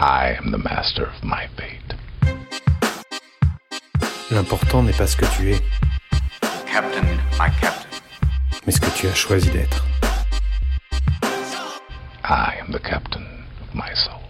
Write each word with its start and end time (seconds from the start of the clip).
I 0.00 0.36
am 0.38 0.52
the 0.52 0.58
master 0.58 1.08
of 1.08 1.24
my 1.24 1.48
fate. 1.56 1.96
L'important 4.30 4.84
n'est 4.84 4.92
pas 4.92 5.08
ce 5.08 5.16
que 5.16 5.24
tu 5.36 5.50
es, 5.50 5.60
Captain, 6.72 7.02
my 7.32 7.50
captain. 7.60 7.88
mais 8.64 8.72
ce 8.72 8.80
que 8.80 8.90
tu 8.96 9.08
as 9.08 9.14
choisi 9.16 9.50
d'être. 9.50 9.84
I 12.22 12.60
am 12.60 12.70
the 12.72 12.80
captain 12.80 13.24
of 13.60 13.74
my 13.74 13.92
soul. 13.96 14.20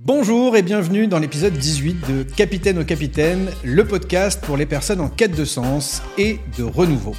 Bonjour 0.00 0.56
et 0.56 0.62
bienvenue 0.62 1.08
dans 1.08 1.18
l'épisode 1.18 1.52
18 1.52 2.10
de 2.10 2.22
Capitaine 2.22 2.78
au 2.78 2.84
Capitaine, 2.84 3.50
le 3.62 3.84
podcast 3.84 4.42
pour 4.42 4.56
les 4.56 4.64
personnes 4.64 5.02
en 5.02 5.10
quête 5.10 5.36
de 5.36 5.44
sens 5.44 6.02
et 6.16 6.38
de 6.56 6.64
renouveau. 6.64 7.14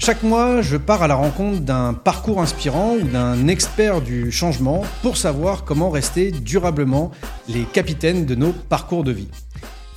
Chaque 0.00 0.22
mois, 0.22 0.62
je 0.62 0.76
pars 0.76 1.02
à 1.02 1.08
la 1.08 1.16
rencontre 1.16 1.60
d'un 1.60 1.92
parcours 1.92 2.40
inspirant 2.40 2.94
ou 2.94 3.02
d'un 3.02 3.48
expert 3.48 4.00
du 4.00 4.30
changement 4.30 4.84
pour 5.02 5.16
savoir 5.16 5.64
comment 5.64 5.90
rester 5.90 6.30
durablement 6.30 7.10
les 7.48 7.64
capitaines 7.64 8.24
de 8.24 8.36
nos 8.36 8.52
parcours 8.52 9.02
de 9.02 9.10
vie. 9.10 9.28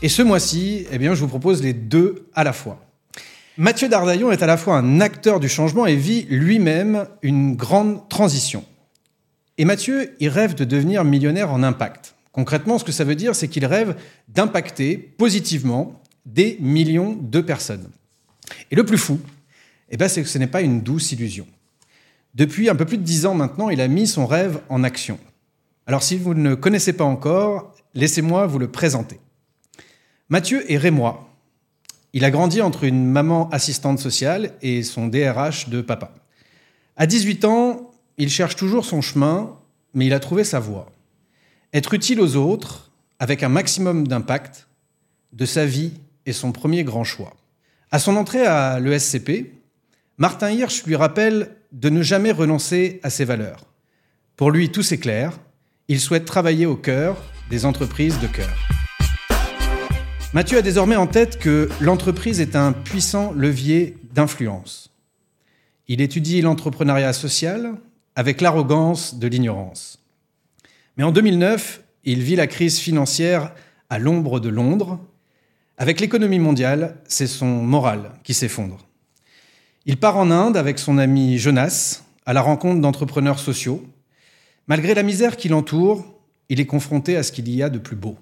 Et 0.02 0.10
ce 0.10 0.24
mois-ci, 0.24 0.88
eh 0.92 1.00
je 1.00 1.14
vous 1.14 1.28
propose 1.28 1.62
les 1.62 1.74
deux 1.74 2.28
à 2.34 2.44
la 2.44 2.52
fois. 2.52 2.84
Mathieu 3.58 3.90
Dardaillon 3.90 4.32
est 4.32 4.42
à 4.42 4.48
la 4.48 4.58
fois 4.58 4.76
un 4.76 5.02
acteur 5.02 5.40
du 5.40 5.48
changement 5.48 5.86
et 5.86 5.96
vit 5.96 6.26
lui-même 6.30 7.06
une 7.22 7.56
grande 7.56 8.10
transition. 8.10 8.66
Et 9.60 9.66
Mathieu, 9.66 10.16
il 10.20 10.30
rêve 10.30 10.56
de 10.56 10.66
devenir 10.66 11.04
millionnaire 11.04 11.52
en 11.52 11.62
impact. 11.62 12.16
Concrètement, 12.32 12.80
ce 12.80 12.84
que 12.84 12.92
ça 12.92 13.04
veut 13.04 13.16
dire, 13.16 13.36
c'est 13.36 13.48
qu'il 13.48 13.66
rêve 13.68 13.96
d'impacter 14.28 14.98
positivement 14.98 16.02
des 16.26 16.58
millions 16.60 17.16
de 17.22 17.40
personnes. 17.40 17.88
Et 18.72 18.76
le 18.76 18.84
plus 18.84 18.98
fou, 18.98 19.20
eh 19.92 19.98
ben, 19.98 20.08
c'est 20.08 20.24
que 20.24 20.30
ce 20.30 20.38
n'est 20.38 20.48
pas 20.48 20.62
une 20.62 20.82
douce 20.82 21.12
illusion. 21.12 21.46
Depuis 22.34 22.70
un 22.70 22.76
peu 22.76 22.86
plus 22.86 22.98
de 22.98 23.04
dix 23.04 23.26
ans 23.26 23.36
maintenant, 23.36 23.70
il 23.70 23.82
a 23.82 23.88
mis 23.88 24.08
son 24.08 24.26
rêve 24.26 24.62
en 24.70 24.84
action. 24.84 25.20
Alors 25.86 26.02
si 26.02 26.18
vous 26.18 26.34
ne 26.34 26.50
le 26.50 26.56
connaissez 26.56 26.94
pas 26.94 27.04
encore, 27.04 27.76
laissez-moi 27.94 28.48
vous 28.48 28.58
le 28.58 28.72
présenter. 28.72 29.20
Mathieu 30.30 30.72
est 30.72 30.78
rémois. 30.78 31.30
Il 32.14 32.24
a 32.24 32.32
grandi 32.32 32.62
entre 32.62 32.86
une 32.86 33.06
maman 33.06 33.50
assistante 33.50 34.00
sociale 34.00 34.54
et 34.62 34.84
son 34.84 35.08
DRH 35.08 35.68
de 35.68 35.82
papa. 35.82 36.14
À 36.96 37.06
18 37.06 37.46
ans, 37.46 37.92
il 38.18 38.30
cherche 38.30 38.56
toujours 38.56 38.86
son 38.86 39.02
chemin, 39.02 39.58
mais 39.94 40.06
il 40.06 40.14
a 40.14 40.20
trouvé 40.20 40.44
sa 40.44 40.60
voie. 40.60 40.90
Être 41.74 41.94
utile 41.94 42.22
aux 42.22 42.36
autres, 42.36 42.92
avec 43.20 43.44
un 43.44 43.50
maximum 43.50 44.08
d'impact, 44.08 44.68
de 45.34 45.46
sa 45.46 45.66
vie 45.66 45.94
est 46.26 46.34
son 46.34 46.52
premier 46.52 46.84
grand 46.84 47.04
choix. 47.04 47.34
À 47.92 48.00
son 48.00 48.16
entrée 48.16 48.46
à 48.46 48.80
l'ESCP, 48.80 49.52
Martin 50.18 50.52
Hirsch 50.52 50.84
lui 50.86 50.96
rappelle 50.96 51.56
de 51.72 51.90
ne 51.90 52.02
jamais 52.02 52.32
renoncer 52.32 53.00
à 53.04 53.10
ses 53.10 53.26
valeurs. 53.26 53.66
Pour 54.36 54.52
lui, 54.52 54.70
tout 54.70 54.84
c'est 54.84 54.98
clair, 54.98 55.40
il 55.88 56.00
souhaite 56.00 56.26
travailler 56.26 56.66
au 56.66 56.76
cœur 56.76 57.18
des 57.50 57.66
entreprises 57.66 58.20
de 58.20 58.28
cœur. 58.28 58.56
Mathieu 60.34 60.58
a 60.58 60.62
désormais 60.62 60.96
en 60.96 61.08
tête 61.08 61.40
que 61.40 61.70
l'entreprise 61.82 62.40
est 62.40 62.56
un 62.56 62.72
puissant 62.72 63.34
levier 63.34 63.98
d'influence. 64.14 64.92
Il 65.88 66.02
étudie 66.02 66.42
l'entrepreneuriat 66.42 67.14
social 67.14 67.76
avec 68.16 68.42
l'arrogance 68.42 69.16
de 69.16 69.28
l'ignorance. 69.28 70.00
Mais 70.98 71.04
en 71.04 71.12
2009, 71.12 71.82
il 72.04 72.22
vit 72.22 72.36
la 72.36 72.48
crise 72.48 72.80
financière 72.80 73.54
à 73.90 74.00
l'ombre 74.00 74.40
de 74.40 74.50
Londres. 74.50 75.00
Avec 75.78 76.00
l'économie 76.00 76.40
mondiale, 76.40 76.98
c'est 77.08 77.28
son 77.28 77.48
moral 77.48 78.12
qui 78.24 78.34
s'effondre. 78.34 78.88
Il 79.88 79.98
part 79.98 80.18
en 80.18 80.30
Inde 80.30 80.58
avec 80.58 80.78
son 80.78 81.00
ami 81.00 81.40
Jonas 81.40 82.04
à 82.28 82.34
la 82.34 82.42
rencontre 82.42 82.82
d'entrepreneurs 82.82 83.40
sociaux. 83.40 83.84
Malgré 84.68 84.94
la 84.94 85.02
misère 85.02 85.38
qui 85.38 85.50
l'entoure, 85.50 86.06
il 86.50 86.60
est 86.60 86.68
confronté 86.68 87.18
à 87.18 87.24
ce 87.24 87.32
qu'il 87.32 87.50
y 87.50 87.64
a 87.64 87.70
de 87.70 87.80
plus 87.80 87.96
beau. 87.96 88.16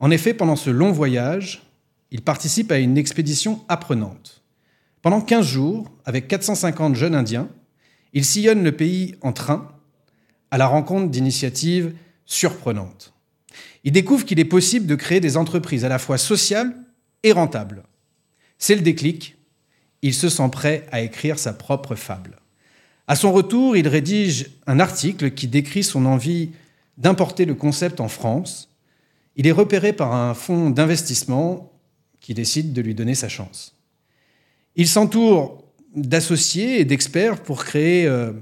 En 0.00 0.10
effet, 0.10 0.34
pendant 0.34 0.56
ce 0.56 0.70
long 0.70 0.90
voyage, 0.90 1.62
il 2.10 2.22
participe 2.22 2.72
à 2.72 2.78
une 2.78 2.98
expédition 2.98 3.62
apprenante. 3.68 4.42
Pendant 5.00 5.20
15 5.20 5.46
jours, 5.46 5.92
avec 6.04 6.26
450 6.26 6.96
jeunes 6.96 7.14
Indiens, 7.14 7.48
il 8.12 8.24
sillonne 8.24 8.64
le 8.64 8.72
pays 8.72 9.14
en 9.20 9.32
train, 9.32 9.70
à 10.50 10.58
la 10.58 10.66
rencontre 10.66 11.10
d'initiatives 11.10 11.94
surprenantes. 12.26 13.12
Il 13.84 13.92
découvre 13.92 14.24
qu'il 14.24 14.40
est 14.40 14.44
possible 14.44 14.86
de 14.86 14.94
créer 14.96 15.20
des 15.20 15.36
entreprises 15.36 15.84
à 15.84 15.88
la 15.88 15.98
fois 15.98 16.18
sociales 16.18 16.74
et 17.22 17.32
rentables. 17.32 17.84
C'est 18.58 18.74
le 18.74 18.80
déclic. 18.80 19.33
Il 20.04 20.12
se 20.12 20.28
sent 20.28 20.50
prêt 20.52 20.84
à 20.92 21.00
écrire 21.00 21.38
sa 21.38 21.54
propre 21.54 21.94
fable. 21.94 22.36
À 23.08 23.16
son 23.16 23.32
retour, 23.32 23.74
il 23.74 23.88
rédige 23.88 24.50
un 24.66 24.78
article 24.78 25.30
qui 25.30 25.48
décrit 25.48 25.82
son 25.82 26.04
envie 26.04 26.50
d'importer 26.98 27.46
le 27.46 27.54
concept 27.54 28.00
en 28.00 28.08
France. 28.08 28.68
Il 29.34 29.46
est 29.46 29.52
repéré 29.52 29.94
par 29.94 30.12
un 30.14 30.34
fonds 30.34 30.68
d'investissement 30.68 31.72
qui 32.20 32.34
décide 32.34 32.74
de 32.74 32.82
lui 32.82 32.94
donner 32.94 33.14
sa 33.14 33.30
chance. 33.30 33.78
Il 34.76 34.88
s'entoure 34.88 35.64
d'associés 35.96 36.80
et 36.80 36.84
d'experts 36.84 37.42
pour 37.42 37.64
créer 37.64 38.06
euh, 38.06 38.32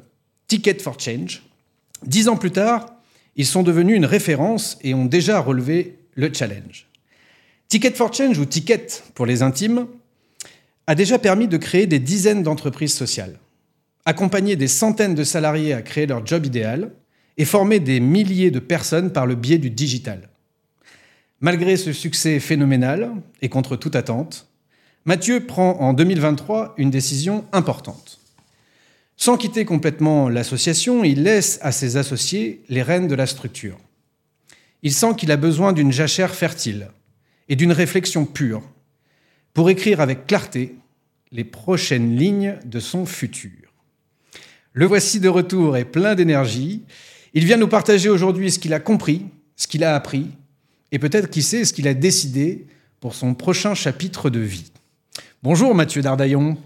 Ticket 0.48 0.80
for 0.80 0.98
Change. 0.98 1.44
Dix 2.04 2.26
ans 2.26 2.36
plus 2.36 2.50
tard, 2.50 2.92
ils 3.36 3.46
sont 3.46 3.62
devenus 3.62 3.96
une 3.96 4.04
référence 4.04 4.78
et 4.80 4.94
ont 4.94 5.04
déjà 5.04 5.38
relevé 5.38 6.00
le 6.14 6.34
challenge. 6.34 6.88
Ticket 7.68 7.92
for 7.92 8.12
Change, 8.12 8.36
ou 8.40 8.46
Ticket 8.46 8.88
pour 9.14 9.26
les 9.26 9.42
intimes, 9.42 9.86
a 10.86 10.94
déjà 10.94 11.18
permis 11.18 11.48
de 11.48 11.56
créer 11.56 11.86
des 11.86 11.98
dizaines 11.98 12.42
d'entreprises 12.42 12.94
sociales, 12.94 13.38
accompagner 14.04 14.56
des 14.56 14.68
centaines 14.68 15.14
de 15.14 15.24
salariés 15.24 15.72
à 15.72 15.82
créer 15.82 16.06
leur 16.06 16.26
job 16.26 16.46
idéal 16.46 16.92
et 17.36 17.44
former 17.44 17.80
des 17.80 18.00
milliers 18.00 18.50
de 18.50 18.58
personnes 18.58 19.12
par 19.12 19.26
le 19.26 19.34
biais 19.34 19.58
du 19.58 19.70
digital. 19.70 20.28
Malgré 21.40 21.76
ce 21.76 21.92
succès 21.92 22.40
phénoménal 22.40 23.10
et 23.40 23.48
contre 23.48 23.76
toute 23.76 23.96
attente, 23.96 24.48
Mathieu 25.04 25.44
prend 25.44 25.80
en 25.80 25.92
2023 25.92 26.74
une 26.76 26.90
décision 26.90 27.44
importante. 27.52 28.20
Sans 29.16 29.36
quitter 29.36 29.64
complètement 29.64 30.28
l'association, 30.28 31.04
il 31.04 31.22
laisse 31.22 31.58
à 31.62 31.72
ses 31.72 31.96
associés 31.96 32.62
les 32.68 32.82
rênes 32.82 33.08
de 33.08 33.14
la 33.14 33.26
structure. 33.26 33.78
Il 34.82 34.92
sent 34.92 35.14
qu'il 35.16 35.30
a 35.32 35.36
besoin 35.36 35.72
d'une 35.72 35.92
jachère 35.92 36.34
fertile 36.34 36.88
et 37.48 37.56
d'une 37.56 37.72
réflexion 37.72 38.24
pure 38.24 38.62
pour 39.54 39.70
écrire 39.70 40.00
avec 40.00 40.26
clarté 40.26 40.76
les 41.30 41.44
prochaines 41.44 42.16
lignes 42.16 42.58
de 42.64 42.80
son 42.80 43.06
futur. 43.06 43.50
Le 44.72 44.86
voici 44.86 45.20
de 45.20 45.28
retour 45.28 45.76
et 45.76 45.84
plein 45.84 46.14
d'énergie. 46.14 46.82
Il 47.34 47.44
vient 47.44 47.56
nous 47.56 47.68
partager 47.68 48.08
aujourd'hui 48.08 48.50
ce 48.50 48.58
qu'il 48.58 48.74
a 48.74 48.80
compris, 48.80 49.26
ce 49.56 49.66
qu'il 49.66 49.84
a 49.84 49.94
appris, 49.94 50.30
et 50.92 50.98
peut-être, 50.98 51.30
qui 51.30 51.42
sait, 51.42 51.64
ce 51.64 51.72
qu'il 51.72 51.88
a 51.88 51.94
décidé 51.94 52.66
pour 53.00 53.14
son 53.14 53.34
prochain 53.34 53.74
chapitre 53.74 54.30
de 54.30 54.40
vie. 54.40 54.70
Bonjour 55.42 55.74
Mathieu 55.74 56.02
Dardaillon. 56.02 56.56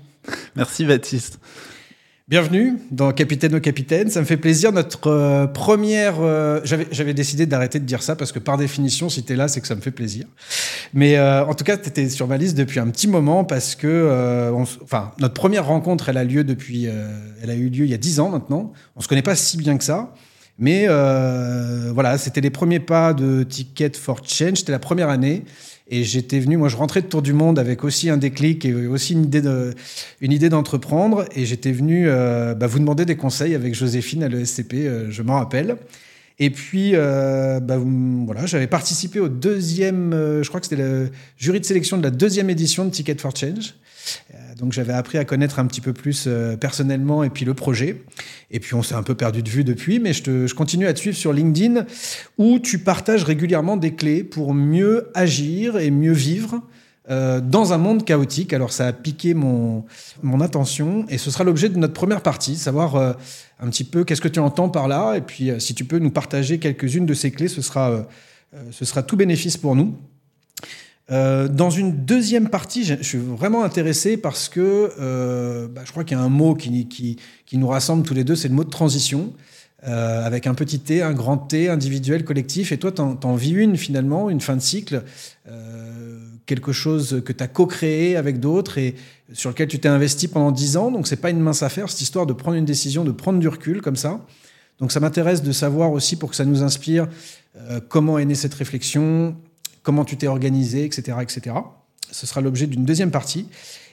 Merci 0.57 0.85
Baptiste. 0.85 1.39
Bienvenue 2.29 2.79
dans 2.91 3.13
Capitaine 3.13 3.55
au 3.55 3.61
Capitaine. 3.61 4.11
Ça 4.11 4.19
me 4.19 4.25
fait 4.27 4.37
plaisir. 4.37 4.73
Notre 4.73 5.07
euh, 5.07 5.47
première. 5.47 6.17
euh, 6.21 6.61
J'avais 6.65 7.15
décidé 7.15 7.47
d'arrêter 7.47 7.79
de 7.79 7.85
dire 7.85 8.03
ça 8.03 8.17
parce 8.17 8.33
que 8.33 8.41
par 8.41 8.57
définition, 8.59 9.09
si 9.09 9.23
tu 9.23 9.33
es 9.33 9.37
là, 9.37 9.47
c'est 9.47 9.61
que 9.61 9.69
ça 9.69 9.77
me 9.77 9.81
fait 9.81 9.93
plaisir. 9.93 10.27
Mais 10.93 11.17
euh, 11.19 11.45
en 11.45 11.55
tout 11.55 11.63
cas, 11.63 11.77
tu 11.77 11.89
étais 11.89 12.09
sur 12.09 12.27
ma 12.27 12.37
liste 12.37 12.57
depuis 12.59 12.81
un 12.81 12.89
petit 12.89 13.07
moment 13.07 13.45
parce 13.45 13.77
que. 13.77 13.87
euh, 13.87 14.51
on 14.51 14.63
enfin, 14.63 15.13
notre 15.21 15.35
première 15.35 15.67
rencontre, 15.67 16.09
elle 16.09 16.17
a 16.17 16.25
lieu 16.25 16.43
depuis. 16.43 16.89
euh, 16.89 17.07
elle 17.45 17.51
a 17.51 17.55
eu 17.55 17.69
lieu 17.69 17.85
il 17.85 17.91
y 17.93 17.95
a 17.95 17.99
10 17.99 18.19
ans 18.19 18.31
maintenant. 18.31 18.73
On 18.97 19.01
se 19.01 19.07
connaît 19.07 19.23
pas 19.23 19.37
si 19.37 19.57
bien 19.57 19.79
que 19.79 19.85
ça. 19.85 20.13
Mais 20.59 20.87
voilà, 20.89 22.19
c'était 22.19 22.41
les 22.41 22.51
premiers 22.51 22.81
pas 22.81 23.15
de 23.15 23.45
Ticket 23.45 23.93
for 23.95 24.19
Change. 24.27 24.57
C'était 24.57 24.73
la 24.73 24.81
première 24.81 25.11
année. 25.11 25.45
Et 25.89 26.03
j'étais 26.03 26.41
venu, 26.41 26.57
moi 26.57 26.69
je 26.69 26.77
rentrais 26.77 27.01
de 27.01 27.07
Tour 27.07 27.23
du 27.23 27.33
Monde 27.33 27.61
avec 27.61 27.85
aussi 27.85 28.11
un 28.11 28.17
déclic 28.17 28.65
et 28.65 28.75
aussi 28.75 29.15
une 29.15 30.33
idée 30.33 30.49
d'entreprendre. 30.49 31.25
Et 31.37 31.45
j'étais 31.47 31.71
venu 31.71 32.09
euh, 32.09 32.55
bah, 32.55 32.67
vous 32.67 32.81
demander 32.81 33.05
des 33.05 33.17
conseils 33.17 33.55
avec 33.55 33.75
Joséphine 33.75 34.25
à 34.25 34.29
l'ESCP, 34.29 34.75
euh, 34.75 35.11
je 35.11 35.23
m'en 35.23 35.35
rappelle. 35.35 35.77
Et 36.39 36.51
puis, 36.51 36.91
euh, 36.95 37.61
bah, 37.61 37.79
voilà, 37.79 38.47
j'avais 38.47 38.67
participé 38.67 39.21
au 39.21 39.29
deuxième, 39.29 40.11
je 40.13 40.49
crois 40.49 40.61
que 40.61 40.67
c'était 40.67 40.83
le 40.83 41.11
jury 41.39 41.61
de 41.61 41.65
sélection 41.65 41.97
de 41.97 42.03
la 42.03 42.11
deuxième 42.11 42.51
édition 42.51 42.85
de 42.85 42.91
Ticket 42.91 43.17
for 43.19 43.35
Change. 43.35 43.75
Donc 44.57 44.73
j'avais 44.73 44.95
appris 44.95 45.19
à 45.19 45.25
connaître 45.27 45.59
un 45.59 45.67
petit 45.67 45.83
peu 45.83 45.93
plus 45.93 46.25
euh, 46.27 46.57
personnellement 46.57 47.23
et 47.23 47.29
puis 47.29 47.45
le 47.45 47.53
projet. 47.53 48.03
Et 48.51 48.59
puis 48.59 48.75
on 48.75 48.83
s'est 48.83 48.95
un 48.95 49.03
peu 49.03 49.15
perdu 49.15 49.43
de 49.43 49.51
vue 49.51 49.65
depuis, 49.65 49.99
mais 49.99 50.15
je, 50.15 50.55
continue 50.55 50.87
à 50.87 50.95
te 50.95 50.99
suivre 50.99 51.17
sur 51.17 51.33
LinkedIn 51.33 51.85
où 52.39 52.59
tu 52.59 52.79
partages 52.79 53.25
régulièrement 53.25 53.77
des 53.77 53.95
clés 53.95 54.25
pour 54.25 54.55
mieux 54.55 55.11
agir 55.15 55.77
et 55.77 55.91
mieux 55.91 56.13
vivre 56.13 56.63
euh, 57.11 57.41
dans 57.41 57.75
un 57.75 57.79
monde 57.79 58.05
chaotique. 58.07 58.55
Alors 58.55 58.73
ça 58.73 58.87
a 58.87 58.93
piqué 58.95 59.35
mon, 59.35 59.85
attention 60.41 61.05
et 61.11 61.19
ce 61.19 61.31
sera 61.31 61.45
l'objet 61.45 61.69
de 61.69 61.77
notre 61.77 61.95
première 61.95 62.23
partie, 62.23 62.57
savoir 62.57 62.97
euh, 62.97 63.13
un 63.61 63.69
petit 63.69 63.85
peu 63.85 64.05
qu'est-ce 64.05 64.23
que 64.23 64.29
tu 64.29 64.41
entends 64.41 64.71
par 64.71 64.89
là 64.89 65.17
et 65.17 65.21
puis 65.21 65.51
si 65.59 65.75
tu 65.75 65.85
peux 65.85 65.99
nous 65.99 66.11
partager 66.11 66.59
quelques-unes 66.59 67.07
de 67.07 67.15
ces 67.15 67.31
clés, 67.31 67.49
ce 67.49 67.61
sera 67.61 69.03
tout 69.03 69.17
bénéfice 69.17 69.59
pour 69.59 69.77
nous. 69.77 69.95
Euh, 71.13 71.47
dans 71.47 71.71
une 71.71 72.05
deuxième 72.05 72.49
partie, 72.49 72.85
je 72.85 73.03
suis 73.03 73.19
vraiment 73.19 73.63
intéressé 73.63 74.17
parce 74.17 74.49
que 74.49 74.93
euh, 74.99 75.69
bah, 75.69 75.83
je 75.85 75.93
crois 75.93 76.03
qu'il 76.03 76.17
y 76.17 76.21
a 76.21 76.25
un 76.25 76.29
mot 76.29 76.55
qui, 76.55 76.89
qui, 76.89 77.17
qui 77.47 77.59
nous 77.59 77.69
rassemble 77.69 78.03
tous 78.03 78.15
les 78.15 78.25
deux, 78.25 78.35
c'est 78.35 78.49
le 78.49 78.55
mot 78.55 78.65
de 78.65 78.71
transition. 78.71 79.33
euh, 79.87 80.25
avec 80.25 80.47
un 80.47 80.55
petit 80.55 80.81
T, 80.81 81.03
un 81.03 81.13
grand 81.13 81.37
T, 81.37 81.69
individuel, 81.69 82.25
collectif. 82.25 82.73
Et 82.73 82.79
toi, 82.79 82.93
tu 82.93 83.01
en, 83.01 83.37
vis 83.37 83.53
une 83.53 83.77
finalement, 83.77 84.31
une 84.31 84.41
fin 84.41 84.57
de 84.57 84.61
cycle, 84.63 85.05
euh, 85.49 86.19
quelque 86.47 86.73
chose 86.73 87.23
que 87.25 87.33
tu 87.33 87.43
as 87.45 87.49
co-créé 87.49 88.17
avec 88.17 88.41
d'autres 88.41 88.79
et 88.79 88.95
sur 89.33 89.51
lequel 89.51 89.69
tu 89.69 89.79
t'es 89.79 89.89
investi 89.89 90.29
pendant 90.29 90.51
10 90.51 90.77
ans. 90.77 90.91
Donc, 90.91 91.07
c'est 91.07 91.17
pas 91.17 91.31
une 91.31 91.41
mince 91.41 91.63
affaire, 91.63 91.91
cette 91.91 92.01
histoire 92.01 92.27
de 92.27 92.33
prendre 92.33 92.57
une 92.57 92.65
décision, 92.65 93.05
de 93.05 93.13
prendre 93.13 93.39
du 93.39 93.49
recul 93.49 93.81
comme 93.83 93.97
ça. 93.97 94.25
Donc, 94.81 94.93
ça 94.93 95.01
m'intéresse 95.01 95.43
de 95.43 95.53
savoir 95.53 95.93
aussi, 95.93 96.17
pour 96.17 96.31
que 96.31 96.37
ça 96.37 96.45
nous 96.45 96.63
inspire, 96.63 97.07
euh, 97.57 97.81
comment 97.87 98.19
est 98.19 98.25
née 98.25 98.35
cette 98.35 98.55
réflexion, 98.55 99.37
comment 99.87 100.05
tu 100.05 100.17
t'es 100.17 100.27
organisé, 100.27 100.85
etc., 100.85 101.19
etc. 101.23 101.55
Ce 102.11 102.27
sera 102.27 102.41
l'objet 102.41 102.67
d'une 102.67 102.85
deuxième 102.85 103.13
partie. 103.13 103.47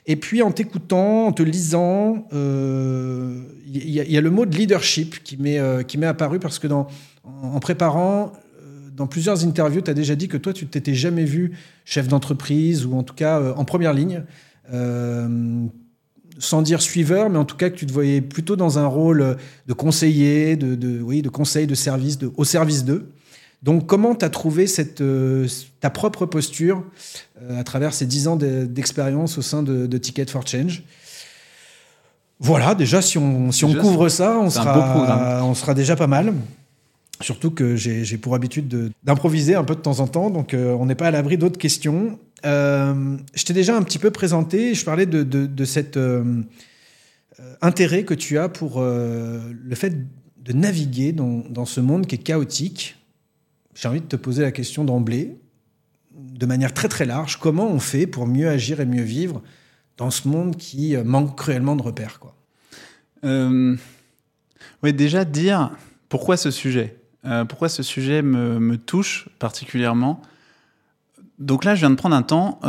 Et 0.07 0.16
puis 0.16 0.42
en 0.42 0.51
t'écoutant, 0.51 1.28
en 1.28 1.31
te 1.31 1.44
lisant, 1.44 2.25
il 2.31 2.38
euh, 2.38 3.44
y, 3.68 4.00
y, 4.00 4.18
a 4.18 4.22
le 4.22 4.31
mot 4.31 4.48
de 4.48 4.56
leadership 4.57 5.24
qui 5.24 5.38
m'est 5.38 5.60
euh, 5.60 5.84
apparu 6.01 6.40
parce 6.40 6.57
que 6.57 6.68
en, 6.68 7.60
préparant, 7.60 8.34
euh, 8.34 8.90
dans 8.92 9.06
plusieurs 9.06 9.45
interviews, 9.45 9.81
tu 9.81 9.92
as 9.92 9.94
déjà 9.94 10.16
dit 10.16 10.28
que 10.28 10.38
toi, 10.38 10.51
tu 10.51 10.66
t'étais 10.66 10.95
jamais 10.95 11.25
vu 11.25 11.51
chef 11.86 12.07
d'entreprise 12.07 12.88
ou 12.88 12.95
en 12.95 13.04
tout 13.04 13.13
cas 13.13 13.54
en 13.56 13.63
première 13.63 13.94
ligne. 13.94 14.24
sans 16.40 16.62
dire 16.63 16.81
suiveur, 16.81 17.30
mais 17.30 17.38
en 17.38 17.45
tout 17.45 17.56
cas 17.56 17.69
que 17.69 17.75
tu 17.75 17.86
te 17.86 17.94
voyais 17.94 18.19
plutôt 18.19 18.56
dans 18.56 18.80
un 18.80 18.88
rôle 18.88 19.38
de 19.68 19.74
conseiller, 19.74 20.56
de, 20.56 20.74
de 20.74 21.01
oui, 21.01 21.22
de 21.22 21.30
conseil, 21.30 21.68
de 21.68 21.75
service, 21.75 22.18
de, 22.18 22.31
au 22.36 22.45
service 22.45 22.84
d'eux. 22.84 23.13
Donc, 23.63 23.88
comment 23.88 24.13
tu 24.13 24.25
as 24.25 24.30
trouvé 24.30 24.68
cette, 24.68 25.00
euh, 25.00 25.48
ta 25.80 25.89
propre 25.89 26.25
posture 26.25 26.83
euh, 27.42 27.57
à 27.60 27.63
travers 27.63 27.94
ces 27.94 28.06
dix 28.06 28.27
ans 28.27 28.36
d'expérience 28.36 29.38
au 29.38 29.42
sein 29.42 29.63
de, 29.63 29.98
Ticket 29.98 30.25
for 30.25 30.45
Change? 30.45 30.83
Voilà, 32.39 32.75
déjà, 32.75 33.01
si 33.01 33.18
on, 33.18 33.54
si 33.54 33.63
on 33.63 33.74
couvre 33.74 34.10
ça, 34.10 34.38
on 34.38 34.50
sera, 34.50 35.45
on 35.45 35.54
sera 35.54 35.74
déjà 35.74 35.95
pas 35.95 36.07
mal. 36.07 36.33
Surtout 37.21 37.51
que 37.51 37.77
j'ai 37.77 38.18
pour 38.18 38.36
habitude 38.36 38.92
d'improviser 39.06 39.56
un 39.56 39.63
peu 39.63 39.75
de 39.75 39.80
temps 39.80 40.01
en 40.01 40.07
temps, 40.07 40.30
donc 40.30 40.54
euh, 40.54 40.75
on 40.77 40.86
n'est 40.86 40.95
pas 40.95 41.07
à 41.07 41.12
l'abri 41.12 41.38
d'autres 41.38 41.57
questions. 41.57 42.19
je 42.44 43.44
t'ai 43.45 43.54
déjà 43.54 43.77
un 43.77 43.83
petit 43.83 44.00
peu 44.00 44.12
présenté, 44.12 44.75
je 44.75 44.83
parlais 44.83 45.06
de, 45.06 45.24
de 45.24 45.66
cet 45.66 45.98
intérêt 47.62 48.04
que 48.04 48.13
tu 48.13 48.38
as 48.38 48.50
pour 48.50 48.81
le 48.81 49.75
fait 49.75 49.95
de 50.44 50.51
naviguer 50.51 51.13
dans, 51.13 51.44
dans 51.50 51.66
ce 51.66 51.80
monde 51.80 52.07
qui 52.07 52.16
est 52.16 52.18
chaotique, 52.18 52.98
j'ai 53.75 53.87
envie 53.87 54.01
de 54.01 54.05
te 54.05 54.15
poser 54.15 54.41
la 54.43 54.51
question 54.51 54.83
d'emblée, 54.83 55.37
de 56.15 56.45
manière 56.45 56.73
très 56.73 56.87
très 56.87 57.05
large, 57.05 57.37
comment 57.37 57.67
on 57.67 57.79
fait 57.79 58.07
pour 58.07 58.27
mieux 58.27 58.47
agir 58.47 58.79
et 58.79 58.85
mieux 58.85 59.03
vivre 59.03 59.41
dans 59.97 60.11
ce 60.11 60.27
monde 60.27 60.57
qui 60.57 60.95
euh, 60.95 61.03
manque 61.03 61.37
cruellement 61.37 61.75
de 61.75 61.81
repères 61.81 62.19
quoi? 62.19 62.35
Euh, 63.25 63.75
Oui, 64.83 64.93
déjà 64.93 65.25
dire 65.25 65.71
pourquoi 66.09 66.37
ce 66.37 66.51
sujet 66.51 66.97
euh, 67.25 67.45
Pourquoi 67.45 67.69
ce 67.69 67.83
sujet 67.83 68.21
me, 68.21 68.77
touche 68.77 69.29
particulièrement 69.39 70.21
Donc 71.39 71.63
là, 71.63 71.73
je 71.73 71.79
viens 71.79 71.89
de 71.89 71.95
prendre 71.95 72.15
un 72.15 72.21
temps 72.21 72.59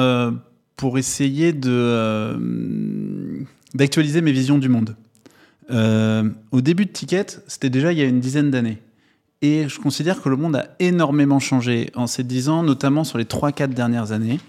pour 0.77 0.99
essayer 0.99 1.53
de 1.53 3.45
d'actualiser 3.75 4.21
mes 4.21 4.33
visions 4.33 4.59
du 4.59 4.69
monde. 4.69 4.97
au 5.71 6.61
début 6.61 6.87
de 6.87 6.93
Ticket, 6.93 7.27
c'était 7.49 7.71
déjà 7.71 7.93
il 7.93 7.99
y 7.99 8.03
a 8.03 8.07
une 8.07 8.21
dizaine 8.21 8.51
d'années. 8.51 8.79
Et 9.43 9.69
je 9.69 9.79
considère 9.79 10.23
que 10.23 10.29
le 10.29 10.37
monde 10.37 10.57
a 10.57 10.69
énormément 10.79 11.39
changé 11.39 11.91
en 11.95 12.07
ces 12.07 12.23
dix 12.23 12.49
ans, 12.49 12.63
notamment 12.63 13.05
sur 13.05 13.19
les 13.19 13.25
3-4 13.25 13.69
dernières 13.69 14.13
années. 14.13 14.41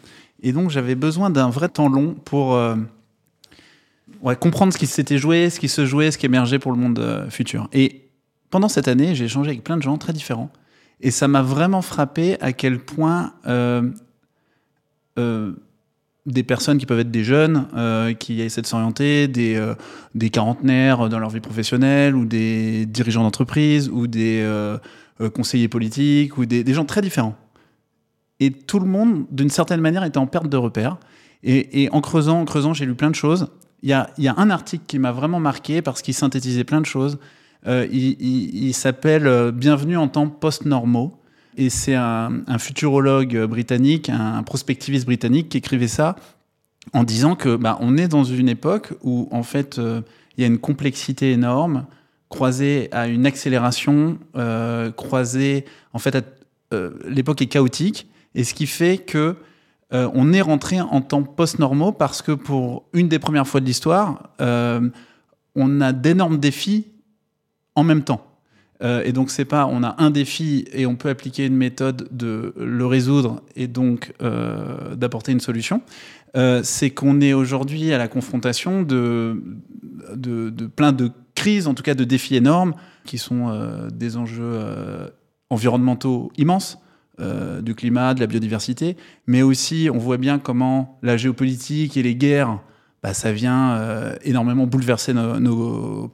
Et 0.41 0.53
donc 0.53 0.69
j'avais 0.69 0.95
besoin 0.95 1.29
d'un 1.29 1.49
vrai 1.49 1.69
temps 1.69 1.89
long 1.89 2.13
pour 2.13 2.53
euh, 2.53 2.75
comprendre 4.39 4.73
ce 4.73 4.77
qui 4.77 4.87
s'était 4.87 5.17
joué, 5.17 5.49
ce 5.49 5.59
qui 5.59 5.69
se 5.69 5.85
jouait, 5.85 6.11
ce 6.11 6.17
qui 6.17 6.25
émergeait 6.25 6.59
pour 6.59 6.71
le 6.71 6.77
monde 6.77 6.99
euh, 6.99 7.29
futur. 7.29 7.67
Et 7.73 8.09
pendant 8.49 8.69
cette 8.69 8.87
année, 8.87 9.15
j'ai 9.15 9.25
échangé 9.25 9.49
avec 9.49 9.63
plein 9.63 9.77
de 9.77 9.81
gens 9.81 9.97
très 9.97 10.13
différents. 10.13 10.49
Et 11.01 11.11
ça 11.11 11.27
m'a 11.27 11.41
vraiment 11.41 11.81
frappé 11.81 12.38
à 12.41 12.53
quel 12.53 12.79
point 12.79 13.33
euh, 13.47 13.91
des 16.25 16.44
personnes 16.44 16.77
qui 16.77 16.86
peuvent 16.86 17.00
être 17.00 17.12
des 17.12 17.24
jeunes 17.24 17.68
euh, 17.75 18.13
qui 18.13 18.42
essaient 18.42 18.62
de 18.62 18.68
s'orienter, 18.68 19.27
des, 19.27 19.56
euh, 19.56 19.75
des 20.16 20.30
quarantenaires 20.30 21.07
dans 21.07 21.19
leur 21.19 21.30
vie 21.30 21.39
professionnelle, 21.39 22.16
ou 22.16 22.25
des 22.25 22.86
dirigeants 22.88 23.24
d'entreprise, 23.24 23.89
ou 23.89 24.07
des 24.07 24.42
euh, 24.44 24.77
conseillers 25.33 25.68
politiques, 25.68 26.38
ou 26.38 26.45
des, 26.45 26.74
gens 26.74 26.86
très 26.86 27.01
différents. 27.01 27.36
Et 28.39 28.51
tout 28.51 28.80
le 28.80 28.88
monde, 28.88 29.25
d'une 29.31 29.50
certaine 29.50 29.81
manière, 29.81 30.04
était 30.04 30.18
en 30.18 30.27
perte 30.27 30.50
de 30.50 30.57
repères. 30.57 30.98
Et, 31.44 31.89
en 31.92 32.01
creusant, 32.01 32.44
creusant, 32.44 32.74
j'ai 32.74 32.88
lu 32.88 32.95
plein 32.95 33.12
de 33.12 33.16
choses. 33.16 33.50
Il 33.83 33.89
y 33.89 33.94
a, 33.94 34.10
un 34.38 34.50
article 34.50 34.86
qui 34.88 34.98
m'a 34.98 35.12
vraiment 35.12 35.39
marqué 35.39 35.83
parce 35.83 36.01
qu'il 36.01 36.16
synthétisait 36.16 36.63
plein 36.63 36.81
de 36.81 36.88
choses. 36.88 37.19
il 37.68 38.74
s'appelle 38.74 39.51
Bienvenue 39.51 39.95
en 39.95 40.07
temps 40.07 40.27
post-normaux 40.27 41.19
et 41.57 41.69
c'est 41.69 41.95
un, 41.95 42.43
futurologue 42.59 43.45
britannique, 43.45 44.09
un 44.09 44.43
prospectiviste 44.43 45.05
britannique 45.05 45.49
qui 45.49 45.57
écrivait 45.57 45.87
ça 45.87 46.15
en 46.93 47.03
disant 47.03 47.35
que 47.35 47.55
bah, 47.55 47.77
on 47.81 47.97
est 47.97 48.07
dans 48.07 48.23
une 48.23 48.49
époque 48.49 48.93
où 49.03 49.27
en 49.31 49.43
fait 49.43 49.79
euh, 49.79 50.01
il 50.37 50.41
y 50.41 50.43
a 50.43 50.47
une 50.47 50.59
complexité 50.59 51.31
énorme 51.31 51.85
croisée 52.29 52.89
à 52.91 53.07
une 53.07 53.25
accélération, 53.25 54.17
euh, 54.35 54.91
croisée 54.91 55.65
en 55.93 55.99
fait 55.99 56.17
euh, 56.73 56.91
l'époque 57.07 57.41
est 57.41 57.47
chaotique 57.47 58.07
et 58.33 58.43
ce 58.43 58.53
qui 58.53 58.67
fait 58.67 58.97
que 58.97 59.35
on 59.91 60.33
est 60.33 60.41
rentré 60.41 60.81
en 60.81 60.99
temps 60.99 61.23
post-normaux 61.23 61.93
parce 61.93 62.21
que 62.21 62.33
pour 62.33 62.83
une 62.91 63.07
des 63.07 63.17
premières 63.17 63.47
fois 63.47 63.61
de 63.61 63.65
l'histoire, 63.65 64.29
on 64.39 65.79
a 65.79 65.93
d'énormes 65.93 66.37
défis 66.37 66.87
en 67.75 67.85
même 67.85 68.03
temps. 68.03 68.34
Euh, 68.83 69.04
et 69.06 69.12
donc, 69.12 69.30
c'est 69.31 69.45
pas 69.45 69.68
on 69.68 69.83
a 69.83 69.95
un 69.98 70.10
défi 70.10 70.66
et 70.74 70.86
on 70.86 70.95
peut 70.95 71.10
appliquer 71.10 71.45
une 71.45 71.56
méthode 71.56 72.07
de 72.12 72.54
le 72.57 72.86
résoudre 72.86 73.42
et 73.56 73.68
donc 73.68 74.13
euh, 74.22 74.95
d'apporter 74.95 75.31
une 75.31 75.39
solution. 75.39 75.81
Euh, 76.36 76.62
c'est 76.63 76.89
qu'on 76.89 77.22
est 77.22 77.33
aujourd'hui 77.33 77.94
à 77.94 77.98
la 77.98 78.07
confrontation 78.07 78.83
de, 78.83 79.42
de, 80.16 80.50
plein 80.68 80.92
de 80.92 81.12
crises, 81.33 81.68
en 81.68 81.74
tout 81.74 81.83
cas 81.83 81.95
de 81.95 82.04
défis 82.04 82.36
énormes, 82.36 82.74
qui 83.06 83.18
sont 83.18 83.51
des 83.94 84.18
enjeux 84.18 84.60
environnementaux 85.50 86.31
immenses. 86.38 86.77
du 87.62 87.75
climat, 87.75 88.13
de 88.13 88.19
la 88.19 88.27
biodiversité, 88.27 88.98
mais 89.25 89.42
aussi 89.42 89.89
on 89.94 89.98
voit 89.98 90.18
bien 90.18 90.38
comment 90.38 91.00
la 91.01 91.16
géopolitique 91.16 91.95
et 91.95 92.04
les 92.04 92.16
guerres, 92.16 92.60
bah, 93.01 93.13
ça 93.13 93.31
vient 93.31 93.80
énormément 94.24 94.68
bouleverser 94.68 95.13
nos 95.13 96.12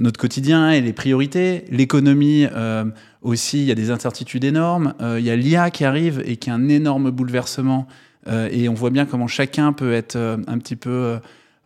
notre 0.00 0.20
quotidien 0.20 0.70
et 0.70 0.80
les 0.80 0.92
priorités. 0.92 1.64
L'économie 1.70 2.46
euh, 2.52 2.84
aussi, 3.22 3.58
il 3.58 3.64
y 3.64 3.72
a 3.72 3.74
des 3.74 3.90
incertitudes 3.90 4.44
énormes. 4.44 4.94
Euh, 5.00 5.18
il 5.18 5.24
y 5.24 5.30
a 5.30 5.36
l'IA 5.36 5.70
qui 5.70 5.84
arrive 5.84 6.22
et 6.24 6.36
qui 6.36 6.50
est 6.50 6.52
un 6.52 6.68
énorme 6.68 7.10
bouleversement. 7.10 7.86
et 8.28 8.68
on 8.68 8.74
voit 8.74 8.90
bien 8.90 9.06
comment 9.06 9.26
chacun 9.26 9.72
peut 9.72 9.92
être 9.92 10.16
un 10.16 10.58
petit 10.58 10.76
peu... 10.76 11.18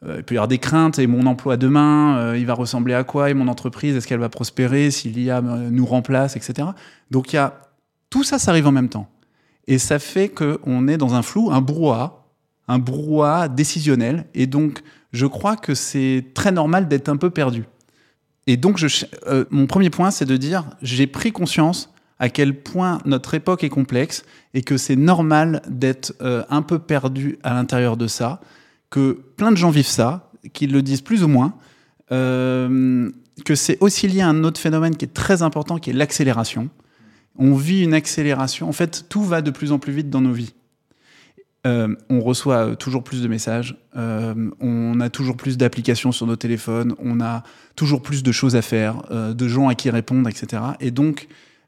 il 0.07 0.23
peut 0.23 0.35
y 0.35 0.39
avoir 0.39 0.49
des 0.49 0.59
craintes. 0.59 0.99
Et 0.99 1.07
mon 1.07 1.27
emploi 1.27 1.57
demain, 1.57 2.35
il 2.37 2.47
va 2.47 2.55
ressembler 2.55 2.95
à 2.95 3.05
quoi? 3.05 3.31
Et 3.31 3.35
mon 3.35 3.49
entreprise, 3.49 3.97
est-ce 3.97 4.07
qu'elle 4.07 4.21
va 4.21 4.29
prospérer 4.29 4.91
si 4.91 5.11
l'IA 5.11 5.41
nous 5.43 5.87
remplace, 5.87 6.37
etc. 6.37 6.69
Donc 7.11 7.33
il 7.33 7.37
y 7.37 7.39
a... 7.39 7.61
Tout 8.09 8.23
ça, 8.23 8.39
ça 8.39 8.53
arrive 8.53 8.69
en 8.69 8.73
même 8.73 8.89
temps. 8.89 9.09
Et 9.67 9.79
ça 9.79 9.99
fait 9.99 10.29
qu'on 10.29 10.89
est 10.89 10.97
dans 10.97 11.15
un 11.15 11.23
flou, 11.23 11.51
un 11.51 11.61
brouhaha, 11.61 12.25
un 12.69 12.79
brouhaha 12.79 13.49
décisionnel. 13.49 14.27
Et 14.35 14.47
donc, 14.47 14.83
je 15.13 15.27
crois 15.27 15.57
que 15.57 15.75
c'est 15.75 16.27
très 16.35 16.53
normal 16.53 16.89
d'être 16.89 17.09
un 17.09 17.17
peu 17.17 17.31
perdu. 17.31 17.65
Et 18.47 18.57
donc, 18.57 18.85
euh, 19.27 19.45
mon 19.51 19.67
premier 19.67 19.91
point, 19.91 20.11
c'est 20.11 20.27
de 20.27 20.37
dire, 20.37 20.65
j'ai 20.83 21.07
pris 21.07 21.33
conscience 21.33 21.91
à 22.19 22.29
quel 22.29 22.63
point 22.63 22.99
notre 23.05 23.35
époque 23.35 23.65
est 23.65 23.69
complexe 23.69 24.25
et 24.53 24.63
que 24.63 24.77
c'est 24.77 24.97
normal 24.97 25.63
d'être 25.69 26.15
euh, 26.21 26.45
un 26.49 26.63
peu 26.63 26.79
perdu 26.79 27.39
à 27.43 27.55
l'intérieur 27.55 27.97
de 27.97 28.07
ça, 28.07 28.41
que 28.91 29.13
plein 29.37 29.51
de 29.51 29.57
gens 29.57 29.71
vivent 29.71 29.87
ça, 29.87 30.31
qu'ils 30.53 30.73
le 30.73 30.83
disent 30.83 31.01
plus 31.01 31.25
ou 31.25 31.29
moins, 31.29 31.55
euh, 32.13 33.11
que 33.45 33.55
c'est 33.55 33.79
aussi 33.81 34.07
lié 34.07 34.21
à 34.21 34.29
un 34.29 34.45
autre 34.45 34.61
phénomène 34.61 34.97
qui 34.97 35.07
est 35.07 35.15
très 35.15 35.43
important, 35.43 35.79
qui 35.79 35.91
est 35.91 35.95
l'accélération. 35.95 36.69
On 37.37 37.55
vit 37.55 37.83
une 37.83 37.95
accélération. 37.95 38.69
En 38.69 38.73
fait, 38.73 39.07
tout 39.09 39.25
va 39.25 39.43
de 39.43 39.51
plus 39.51 39.73
en 39.73 39.79
plus 39.79 39.93
vite 39.93 40.11
dans 40.11 40.21
nos 40.21 40.33
vies. 40.33 40.55
Euh, 41.67 41.95
on 42.11 42.21
reçoit 42.21 42.67
euh, 42.67 42.75
toujours 42.75 43.03
plus 43.03 43.23
de 43.23 43.29
messages, 43.29 43.77
euh, 43.97 44.51
on 44.61 45.01
a 45.01 45.09
toujours 45.09 45.37
plus 45.37 45.57
d'applications 45.57 46.13
sur 46.13 46.27
nos 46.27 46.37
téléphones, 46.37 46.95
on 46.99 47.23
a 47.23 47.43
toujours 47.75 48.03
plus 48.03 48.23
de 48.23 48.33
choses 48.33 48.55
à 48.55 48.61
faire, 48.61 49.03
de 49.11 49.49
gens 49.49 49.69
à 49.69 49.75
qui 49.75 49.89
répondre, 49.89 50.29
etc. 50.29 50.63
Et 50.81 50.91
donc, 50.91 51.27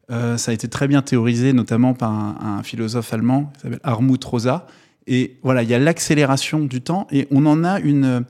ça 0.09 0.51
a 0.51 0.53
été 0.53 0.69
très 0.69 0.87
bien 0.87 1.03
théorisé, 1.03 1.53
notamment 1.53 1.95
par 1.95 2.13
un, 2.13 2.63
philosophe 2.63 3.13
allemand 3.13 3.51
qui 3.55 3.63
s'appelle 3.63 3.81
Armut 3.83 4.23
Rosa. 4.23 4.69
Et 5.09 5.37
voilà, 5.43 5.65
il 5.65 5.69
y 5.69 5.75
a 5.75 5.79
l'accélération 5.79 6.65
du 6.65 6.81
temps 6.81 7.09
et 7.11 7.27
on 7.33 7.45
en 7.47 7.65
a 7.65 7.81
une, 7.81 8.25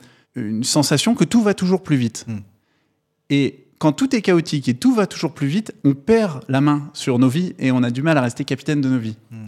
sensation 0.62 1.14
que 1.14 1.24
tout 1.24 1.42
va 1.42 1.54
toujours 1.54 1.82
plus 1.82 1.96
vite. 1.96 2.26
Hmm. 2.28 2.38
Et 3.30 3.64
quand 3.78 3.92
tout 3.92 4.14
est 4.14 4.20
chaotique 4.20 4.68
et 4.68 4.74
tout 4.74 4.94
va 4.94 5.06
toujours 5.06 5.32
plus 5.32 5.46
vite, 5.46 5.74
on 5.84 5.94
perd 5.94 6.44
la 6.48 6.60
main 6.60 6.90
sur 6.92 7.18
nos 7.18 7.28
vies 7.28 7.54
et 7.58 7.72
on 7.72 7.82
a 7.82 7.90
du 7.90 8.02
mal 8.02 8.18
à 8.18 8.22
rester 8.22 8.44
capitaine 8.44 8.82
de 8.82 8.88
nos 8.88 8.98
vies. 8.98 9.16
Hmm. 9.30 9.46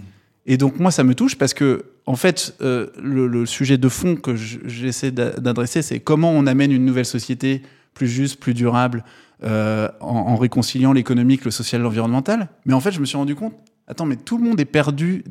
Et 0.50 0.56
donc 0.56 0.80
moi, 0.80 0.90
ça 0.90 1.04
me 1.04 1.14
touche 1.14 1.36
parce 1.36 1.52
que, 1.52 1.84
en 2.06 2.16
fait, 2.16 2.56
euh, 2.62 2.86
le, 3.00 3.44
sujet 3.44 3.76
de 3.76 3.88
fond 3.88 4.16
que 4.16 4.34
j'essaie 4.34 5.10
d'adresser, 5.12 5.82
c'est 5.82 6.00
comment 6.00 6.32
on 6.32 6.46
amène 6.46 6.72
une 6.72 6.86
nouvelle 6.86 7.04
société 7.04 7.62
plus 7.92 8.08
juste, 8.08 8.40
plus 8.40 8.54
durable, 8.54 9.04
euh, 9.44 9.88
en, 10.00 10.08
en 10.16 10.36
réconciliant 10.36 10.94
l'économique, 10.94 11.44
le 11.44 11.50
social, 11.50 11.82
l'environnemental. 11.82 12.48
Mais 12.64 12.72
en 12.72 12.80
fait, 12.80 12.92
je 12.92 13.00
me 13.00 13.04
suis 13.04 13.18
rendu 13.18 13.34
compte, 13.34 13.52
attends, 13.86 14.06
mais 14.06 14.16
tout 14.16 14.38
le 14.38 14.44
monde 14.44 14.58
est 14.58 14.64
perdu 14.64 15.22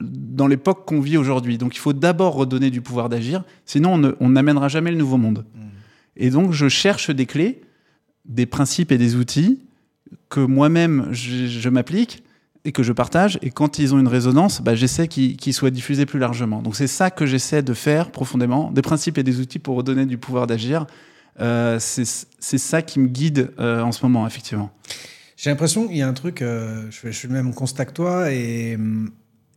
dans 0.00 0.48
l'époque 0.48 0.84
qu'on 0.86 1.00
vit 1.00 1.16
aujourd'hui. 1.16 1.56
Donc 1.56 1.76
il 1.76 1.78
faut 1.78 1.92
d'abord 1.92 2.34
redonner 2.34 2.70
du 2.70 2.80
pouvoir 2.80 3.08
d'agir, 3.08 3.44
sinon 3.64 3.94
on 3.94 3.98
ne- 3.98 4.14
on 4.18 4.30
n'amènera 4.30 4.66
jamais 4.66 4.90
le 4.90 4.96
nouveau 4.96 5.18
monde. 5.18 5.46
Et 6.16 6.30
donc 6.30 6.52
je 6.52 6.68
cherche 6.68 7.10
des 7.10 7.26
clés, 7.26 7.60
des 8.24 8.46
principes 8.46 8.90
et 8.90 8.98
des 8.98 9.14
outils 9.14 9.60
que 10.30 10.40
moi-même 10.40 11.08
je, 11.12 11.46
je 11.46 11.68
m'applique 11.68 12.24
et 12.64 12.72
que 12.72 12.82
je 12.82 12.92
partage. 12.92 13.38
Et 13.42 13.50
quand 13.50 13.78
ils 13.78 13.94
ont 13.94 13.98
une 13.98 14.08
résonance, 14.08 14.62
bah, 14.62 14.74
j'essaie 14.74 15.08
qu'ils 15.08 15.54
soient 15.54 15.70
diffusés 15.70 16.06
plus 16.06 16.18
largement. 16.18 16.62
Donc 16.62 16.76
c'est 16.76 16.86
ça 16.86 17.10
que 17.10 17.26
j'essaie 17.26 17.62
de 17.62 17.74
faire 17.74 18.10
profondément, 18.10 18.70
des 18.70 18.82
principes 18.82 19.18
et 19.18 19.22
des 19.22 19.40
outils 19.40 19.58
pour 19.58 19.76
redonner 19.76 20.06
du 20.06 20.18
pouvoir 20.18 20.46
d'agir. 20.46 20.86
Euh, 21.40 21.78
c'est 21.80 22.58
ça 22.58 22.82
qui 22.82 23.00
me 23.00 23.08
guide 23.08 23.52
euh, 23.58 23.82
en 23.82 23.92
ce 23.92 24.04
moment, 24.04 24.26
effectivement. 24.26 24.70
J'ai 25.36 25.50
l'impression 25.50 25.88
qu'il 25.88 25.96
y 25.96 26.02
a 26.02 26.08
un 26.08 26.14
truc, 26.14 26.42
euh, 26.42 26.88
je, 26.90 27.10
fais 27.10 27.28
le 27.28 27.34
même 27.34 27.52
constat 27.54 27.86
que 27.86 27.92
toi, 27.92 28.32
et, 28.32 28.72
et 28.72 28.78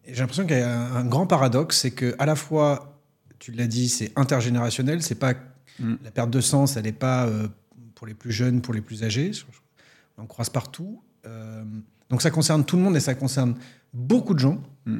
j'ai 0.07 0.19
l'impression 0.19 0.45
qu'il 0.45 0.57
y 0.57 0.61
a 0.61 0.77
un, 0.77 0.95
un 0.95 1.05
grand 1.05 1.27
paradoxe, 1.27 1.79
c'est 1.79 1.91
que 1.91 2.15
à 2.17 2.25
la 2.25 2.35
fois, 2.35 2.99
tu 3.37 3.51
l'as 3.51 3.67
dit, 3.67 3.87
c'est 3.87 4.11
intergénérationnel, 4.15 5.03
c'est 5.03 5.15
pas 5.15 5.35
Mm. 5.79 5.95
la 6.03 6.11
perte 6.11 6.29
de 6.29 6.41
sens, 6.41 6.77
elle 6.77 6.85
n'est 6.85 6.91
pas 6.91 7.27
euh, 7.27 7.47
pour 7.95 8.07
les 8.07 8.13
plus 8.13 8.31
jeunes, 8.31 8.61
pour 8.61 8.73
les 8.73 8.81
plus 8.81 9.03
âgés, 9.03 9.31
on 10.17 10.25
croise 10.25 10.49
partout. 10.49 11.01
Donc 12.09 12.21
ça 12.21 12.31
concerne 12.31 12.63
tout 12.65 12.75
le 12.77 12.81
monde 12.83 12.95
et 12.95 12.99
ça 12.99 13.13
concerne 13.15 13.55
beaucoup 13.93 14.33
de 14.33 14.39
gens. 14.39 14.61
Mm. 14.85 14.97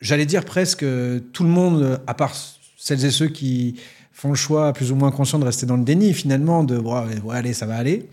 J'allais 0.00 0.26
dire 0.26 0.44
presque 0.44 0.84
tout 1.32 1.42
le 1.44 1.48
monde, 1.48 2.00
à 2.06 2.14
part 2.14 2.34
celles 2.76 3.04
et 3.04 3.10
ceux 3.10 3.28
qui 3.28 3.76
font 4.12 4.28
le 4.30 4.34
choix 4.34 4.72
plus 4.72 4.92
ou 4.92 4.94
moins 4.96 5.10
conscient 5.10 5.38
de 5.38 5.44
rester 5.44 5.66
dans 5.66 5.76
le 5.76 5.84
déni 5.84 6.12
finalement, 6.12 6.62
de 6.64 6.76
ouais, 6.78 7.20
ouais, 7.22 7.36
allez, 7.36 7.54
ça 7.54 7.66
va 7.66 7.76
aller. 7.76 8.08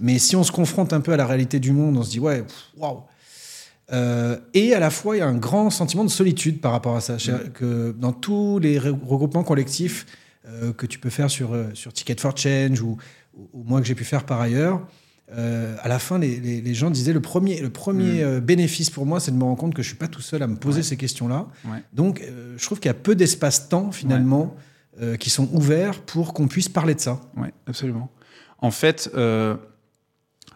Mais 0.00 0.18
si 0.18 0.36
on 0.36 0.42
se 0.44 0.52
confronte 0.52 0.92
un 0.92 1.00
peu 1.00 1.12
à 1.12 1.16
la 1.16 1.26
réalité 1.26 1.60
du 1.60 1.72
monde, 1.72 1.96
on 1.96 2.02
se 2.02 2.10
dit 2.10 2.20
ouais, 2.20 2.44
waouh. 2.76 3.02
Euh, 3.90 4.36
et 4.52 4.74
à 4.74 4.80
la 4.80 4.90
fois, 4.90 5.16
il 5.16 5.20
y 5.20 5.22
a 5.22 5.26
un 5.26 5.36
grand 5.36 5.70
sentiment 5.70 6.04
de 6.04 6.10
solitude 6.10 6.60
par 6.60 6.72
rapport 6.72 6.94
à 6.96 7.00
ça. 7.00 7.18
C'est-à-dire 7.18 7.52
Que 7.54 7.94
dans 7.98 8.12
tous 8.12 8.58
les 8.58 8.78
re- 8.78 8.94
regroupements 9.06 9.44
collectifs 9.44 10.04
euh, 10.46 10.72
que 10.74 10.84
tu 10.86 10.98
peux 10.98 11.08
faire 11.10 11.30
sur, 11.30 11.54
euh, 11.54 11.68
sur 11.74 11.92
Ticket 11.92 12.16
for 12.20 12.36
Change 12.36 12.82
ou, 12.82 12.98
ou- 13.34 13.48
ou 13.54 13.64
moi 13.64 13.80
que 13.80 13.86
j'ai 13.86 13.94
pu 13.94 14.04
faire 14.04 14.24
par 14.24 14.40
ailleurs, 14.42 14.86
euh, 15.36 15.76
à 15.82 15.88
la 15.88 15.98
fin, 15.98 16.18
les, 16.18 16.40
les- 16.40 16.60
les 16.60 16.74
gens 16.74 16.90
disaient 16.90 17.12
le 17.12 17.20
premier, 17.20 17.60
le 17.60 17.70
premier 17.70 18.22
euh, 18.22 18.40
bénéfice 18.40 18.88
pour 18.90 19.04
moi, 19.06 19.20
c'est 19.20 19.30
de 19.30 19.36
me 19.36 19.44
rendre 19.44 19.58
compte 19.58 19.74
que 19.74 19.82
je 19.82 19.88
suis 19.88 19.96
pas 19.96 20.08
tout 20.08 20.20
seul 20.22 20.42
à 20.42 20.46
me 20.46 20.56
poser 20.56 20.78
Ouais. 20.78 20.82
ces 20.84 20.96
questions-là. 20.96 21.46
Ouais. 21.66 21.82
Donc, 21.92 22.20
euh, 22.22 22.54
je 22.56 22.64
trouve 22.64 22.78
qu'il 22.80 22.88
y 22.88 22.90
a 22.90 22.94
peu 22.94 23.14
d'espace-temps 23.14 23.92
finalement 23.92 24.56
euh, 25.00 25.16
qui 25.16 25.30
sont 25.30 25.48
ouverts 25.52 26.00
pour 26.00 26.32
qu'on 26.34 26.48
puisse 26.48 26.68
parler 26.68 26.94
de 26.94 27.00
ça. 27.00 27.20
Oui, 27.36 27.48
absolument. 27.66 28.10
En 28.60 28.70
fait, 28.70 29.10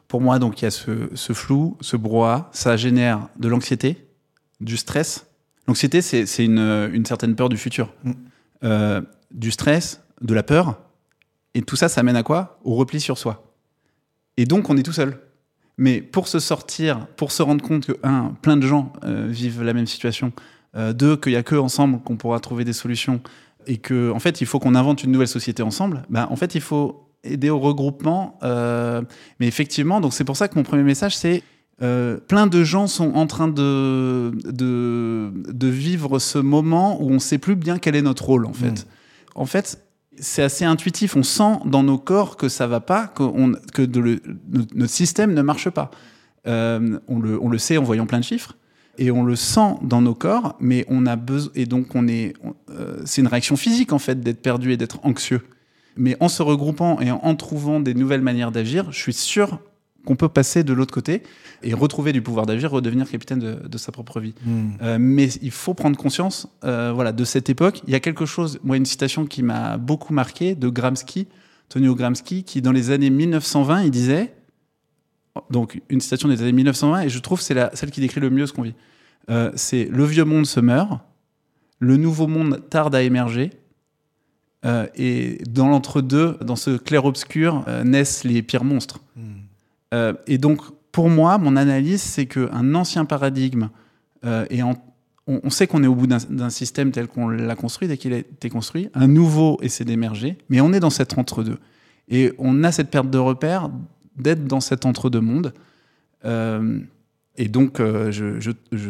pour 0.08 0.20
moi, 0.20 0.38
donc 0.38 0.60
il 0.60 0.64
y 0.64 0.68
a 0.68 0.70
ce, 0.70 1.08
ce 1.14 1.32
flou, 1.32 1.76
ce 1.80 1.96
brouhaha, 1.96 2.50
ça 2.52 2.76
génère 2.76 3.28
de 3.38 3.48
l'anxiété, 3.48 4.06
du 4.60 4.76
stress. 4.76 5.26
L'anxiété, 5.68 6.02
c'est 6.02 6.44
une, 6.44 6.90
une 6.92 7.06
certaine 7.06 7.34
peur 7.36 7.48
du 7.48 7.56
futur. 7.56 7.92
Mm. 8.04 8.12
Euh, 8.64 9.00
du 9.32 9.50
stress, 9.50 10.00
de 10.20 10.34
la 10.34 10.42
peur, 10.42 10.80
et 11.54 11.62
tout 11.62 11.76
ça, 11.76 11.88
ça 11.88 12.02
mène 12.02 12.16
à 12.16 12.22
quoi? 12.22 12.58
Au 12.64 12.74
repli 12.74 13.00
sur 13.00 13.16
soi. 13.18 13.51
Et 14.36 14.46
donc, 14.46 14.70
on 14.70 14.76
est 14.76 14.82
tout 14.82 14.92
seul. 14.92 15.18
Mais 15.78 16.00
pour 16.00 16.28
se 16.28 16.38
sortir, 16.38 17.06
pour 17.16 17.32
se 17.32 17.42
rendre 17.42 17.64
compte 17.64 17.86
que, 17.86 17.92
un, 18.02 18.34
plein 18.42 18.56
de 18.56 18.66
gens 18.66 18.92
euh, 19.04 19.26
vivent 19.28 19.62
la 19.62 19.72
même 19.72 19.86
situation, 19.86 20.32
euh, 20.76 20.92
deux, 20.92 21.16
qu'il 21.16 21.32
n'y 21.32 21.38
a 21.38 21.42
que 21.42 21.56
ensemble 21.56 22.00
qu'on 22.00 22.16
pourra 22.16 22.40
trouver 22.40 22.64
des 22.64 22.72
solutions, 22.72 23.20
et 23.66 23.78
que 23.78 24.10
en 24.10 24.18
fait 24.18 24.40
il 24.40 24.46
faut 24.46 24.58
qu'on 24.58 24.74
invente 24.74 25.04
une 25.04 25.12
nouvelle 25.12 25.28
société 25.28 25.62
ensemble, 25.62 26.02
ben, 26.10 26.26
en 26.30 26.36
fait 26.36 26.54
il 26.54 26.60
faut 26.60 27.08
aider 27.24 27.50
au 27.50 27.60
regroupement. 27.60 28.38
euh, 28.42 29.02
mais 29.38 29.46
effectivement, 29.46 30.00
donc 30.00 30.12
c'est 30.12 30.24
pour 30.24 30.36
ça 30.36 30.48
que 30.48 30.56
mon 30.56 30.62
premier 30.62 30.82
message 30.82 31.16
c'est 31.16 31.42
euh, 31.82 32.18
plein 32.18 32.46
de 32.46 32.64
gens 32.64 32.86
sont 32.86 33.12
en 33.14 33.26
train 33.26 33.48
de, 33.48 34.32
de, 34.44 35.32
de 35.34 35.68
vivre 35.68 36.18
ce 36.18 36.38
moment 36.38 37.00
où 37.02 37.10
on 37.10 37.14
ne 37.14 37.18
sait 37.18 37.38
plus 37.38 37.56
bien 37.56 37.78
quel 37.78 37.96
est 37.96 38.02
notre 38.02 38.24
rôle 38.24 38.46
en 38.46 38.52
fait. 38.52 38.70
Mm. 38.70 38.84
En 39.34 39.46
fait, 39.46 39.82
c'est 40.18 40.42
assez 40.42 40.64
intuitif. 40.64 41.16
On 41.16 41.22
sent 41.22 41.58
dans 41.64 41.82
nos 41.82 41.98
corps 41.98 42.36
que 42.36 42.48
ça 42.48 42.66
va 42.66 42.80
pas, 42.80 43.06
que, 43.06 43.86
notre, 44.74 44.86
système 44.86 45.34
ne 45.34 45.42
marche 45.42 45.70
pas. 45.70 45.90
Euh, 46.46 46.98
on, 47.08 47.18
le, 47.18 47.58
sait 47.58 47.76
en 47.76 47.82
voyant 47.82 48.06
plein 48.06 48.18
de 48.18 48.24
chiffres 48.24 48.56
et 48.98 49.10
on 49.10 49.24
le 49.24 49.36
sent 49.36 49.76
dans 49.82 50.02
nos 50.02 50.14
corps, 50.14 50.56
mais 50.60 50.84
on 50.88 51.06
a 51.06 51.16
besoin 51.16 51.52
et 51.54 51.66
donc 51.66 51.94
on 51.94 52.08
est, 52.08 52.34
euh, 52.70 53.00
c'est 53.04 53.22
une 53.22 53.28
réaction 53.28 53.56
physique 53.56 53.92
en 53.92 53.98
fait 53.98 54.20
d'être 54.20 54.42
perdu 54.42 54.72
et 54.72 54.76
d'être 54.76 54.98
anxieux. 55.04 55.42
Mais 55.96 56.16
en 56.20 56.28
se 56.28 56.42
regroupant 56.42 57.00
et 57.00 57.10
en, 57.10 57.20
en 57.22 57.34
trouvant 57.34 57.80
des 57.80 57.94
nouvelles 57.94 58.22
manières 58.22 58.50
d'agir, 58.52 58.90
je 58.90 58.98
suis 58.98 59.12
sûr 59.12 59.60
qu'on 60.04 60.16
peut 60.16 60.28
passer 60.28 60.64
de 60.64 60.72
l'autre 60.72 60.92
côté 60.92 61.22
et 61.62 61.74
retrouver 61.74 62.12
du 62.12 62.22
pouvoir 62.22 62.46
d'agir, 62.46 62.70
redevenir 62.70 63.08
capitaine 63.08 63.38
de, 63.38 63.54
de 63.68 63.78
sa 63.78 63.92
propre 63.92 64.20
vie. 64.20 64.34
Euh, 64.82 64.96
mais 65.00 65.28
il 65.42 65.50
faut 65.50 65.74
prendre 65.74 65.96
conscience 65.96 66.48
euh, 66.64 66.92
voilà, 66.94 67.12
de 67.12 67.24
cette 67.24 67.50
époque. 67.50 67.82
Il 67.86 67.92
y 67.92 67.96
a 67.96 68.00
quelque 68.00 68.26
chose, 68.26 68.58
moi, 68.64 68.76
une 68.76 68.86
citation 68.86 69.26
qui 69.26 69.42
m'a 69.42 69.76
beaucoup 69.78 70.12
marqué 70.12 70.54
de 70.54 70.68
Gramsci, 70.68 71.28
Tonio 71.68 71.94
Gramsci, 71.94 72.44
qui 72.44 72.62
dans 72.62 72.72
les 72.72 72.90
années 72.90 73.10
1920, 73.10 73.82
il 73.82 73.90
disait, 73.90 74.34
donc 75.50 75.80
une 75.88 76.00
citation 76.00 76.28
des 76.28 76.42
années 76.42 76.52
1920, 76.52 77.02
et 77.02 77.08
je 77.08 77.18
trouve 77.20 77.38
que 77.38 77.44
c'est 77.44 77.76
celle 77.76 77.90
qui 77.90 78.00
décrit 78.00 78.20
le 78.20 78.30
mieux 78.30 78.46
ce 78.46 78.52
qu'on 78.52 78.62
vit. 78.62 78.74
Euh, 79.30 79.52
c'est 79.54 79.84
le 79.84 80.04
vieux 80.04 80.24
monde 80.24 80.46
se 80.46 80.60
meurt, 80.60 81.00
le 81.78 81.96
nouveau 81.96 82.26
monde 82.26 82.62
tarde 82.70 82.94
à 82.94 83.02
émerger, 83.02 83.50
et 84.94 85.42
dans 85.50 85.66
l'entre-deux, 85.66 86.38
dans 86.40 86.54
ce 86.54 86.76
clair-obscur, 86.76 87.64
naissent 87.84 88.22
les 88.22 88.42
pires 88.42 88.62
monstres. 88.62 89.00
Euh, 89.92 90.12
et 90.26 90.38
donc, 90.38 90.60
pour 90.90 91.08
moi, 91.08 91.38
mon 91.38 91.56
analyse, 91.56 92.02
c'est 92.02 92.26
qu'un 92.26 92.74
ancien 92.74 93.04
paradigme, 93.04 93.68
euh, 94.24 94.44
est 94.50 94.62
en- 94.62 94.76
on, 95.26 95.40
on 95.44 95.50
sait 95.50 95.66
qu'on 95.66 95.82
est 95.84 95.86
au 95.86 95.94
bout 95.94 96.06
d'un 96.06 96.50
système 96.50 96.90
tel 96.90 97.06
qu'on 97.08 97.28
l'a 97.28 97.54
construit, 97.54 97.88
dès 97.88 97.96
qu'il 97.96 98.12
a 98.12 98.18
été 98.18 98.50
construit, 98.50 98.88
un 98.94 99.06
nouveau 99.06 99.58
essaie 99.62 99.84
d'émerger, 99.84 100.36
mais 100.48 100.60
on 100.60 100.72
est 100.72 100.80
dans 100.80 100.90
cet 100.90 101.16
entre-deux. 101.18 101.58
Et 102.08 102.32
on 102.38 102.64
a 102.64 102.72
cette 102.72 102.90
perte 102.90 103.08
de 103.10 103.18
repère 103.18 103.70
d'être 104.16 104.44
dans 104.46 104.60
cet 104.60 104.84
entre-deux-monde. 104.84 105.54
Euh, 106.24 106.78
et 107.38 107.48
donc, 107.48 107.80
euh, 107.80 108.10
je... 108.12 108.40
je, 108.40 108.50
je 108.72 108.88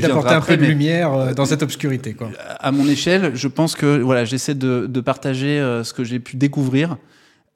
d'apporter 0.00 0.34
un 0.34 0.40
peu 0.40 0.56
de 0.56 0.64
lumière 0.64 1.12
euh, 1.12 1.32
dans 1.34 1.44
cette 1.44 1.62
obscurité. 1.62 2.14
Quoi. 2.14 2.30
à 2.58 2.72
mon 2.72 2.86
échelle, 2.88 3.32
je 3.36 3.48
pense 3.48 3.76
que 3.76 4.00
voilà, 4.00 4.24
j'essaie 4.24 4.54
de, 4.54 4.86
de 4.88 5.00
partager 5.00 5.60
euh, 5.60 5.84
ce 5.84 5.92
que 5.94 6.02
j'ai 6.04 6.18
pu 6.18 6.36
découvrir. 6.36 6.96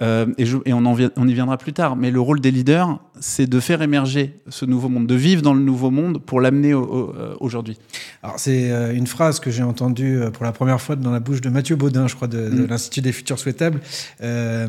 Euh, 0.01 0.27
et, 0.39 0.47
je- 0.47 0.59
et 0.65 0.73
on, 0.73 0.85
en 0.87 0.97
on 1.17 1.29
y 1.29 1.35
viendra 1.35 1.59
plus 1.59 1.73
tard. 1.73 1.97
Mais 1.97 2.11
le 2.11 2.21
rôle 2.21 2.41
des 2.41 2.51
leaders, 2.51 3.01
c'est 3.21 3.47
de 3.49 3.59
faire 3.61 3.83
émerger 3.83 4.41
ce 4.49 4.65
nouveau 4.65 4.89
monde, 4.89 5.07
de 5.07 5.15
vivre 5.15 5.43
dans 5.43 5.55
le 5.55 5.61
nouveau 5.63 5.91
monde 5.91 6.19
pour 6.25 6.41
l'amener 6.41 6.73
au- 6.75 6.85
au- 6.85 7.15
euh, 7.17 7.35
aujourd'hui. 7.41 7.77
Alors, 8.23 8.39
c'est 8.39 8.71
euh, 8.71 8.95
une 8.95 9.07
phrase 9.07 9.41
que 9.41 9.51
j'ai 9.51 9.63
entendue 9.65 10.21
pour 10.33 10.45
la 10.45 10.53
première 10.53 10.81
fois 10.81 10.95
dans 10.97 11.11
la 11.11 11.21
bouche 11.21 11.41
de 11.41 11.49
Mathieu 11.49 11.77
Baudin, 11.77 12.07
je 12.07 12.15
crois, 12.15 12.29
de, 12.29 12.49
de 12.49 12.63
Mm. 12.63 12.67
l'Institut 12.67 13.01
des 13.01 13.13
futurs 13.13 13.39
souhaitables, 13.39 13.81
euh, 14.23 14.69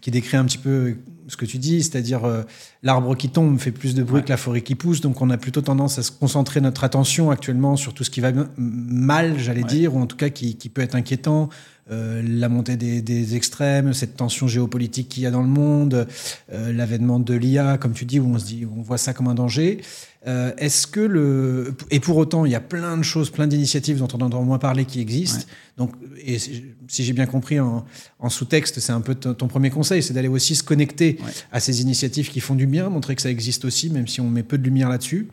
qui 0.00 0.10
décrit 0.10 0.36
un 0.36 0.44
petit 0.44 0.58
peu 0.58 0.94
ce 1.28 1.36
que 1.36 1.44
tu 1.44 1.58
dis, 1.58 1.82
c'est-à-dire 1.82 2.24
euh, 2.24 2.42
l'arbre 2.84 3.16
qui 3.16 3.28
tombe 3.30 3.58
fait 3.58 3.72
plus 3.72 3.94
de 3.96 4.02
bruit 4.04 4.16
Ouais. 4.20 4.22
que 4.24 4.28
la 4.28 4.36
forêt 4.36 4.60
qui 4.60 4.76
pousse, 4.76 5.00
donc 5.00 5.20
on 5.22 5.28
a 5.30 5.36
plutôt 5.36 5.60
tendance 5.60 5.98
à 5.98 6.02
se 6.04 6.12
concentrer 6.12 6.60
notre 6.60 6.84
attention 6.84 7.30
actuellement 7.32 7.74
sur 7.76 7.94
tout 7.94 8.04
ce 8.04 8.10
qui 8.10 8.20
va 8.20 8.30
mal, 8.56 9.38
j'allais 9.38 9.62
Ouais. 9.62 9.68
dire, 9.68 9.96
ou 9.96 10.00
en 10.00 10.06
tout 10.06 10.16
cas 10.16 10.28
qui, 10.28 10.56
qui 10.56 10.68
peut 10.68 10.82
être 10.82 10.94
inquiétant. 10.94 11.48
Euh, 11.88 12.20
la 12.26 12.48
montée 12.48 12.76
des, 12.76 13.00
des 13.00 13.36
extrêmes, 13.36 13.92
cette 13.94 14.16
tension 14.16 14.48
géopolitique 14.48 15.08
qu'il 15.08 15.22
y 15.22 15.26
a 15.26 15.30
dans 15.30 15.42
le 15.42 15.46
monde, 15.48 16.08
euh, 16.52 16.72
l'avènement 16.72 17.20
de 17.20 17.32
l'IA, 17.34 17.78
comme 17.78 17.92
tu 17.92 18.04
dis, 18.04 18.18
où 18.18 18.26
on 18.26 18.38
se 18.40 18.44
dit, 18.44 18.66
on 18.76 18.82
voit 18.82 18.98
ça 18.98 19.12
comme 19.14 19.28
un 19.28 19.36
danger. 19.36 19.80
Euh, 20.26 20.50
Est-ce 20.58 20.88
que 20.88 20.98
le 20.98 21.76
et 21.92 22.00
pour 22.00 22.16
autant, 22.16 22.44
il 22.44 22.50
y 22.50 22.56
a 22.56 22.60
plein 22.60 22.96
de 22.96 23.04
choses, 23.04 23.30
plein 23.30 23.46
d'initiatives 23.46 23.98
dont 23.98 24.08
on 24.14 24.20
entend 24.20 24.42
moins 24.42 24.58
parler 24.58 24.84
qui 24.84 24.98
existent. 25.00 25.38
Ouais. 25.38 25.44
Donc, 25.76 25.92
et 26.24 26.40
si 26.40 27.04
j'ai 27.04 27.12
bien 27.12 27.26
compris 27.26 27.60
en, 27.60 27.84
en 28.18 28.30
sous-texte, 28.30 28.80
c'est 28.80 28.92
un 28.92 29.00
peu 29.00 29.14
ton 29.14 29.46
premier 29.46 29.70
conseil, 29.70 30.02
c'est 30.02 30.12
d'aller 30.12 30.26
aussi 30.26 30.56
se 30.56 30.64
connecter 30.64 31.18
Ouais. 31.24 31.30
à 31.52 31.60
ces 31.60 31.82
initiatives 31.82 32.30
qui 32.30 32.40
font 32.40 32.56
du 32.56 32.66
bien, 32.66 32.88
montrer 32.88 33.14
que 33.14 33.22
ça 33.22 33.30
existe 33.30 33.64
aussi, 33.64 33.90
même 33.90 34.08
si 34.08 34.20
on 34.20 34.28
met 34.28 34.42
peu 34.42 34.58
de 34.58 34.64
lumière 34.64 34.88
là-dessus. 34.88 35.28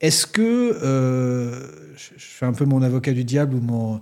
Est-ce 0.00 0.26
que 0.26 0.78
euh, 0.82 1.68
je, 1.96 2.10
je 2.16 2.24
fais 2.26 2.46
un 2.46 2.52
peu 2.54 2.64
mon 2.64 2.80
avocat 2.82 3.12
du 3.12 3.24
diable 3.24 3.54
ou 3.56 3.60
mon 3.60 4.00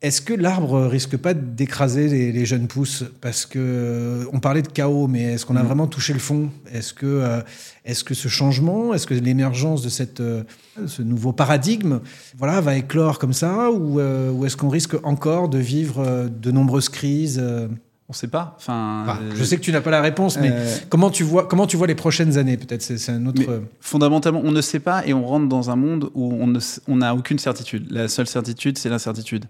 est-ce 0.00 0.20
que 0.22 0.32
l'arbre 0.32 0.86
risque 0.86 1.16
pas 1.16 1.34
d'écraser 1.34 2.06
les, 2.08 2.30
les 2.30 2.46
jeunes 2.46 2.68
pousses 2.68 3.04
Parce 3.20 3.46
que 3.46 3.58
euh, 3.58 4.24
on 4.32 4.38
parlait 4.38 4.62
de 4.62 4.68
chaos, 4.68 5.08
mais 5.08 5.22
est-ce 5.34 5.44
qu'on 5.44 5.56
a 5.56 5.60
Mhm. 5.60 5.66
vraiment 5.66 5.86
touché 5.88 6.12
le 6.12 6.20
fond 6.20 6.50
Est-ce 6.72 6.92
que, 6.94 7.04
euh, 7.06 7.40
est-ce 7.84 8.04
que 8.04 8.14
ce 8.14 8.28
changement, 8.28 8.94
est-ce 8.94 9.06
que 9.08 9.14
l'émergence 9.14 9.82
de 9.82 9.88
cette, 9.88 10.20
euh, 10.20 10.44
ce 10.86 11.02
nouveau 11.02 11.32
paradigme, 11.32 12.00
voilà, 12.36 12.60
va 12.60 12.76
éclore 12.76 13.18
comme 13.18 13.32
ça, 13.32 13.70
ou, 13.72 14.00
ou 14.00 14.46
est-ce 14.46 14.56
qu'on 14.56 14.68
risque 14.68 14.94
encore 15.02 15.48
de 15.48 15.58
vivre 15.58 16.28
de 16.28 16.50
nombreuses 16.52 16.88
crises 16.90 17.38
On 17.42 18.12
ne 18.12 18.14
sait 18.14 18.28
pas. 18.28 18.54
Enfin, 18.58 19.02
Enfin, 19.02 19.18
euh, 19.20 19.32
Je 19.34 19.42
sais 19.44 19.56
que 19.56 19.62
tu 19.62 19.72
n'as 19.72 19.80
pas 19.80 19.90
la 19.90 20.00
réponse, 20.00 20.38
mais 20.40 20.50
euh, 20.52 20.76
comment 20.88 21.10
tu 21.10 21.24
vois, 21.24 21.46
comment 21.48 21.66
tu 21.66 21.76
vois 21.76 21.86
les 21.88 21.94
prochaines 21.96 22.38
années 22.38 22.56
Peut-être 22.56 22.82
c'est, 22.82 23.10
un 23.10 23.26
autre. 23.26 23.42
Mais- 23.46 23.60
fondamentalement, 23.80 24.40
on 24.44 24.52
ne 24.52 24.60
sait 24.60 24.78
pas 24.80 25.04
et 25.06 25.12
on 25.12 25.26
rentre 25.26 25.48
dans 25.48 25.70
un 25.70 25.76
monde 25.76 26.08
où 26.14 26.32
on 26.40 26.54
s- 26.54 26.80
on 26.88 26.96
n'a 26.96 27.14
aucune 27.16 27.38
certitude. 27.38 27.86
La 27.90 28.06
seule 28.08 28.26
certitude, 28.28 28.78
c'est 28.78 28.88
l'incertitude. 28.88 29.44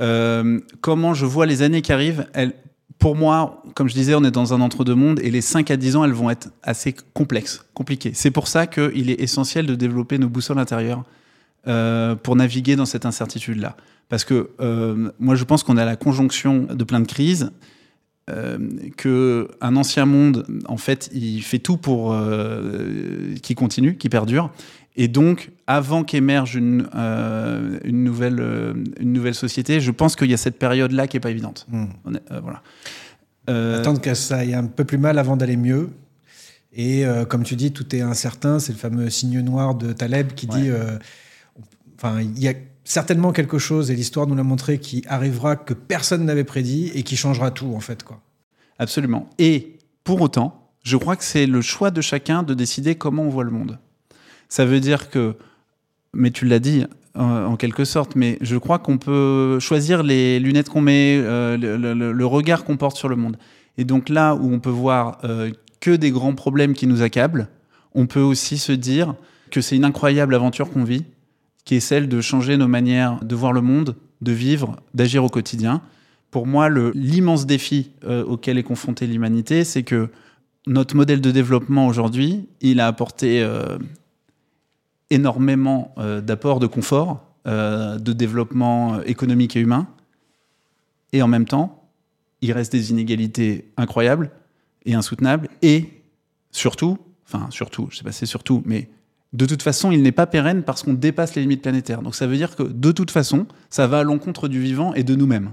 Euh, 0.00 0.60
comment 0.80 1.14
je 1.14 1.24
vois 1.26 1.46
les 1.46 1.62
années 1.62 1.82
qui 1.82 1.92
arrivent 1.92 2.26
pour 2.98 3.14
moi, 3.14 3.62
comme 3.74 3.88
je 3.88 3.94
disais, 3.94 4.14
on 4.14 4.24
est 4.24 4.30
dans 4.30 4.54
un 4.54 4.60
entre-deux-mondes 4.60 5.20
et 5.20 5.30
les 5.30 5.42
5 5.42 5.70
à 5.70 5.76
10 5.76 5.96
ans, 5.96 6.04
elles 6.04 6.12
vont 6.12 6.30
être 6.30 6.48
assez 6.62 6.94
complexes, 7.12 7.64
compliquées. 7.74 8.12
C'est 8.14 8.30
pour 8.30 8.48
ça 8.48 8.66
qu'il 8.66 9.10
est 9.10 9.20
essentiel 9.20 9.66
de 9.66 9.74
développer 9.74 10.18
nos 10.18 10.28
boussoles 10.28 10.58
intérieures 10.58 11.04
euh, 11.66 12.14
pour 12.14 12.36
naviguer 12.36 12.74
dans 12.74 12.86
cette 12.86 13.04
incertitude-là. 13.04 13.76
Parce 14.08 14.24
que 14.24 14.50
euh, 14.60 15.10
moi, 15.18 15.34
je 15.34 15.44
pense 15.44 15.62
qu'on 15.62 15.76
a 15.76 15.84
la 15.84 15.96
conjonction 15.96 16.68
de 16.72 16.84
plein 16.84 17.00
de 17.00 17.06
crises, 17.06 17.50
euh, 18.28 18.58
que 18.96 19.48
un 19.60 19.76
ancien 19.76 20.06
monde, 20.06 20.46
en 20.66 20.76
fait, 20.76 21.10
il 21.12 21.42
fait 21.42 21.58
tout 21.58 21.76
pour 21.76 22.12
euh, 22.12 23.34
qu'il 23.42 23.56
continue, 23.56 23.96
qu'il 23.96 24.10
perdure. 24.10 24.50
Et 24.96 25.08
donc, 25.08 25.50
avant 25.66 26.04
qu'émerge 26.04 26.54
une, 26.54 26.88
euh, 26.94 27.78
une, 27.84 28.04
nouvelle, 28.04 28.40
euh, 28.40 28.74
une 29.00 29.12
nouvelle 29.12 29.34
société, 29.34 29.80
je 29.80 29.90
pense 29.90 30.14
qu'il 30.14 30.30
y 30.30 30.34
a 30.34 30.36
cette 30.36 30.58
période-là 30.58 31.06
qui 31.08 31.16
est 31.16 31.20
pas 31.20 31.30
évidente. 31.30 31.66
Euh, 31.74 32.40
voilà. 32.40 32.62
Euh, 33.50 33.78
Attendre 33.78 34.00
que 34.00 34.14
ça 34.14 34.38
aille 34.38 34.54
un 34.54 34.64
peu 34.66 34.84
plus 34.84 34.98
mal 34.98 35.18
avant 35.18 35.36
d'aller 35.36 35.56
mieux. 35.56 35.90
Et 36.78 37.04
comme 37.30 37.42
tu 37.42 37.56
dis, 37.56 37.72
tout 37.72 37.96
est 37.96 38.02
incertain. 38.02 38.58
C'est 38.58 38.72
le 38.72 38.78
fameux 38.78 39.08
signe 39.08 39.40
noir 39.40 39.76
de 39.76 39.94
Taleb 39.94 40.32
qui 40.32 40.46
Ouais. 40.46 40.60
dit 40.60 40.70
enfin, 41.96 42.20
il 42.20 42.38
y 42.38 42.48
a 42.48 42.52
certainement 42.84 43.32
quelque 43.32 43.58
chose, 43.58 43.90
et 43.90 43.96
l'histoire 43.96 44.26
nous 44.26 44.34
l'a 44.34 44.42
montré, 44.42 44.78
qui 44.78 45.02
arrivera 45.08 45.56
que 45.56 45.72
personne 45.72 46.24
n'avait 46.26 46.44
prédit 46.44 46.90
et 46.94 47.02
qui 47.02 47.16
changera 47.16 47.50
tout, 47.50 47.72
en 47.74 47.80
fait. 47.80 48.02
Quoi. 48.02 48.20
Absolument. 48.78 49.30
Et 49.38 49.78
pour 50.04 50.20
autant, 50.20 50.70
je 50.82 50.96
crois 50.98 51.16
que 51.16 51.24
c'est 51.24 51.46
le 51.46 51.62
choix 51.62 51.90
de 51.90 52.00
chacun 52.02 52.42
de 52.42 52.52
décider 52.54 52.94
comment 52.94 53.22
on 53.22 53.30
voit 53.30 53.44
le 53.44 53.50
monde. 53.50 53.78
Ça 54.50 54.64
veut 54.66 54.78
dire 54.80 55.08
que, 55.10 55.34
mais 56.16 56.30
tu 56.30 56.46
l'as 56.46 56.58
dit 56.58 56.84
en 57.18 57.56
quelque 57.56 57.84
sorte, 57.84 58.14
mais 58.14 58.38
je 58.40 58.56
crois 58.56 58.78
qu'on 58.78 58.98
peut 58.98 59.58
choisir 59.60 60.02
les 60.02 60.38
lunettes 60.38 60.68
qu'on 60.68 60.80
met, 60.80 61.18
euh, 61.18 61.56
le, 61.56 62.26
regard 62.26 62.64
qu'on 62.64 62.76
porte 62.76 62.96
sur 62.96 63.08
le 63.08 63.16
monde. 63.16 63.36
Et 63.78 63.84
donc 63.84 64.08
là 64.08 64.34
où 64.34 64.52
on 64.52 64.60
peut 64.60 64.70
voir 64.70 65.18
euh, 65.24 65.50
que 65.80 65.90
des 65.90 66.10
grands 66.10 66.34
problèmes 66.34 66.74
qui 66.74 66.86
nous 66.86 67.02
accablent, 67.02 67.48
on 67.94 68.06
peut 68.06 68.20
aussi 68.20 68.58
se 68.58 68.72
dire 68.72 69.14
que 69.50 69.60
c'est 69.60 69.76
une 69.76 69.84
incroyable 69.84 70.34
aventure 70.34 70.70
qu'on 70.70 70.84
vit, 70.84 71.04
qui 71.64 71.76
est 71.76 71.80
celle 71.80 72.08
de 72.08 72.20
changer 72.20 72.56
nos 72.56 72.68
manières 72.68 73.18
de 73.24 73.34
voir 73.34 73.52
le 73.52 73.62
monde, 73.62 73.96
de 74.20 74.32
vivre, 74.32 74.76
d'agir 74.94 75.24
au 75.24 75.28
quotidien. 75.28 75.82
Pour 76.30 76.46
moi, 76.46 76.68
l'immense 76.94 77.46
défi 77.46 77.92
euh, 78.04 78.24
auquel 78.24 78.58
est 78.58 78.62
confrontée 78.62 79.06
l'humanité, 79.06 79.64
c'est 79.64 79.82
que 79.82 80.10
notre 80.66 80.96
modèle 80.96 81.20
de 81.20 81.30
développement 81.30 81.86
aujourd'hui, 81.86 82.48
il 82.60 82.80
a 82.80 82.88
apporté 82.88 83.46
énormément 85.10 85.94
euh, 85.98 86.20
d'apports 86.20 86.60
de 86.60 86.66
confort, 86.66 87.24
euh, 87.46 87.98
de 87.98 88.12
développement 88.12 88.94
euh, 88.94 89.02
économique 89.06 89.56
et 89.56 89.60
humain. 89.60 89.86
Et 91.12 91.22
en 91.22 91.28
même 91.28 91.44
temps, 91.44 91.88
il 92.40 92.52
reste 92.52 92.72
des 92.72 92.90
inégalités 92.90 93.70
incroyables 93.76 94.30
et 94.84 94.94
insoutenables. 94.94 95.48
Et 95.62 96.02
surtout, 96.50 96.98
enfin 97.24 97.46
surtout, 97.50 97.88
je 97.90 97.98
sais 97.98 98.04
pas 98.04 98.12
si 98.12 98.20
c'est 98.20 98.26
surtout, 98.26 98.62
mais 98.66 98.88
de 99.32 99.46
toute 99.46 99.62
façon, 99.62 99.90
il 99.90 100.02
n'est 100.02 100.12
pas 100.12 100.26
pérenne 100.26 100.62
parce 100.62 100.82
qu'on 100.82 100.94
dépasse 100.94 101.34
les 101.34 101.42
limites 101.42 101.62
planétaires. 101.62 102.02
Donc 102.02 102.14
ça 102.14 102.26
veut 102.26 102.36
dire 102.36 102.56
que 102.56 102.62
de 102.62 102.92
toute 102.92 103.10
façon, 103.10 103.46
ça 103.70 103.86
va 103.86 104.00
à 104.00 104.02
l'encontre 104.02 104.48
du 104.48 104.60
vivant 104.60 104.94
et 104.94 105.04
de 105.04 105.14
nous-mêmes. 105.14 105.52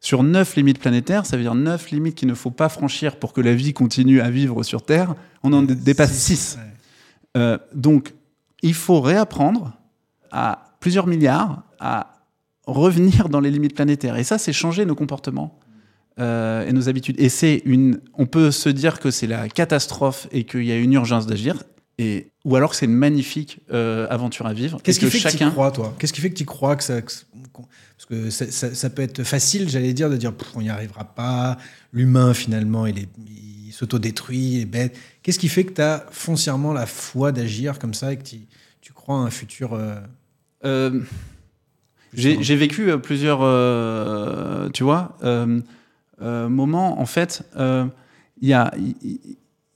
Sur 0.00 0.24
neuf 0.24 0.56
limites 0.56 0.80
planétaires, 0.80 1.26
ça 1.26 1.36
veut 1.36 1.44
dire 1.44 1.54
neuf 1.54 1.90
limites 1.92 2.16
qu'il 2.16 2.28
ne 2.28 2.34
faut 2.34 2.50
pas 2.50 2.68
franchir 2.68 3.16
pour 3.16 3.32
que 3.32 3.40
la 3.40 3.54
vie 3.54 3.72
continue 3.72 4.20
à 4.20 4.30
vivre 4.30 4.64
sur 4.64 4.84
Terre. 4.84 5.14
On 5.44 5.52
en 5.52 5.62
dépasse 5.62 6.12
six. 6.12 6.58
Ouais. 6.58 7.40
Euh, 7.40 7.58
donc, 7.72 8.12
il 8.62 8.74
faut 8.74 9.00
réapprendre 9.00 9.72
à 10.30 10.76
plusieurs 10.80 11.06
milliards 11.06 11.62
à 11.78 12.14
revenir 12.66 13.28
dans 13.28 13.40
les 13.40 13.50
limites 13.50 13.74
planétaires. 13.74 14.16
Et 14.16 14.24
ça, 14.24 14.38
c'est 14.38 14.52
changer 14.52 14.84
nos 14.84 14.94
comportements 14.94 15.58
euh, 16.18 16.66
et 16.66 16.72
nos 16.72 16.88
habitudes. 16.88 17.16
Et 17.18 17.28
c'est 17.28 17.62
une. 17.64 18.00
On 18.14 18.26
peut 18.26 18.50
se 18.50 18.68
dire 18.68 19.00
que 19.00 19.10
c'est 19.10 19.26
la 19.26 19.48
catastrophe 19.48 20.28
et 20.30 20.44
qu'il 20.44 20.64
y 20.64 20.72
a 20.72 20.76
une 20.76 20.92
urgence 20.92 21.26
d'agir. 21.26 21.62
Et, 21.98 22.28
ou 22.44 22.56
alors 22.56 22.70
que 22.70 22.76
c'est 22.76 22.86
une 22.86 22.92
magnifique 22.94 23.60
euh, 23.72 24.06
aventure 24.10 24.46
à 24.46 24.52
vivre. 24.54 24.80
Qu'est-ce 24.82 24.98
qui 24.98 25.06
fait 25.10 25.18
que 25.18 25.22
tu 25.38 25.50
crois, 25.50 25.70
toi? 25.70 25.94
Qu'est-ce 25.98 26.12
qui 26.12 26.20
fait 26.20 26.30
que 26.30 26.38
tu 26.38 26.44
crois 26.46 26.74
que 26.76 26.82
ça. 26.84 27.02
que- 27.02 27.12
Parce 27.52 28.06
que 28.08 28.30
ça, 28.30 28.50
ça- 28.50 28.74
ça 28.74 28.90
peut 28.90 29.02
être 29.02 29.22
facile, 29.24 29.68
j'allais 29.68 29.92
dire, 29.92 30.08
de 30.10 30.16
dire 30.16 30.32
on 30.54 30.62
n'y 30.62 30.70
arrivera 30.70 31.04
pas, 31.04 31.58
l'humain 31.92 32.32
finalement, 32.34 32.86
il, 32.86 32.98
est- 32.98 33.08
il 33.28 33.72
s'autodétruit, 33.72 34.54
il 34.54 34.60
est 34.62 34.64
bête. 34.64 34.96
Qu'est-ce 35.22 35.38
qui 35.38 35.48
fait 35.48 35.64
que 35.64 35.72
tu 35.72 35.80
as 35.82 36.04
foncièrement 36.10 36.72
la 36.72 36.86
foi 36.86 37.32
d'agir 37.32 37.78
comme 37.78 37.94
ça 37.94 38.12
et 38.12 38.16
que 38.16 38.24
tu, 38.24 38.40
tu 38.80 38.92
crois 38.92 39.16
à 39.16 39.18
un 39.20 39.30
futur. 39.30 39.74
euh, 39.74 39.96
Euh, 40.64 41.00
j'ai 42.14 42.42
j'ai 42.42 42.56
vécu 42.56 42.90
euh, 42.90 42.98
plusieurs, 42.98 43.40
euh, 43.42 44.68
tu 44.70 44.84
vois, 44.84 45.16
euh, 45.24 45.60
moments. 46.48 47.00
En 47.00 47.06
fait, 47.06 47.42
il 47.56 48.48
y, 48.48 48.52
a, 48.52 48.72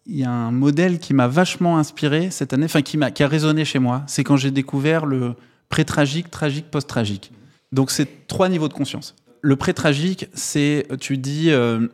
y 0.06 0.22
a 0.24 0.30
un 0.30 0.50
modèle 0.52 0.98
qui 0.98 1.14
m'a 1.14 1.26
vachement 1.28 1.78
inspiré 1.78 2.30
cette 2.30 2.52
année, 2.52 2.66
enfin 2.66 2.82
qui, 2.82 2.96
m'a- 2.98 3.10
qui 3.10 3.22
a 3.22 3.28
résonné 3.28 3.64
chez 3.64 3.78
moi. 3.78 4.02
C'est 4.06 4.22
quand 4.24 4.36
j'ai 4.36 4.50
découvert 4.50 5.06
le 5.06 5.34
pré-tragique, 5.68 6.30
tragique, 6.30 6.70
post-tragique. 6.70 7.32
Donc 7.72 7.90
c'est 7.90 8.26
trois 8.28 8.48
niveaux 8.48 8.68
de 8.68 8.74
conscience. 8.74 9.14
Le 9.42 9.56
pré-tragique, 9.56 10.28
c'est, 10.34 10.86
tu 11.00 11.18
dis, 11.18 11.46
il 11.48 11.88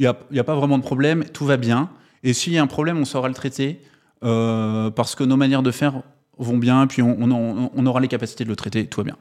n'y 0.00 0.06
a, 0.06 0.16
a 0.36 0.44
pas 0.44 0.54
vraiment 0.54 0.78
de 0.78 0.82
problème, 0.84 1.24
tout 1.32 1.44
va 1.46 1.56
bien. 1.56 1.90
Et 2.22 2.32
s'il 2.32 2.52
y 2.52 2.58
a 2.58 2.62
un 2.62 2.66
problème, 2.66 2.98
on 2.98 3.04
saura 3.04 3.28
le 3.28 3.34
traiter 3.34 3.80
euh, 4.24 4.90
parce 4.90 5.14
que 5.14 5.24
nos 5.24 5.36
manières 5.36 5.62
de 5.62 5.70
faire 5.70 6.02
vont 6.38 6.58
bien, 6.58 6.86
puis 6.86 7.02
on, 7.02 7.86
aura 7.86 8.00
les 8.00 8.08
capacités 8.08 8.44
de 8.44 8.48
le 8.48 8.56
traiter, 8.56 8.86
tout 8.86 9.00
va 9.00 9.04
bien. 9.04 9.16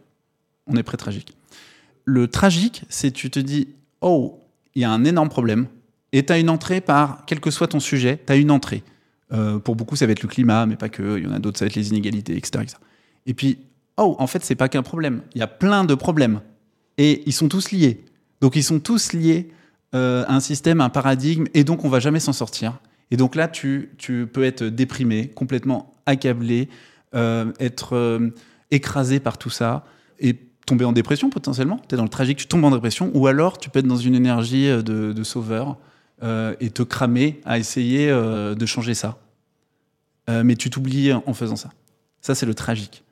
On 0.67 0.75
est 0.75 0.83
pré-tragique. 0.83 1.35
Le 2.05 2.27
tragique, 2.27 2.83
c'est 2.89 3.11
tu 3.11 3.29
te 3.29 3.39
dis, 3.39 3.69
oh, 4.01 4.39
il 4.75 4.83
y 4.83 4.85
a 4.85 4.91
un 4.91 5.03
énorme 5.03 5.29
problème, 5.29 5.67
et 6.11 6.25
tu 6.25 6.31
as 6.31 6.37
une 6.37 6.49
entrée 6.49 6.79
par, 6.79 7.23
quel 7.25 7.39
que 7.39 7.49
soit 7.49 7.67
ton 7.67 7.79
sujet, 7.79 8.21
tu 8.25 8.31
as 8.31 8.35
une 8.35 8.51
entrée. 8.51 8.83
Euh, 9.33 9.57
pour 9.57 9.75
beaucoup, 9.75 9.95
ça 9.95 10.05
va 10.05 10.11
être 10.11 10.21
le 10.21 10.29
climat, 10.29 10.65
mais 10.67 10.75
pas 10.75 10.89
que, 10.89 11.17
il 11.17 11.23
y 11.23 11.27
en 11.27 11.33
a 11.33 11.39
d'autres, 11.39 11.57
ça 11.57 11.65
va 11.65 11.69
être 11.69 11.75
les 11.75 11.89
inégalités, 11.89 12.37
etc. 12.37 12.63
etc. 12.63 12.77
Et 13.25 13.33
puis, 13.33 13.57
oh, 13.97 14.15
en 14.19 14.27
fait, 14.27 14.43
c'est 14.45 14.55
pas 14.55 14.69
qu'un 14.69 14.83
problème, 14.83 15.23
il 15.33 15.39
y 15.39 15.43
a 15.43 15.47
plein 15.47 15.85
de 15.85 15.95
problèmes, 15.95 16.41
et 16.97 17.23
ils 17.25 17.33
sont 17.33 17.49
tous 17.49 17.71
liés. 17.71 18.05
Donc, 18.41 18.55
ils 18.55 18.63
sont 18.63 18.79
tous 18.79 19.13
liés 19.13 19.49
euh, 19.95 20.25
un 20.27 20.41
système, 20.41 20.81
un 20.81 20.89
paradigme, 20.89 21.45
et 21.53 21.63
donc 21.63 21.85
on 21.85 21.89
va 21.89 21.99
jamais 21.99 22.19
s'en 22.19 22.33
sortir. 22.33 22.79
Et 23.09 23.15
donc 23.15 23.35
là, 23.35 23.47
tu, 23.47 23.89
peux 24.33 24.43
être 24.43 24.65
déprimé, 24.65 25.29
complètement 25.29 25.93
accablé, 26.05 26.67
euh, 27.15 27.53
être 27.59 27.95
euh, 27.95 28.29
écrasé 28.69 29.21
par 29.21 29.37
tout 29.37 29.49
ça 29.49 29.85
et 30.19 30.33
tomber 30.65 30.83
en 30.83 30.91
dépression 30.91 31.29
potentiellement. 31.29 31.79
Tu 31.87 31.95
es 31.95 31.97
dans 31.97 32.03
le 32.03 32.09
tragique, 32.09 32.37
tu 32.37 32.47
tombes 32.47 32.65
en 32.65 32.71
dépression, 32.71 33.11
ou 33.13 33.27
alors 33.27 33.57
tu 33.57 33.69
peux 33.69 33.79
être 33.79 33.87
dans 33.87 33.95
une 33.95 34.15
énergie 34.15 34.67
de, 34.67 35.23
sauveur 35.23 35.77
et 36.59 36.69
te 36.71 36.83
cramer 36.83 37.39
à 37.45 37.57
essayer 37.57 38.09
de 38.09 38.65
changer 38.65 38.93
ça. 38.93 39.17
Mais 40.27 40.57
tu 40.57 40.69
t'oublies 40.69 41.13
en 41.13 41.33
faisant 41.33 41.55
ça. 41.55 41.69
Ça, 42.19 42.35
c'est 42.35 42.45
le 42.45 42.53
tragique. 42.53 43.05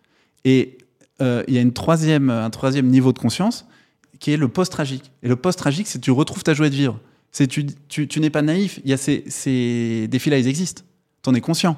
Et 0.43 0.79
il 1.21 1.53
y 1.53 1.57
a 1.57 1.61
un 1.61 1.69
troisième 1.69 2.87
niveau 2.87 3.13
de 3.13 3.19
conscience 3.19 3.65
qui 4.19 4.31
est 4.31 4.37
le 4.37 4.47
post-tragique. 4.47 5.11
Et 5.23 5.27
le 5.27 5.35
post-tragique, 5.35 5.87
c'est 5.87 5.99
que 5.99 6.03
tu 6.03 6.11
retrouves 6.11 6.43
ta 6.43 6.53
joie 6.53 6.69
de 6.69 6.75
vivre. 6.75 6.99
C'est 7.31 7.47
tu, 7.47 7.65
tu, 7.89 8.07
tu 8.07 8.19
n'es 8.19 8.29
pas 8.29 8.41
naïf. 8.41 8.79
Il 8.83 8.89
y 8.89 8.93
a 8.93 8.97
ces, 8.97 9.23
ces 9.27 10.07
défis-là, 10.09 10.37
ils 10.39 10.47
existent. 10.47 10.83
Tu 11.23 11.29
en 11.29 11.33
es 11.35 11.41
conscient. 11.41 11.77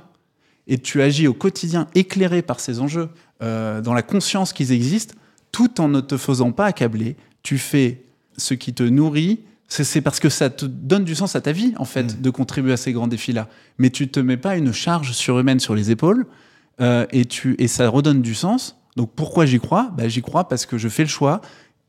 Et 0.68 0.78
tu 0.78 1.02
agis 1.02 1.28
au 1.28 1.34
quotidien 1.34 1.88
éclairé 1.96 2.42
par 2.42 2.60
ces 2.60 2.80
enjeux, 2.80 3.10
euh, 3.42 3.82
dans 3.82 3.94
la 3.94 4.02
conscience 4.02 4.52
qu'ils 4.54 4.72
existent, 4.72 5.16
tout 5.52 5.80
en 5.82 5.88
ne 5.88 6.02
te 6.02 6.18
faisant 6.18 6.52
pas 6.52 6.66
accabler. 6.66 7.16
Tu 7.42 7.58
fais 7.58 8.04
ce 8.38 8.54
qui 8.54 8.74
te 8.74 8.84
nourrit. 8.84 9.40
C'est 9.70 10.02
parce 10.02 10.20
que 10.20 10.30
ça 10.30 10.50
te 10.50 10.66
donne 10.66 11.04
du 11.04 11.16
sens 11.16 11.36
à 11.36 11.42
ta 11.42 11.52
vie, 11.52 11.74
en 11.78 11.84
fait, 11.86 12.04
Mm. 12.18 12.22
de 12.22 12.30
contribuer 12.30 12.74
à 12.74 12.78
ces 12.78 12.94
grands 12.94 13.08
défis-là. 13.08 13.50
Mais 13.80 13.90
tu 13.90 14.08
te 14.10 14.20
mets 14.20 14.38
pas 14.38 14.56
une 14.58 14.72
charge 14.72 15.12
surhumaine 15.12 15.60
sur 15.60 15.76
les 15.76 15.92
épaules 15.92 16.26
euh, 16.80 17.06
et, 17.12 17.26
tu, 17.26 17.56
et 17.60 17.68
ça 17.68 17.90
redonne 17.90 18.22
du 18.22 18.36
sens. 18.36 18.78
Donc 18.96 19.12
pourquoi 19.16 19.46
j'y 19.46 19.60
crois? 19.60 19.92
Bah, 19.98 20.08
J'y 20.08 20.22
crois 20.22 20.48
parce 20.48 20.66
que 20.66 20.78
je 20.78 20.88
fais 20.90 21.04
le 21.04 21.10
choix 21.10 21.42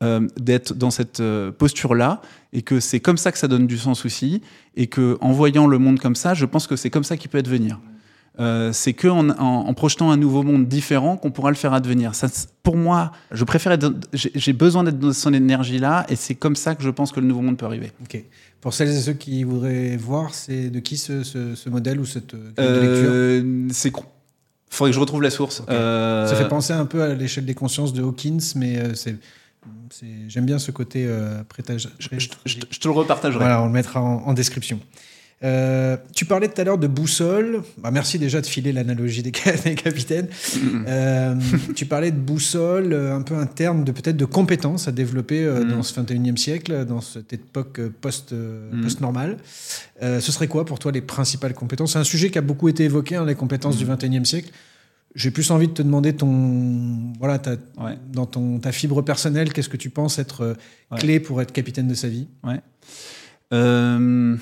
euh, 0.03 0.27
d'être 0.39 0.75
dans 0.75 0.91
cette 0.91 1.21
euh, 1.21 1.51
posture-là 1.51 2.21
et 2.53 2.63
que 2.63 2.79
c'est 2.81 3.01
comme 3.01 3.17
ça 3.17 3.33
que 3.33 3.39
ça 3.39 3.49
donne 3.49 3.67
du 3.67 3.79
sens 3.79 4.05
aussi 4.05 4.43
et 4.77 4.87
que 4.87 5.19
en 5.21 5.33
voyant 5.33 5.67
le 5.67 5.79
monde 5.79 5.99
comme 5.99 6.15
ça, 6.17 6.35
je 6.35 6.45
pense 6.47 6.67
que 6.67 6.77
c'est 6.77 6.91
comme 6.91 7.05
ça 7.05 7.17
qu'il 7.17 7.31
peut 7.31 7.39
advenir. 7.39 7.81
Euh, 8.41 8.73
c'est 8.73 8.93
que 8.93 9.09
en, 9.09 9.31
en- 9.31 9.67
en 9.67 9.75
projetant 9.75 10.13
un 10.13 10.17
nouveau 10.17 10.45
monde 10.45 10.69
différent 10.69 11.17
qu'on 11.17 11.33
pourra 11.33 11.51
le 11.51 11.57
faire 11.57 11.73
advenir. 11.73 12.15
Ça, 12.15 12.29
pour 12.63 12.77
moi, 12.77 13.11
je 13.33 13.43
préfère 13.43 13.77
j'ai 14.13 14.53
besoin 14.53 14.85
d'être 14.85 15.01
dans 15.01 15.13
son 15.13 15.35
énergie-là 15.35 16.07
et 16.09 16.15
c'est 16.15 16.37
comme 16.37 16.55
ça 16.55 16.77
que 16.77 16.85
je 16.85 16.91
pense 16.91 17.11
que 17.11 17.19
le 17.19 17.27
nouveau 17.27 17.41
monde 17.41 17.57
peut 17.59 17.67
arriver. 17.67 17.91
Ok. 18.03 18.23
Pour 18.61 18.75
celles 18.75 18.91
et 18.91 19.01
ceux 19.01 19.15
qui 19.15 19.43
voudraient 19.43 19.97
voir, 19.97 20.35
c'est 20.35 20.71
de 20.71 20.79
qui 20.79 20.97
ce, 20.97 21.25
ce- 21.25 21.57
ce 21.57 21.69
modèle 21.69 21.99
ou 21.99 22.05
cette 22.05 22.35
euh, 22.61 23.41
lecture? 23.67 23.75
c'est. 23.75 23.93
Faudrait 24.71 24.91
que 24.91 24.95
je 24.95 25.01
retrouve 25.01 25.23
la 25.23 25.31
source. 25.31 25.63
Euh, 25.71 26.27
Ça 26.29 26.37
fait 26.37 26.47
penser 26.49 26.73
un 26.75 26.85
peu 26.87 27.03
à 27.03 27.15
l'échelle 27.15 27.47
des 27.47 27.55
consciences 27.55 27.93
de 27.93 28.03
Hawkins, 28.03 28.39
mais 28.55 28.95
c'est- 28.95 29.17
j'aime 30.29 30.47
bien 30.47 30.59
ce 30.59 30.71
côté 30.71 31.05
euh, 31.07 31.43
prétage- 31.45 31.89
je, 31.99 32.09
je- 32.13 32.29
je 32.47 32.59
te- 32.59 32.67
je 32.71 32.79
te 32.81 32.89
le 32.89 32.95
repartagerai. 32.95 33.39
Voilà, 33.41 33.63
on 33.63 33.67
le 33.67 33.73
mettra 33.73 34.01
en, 34.01 34.23
en 34.27 34.35
description. 34.35 34.81
Euh, 35.45 35.97
tu 36.17 36.25
parlais 36.25 36.49
tout 36.49 36.61
à 36.61 36.65
l'heure 36.65 36.79
de 36.79 36.89
boussole. 36.89 37.63
Bah, 37.77 37.93
merci 37.93 38.19
déjà 38.19 38.41
de 38.41 38.47
filer 38.47 38.73
l'analogie 38.73 39.23
des, 39.23 39.31
ca- 39.33 39.53
des 39.65 39.77
capitaines. 39.77 40.27
Euh, 40.89 41.37
tu 41.77 41.87
parlais 41.87 42.11
de 42.11 42.17
boussole, 42.19 42.93
euh, 42.93 43.15
un 43.15 43.23
peu 43.23 43.37
un 43.37 43.47
terme 43.47 43.85
de 43.85 43.93
peut-être 43.93 44.17
de 44.17 44.25
compétences 44.25 44.89
à 44.89 44.93
développer 44.93 45.45
euh, 45.45 45.65
Mm. 45.65 45.69
dans 45.71 45.83
ce 45.85 45.95
21e 46.01 46.37
siècle, 46.37 46.85
dans 46.87 47.01
cette 47.01 47.33
époque 47.33 47.81
post, 48.01 48.33
euh, 48.33 48.69
Mm. 48.73 48.83
post-normale. 48.83 49.37
Euh, 50.03 50.19
ce 50.21 50.33
serait 50.33 50.49
quoi 50.49 50.65
pour 50.65 50.81
toi 50.81 50.91
les 50.91 51.03
principales 51.03 51.55
compétences? 51.55 51.93
C'est 51.93 52.01
un 52.01 52.05
sujet 52.05 52.31
qui 52.31 52.39
a 52.39 52.43
beaucoup 52.43 52.69
été 52.69 52.83
évoqué, 52.85 53.15
hein, 53.15 53.25
les 53.25 53.37
compétences 53.37 53.77
Mm. 53.77 53.79
du 53.79 53.85
21e 53.85 54.25
siècle. 54.25 54.51
J'ai 55.15 55.31
plus 55.31 55.51
envie 55.51 55.69
de 55.69 55.73
te 55.73 55.83
demander 55.83 56.15
ton, 56.15 57.13
voilà, 57.19 57.39
ta, 57.39 57.53
Ouais. 57.79 57.99
dans 58.13 58.27
ton, 58.27 58.59
ta 58.59 58.73
fibre 58.73 59.03
personnelle, 59.03 59.53
qu'est-ce 59.53 59.69
que 59.69 59.77
tu 59.77 59.91
penses 59.91 60.19
être 60.19 60.43
euh, 60.43 60.55
Ouais. 60.91 60.99
clé 60.99 61.21
pour 61.21 61.41
être 61.43 61.53
capitaine 61.53 61.89
de 61.89 61.95
sa 61.95 62.09
vie? 62.09 62.29
Euh, 63.53 64.37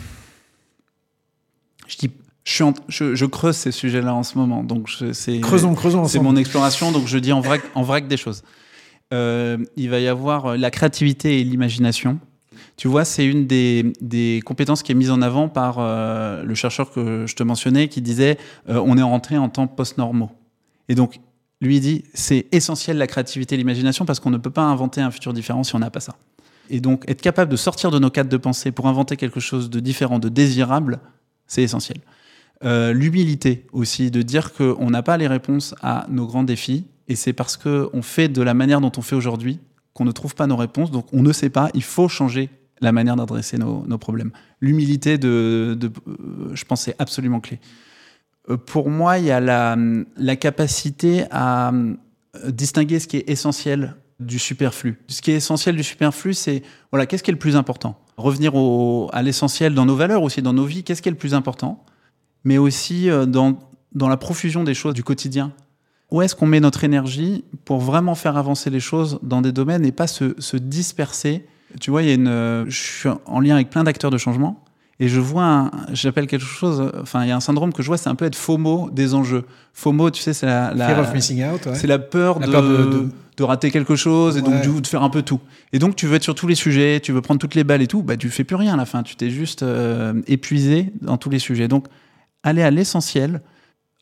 je, 1.86 1.96
dis, 1.96 2.10
je, 2.44 2.52
suis 2.52 2.64
en- 2.64 2.74
je, 2.88 3.14
je 3.14 3.24
creuse 3.26 3.56
ces 3.56 3.70
sujets-là 3.72 4.14
en 4.14 4.22
ce 4.22 4.36
moment. 4.36 4.64
Donc 4.64 4.90
c'est, 5.12 5.40
Creusons, 5.40 5.74
creusons 5.74 6.06
c'est 6.08 6.18
mon 6.20 6.36
exploration, 6.36 6.92
donc 6.92 7.06
je 7.06 7.18
dis 7.18 7.32
en 7.32 7.40
vrac, 7.40 7.62
en 7.74 7.82
vrac 7.82 8.08
des 8.08 8.16
choses. 8.16 8.42
Euh, 9.14 9.58
il 9.76 9.88
va 9.88 10.00
y 10.00 10.08
avoir 10.08 10.56
la 10.56 10.70
créativité 10.70 11.40
et 11.40 11.44
l'imagination. 11.44 12.18
Tu 12.76 12.88
vois, 12.88 13.04
c'est 13.04 13.24
une 13.24 13.46
des, 13.46 13.92
des 14.00 14.42
compétences 14.44 14.82
qui 14.82 14.92
est 14.92 14.96
mise 14.96 15.10
en 15.10 15.22
avant 15.22 15.48
par 15.48 15.76
euh, 15.78 16.42
le 16.42 16.54
chercheur 16.54 16.90
que 16.90 17.24
je 17.26 17.34
te 17.34 17.42
mentionnais 17.42 17.88
qui 17.88 18.02
disait 18.02 18.36
euh, 18.68 18.82
on 18.84 18.98
est 18.98 19.02
rentré 19.02 19.38
en 19.38 19.48
temps 19.48 19.66
post-normaux. 19.68 20.30
Et 20.88 20.94
donc, 20.94 21.20
lui 21.60 21.80
dit 21.80 22.04
c'est 22.14 22.46
essentiel 22.52 22.98
la 22.98 23.06
créativité 23.06 23.54
et 23.54 23.58
l'imagination 23.58 24.04
parce 24.04 24.20
qu'on 24.20 24.30
ne 24.30 24.38
peut 24.38 24.50
pas 24.50 24.64
inventer 24.64 25.00
un 25.00 25.10
futur 25.10 25.32
différent 25.32 25.64
si 25.64 25.74
on 25.74 25.78
n'a 25.78 25.90
pas 25.90 26.00
ça. 26.00 26.16
Et 26.68 26.80
donc, 26.80 27.04
être 27.08 27.22
capable 27.22 27.50
de 27.50 27.56
sortir 27.56 27.90
de 27.90 27.98
nos 27.98 28.10
cadres 28.10 28.30
de 28.30 28.36
pensée 28.36 28.72
pour 28.72 28.86
inventer 28.88 29.16
quelque 29.16 29.40
chose 29.40 29.70
de 29.70 29.80
différent, 29.80 30.18
de 30.18 30.28
désirable, 30.28 30.98
c'est 31.46 31.62
essentiel. 31.62 31.98
Euh, 32.64 32.92
L'humilité 32.92 33.66
aussi, 33.72 34.10
de 34.10 34.22
dire 34.22 34.52
qu'on 34.52 34.90
n'a 34.90 35.02
pas 35.02 35.16
les 35.16 35.28
réponses 35.28 35.74
à 35.82 36.06
nos 36.10 36.26
grands 36.26 36.42
défis, 36.42 36.86
et 37.08 37.14
c'est 37.14 37.32
parce 37.32 37.56
qu'on 37.56 38.02
fait 38.02 38.28
de 38.28 38.42
la 38.42 38.54
manière 38.54 38.80
dont 38.80 38.92
on 38.96 39.02
fait 39.02 39.14
aujourd'hui 39.14 39.60
qu'on 39.92 40.04
ne 40.04 40.12
trouve 40.12 40.34
pas 40.34 40.46
nos 40.46 40.56
réponses, 40.56 40.90
donc 40.90 41.06
on 41.12 41.22
ne 41.22 41.32
sait 41.32 41.50
pas, 41.50 41.70
il 41.72 41.82
faut 41.82 42.08
changer 42.08 42.50
la 42.80 42.92
manière 42.92 43.16
d'adresser 43.16 43.56
nos, 43.58 43.98
problèmes. 43.98 44.30
L'humilité, 44.60 45.16
de, 45.16 45.76
de- 45.78 45.90
euh, 46.08 46.50
je 46.52 46.64
pense, 46.64 46.82
c'est 46.82 46.96
absolument 46.98 47.40
clé. 47.40 47.58
Euh, 48.50 48.56
Pour 48.56 48.90
moi, 48.90 49.18
il 49.18 49.24
y 49.26 49.30
a 49.30 49.40
la, 49.40 50.36
capacité 50.36 51.24
à 51.30 51.72
euh, 51.72 52.50
distinguer 52.50 53.00
ce 53.00 53.06
qui 53.06 53.16
est 53.18 53.28
essentiel 53.30 53.96
du 54.20 54.38
superflu. 54.38 54.98
Ce 55.08 55.20
qui 55.20 55.30
est 55.32 55.36
essentiel 55.36 55.76
du 55.76 55.82
superflu, 55.82 56.32
c'est 56.32 56.62
voilà, 56.90 57.06
qu'est-ce 57.06 57.22
qui 57.22 57.30
est 57.30 57.34
le 57.34 57.38
plus 57.38 57.56
important? 57.56 57.98
Revenir 58.16 58.54
au- 58.54 59.10
à 59.12 59.22
l'essentiel 59.22 59.74
dans 59.74 59.84
nos 59.84 59.96
valeurs 59.96 60.22
aussi, 60.22 60.40
dans 60.40 60.54
nos 60.54 60.64
vies, 60.64 60.84
qu'est-ce 60.84 61.02
qui 61.02 61.08
est 61.08 61.12
le 61.12 61.18
plus 61.18 61.34
important? 61.34 61.84
Mais 62.44 62.56
aussi 62.58 63.10
euh, 63.10 63.26
dans, 63.26 63.58
dans 63.94 64.08
la 64.08 64.16
profusion 64.16 64.64
des 64.64 64.74
choses 64.74 64.94
du 64.94 65.04
quotidien. 65.04 65.52
Où 66.10 66.22
est-ce 66.22 66.34
qu'on 66.36 66.46
met 66.46 66.60
notre 66.60 66.84
énergie 66.84 67.44
pour 67.64 67.80
vraiment 67.80 68.14
faire 68.14 68.36
avancer 68.36 68.70
les 68.70 68.80
choses 68.80 69.18
dans 69.22 69.42
des 69.42 69.50
domaines 69.52 69.84
et 69.84 69.92
pas 69.92 70.06
se, 70.06 70.34
se 70.40 70.56
disperser? 70.56 71.44
Tu 71.80 71.90
vois, 71.90 72.02
il 72.02 72.08
y 72.08 72.12
a 72.12 72.14
une, 72.14 72.64
je 72.70 72.80
suis 72.80 73.08
en 73.26 73.40
lien 73.40 73.56
avec 73.56 73.70
plein 73.70 73.82
d'acteurs 73.82 74.12
de 74.12 74.16
changement 74.18 74.64
et 74.98 75.08
je 75.08 75.20
vois, 75.20 75.70
j'appelle 75.92 76.26
quelque 76.26 76.44
chose, 76.44 76.90
enfin, 77.00 77.24
il 77.24 77.28
y 77.28 77.30
a 77.32 77.36
un 77.36 77.40
syndrome 77.40 77.72
que 77.72 77.82
je 77.82 77.88
vois, 77.88 77.98
c'est 77.98 78.08
un 78.08 78.14
peu 78.14 78.24
être 78.24 78.34
FOMO 78.36 78.88
des 78.90 79.14
enjeux. 79.14 79.44
FOMO, 79.74 80.10
tu 80.10 80.22
sais, 80.22 80.32
c'est 80.32 80.46
la, 80.46 80.72
la- 80.74 80.86
Fear 80.88 80.98
of 81.00 81.12
missing 81.14 81.44
out. 81.44 81.66
ouais. 81.66 81.74
c'est 81.74 81.86
la 81.86 81.98
peur, 81.98 82.38
La 82.40 82.46
de, 82.46 82.52
peur 82.52 82.62
de- 82.62 82.76
de- 82.84 83.08
de 83.36 83.42
rater 83.44 83.70
quelque 83.70 83.96
chose 83.96 84.38
et 84.38 84.40
donc 84.42 84.54
Ouais. 84.54 84.80
de 84.80 84.86
faire 84.86 85.02
un 85.02 85.10
peu 85.10 85.20
tout. 85.20 85.40
Et 85.74 85.78
donc 85.78 85.94
tu 85.96 86.06
veux 86.06 86.14
être 86.16 86.22
sur 86.22 86.34
tous 86.34 86.46
les 86.46 86.54
sujets, 86.54 87.00
tu 87.00 87.12
veux 87.12 87.20
prendre 87.20 87.38
toutes 87.38 87.54
les 87.54 87.64
balles 87.64 87.82
et 87.82 87.86
tout, 87.86 88.02
bah 88.02 88.16
tu 88.16 88.30
fais 88.30 88.44
plus 88.44 88.56
rien 88.56 88.72
à 88.72 88.76
la 88.78 88.86
fin, 88.86 89.02
tu 89.02 89.14
t'es 89.16 89.28
juste 89.28 89.62
euh, 89.62 90.22
épuisé 90.26 90.90
dans 91.02 91.18
tous 91.18 91.28
les 91.28 91.38
sujets. 91.38 91.68
Donc 91.68 91.86
aller 92.42 92.62
à 92.62 92.70
l'essentiel, 92.70 93.42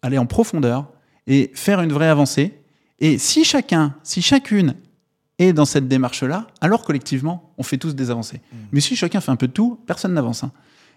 aller 0.02 0.18
en 0.18 0.26
profondeur 0.26 0.86
et 1.26 1.50
faire 1.54 1.80
une 1.80 1.92
vraie 1.92 2.06
avancée. 2.08 2.54
Et 3.00 3.18
si 3.18 3.42
chacun, 3.42 3.94
si 4.04 4.22
chacune 4.22 4.74
est 5.40 5.52
dans 5.52 5.64
cette 5.64 5.88
démarche-là, 5.88 6.46
alors 6.60 6.84
collectivement, 6.84 7.52
on 7.58 7.64
fait 7.64 7.78
tous 7.78 7.96
des 7.96 8.12
avancées. 8.12 8.40
Mm. 8.52 8.56
Mais 8.70 8.80
si 8.80 8.94
chacun 8.94 9.20
fait 9.20 9.32
un 9.32 9.36
peu 9.36 9.48
de 9.48 9.52
tout, 9.52 9.80
personne 9.84 10.14
n'avance. 10.14 10.44
hein. 10.44 10.52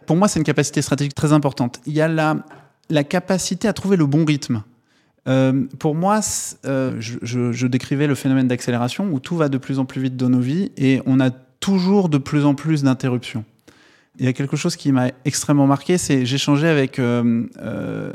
Pour 0.08 0.16
moi, 0.16 0.28
c'est 0.30 0.40
une 0.40 0.46
capacité 0.46 0.82
stratégique 0.82 1.14
très 1.14 1.34
importante. 1.34 1.82
Il 1.86 1.94
y 1.94 2.02
a 2.02 2.08
la, 2.08 3.04
capacité 3.04 3.68
à 3.68 3.74
trouver 3.74 3.98
le 3.98 4.06
bon 4.06 4.26
rythme. 4.26 4.64
Euh, 5.28 5.66
pour 5.78 5.94
moi, 5.94 6.22
euh, 6.66 6.96
je, 7.00 7.68
décrivais 7.68 8.08
le 8.08 8.16
phénomène 8.16 8.48
d'accélération 8.48 9.10
où 9.12 9.20
tout 9.20 9.36
va 9.36 9.50
de 9.50 9.58
plus 9.58 9.78
en 9.80 9.86
plus 9.86 10.02
vite 10.02 10.16
dans 10.16 10.30
nos 10.30 10.40
vies 10.40 10.72
et 10.78 11.02
on 11.06 11.20
a 11.20 11.30
toujours 11.30 12.08
de 12.08 12.18
plus 12.18 12.46
en 12.46 12.56
plus 12.56 12.84
d'interruptions. 12.84 13.44
Il 14.18 14.26
y 14.26 14.30
a 14.30 14.34
quelque 14.34 14.56
chose 14.56 14.78
qui 14.78 14.94
m'a 14.94 15.12
extrêmement 15.26 15.68
marqué, 15.68 15.98
c'est 15.98 16.26
j'échangeais 16.26 16.70
avec 16.70 16.98
euh, 16.98 17.44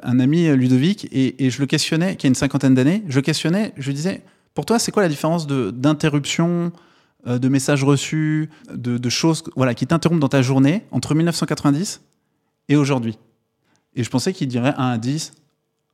un 0.02 0.18
ami 0.18 0.48
Ludovic 0.56 1.06
et, 1.12 1.44
et 1.44 1.50
je 1.50 1.60
le 1.60 1.66
questionnais, 1.66 2.16
qui 2.16 2.26
a 2.26 2.28
une 2.28 2.34
cinquantaine 2.34 2.74
d'années, 2.74 3.04
je 3.08 3.16
le 3.16 3.22
questionnais, 3.22 3.72
je 3.76 3.86
lui 3.86 3.94
disais, 3.94 4.22
pour 4.54 4.64
toi, 4.64 4.78
c'est 4.78 4.90
quoi 4.90 5.02
la 5.02 5.08
différence 5.10 5.46
d'interruption, 5.46 6.72
euh, 7.26 7.38
de 7.38 7.48
messages 7.48 7.84
reçus, 7.84 8.50
de, 8.72 8.98
de 8.98 9.08
choses 9.08 9.44
voilà, 9.56 9.74
qui 9.74 9.86
t'interrompent 9.86 10.20
dans 10.20 10.28
ta 10.28 10.42
journée 10.42 10.84
entre 10.90 11.14
1990 11.14 12.00
et 12.68 12.76
aujourd'hui 12.76 13.18
Et 13.94 14.02
je 14.04 14.10
pensais 14.10 14.32
qu'il 14.32 14.48
dirait 14.48 14.74
1 14.76 14.88
à 14.90 14.98
10, 14.98 15.32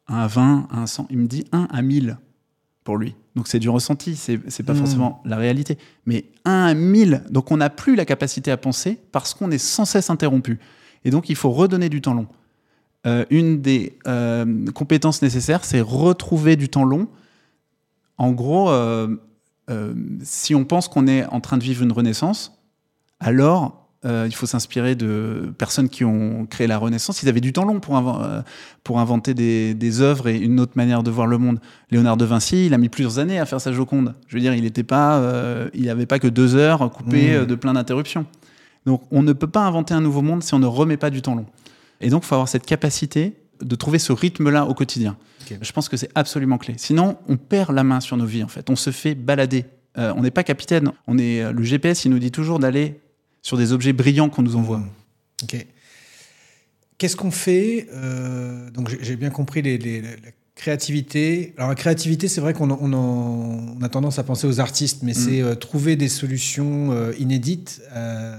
1 0.09 0.17
à 0.17 0.27
20, 0.27 0.69
1 0.71 0.83
à 0.83 0.87
100. 0.87 1.07
Il 1.11 1.19
me 1.19 1.27
dit 1.27 1.45
1 1.53 1.69
à 1.71 1.83
1000 1.83 2.19
pour 2.85 2.97
lui. 2.97 3.15
Donc 3.37 3.49
c'est 3.49 3.59
du 3.59 3.69
ressenti, 3.69 4.17
c'est 4.17 4.41
c'est 4.49 4.63
pas 4.63 4.73
Mm. 4.73 4.79
forcément 4.79 5.23
la 5.25 5.37
réalité. 5.37 5.79
Mais 6.07 6.25
1 6.45 6.51
à 6.65 6.75
1000, 6.75 7.25
donc 7.31 7.51
on 7.51 7.59
n'a 7.59 7.71
plus 7.71 7.95
la 7.95 8.05
capacité 8.05 8.51
à 8.51 8.57
penser 8.57 8.99
parce 9.13 9.35
qu'on 9.35 9.51
est 9.51 9.59
sans 9.59 9.85
cesse 9.85 10.11
interrompu. 10.11 10.59
Et 11.05 11.11
donc 11.11 11.29
il 11.29 11.37
faut 11.37 11.51
redonner 11.51 11.89
du 11.89 12.01
temps 12.01 12.15
long. 12.15 12.27
Euh, 13.07 13.25
une 13.31 13.61
des 13.61 13.97
euh, 14.09 14.67
compétences 14.73 15.23
nécessaires, 15.23 15.65
c'est 15.65 15.81
retrouver 15.81 16.57
du 16.57 16.69
temps 16.69 16.85
long. 16.85 17.09
En 18.17 18.33
gros, 18.33 18.71
euh, 18.71 19.17
euh, 19.71 19.95
si 20.23 20.55
on 20.55 20.65
pense 20.65 20.89
qu'on 20.89 21.07
est 21.07 21.27
en 21.27 21.41
train 21.41 21.59
de 21.59 21.63
vivre 21.63 21.83
une 21.83 21.93
renaissance, 21.93 22.59
alors 23.21 23.89
euh, 24.05 24.27
il 24.29 24.35
faut 24.35 24.47
s'inspirer 24.47 24.95
de 24.95 25.53
personnes 25.59 25.89
qui 25.89 26.05
ont 26.05 26.47
créé 26.47 26.67
la 26.67 26.79
Renaissance. 26.79 27.23
Ils 27.23 27.29
avaient 27.29 27.41
du 27.41 27.53
temps 27.53 27.65
long 27.65 27.81
pour, 27.81 27.97
euh, 27.97 28.41
pour 28.85 29.01
inventer 29.01 29.35
des, 29.35 29.75
des 29.75 30.01
œuvres 30.01 30.29
et 30.29 30.39
une 30.39 30.61
autre 30.61 30.73
manière 30.77 31.03
de 31.03 31.11
voir 31.11 31.27
le 31.27 31.37
monde. 31.37 31.59
Léonard 31.91 32.17
de 32.17 32.25
Vinci, 32.25 32.67
il 32.67 32.75
a 32.75 32.79
mis 32.79 32.89
plusieurs 32.89 33.19
années 33.19 33.41
à 33.41 33.47
faire 33.47 33.61
sa 33.61 33.73
Joconde. 33.73 34.15
Je 34.29 34.37
veux 34.37 34.41
dire, 34.41 34.55
il 34.55 34.63
n'était 34.63 34.85
pas, 34.85 35.21
il 35.75 35.87
n'avait 35.87 36.07
pas 36.07 36.19
que 36.19 36.29
deux 36.29 36.55
heures 36.55 36.91
coupées 36.91 37.41
Mmh. 37.41 37.47
de 37.47 37.55
plein 37.57 37.73
d'interruptions. 37.73 38.25
Donc, 38.87 39.03
on 39.11 39.23
ne 39.23 39.33
peut 39.33 39.49
pas 39.49 39.67
inventer 39.67 39.95
un 39.95 40.01
nouveau 40.01 40.23
monde 40.23 40.43
si 40.43 40.55
on 40.55 40.59
ne 40.59 40.67
remet 40.67 40.97
pas 40.97 41.11
du 41.11 41.21
temps 41.21 41.35
long. 41.35 41.47
Et 42.01 42.09
donc, 42.09 42.23
il 42.23 42.27
faut 42.27 42.37
avoir 42.37 42.49
cette 42.49 42.65
capacité 42.65 43.35
de 43.63 43.75
trouver 43.77 43.99
ce 43.99 44.13
rythme-là 44.13 44.67
au 44.67 44.75
quotidien. 44.75 45.17
Je 45.63 45.73
pense 45.73 45.89
que 45.89 45.97
c'est 45.97 46.11
absolument 46.15 46.59
clé. 46.59 46.75
Sinon, 46.77 47.17
on 47.27 47.37
perd 47.39 47.75
la 47.75 47.83
main 47.83 48.01
sur 48.01 48.17
nos 48.19 48.27
vies, 48.27 48.43
en 48.45 48.49
fait. 48.49 48.69
On 48.71 48.77
se 48.77 48.91
fait 48.91 49.15
balader. 49.15 49.65
Euh, 49.97 50.13
on 50.17 50.23
n'est 50.23 50.31
pas 50.31 50.45
capitaine. 50.45 50.93
On 51.07 51.17
est, 51.19 51.43
euh, 51.43 51.53
le 51.53 51.63
GPS, 51.63 52.05
il 52.05 52.11
nous 52.11 52.19
dit 52.19 52.31
toujours 52.31 52.59
d'aller 52.59 53.01
sur 53.43 53.57
des 53.57 53.73
objets 53.73 53.93
brillants 53.95 54.29
qu'on 54.29 54.43
nous 54.43 54.57
envoie. 54.57 54.83
Ok. 55.43 55.67
Qu'est-ce 56.99 57.17
qu'on 57.17 57.31
fait 57.31 57.89
euh, 57.95 58.69
Donc 58.71 58.89
j'ai- 58.91 58.99
j'ai 59.03 59.17
bien 59.17 59.31
compris 59.31 59.63
les, 59.63 59.79
les- 59.79 60.03
la 60.03 60.09
créativité. 60.59 61.55
Alors 61.57 61.71
la 61.71 61.75
créativité, 61.75 62.29
c'est 62.29 62.41
vrai 62.41 62.53
qu'on 62.53 62.71
en- 62.71 62.79
on 62.81 63.83
a 63.83 63.89
tendance 63.89 64.19
à 64.19 64.25
penser 64.25 64.47
aux 64.47 64.61
artistes, 64.61 65.03
mais 65.03 65.15
c'est 65.15 65.41
euh, 65.41 65.55
trouver 65.55 65.97
des 65.97 66.09
solutions 66.09 66.93
euh, 66.93 67.13
inédites 67.19 67.81
euh, 67.95 68.37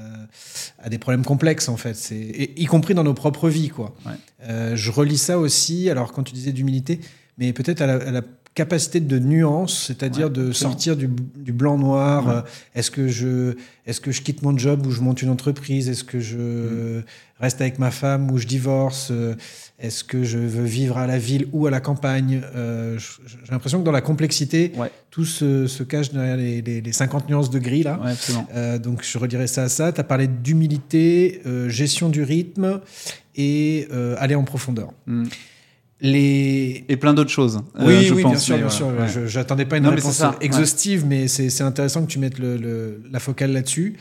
à 0.80 0.90
des 0.90 0.98
problèmes 1.00 1.26
complexes 1.26 1.70
en 1.70 1.78
fait. 1.78 1.96
C'est 1.96 2.16
et- 2.16 2.62
y 2.62 2.66
compris 2.66 2.94
dans 2.94 3.04
nos 3.04 3.14
propres 3.16 3.50
vies 3.50 3.70
quoi. 3.70 3.96
Ouais. 4.06 4.12
Euh, 4.44 4.76
je 4.76 4.92
relis 4.92 5.18
ça 5.18 5.40
aussi. 5.40 5.90
Alors 5.90 6.12
quand 6.12 6.24
tu 6.24 6.34
disais 6.34 6.52
d'humilité, 6.52 7.00
mais 7.38 7.54
peut-être 7.54 7.82
à 7.82 7.88
la 8.12 8.22
capacité 8.64 9.00
de 9.00 9.18
nuance, 9.20 9.86
c'est-à-dire 9.88 10.28
Ouais, 10.28 10.34
de 10.34 10.52
sortir 10.52 10.96
du, 10.98 11.08
du 11.48 11.54
blanc-noir. 11.54 12.28
Ouais. 12.28 12.34
euh, 12.34 12.42
Est-ce 12.76 12.92
que 12.92 13.08
je 13.08 13.54
est-ce 13.86 14.02
que 14.02 14.12
je 14.12 14.22
quitte 14.22 14.42
mon 14.44 14.56
job 14.58 14.86
ou 14.86 14.92
je 14.92 15.02
monte 15.02 15.22
une 15.24 15.30
entreprise 15.30 15.90
Est-ce 15.90 16.04
que 16.04 16.20
je 16.20 17.02
reste 17.40 17.60
avec 17.62 17.80
ma 17.80 17.90
femme 17.90 18.30
ou 18.32 18.38
je 18.38 18.46
divorce 18.46 19.08
Euh, 19.12 19.36
Est-ce 19.80 20.04
que 20.04 20.24
je 20.24 20.38
veux 20.38 20.66
vivre 20.66 20.98
à 20.98 21.08
la 21.08 21.18
ville 21.18 21.48
ou 21.54 21.66
à 21.68 21.72
la 21.72 21.80
campagne 21.80 22.42
Euh, 22.56 23.00
J'ai 23.00 23.52
l'impression 23.52 23.80
que 23.80 23.86
dans 23.86 23.94
la 24.02 24.02
complexité, 24.12 24.74
Ouais. 24.78 24.92
tout 25.10 25.26
se, 25.26 25.66
se 25.68 25.84
cache 25.84 26.12
derrière 26.12 26.38
les, 26.38 26.62
les- 26.62 26.82
les 26.82 26.92
50 26.92 27.30
nuances 27.30 27.50
de 27.50 27.60
gris 27.60 27.84
là. 27.84 28.00
Euh, 28.54 28.78
donc 28.78 29.04
je 29.04 29.18
redirais 29.18 29.48
ça 29.48 29.64
à 29.64 29.70
ça. 29.70 29.92
Tu 29.94 30.02
as 30.02 30.04
parlé 30.04 30.28
d'humilité, 30.28 31.42
gestion 31.68 32.10
du 32.10 32.24
rythme 32.24 32.82
et 33.36 33.88
aller 34.18 34.36
en 34.36 34.44
profondeur. 34.44 34.90
Mm. 35.08 35.24
Les... 36.02 36.86
Et 36.88 36.96
plein 36.98 37.14
d'autres 37.14 37.30
choses. 37.30 37.62
euh, 37.78 37.86
Oui, 37.86 38.06
je 38.06 38.14
oui, 38.14 38.22
pense, 38.24 38.32
bien 38.32 38.40
sûr, 38.40 38.56
bien 38.58 38.68
voilà, 38.68 39.08
sûr. 39.10 39.22
ouais. 39.22 39.28
J'attendais 39.28 39.66
pas 39.66 39.78
une 39.78 39.84
Non, 39.84 39.90
réponse 39.92 40.24
exhaustive, 40.40 41.06
mais 41.06 41.28
c'est 41.28 41.62
intéressant 41.62 42.04
que 42.06 42.12
tu 42.12 42.20
mettes 42.20 42.40
le- 42.40 42.56
le- 42.58 43.04
la 43.12 43.20
focale 43.20 43.52
là-dessus. 43.52 43.98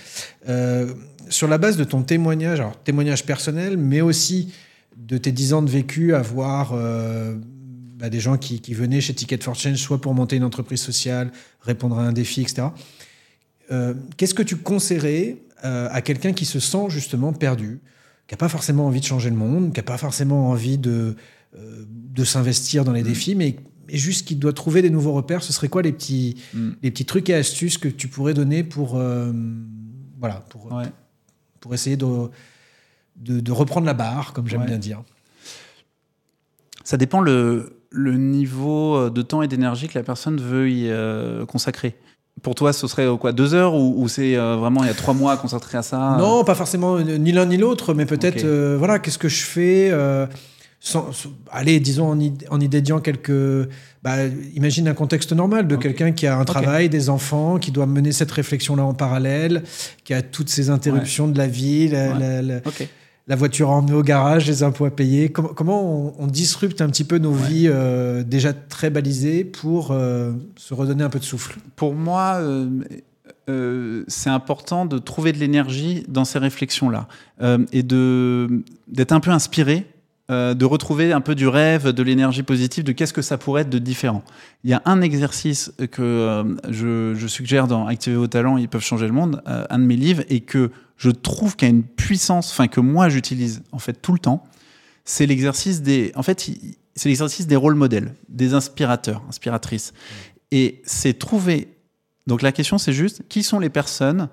Euh, 0.49 0.93
sur 1.29 1.49
la 1.49 1.59
base 1.59 1.77
de 1.77 1.85
ton 1.85 2.03
témoignage, 2.03 2.61
alors 2.61 2.77
témoignage 2.83 3.25
personnel, 3.27 3.77
mais 3.77 4.01
aussi 4.01 4.53
de 4.97 5.19
tes 5.19 5.33
10 5.33 5.53
ans 5.55 5.63
de 5.63 5.71
vécu 5.71 6.15
à 6.15 6.23
voir 6.23 6.71
euh, 6.73 7.35
bah, 7.99 8.09
des 8.11 8.21
gens 8.21 8.37
qui, 8.39 8.61
qui 8.61 8.75
venaient 8.75 9.01
chez 9.01 9.15
Ticket 9.15 9.39
for 9.43 9.55
Change, 9.57 9.77
soit 9.77 10.01
pour 10.01 10.15
monter 10.15 10.37
une 10.37 10.45
entreprise 10.45 10.81
sociale, 10.81 11.33
répondre 11.63 11.99
à 11.99 12.03
un 12.03 12.13
défi, 12.13 12.43
etc. 12.43 12.69
Euh, 13.73 13.95
Qu'est-ce 14.17 14.35
que 14.35 14.43
tu 14.45 14.57
conseillerais 14.57 15.37
euh, 15.65 15.89
à 15.91 16.01
quelqu'un 16.01 16.33
qui 16.33 16.45
se 16.45 16.61
sent 16.61 16.87
justement 16.91 17.33
perdu 17.33 17.81
qui 18.29 18.35
n'a 18.35 18.39
pas 18.39 18.49
forcément 18.51 18.87
envie 18.87 19.01
de 19.01 19.07
changer 19.07 19.31
le 19.31 19.37
monde, 19.37 19.73
qui 19.73 19.79
n'a 19.81 19.85
pas 19.85 19.97
forcément 19.99 20.51
envie 20.51 20.77
de, 20.79 20.91
euh, 20.91 21.15
de 21.87 22.25
s'investir 22.25 22.85
dans 22.85 22.93
les 22.93 23.03
défis, 23.03 23.35
mais, 23.35 23.57
juste 23.91 24.27
qui 24.29 24.35
doit 24.37 24.53
trouver 24.53 24.83
des 24.83 24.91
nouveaux 24.91 25.13
repères, 25.15 25.43
ce 25.43 25.53
serait 25.53 25.69
quoi 25.69 25.81
les 25.83 25.93
petits, 25.93 26.37
Mm. 26.53 26.71
les 26.83 26.91
petits 26.91 27.07
trucs 27.07 27.31
et 27.31 27.35
astuces 27.35 27.79
que 27.79 27.89
tu 27.89 28.07
pourrais 28.09 28.35
donner 28.35 28.63
pour, 28.65 28.97
euh, 28.97 29.33
voilà, 30.21 30.45
pour, 30.51 30.73
Ouais. 30.73 30.85
pour 31.61 31.73
essayer 31.75 31.97
de, 31.97 32.07
de, 33.17 33.41
de 33.41 33.53
reprendre 33.53 33.87
la 33.87 33.95
barre, 33.95 34.33
comme 34.35 34.47
j'aime 34.47 34.61
Ouais. 34.61 34.67
bien 34.67 34.79
dire 34.79 35.03
Ça 36.85 36.97
dépend 36.97 37.21
le, 37.21 37.81
le 37.91 38.17
niveau 38.17 38.97
euh, 38.97 39.11
de 39.11 39.23
temps 39.23 39.43
et 39.43 39.49
d'énergie 39.49 39.89
que 39.89 39.99
la 39.99 40.05
personne 40.05 40.39
veut 40.41 40.71
y 40.71 40.89
euh, 40.91 41.45
consacrer. 41.47 41.97
Pour 42.43 42.55
toi, 42.55 42.73
ce 42.73 42.87
serait 42.87 43.07
euh, 43.07 43.17
quoi 43.17 43.33
Deux 43.33 43.55
heures 43.55 43.75
ou, 43.75 43.95
ou 44.03 44.09
c'est 44.09 44.37
euh, 44.37 44.57
vraiment 44.57 44.85
il 44.85 44.87
y 44.87 44.91
a 44.91 44.95
trois 44.95 45.15
mois 45.15 45.37
consacré 45.37 45.77
à 45.79 45.83
ça? 45.83 46.17
Non, 46.19 46.45
pas 46.45 46.55
forcément 46.55 46.97
euh, 46.97 47.17
ni 47.19 47.33
l'un 47.33 47.47
ni 47.47 47.57
l'autre, 47.57 47.95
mais 47.95 48.07
peut-être, 48.07 48.45
euh, 48.45 48.77
voilà, 48.79 48.99
qu'est-ce 48.99 49.19
que 49.19 49.29
je 49.29 49.43
fais 49.45 49.89
euh, 49.91 50.27
sans, 50.81 51.11
Allez, 51.51 51.81
disons 51.81 52.09
en, 52.09 52.19
id- 52.21 52.45
en 52.51 52.61
idédiant 52.61 53.01
quelques. 53.01 53.69
Bah, 54.03 54.27
imagine 54.55 54.87
un 54.89 54.95
contexte 54.95 55.33
normal 55.33 55.67
de 55.67 55.77
quelqu'un 55.77 56.13
qui 56.13 56.27
a 56.27 56.39
un 56.39 56.45
travail, 56.45 56.89
des 56.89 57.11
enfants, 57.11 57.59
qui 57.59 57.73
doit 57.73 57.87
mener 57.87 58.13
cette 58.13 58.31
réflexion-là 58.31 58.85
en 58.85 58.95
parallèle, 58.95 59.65
qui 60.05 60.15
a 60.15 60.23
toutes 60.23 60.49
ces 60.51 60.71
interruptions 60.71 61.27
de 61.29 61.37
la 61.37 61.47
vie, 61.49 61.89
la, 61.89 62.13
Ouais. 62.13 62.43
la- 62.43 62.61
la- 63.27 63.37
voiture 63.37 63.71
à 63.71 63.75
emmener 63.75 63.93
au 63.95 64.03
garage, 64.03 64.47
les 64.47 64.63
impôts 64.63 64.87
à 64.87 64.91
payer. 64.91 65.31
Comment, 65.31 65.49
comment 65.49 66.07
on, 66.07 66.15
on 66.25 66.27
disrupte 66.29 66.81
un 66.81 66.89
petit 66.89 67.05
peu 67.05 67.19
nos 67.19 67.33
Ouais. 67.35 67.49
vies 67.49 67.67
euh, 67.69 68.23
déjà 68.23 68.53
très 68.55 68.89
balisées 68.89 69.45
pour 69.45 69.91
euh, 69.91 70.33
se 70.57 70.73
redonner 70.75 71.03
un 71.05 71.11
peu 71.11 71.19
de 71.19 71.25
souffle? 71.25 71.59
Pour 71.77 71.95
moi, 71.95 72.37
euh, 72.41 72.69
euh, 73.51 74.05
c'est 74.09 74.31
important 74.31 74.87
de 74.87 74.99
trouver 74.99 75.33
de 75.33 75.39
l'énergie 75.39 76.05
dans 76.09 76.25
ces 76.25 76.39
réflexions-là 76.39 77.09
euh, 77.43 77.59
et 77.73 77.83
de 77.83 78.63
d'être 78.87 79.13
un 79.13 79.21
peu 79.21 79.31
inspiré, 79.31 79.85
euh, 80.31 80.55
de 80.55 80.65
retrouver 80.65 81.13
un 81.13 81.21
peu 81.21 81.35
du 81.35 81.49
rêve, 81.49 81.89
de 81.89 82.03
l'énergie 82.03 82.43
positive, 82.43 82.85
de 82.85 82.93
qu'est-ce 82.93 83.13
que 83.13 83.23
ça 83.23 83.39
pourrait 83.39 83.63
être 83.63 83.71
de 83.71 83.79
différent. 83.79 84.23
Il 84.65 84.71
y 84.71 84.75
a 84.75 84.83
un 84.85 85.01
exercice 85.01 85.73
que 85.91 86.03
euh, 86.03 87.15
je, 87.15 87.27
suggère 87.27 87.67
dans 87.67 87.87
Activer 87.87 88.17
vos 88.17 88.27
talents, 88.27 88.57
ils 88.59 88.69
peuvent 88.69 88.83
changer 88.83 89.07
le 89.07 89.13
monde, 89.13 89.43
euh, 89.49 89.65
un 89.71 89.79
de 89.79 89.85
mes 89.85 89.97
livres, 89.97 90.23
et 90.29 90.41
que 90.41 90.71
je 90.97 91.11
trouve 91.11 91.57
qu'il 91.57 91.69
y 91.69 91.71
a 91.71 91.75
une 91.75 91.85
puissance, 91.85 92.51
enfin 92.51 92.69
que 92.69 92.81
moi 92.81 93.09
j'utilise 93.09 93.63
en 93.73 93.79
fait 93.79 93.95
tout 93.95 94.13
le 94.13 94.19
temps. 94.19 94.45
C'est 95.05 95.27
l'exercice 95.27 95.81
des, 95.81 96.13
en 96.15 96.23
fait, 96.23 96.51
c'est 96.95 97.09
l'exercice 97.09 97.47
des 97.47 97.57
rôles 97.57 97.75
modèles, 97.75 98.15
des 98.29 98.55
inspirateurs, 98.55 99.23
inspiratrices. 99.29 99.95
Et 100.51 100.83
c'est 100.85 101.19
trouver. 101.19 101.69
Donc 102.27 102.43
la 102.43 102.53
question, 102.53 102.77
c'est 102.77 102.93
juste 102.93 103.23
qui 103.29 103.43
sont 103.43 103.59
les 103.59 103.71
personnes 103.71 104.29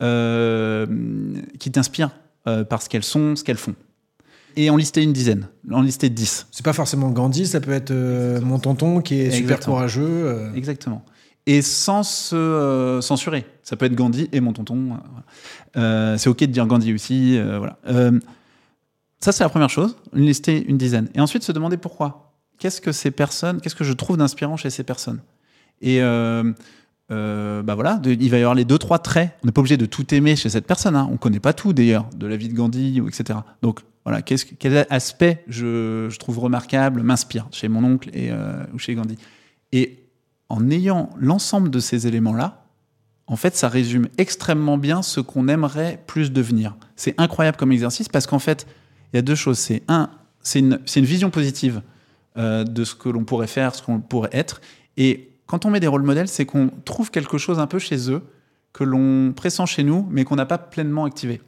qui 0.00 1.70
t'inspirent 1.70 2.10
euh, 2.48 2.62
par 2.64 2.80
ce 2.80 2.88
qu'elles 2.88 3.02
sont, 3.02 3.34
ce 3.34 3.42
qu'elles 3.42 3.56
font? 3.56 3.74
Et 4.56 4.70
en 4.70 4.76
lister 4.76 5.02
une 5.02 5.12
dizaine, 5.12 5.48
en 5.70 5.82
lister 5.82 6.08
dix. 6.08 6.46
C'est 6.50 6.64
pas 6.64 6.72
forcément 6.72 7.10
Gandhi, 7.10 7.46
ça 7.46 7.60
peut 7.60 7.72
être 7.72 7.90
euh, 7.90 8.40
mon 8.40 8.58
tonton 8.58 9.02
qui 9.02 9.20
est 9.20 9.30
super 9.30 9.60
courageux. 9.60 10.02
euh. 10.08 10.54
Exactement. 10.54 11.04
Et 11.46 11.60
sans 11.62 12.02
se 12.02 12.34
euh, 12.34 13.00
censurer. 13.02 13.46
Ça 13.62 13.76
peut 13.76 13.84
être 13.84 13.94
Gandhi 13.94 14.28
et 14.32 14.40
mon 14.40 14.52
tonton. 14.54 14.96
c'est 15.74 16.28
OK 16.28 16.40
de 16.40 16.46
dire 16.46 16.66
Gandhi 16.66 16.94
aussi. 16.94 17.38
voilà. 17.38 17.78
Ça, 19.20 19.32
c'est 19.32 19.44
la 19.44 19.48
première 19.48 19.70
chose. 19.70 19.96
Une 20.14 20.24
lister 20.26 20.64
une 20.66 20.78
dizaine. 20.78 21.08
Et 21.14 21.20
ensuite, 21.20 21.42
se 21.42 21.52
demander 21.52 21.76
pourquoi. 21.76 22.34
Qu'est-ce 22.58 22.80
que 22.80 22.92
ces 22.92 23.10
personnes, 23.10 23.60
qu'est-ce 23.60 23.74
que 23.74 23.84
je 23.84 23.92
trouve 23.92 24.16
d'inspirant 24.16 24.56
chez 24.56 24.70
ces 24.70 24.82
personnes? 24.84 25.20
Et 25.82 26.00
euh, 27.12 27.62
bah 27.62 27.74
voilà, 27.74 28.00
il 28.04 28.30
va 28.30 28.36
y 28.36 28.40
avoir 28.40 28.54
les 28.54 28.64
deux, 28.64 28.78
trois 28.78 28.98
traits. 28.98 29.30
On 29.42 29.46
n'est 29.46 29.52
pas 29.52 29.60
obligé 29.60 29.76
de 29.76 29.86
tout 29.86 30.12
aimer 30.14 30.36
chez 30.36 30.48
cette 30.48 30.66
personne. 30.66 30.96
Hein. 30.96 31.08
On 31.12 31.16
connaît 31.16 31.40
pas 31.40 31.52
tout 31.52 31.72
d'ailleurs 31.72 32.06
de 32.16 32.26
la 32.26 32.36
vie 32.36 32.48
de 32.48 32.54
Gandhi, 32.54 33.00
ou 33.00 33.08
etc. 33.08 33.38
Donc 33.62 33.80
voilà, 34.04 34.22
quel 34.22 34.86
aspect 34.90 35.44
je, 35.48 36.14
trouve 36.18 36.38
remarquable, 36.38 37.02
m'inspire 37.02 37.48
chez 37.50 37.68
mon 37.68 37.84
oncle 37.84 38.10
et, 38.12 38.30
euh, 38.30 38.64
ou 38.72 38.78
chez 38.78 38.94
Gandhi. 38.94 39.16
Et 39.72 40.04
en 40.48 40.70
ayant 40.70 41.10
l'ensemble 41.18 41.70
de 41.70 41.80
ces 41.80 42.06
éléments-là, 42.06 42.64
en 43.28 43.36
fait, 43.36 43.56
ça 43.56 43.68
résume 43.68 44.08
extrêmement 44.18 44.78
bien 44.78 45.02
ce 45.02 45.18
qu'on 45.18 45.48
aimerait 45.48 46.00
plus 46.06 46.30
devenir. 46.30 46.76
C'est 46.94 47.20
incroyable 47.20 47.56
comme 47.56 47.72
exercice 47.72 48.08
parce 48.08 48.26
qu'en 48.26 48.38
fait, 48.38 48.66
il 49.12 49.16
y 49.16 49.18
a 49.18 49.22
deux 49.22 49.34
choses. 49.34 49.58
C'est 49.58 49.82
un, 49.88 50.10
c'est 50.42 50.60
une, 50.60 50.78
une 50.94 51.04
vision 51.04 51.30
positive 51.30 51.82
euh, 52.38 52.62
de 52.62 52.84
ce 52.84 52.94
que 52.94 53.08
l'on 53.08 53.24
pourrait 53.24 53.48
faire, 53.48 53.74
ce 53.74 53.82
qu'on 53.82 54.00
pourrait 54.00 54.30
être. 54.32 54.60
Et 54.96 55.30
quand 55.46 55.64
on 55.64 55.70
met 55.70 55.80
des 55.80 55.86
rôles 55.86 56.02
modèles, 56.02 56.28
c'est 56.28 56.46
qu'on 56.46 56.70
trouve 56.84 57.10
quelque 57.10 57.38
chose 57.38 57.58
un 57.58 57.66
peu 57.66 57.78
chez 57.78 58.10
eux 58.10 58.22
que 58.72 58.84
l'on 58.84 59.32
pressent 59.32 59.64
chez 59.66 59.84
nous, 59.84 60.06
mais 60.10 60.24
qu'on 60.24 60.36
n'a 60.36 60.46
pas 60.46 60.58
pleinement 60.58 61.04
activé. 61.04 61.40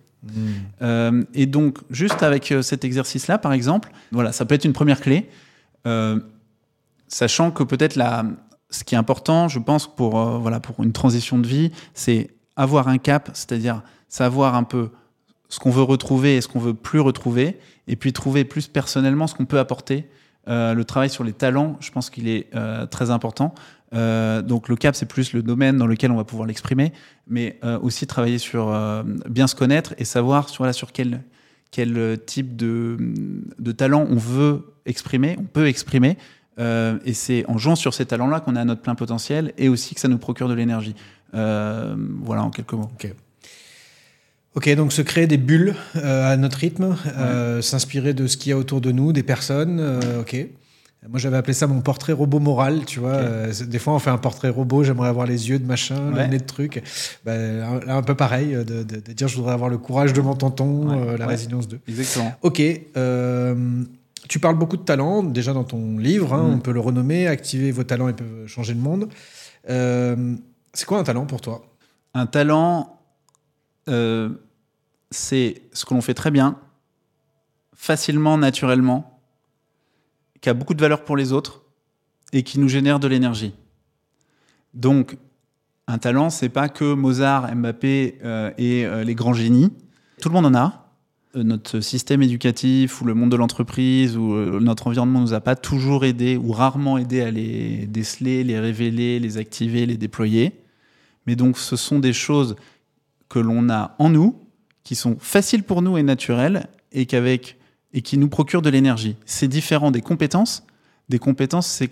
Euh, 0.82 1.22
et 1.34 1.46
donc, 1.46 1.78
juste 1.90 2.22
avec 2.22 2.50
euh, 2.50 2.62
cet 2.62 2.84
exercice-là, 2.84 3.38
par 3.38 3.52
exemple, 3.52 3.90
voilà, 4.11 4.32
ça 4.32 4.44
peut 4.44 4.54
être 4.54 4.64
une 4.64 4.72
première 4.72 5.00
clé, 5.00 5.28
euh, 5.87 6.18
sachant 7.06 7.50
que 7.50 7.62
peut-être 7.62 7.96
la, 7.96 8.24
ce 8.70 8.84
qui 8.84 8.94
est 8.94 8.98
important, 8.98 9.48
je 9.48 9.58
pense, 9.58 9.92
pour, 9.94 10.18
euh, 10.18 10.38
voilà, 10.38 10.61
pour 10.61 10.82
une 10.82 10.92
transition 10.92 11.38
de 11.38 11.46
vie, 11.46 11.70
c'est 11.94 12.30
avoir 12.56 12.88
un 12.88 12.98
cap, 12.98 13.30
c'est-à-dire 13.32 13.82
savoir 14.08 14.54
un 14.54 14.64
peu 14.64 14.90
ce 15.48 15.58
qu'on 15.58 15.70
veut 15.70 15.82
retrouver 15.82 16.37
et 16.37 16.40
ce 16.40 16.48
qu'on 16.48 16.58
veut 16.58 16.74
plus 16.74 17.00
retrouver, 17.00 17.58
et 17.87 17.96
puis 17.96 18.12
trouver 18.12 18.44
plus 18.44 18.68
personnellement 18.68 19.26
ce 19.26 19.34
qu'on 19.34 19.46
peut 19.46 19.58
apporter. 19.58 20.08
Euh, 20.48 20.74
le 20.74 20.84
travail 20.84 21.11
sur 21.11 21.24
les 21.24 21.32
talents, 21.32 21.76
je 21.80 21.90
pense 21.90 22.11
qu'il 22.11 22.28
est 22.28 22.48
euh, 22.54 22.87
très 22.87 23.11
important. 23.11 23.54
Euh, 23.94 24.42
donc 24.42 24.68
le 24.68 24.77
cap, 24.77 24.94
c'est 24.94 25.07
plus 25.07 25.33
le 25.33 25.42
domaine 25.42 25.79
dans 25.79 25.87
lequel 25.87 26.11
on 26.11 26.16
va 26.16 26.24
pouvoir 26.24 26.46
l'exprimer, 26.46 26.92
mais 27.27 27.59
euh, 27.64 27.79
aussi 27.81 28.07
travailler 28.07 28.38
sur 28.38 28.68
euh, 28.68 29.03
bien 29.29 29.46
se 29.46 29.55
connaître 29.55 29.94
et 29.98 30.05
savoir 30.05 30.48
sur, 30.48 30.59
voilà, 30.59 30.72
sur 30.72 30.92
quel, 30.92 31.22
quel 31.70 32.18
type 32.27 32.57
de, 32.57 32.96
de 33.59 33.72
talent 33.72 34.07
on 34.11 34.16
veut 34.16 34.74
exprimer, 34.87 35.37
on 35.38 35.44
peut 35.44 35.66
exprimer. 35.66 36.16
Et 37.05 37.12
c'est 37.14 37.44
en 37.46 37.57
jouant 37.57 37.77
sur 37.77 37.94
ces 37.94 38.05
talents-là 38.05 38.40
qu'on 38.40 38.57
a 38.57 38.64
notre 38.64 38.83
plein 38.83 38.96
potentiel 38.96 39.53
et 39.59 39.68
aussi 39.68 39.94
que 39.94 40.01
ça 40.01 40.09
nous 40.09 40.18
procure 40.18 40.48
de 40.48 40.55
l'énergie. 40.55 40.96
Voilà, 41.33 42.42
en 42.42 42.51
quelques 42.51 42.72
mots. 42.72 42.90
Ok, 44.59 44.74
donc 44.74 44.92
se 44.92 45.03
créer 45.03 45.29
des 45.29 45.37
bulles 45.37 45.77
euh, 45.94 46.33
à 46.33 46.37
notre 46.37 46.59
rythme, 46.59 46.96
euh, 47.16 47.62
s'inspirer 47.62 48.12
de 48.12 48.27
ce 48.27 48.37
qu'il 48.37 48.51
y 48.51 48.53
a 48.53 48.59
autour 48.59 48.81
de 48.81 48.90
nous, 48.90 49.12
des 49.12 49.22
personnes. 49.22 49.79
euh, 49.79 50.22
ok. 50.22 50.48
Moi, 51.06 51.18
j'avais 51.20 51.37
appelé 51.37 51.52
ça 51.54 51.66
mon 51.68 51.80
portrait 51.80 52.12
robot 52.12 52.40
moral, 52.40 52.84
tu 52.84 52.98
vois. 52.98 53.12
Euh, 53.14 53.52
des 53.66 53.78
fois, 53.78 53.94
on 53.94 53.98
fait 54.00 54.11
un 54.11 54.18
portrait 54.18 54.48
robot, 54.48 54.82
j'aimerais 54.82 55.08
avoir 55.08 55.26
les 55.26 55.48
yeux 55.48 55.58
de 55.61 55.64
machin, 55.64 56.12
Ouais. 56.12 56.24
le 56.24 56.30
nez 56.30 56.38
de 56.38 56.44
truc. 56.44 56.82
Ben, 57.24 57.80
là, 57.87 57.94
un 57.96 58.02
peu 58.02 58.16
pareil, 58.16 58.54
euh, 58.54 58.64
de, 58.64 58.82
de- 58.82 58.96
de 59.00 59.12
dire 59.12 59.28
je 59.28 59.37
voudrais 59.37 59.52
avoir 59.52 59.70
le 59.70 59.78
courage 59.78 60.12
de 60.12 60.20
mon 60.20 60.34
tonton, 60.34 60.88
Ouais, 60.88 60.96
euh, 61.12 61.16
la 61.16 61.26
ouais. 61.26 61.32
résilience 61.34 61.68
de. 61.68 61.78
Exactement. 61.88 62.34
Ok. 62.42 62.61
euh, 62.96 63.84
tu 64.28 64.40
parles 64.40 64.58
beaucoup 64.58 64.76
de 64.76 64.82
talent, 64.82 65.22
déjà 65.22 65.52
dans 65.54 65.64
ton 65.64 65.96
livre, 65.98 66.34
hein, 66.34 66.42
Mm. 66.48 66.54
on 66.54 66.58
peut 66.58 66.72
le 66.72 66.80
renommer, 66.80 67.28
activer 67.28 67.70
vos 67.70 67.84
talents 67.84 68.08
et 68.08 68.12
peuvent 68.12 68.46
changer 68.46 68.74
le 68.74 68.80
monde. 68.80 69.08
Euh, 69.70 70.34
c'est 70.74 70.84
quoi 70.84 70.98
un 70.98 71.04
talent 71.04 71.24
pour 71.26 71.40
toi? 71.40 71.62
Un 72.12 72.26
talent, 72.26 72.98
c'est 75.11 75.62
ce 75.72 75.84
que 75.84 75.94
l'on 75.94 76.00
fait 76.02 76.14
très 76.14 76.30
bien, 76.30 76.58
facilement, 77.74 78.37
naturellement, 78.37 79.17
qui 80.40 80.48
a 80.48 80.55
beaucoup 80.55 80.74
de 80.74 80.81
valeur 80.81 81.05
pour 81.05 81.16
les 81.16 81.33
autres 81.33 81.62
et 82.33 82.42
qui 82.42 82.59
nous 82.59 82.68
génère 82.68 83.01
de 83.01 83.09
l'énergie. 83.09 83.55
Donc, 84.74 85.16
un 85.87 85.98
talent, 85.98 86.31
c'est 86.31 86.51
pas 86.51 86.68
que 86.68 86.92
Mozart, 86.92 87.55
Mbappé 87.55 88.18
euh, 88.22 88.51
et 88.59 88.85
euh, 88.85 89.05
les 89.05 89.14
grands 89.14 89.33
génies. 89.33 89.72
Tout 90.20 90.29
le 90.29 90.35
monde 90.35 90.46
en 90.46 90.55
a. 90.55 90.92
Euh, 91.35 91.42
Notre 91.42 91.81
système 91.81 92.22
éducatif 92.22 93.01
ou 93.01 93.07
le 93.07 93.14
monde 93.14 93.31
de 93.31 93.37
l'entreprise 93.37 94.16
ou 94.16 94.35
notre 94.61 94.87
environnement 94.87 95.20
nous 95.20 95.33
a 95.33 95.40
pas 95.40 95.57
toujours 95.57 96.05
aidé 96.05 96.37
ou 96.37 96.53
rarement 96.53 96.98
aidé 96.98 97.22
à 97.22 97.31
les 97.31 97.87
déceler, 97.87 98.44
les 98.44 98.61
révéler, 98.61 99.18
les 99.18 99.38
activer, 99.38 99.87
les 99.87 99.96
déployer. 99.96 100.61
Mais 101.27 101.37
donc, 101.37 101.59
ce 101.59 101.77
sont 101.77 101.98
des 101.98 102.12
choses 102.12 102.57
que 103.29 103.38
l'on 103.38 103.68
a 103.68 103.94
en 103.98 104.11
nous, 104.11 104.37
qui 104.85 104.94
sont 104.94 105.16
faciles 105.18 105.62
pour 105.62 105.83
nous 105.83 105.98
et 105.98 106.03
naturelles, 106.03 106.66
et, 106.92 107.05
qu'avec, 107.05 107.58
et 107.92 108.03
qui 108.03 108.18
nous 108.18 108.29
procurent 108.29 108.62
de 108.62 108.70
l'énergie. 108.70 109.16
C'est 109.24 109.48
différent 109.48 109.90
des 109.90 110.03
compétences. 110.03 110.64
Des 111.09 111.18
compétences, 111.18 111.83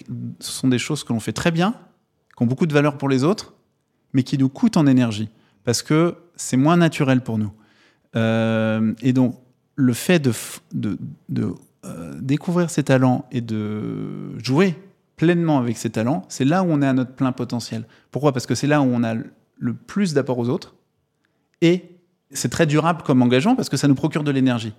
ce 0.41 0.53
sont 0.53 0.69
des 0.69 0.79
choses 0.79 1.05
que 1.05 1.13
l'on 1.13 1.21
fait 1.21 1.33
très 1.33 1.51
bien, 1.51 1.75
qui 2.37 2.43
ont 2.43 2.47
beaucoup 2.47 2.67
de 2.67 2.73
valeur 2.73 2.99
pour 2.99 3.09
les 3.09 3.25
autres, 3.25 3.55
mais 4.13 4.23
qui 4.23 4.37
nous 4.37 4.49
coûtent 4.49 4.77
en 4.77 4.87
énergie, 4.87 5.31
parce 5.65 5.83
que 5.83 6.17
c'est 6.37 6.57
moins 6.57 6.77
naturel 6.77 7.23
pour 7.23 7.39
nous. 7.39 7.51
Euh, 8.15 8.93
et 9.01 9.13
donc, 9.13 9.37
le 9.75 9.93
fait 9.95 10.19
de, 10.19 10.99
euh, 11.85 12.15
découvrir 12.21 12.71
ses 12.71 12.83
talents 12.83 13.27
et 13.31 13.41
de 13.41 14.39
jouer 14.39 14.75
pleinement 15.17 15.59
avec 15.59 15.79
ses 15.79 15.91
talents, 15.91 16.25
c'est 16.29 16.45
là 16.45 16.63
où 16.63 16.67
on 16.69 16.83
est 16.83 16.87
à 16.87 16.93
notre 16.93 17.15
plein 17.15 17.33
potentiel. 17.33 17.87
Pourquoi? 18.11 18.33
Parce 18.33 18.47
que 18.47 18.55
c'est 18.55 18.67
là 18.67 18.83
où 18.83 18.85
on 18.85 19.03
a 19.03 19.15
le 19.59 19.75
plus 19.75 20.13
d'apport 20.13 20.39
aux 20.39 20.49
autres 20.49 20.75
et 21.63 21.85
c'est 22.31 22.51
très 22.51 22.67
durable 22.67 23.03
comme 23.03 23.23
engagement 23.23 23.57
parce 23.57 23.69
que 23.69 23.77
ça 23.77 23.89
nous 23.89 23.95
procure 23.95 24.25
de 24.25 24.31
l'énergie. 24.31 24.75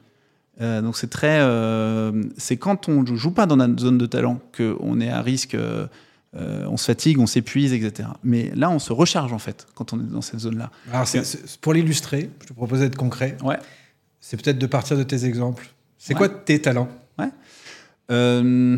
Euh, 0.60 0.82
donc 0.82 0.98
c'est 0.98 1.10
très, 1.10 1.40
euh, 1.40 2.24
c'est 2.38 2.58
quand 2.58 2.90
on 2.90 3.06
joue 3.06 3.32
pas 3.32 3.46
dans 3.46 3.58
notre 3.58 3.80
zone 3.80 3.98
de 3.98 4.06
talent 4.06 4.40
qu'on 4.56 5.00
est 5.00 5.10
à 5.10 5.22
risque, 5.22 5.56
euh, 5.56 5.88
on 6.34 6.78
se 6.78 6.86
fatigue, 6.86 7.20
on 7.20 7.28
s'épuise, 7.28 7.74
etc. 7.74 8.10
Mais 8.24 8.52
là, 8.56 8.70
on 8.70 8.80
se 8.80 8.92
recharge 8.92 9.34
en 9.34 9.40
fait 9.40 9.68
quand 9.76 9.94
on 9.94 10.00
est 10.00 10.12
dans 10.12 10.22
cette 10.22 10.40
zone-là. 10.40 10.72
Alors, 10.92 11.08
pour 11.62 11.74
l'illustrer, 11.74 12.30
je 12.42 12.48
te 12.48 12.54
propose 12.54 12.80
d'être 12.80 12.98
concret. 12.98 13.38
Ouais. 13.44 13.58
c'est 14.20 14.42
peut-être 14.42 14.60
de 14.60 14.68
partir 14.68 14.98
de 14.98 15.04
tes 15.04 15.26
exemples. 15.26 15.70
C'est 15.98 16.14
quoi 16.14 16.30
tes 16.30 16.62
talents? 16.62 16.90
Euh, 18.10 18.78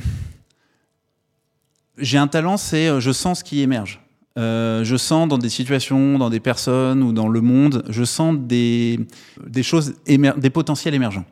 J'ai 1.99 2.17
un 2.17 2.27
talent, 2.27 2.57
c'est 2.57 2.99
je 2.99 3.11
sens 3.11 3.39
ce 3.39 3.43
qui 3.43 3.61
émerge. 3.61 4.01
Euh, 4.39 4.83
je 4.83 4.95
sens 4.95 5.27
dans 5.27 5.37
des 5.37 5.49
situations, 5.49 6.17
dans 6.17 6.29
des 6.29 6.39
personnes 6.39 7.03
ou 7.03 7.11
dans 7.11 7.27
le 7.27 7.41
monde, 7.41 7.83
je 7.89 8.03
sens 8.03 8.37
des, 8.37 8.99
des 9.45 9.63
choses, 9.63 9.95
des 10.05 10.49
potentiels 10.49 10.93
émergents. 10.93 11.25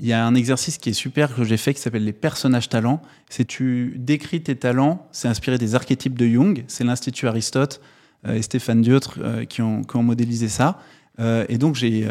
Il 0.00 0.06
y 0.06 0.12
a 0.12 0.24
un 0.24 0.34
exercice 0.34 0.78
qui 0.78 0.90
est 0.90 0.94
super 0.94 1.34
que 1.34 1.42
j'ai 1.44 1.56
fait 1.56 1.74
qui 1.74 1.80
s'appelle 1.80 2.04
les 2.04 2.12
personnages 2.12 2.68
talents. 2.68 3.02
C'est 3.28 3.44
tu 3.44 3.94
décris 3.98 4.40
tes 4.42 4.54
talents, 4.56 5.06
c'est 5.12 5.28
inspiré 5.28 5.58
des 5.58 5.74
archétypes 5.74 6.16
de 6.16 6.26
Jung, 6.26 6.64
c'est 6.68 6.84
l'Institut 6.84 7.26
Aristote 7.26 7.80
euh, 8.26 8.34
et 8.34 8.42
Stéphane 8.42 8.80
Diotre 8.80 9.18
euh, 9.20 9.44
qui, 9.44 9.60
ont, 9.62 9.82
qui 9.82 9.96
ont 9.96 10.02
modélisé 10.02 10.48
ça. 10.48 10.78
Euh, 11.20 11.44
et 11.48 11.58
donc 11.58 11.74
j'ai 11.74 12.06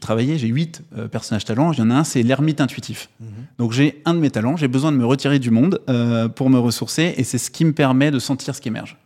travaillé, 0.00 0.38
j'ai 0.38 0.48
huit 0.48 0.82
personnages 1.12 1.44
talents. 1.44 1.72
Il 1.72 1.78
y 1.78 1.82
en 1.82 1.90
a 1.90 1.94
un, 1.94 2.04
c'est 2.04 2.24
l'ermite 2.24 2.60
intuitif. 2.60 3.10
Donc 3.58 3.70
j'ai 3.70 4.02
un 4.04 4.14
de 4.14 4.18
mes 4.18 4.30
talents, 4.30 4.56
j'ai 4.56 4.66
besoin 4.66 4.90
de 4.90 4.96
me 4.96 5.06
retirer 5.06 5.38
du 5.38 5.52
monde 5.52 5.80
pour 6.34 6.50
me 6.50 6.58
ressourcer, 6.58 7.14
et 7.16 7.22
c'est 7.22 7.38
ce 7.38 7.52
qui 7.52 7.64
me 7.64 7.72
permet 7.72 8.10
de 8.10 8.18
sentir 8.18 8.56
ce 8.56 8.60
qui 8.60 8.68
émerge. 8.68 8.96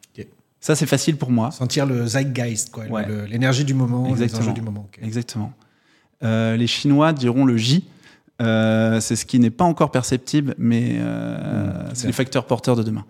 Ça 0.60 0.76
c'est 0.76 0.86
facile 0.86 1.16
pour 1.16 1.32
moi. 1.32 1.50
Sentir 1.50 1.86
le 1.86 2.06
zeitgeist, 2.06 2.74
Ouais. 2.88 3.26
l'énergie 3.28 3.64
du 3.64 3.74
moment, 3.74 4.08
Exactement. 4.08 4.40
les 4.40 4.46
enjeux 4.46 4.54
du 4.54 4.62
moment. 4.62 4.88
Exactement. 5.02 5.52
Euh, 6.24 6.56
les 6.56 6.66
Chinois 6.66 7.12
diront 7.12 7.44
le 7.44 7.56
J. 7.56 7.84
Euh, 8.40 9.00
c'est 9.00 9.16
ce 9.16 9.24
qui 9.26 9.38
n'est 9.38 9.50
pas 9.50 9.64
encore 9.64 9.90
perceptible, 9.90 10.54
mais 10.58 10.96
euh, 10.98 11.36
Mmh, 11.36 11.88
c'est 11.94 12.00
bien. 12.02 12.06
les 12.08 12.12
facteurs 12.12 12.46
porteurs 12.46 12.76
de 12.76 12.82
demain. 12.82 13.04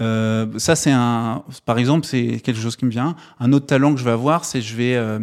Euh, 0.00 0.46
ça, 0.58 0.76
c'est 0.76 0.92
un. 0.92 1.42
Par 1.64 1.78
exemple, 1.78 2.06
c'est 2.06 2.40
quelque 2.40 2.60
chose 2.60 2.76
qui 2.76 2.84
me 2.84 2.90
vient. 2.90 3.16
Un 3.40 3.52
autre 3.52 3.66
talent 3.66 3.92
que 3.92 3.98
je 4.00 4.04
vais 4.04 4.10
avoir, 4.12 4.44
c'est 4.44 4.60
je 4.60 4.76
vais, 4.76 4.94
euh, 4.94 5.18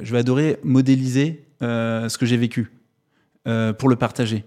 je 0.00 0.12
vais 0.12 0.18
adorer 0.18 0.58
modéliser 0.64 1.44
euh, 1.62 2.08
ce 2.08 2.16
que 2.18 2.26
j'ai 2.26 2.36
vécu 2.36 2.70
pour 3.78 3.88
le 3.88 3.94
partager. 3.94 4.44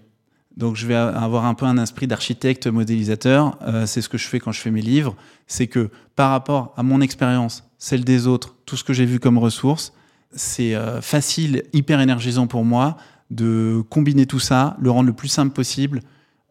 Donc, 0.58 0.76
je 0.76 0.86
vais 0.86 0.94
a- 0.94 1.08
avoir 1.08 1.46
un 1.46 1.54
peu 1.54 1.64
un 1.64 1.78
esprit 1.82 2.06
d'architecte 2.06 2.66
modélisateur. 2.66 3.56
C'est 3.86 4.02
ce 4.02 4.10
que 4.10 4.18
je 4.18 4.26
fais 4.28 4.38
quand 4.40 4.52
je 4.52 4.60
fais 4.60 4.70
mes 4.70 4.82
livres. 4.82 5.16
C'est 5.46 5.68
que 5.68 5.88
par 6.16 6.30
rapport 6.32 6.74
à 6.76 6.82
mon 6.82 7.00
expérience, 7.00 7.64
celle 7.78 8.04
des 8.04 8.26
autres, 8.26 8.54
tout 8.66 8.76
ce 8.76 8.84
que 8.84 8.92
j'ai 8.92 9.06
vu 9.06 9.18
comme 9.18 9.38
ressources, 9.38 9.94
c'est 10.32 10.74
euh, 10.74 11.00
facile, 11.00 11.64
hyper 11.72 12.00
énergisant 12.00 12.46
pour 12.46 12.64
moi 12.64 12.96
de 13.30 13.82
combiner 13.88 14.26
tout 14.26 14.40
ça, 14.40 14.76
le 14.80 14.90
rendre 14.90 15.06
le 15.06 15.12
plus 15.12 15.28
simple 15.28 15.52
possible, 15.52 16.00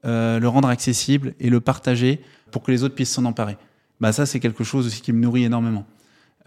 euh, 0.05 0.39
le 0.39 0.47
rendre 0.47 0.69
accessible 0.69 1.33
et 1.39 1.49
le 1.49 1.59
partager 1.59 2.21
pour 2.51 2.63
que 2.63 2.71
les 2.71 2.83
autres 2.83 2.95
puissent 2.95 3.11
s'en 3.11 3.25
emparer. 3.25 3.57
Bah 3.99 4.13
ça, 4.13 4.25
c'est 4.25 4.39
quelque 4.39 4.63
chose 4.63 4.87
aussi 4.87 5.01
qui 5.01 5.11
me 5.11 5.19
nourrit 5.19 5.43
énormément. 5.43 5.85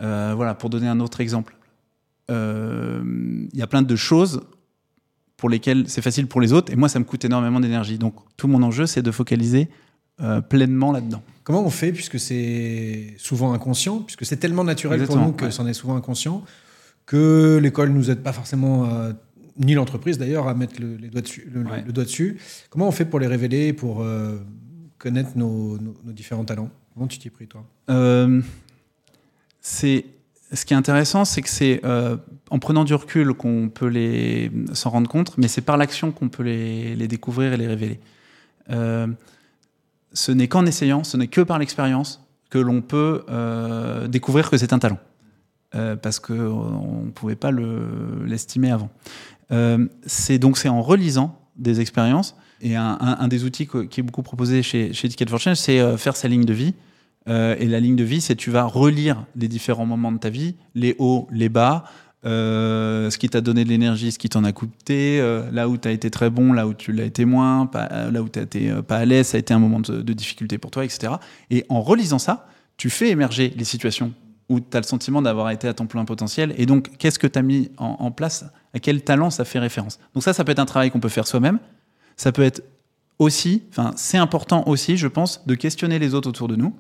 Euh, 0.01 0.33
voilà, 0.35 0.55
pour 0.55 0.71
donner 0.71 0.88
un 0.88 1.01
autre 1.01 1.21
exemple. 1.21 1.57
Euh, 2.31 3.03
Il 3.53 3.59
y 3.59 3.62
a 3.62 3.66
plein 3.66 3.83
de 3.83 3.97
choses 3.97 4.40
pour 5.37 5.51
lesquelles 5.51 5.85
c'est 5.88 6.01
facile 6.01 6.29
pour 6.29 6.40
les 6.40 6.53
autres 6.53 6.73
et 6.73 6.77
moi, 6.77 6.88
ça 6.88 6.99
me 6.99 7.05
coûte 7.05 7.25
énormément 7.25 7.61
d'énergie. 7.61 7.99
Donc, 7.99 8.14
tout 8.37 8.49
mon 8.49 8.62
enjeu, 8.62 8.87
c'est 8.87 9.03
de 9.03 9.11
focaliser 9.11 9.68
pleinement 10.49 10.92
là-dedans. 10.92 11.21
Comment 11.42 11.64
on 11.64 11.71
fait, 11.71 11.90
puisque 11.90 12.21
c'est 12.21 13.14
souvent 13.18 13.53
inconscient, 13.53 13.99
puisque 13.99 14.25
c'est 14.25 14.37
tellement 14.37 14.62
naturel 14.62 15.01
Exactement, 15.01 15.25
pour 15.25 15.33
nous 15.33 15.37
que 15.37 15.45
ouais. 15.47 15.51
c'en 15.51 15.66
est 15.66 15.73
souvent 15.73 15.97
inconscient, 15.97 16.45
que 17.07 17.59
l'école 17.62 17.91
nous 17.91 18.11
aide 18.11 18.23
pas 18.23 18.33
forcément, 18.33 18.88
euh, 18.88 19.12
ni 19.59 19.75
l'entreprise 19.75 20.19
d'ailleurs, 20.19 20.49
à 20.49 20.55
mettre 20.55 20.81
le, 20.81 20.97
les 20.97 21.09
doigts 21.09 21.21
dessus, 21.23 21.49
le, 21.53 21.62
Ouais. 21.62 21.83
le 21.85 21.93
doigt 21.93 22.05
dessus. 22.05 22.38
Comment 22.71 22.88
on 22.88 22.93
fait 22.93 23.05
pour 23.05 23.21
les 23.21 23.27
révéler, 23.27 23.73
pour 23.73 24.03
euh, 24.03 24.38
connaître 24.99 25.31
nos, 25.37 25.79
nos- 25.79 25.97
nos 26.05 26.12
différents 26.12 26.45
talents? 26.45 26.71
Comment 26.95 27.07
tu 27.07 27.19
t'y 27.19 27.29
es 27.29 27.31
pris, 27.31 27.47
toi? 27.47 27.65
Euh, 27.91 28.41
c'est 29.61 30.05
ce 30.53 30.65
qui 30.65 30.75
est 30.75 30.77
intéressant, 30.77 31.25
c'est 31.25 31.41
que 31.43 31.49
c'est 31.49 31.81
euh, 31.85 32.17
en 32.51 32.59
prenant 32.59 32.85
du 32.85 32.95
recul 32.95 33.33
qu'on 33.35 33.71
peut 33.73 33.87
les 33.87 34.51
s'en 34.75 34.91
rendre 34.91 35.09
compte, 35.09 35.38
mais 35.38 35.49
c'est 35.49 35.62
par 35.62 35.77
l'action 35.77 36.12
qu'on 36.12 36.29
peut 36.29 36.43
les, 36.43 36.95
les 36.95 37.09
découvrir 37.09 37.53
et 37.55 37.57
les 37.57 37.67
révéler. 37.67 38.01
Euh, 38.71 39.07
ce 40.12 40.31
n'est 40.31 40.49
qu'en 40.49 40.67
essayant, 40.67 41.05
ce 41.05 41.17
n'est 41.17 41.29
que 41.29 41.41
par 41.41 41.59
l'expérience 41.59 42.23
que 42.51 42.59
l'on 42.59 42.83
peut 42.83 43.25
euh, 43.31 44.09
découvrir 44.09 44.51
que 44.51 44.59
c'est 44.59 44.75
un 44.75 44.79
talent, 44.79 44.99
Euh, 45.75 45.97
parce 45.97 46.21
que 46.21 46.35
on 46.35 47.05
ne 47.07 47.11
pouvait 47.11 47.35
pas 47.37 47.51
le- 47.51 48.25
l'estimer 48.27 48.71
avant. 48.71 48.91
Euh, 49.53 49.87
donc 50.39 50.59
c'est 50.59 50.69
en 50.69 50.83
relisant 50.83 51.39
des 51.57 51.81
expériences 51.81 52.37
et 52.61 52.77
un, 52.77 53.27
des 53.29 53.45
outils 53.45 53.67
qui 53.67 54.01
est 54.01 54.03
beaucoup 54.03 54.23
proposé 54.23 54.63
chez, 54.63 54.93
chez 54.93 55.09
Ticket 55.09 55.27
for 55.29 55.41
Change, 55.41 55.57
c'est 55.57 55.81
euh, 55.81 55.97
faire 55.97 56.15
sa 56.15 56.29
ligne 56.29 56.45
de 56.45 56.53
vie. 56.53 56.75
Euh, 57.29 57.57
et 57.59 57.67
la 57.67 57.81
ligne 57.81 57.97
de 57.97 58.05
vie, 58.05 58.21
c'est 58.21 58.37
tu 58.37 58.51
vas 58.51 58.65
relire 58.65 59.25
les 59.35 59.49
différents 59.49 59.87
moments 59.87 60.13
de 60.13 60.19
ta 60.19 60.29
vie, 60.29 60.57
les 60.75 60.95
hauts, 60.99 61.27
les 61.33 61.49
bas, 61.49 61.85
ce 62.25 63.17
qui 63.17 63.29
t'a 63.29 63.41
donné 63.41 63.65
de 63.65 63.69
l'énergie, 63.69 64.13
ce 64.13 64.19
qui 64.19 64.29
t'en 64.29 64.45
a 64.45 64.53
coûté, 64.53 65.21
là 65.51 65.69
où 65.69 65.77
tu 65.77 65.89
as 65.89 65.93
été 65.93 66.11
très 66.11 66.31
bon, 66.31 66.53
là 66.53 66.67
où 66.69 66.75
tu 66.75 66.93
l'as 66.93 67.05
été 67.05 67.25
moins, 67.25 67.69
là 67.75 68.23
où 68.23 68.29
tu 68.29 68.39
été 68.39 68.73
pas 68.87 68.99
à 68.99 69.05
l'aise, 69.05 69.29
ça 69.29 69.39
a 69.39 69.41
été 69.41 69.53
un 69.55 69.59
moment 69.59 69.81
de, 69.81 70.03
de 70.03 70.13
difficulté 70.13 70.59
pour 70.59 70.71
toi, 70.71 70.85
etc. 70.85 71.15
Et 71.51 71.65
en 71.69 71.81
relisant 71.83 72.21
ça, 72.21 72.47
tu 72.77 72.91
fais 72.91 73.09
émerger 73.11 73.53
les 73.57 73.65
situations 73.65 74.13
où 74.53 74.61
tu 74.61 74.77
as 74.77 74.81
le 74.81 74.87
sentiment 74.87 75.23
d'avoir 75.23 75.51
été 75.51 75.67
à 75.67 75.75
ton 75.75 75.87
plein 75.87 76.05
potentiel. 76.05 76.55
Et 76.59 76.67
donc, 76.67 76.91
qu'est-ce 76.99 77.19
que 77.19 77.27
tu 77.27 77.38
as 77.38 77.43
mis 77.43 77.71
en, 77.79 78.11
place? 78.11 78.45
À 78.75 78.81
quel 78.81 79.03
talent 79.03 79.31
ça 79.31 79.45
fait 79.45 79.59
référence? 79.59 79.99
Donc 80.15 80.23
ça, 80.23 80.33
ça 80.33 80.45
peut 80.45 80.53
être 80.53 80.59
un 80.59 80.67
travail 80.67 80.91
qu'on 80.91 81.01
peut 81.01 81.09
faire 81.09 81.27
soi-même. 81.27 81.59
Ça 82.17 82.33
peut 82.33 82.43
être 82.43 82.62
aussi, 83.19 83.62
enfin, 83.71 83.93
c'est 83.97 84.19
important 84.19 84.65
aussi, 84.67 84.97
je 84.97 85.09
pense, 85.09 85.47
de 85.47 85.55
questionner 85.55 85.99
les 85.99 86.15
autres 86.15 86.29
autour 86.29 86.49
de 86.49 86.57
nous. 86.57 86.75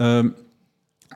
Euh, 0.00 0.28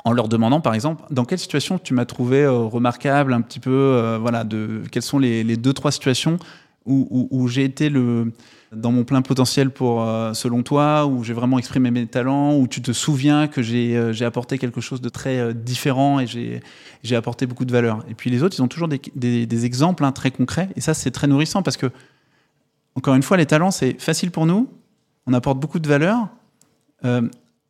en 0.04 0.12
leur 0.12 0.28
demandant, 0.28 0.60
par 0.60 0.74
exemple, 0.74 1.02
dans 1.10 1.24
quelle 1.24 1.38
situation 1.38 1.78
tu 1.78 1.94
m'as 1.94 2.04
trouvé 2.04 2.42
euh, 2.42 2.52
remarquable, 2.52 3.32
un 3.32 3.40
petit 3.40 3.60
peu, 3.60 3.70
euh, 3.70 4.18
voilà, 4.18 4.44
de 4.44 4.82
quelles 4.90 5.02
sont 5.02 5.18
les, 5.18 5.42
les 5.42 5.56
deux, 5.56 5.72
trois 5.72 5.90
situations 5.90 6.38
où, 6.86 7.06
où- 7.10 7.28
où 7.30 7.48
j'ai 7.48 7.64
été 7.64 7.88
le, 7.90 8.32
dans 8.72 8.92
mon 8.92 9.04
plein 9.04 9.22
potentiel 9.22 9.70
pour, 9.70 10.02
euh, 10.02 10.32
selon 10.34 10.62
toi, 10.62 11.06
où 11.06 11.22
j'ai 11.24 11.32
vraiment 11.34 11.58
exprimé 11.58 11.90
mes 11.90 12.06
talents, 12.06 12.56
où 12.56 12.66
tu 12.68 12.80
te 12.82 12.92
souviens 12.92 13.48
que 13.48 13.60
j'ai 13.62 13.96
euh, 13.96 14.12
apporté 14.26 14.58
quelque 14.58 14.80
chose 14.80 15.00
de 15.00 15.08
très 15.08 15.38
euh, 15.38 15.52
différent 15.52 16.20
et 16.20 16.26
j'ai 16.26 17.16
apporté 17.16 17.46
beaucoup 17.46 17.64
de 17.64 17.72
valeur. 17.72 18.04
Et 18.08 18.14
puis 18.14 18.30
les 18.30 18.42
autres, 18.42 18.56
ils 18.58 18.62
ont 18.62 18.68
toujours 18.68 18.88
des, 18.88 19.00
des- 19.14 19.46
des 19.46 19.64
exemples 19.64 20.04
hein, 20.04 20.12
très 20.12 20.30
concrets, 20.30 20.68
et 20.76 20.80
ça, 20.80 20.94
c'est 20.94 21.10
très 21.10 21.26
nourrissant 21.26 21.62
parce 21.62 21.76
que, 21.76 21.90
encore 22.94 23.14
une 23.14 23.22
fois, 23.22 23.36
les 23.36 23.46
talents, 23.46 23.70
c'est 23.70 24.00
facile 24.00 24.30
pour 24.30 24.46
nous, 24.46 24.68
on 25.26 25.32
apporte 25.34 25.58
beaucoup 25.60 25.78
de 25.80 25.88
valeur, 25.88 26.28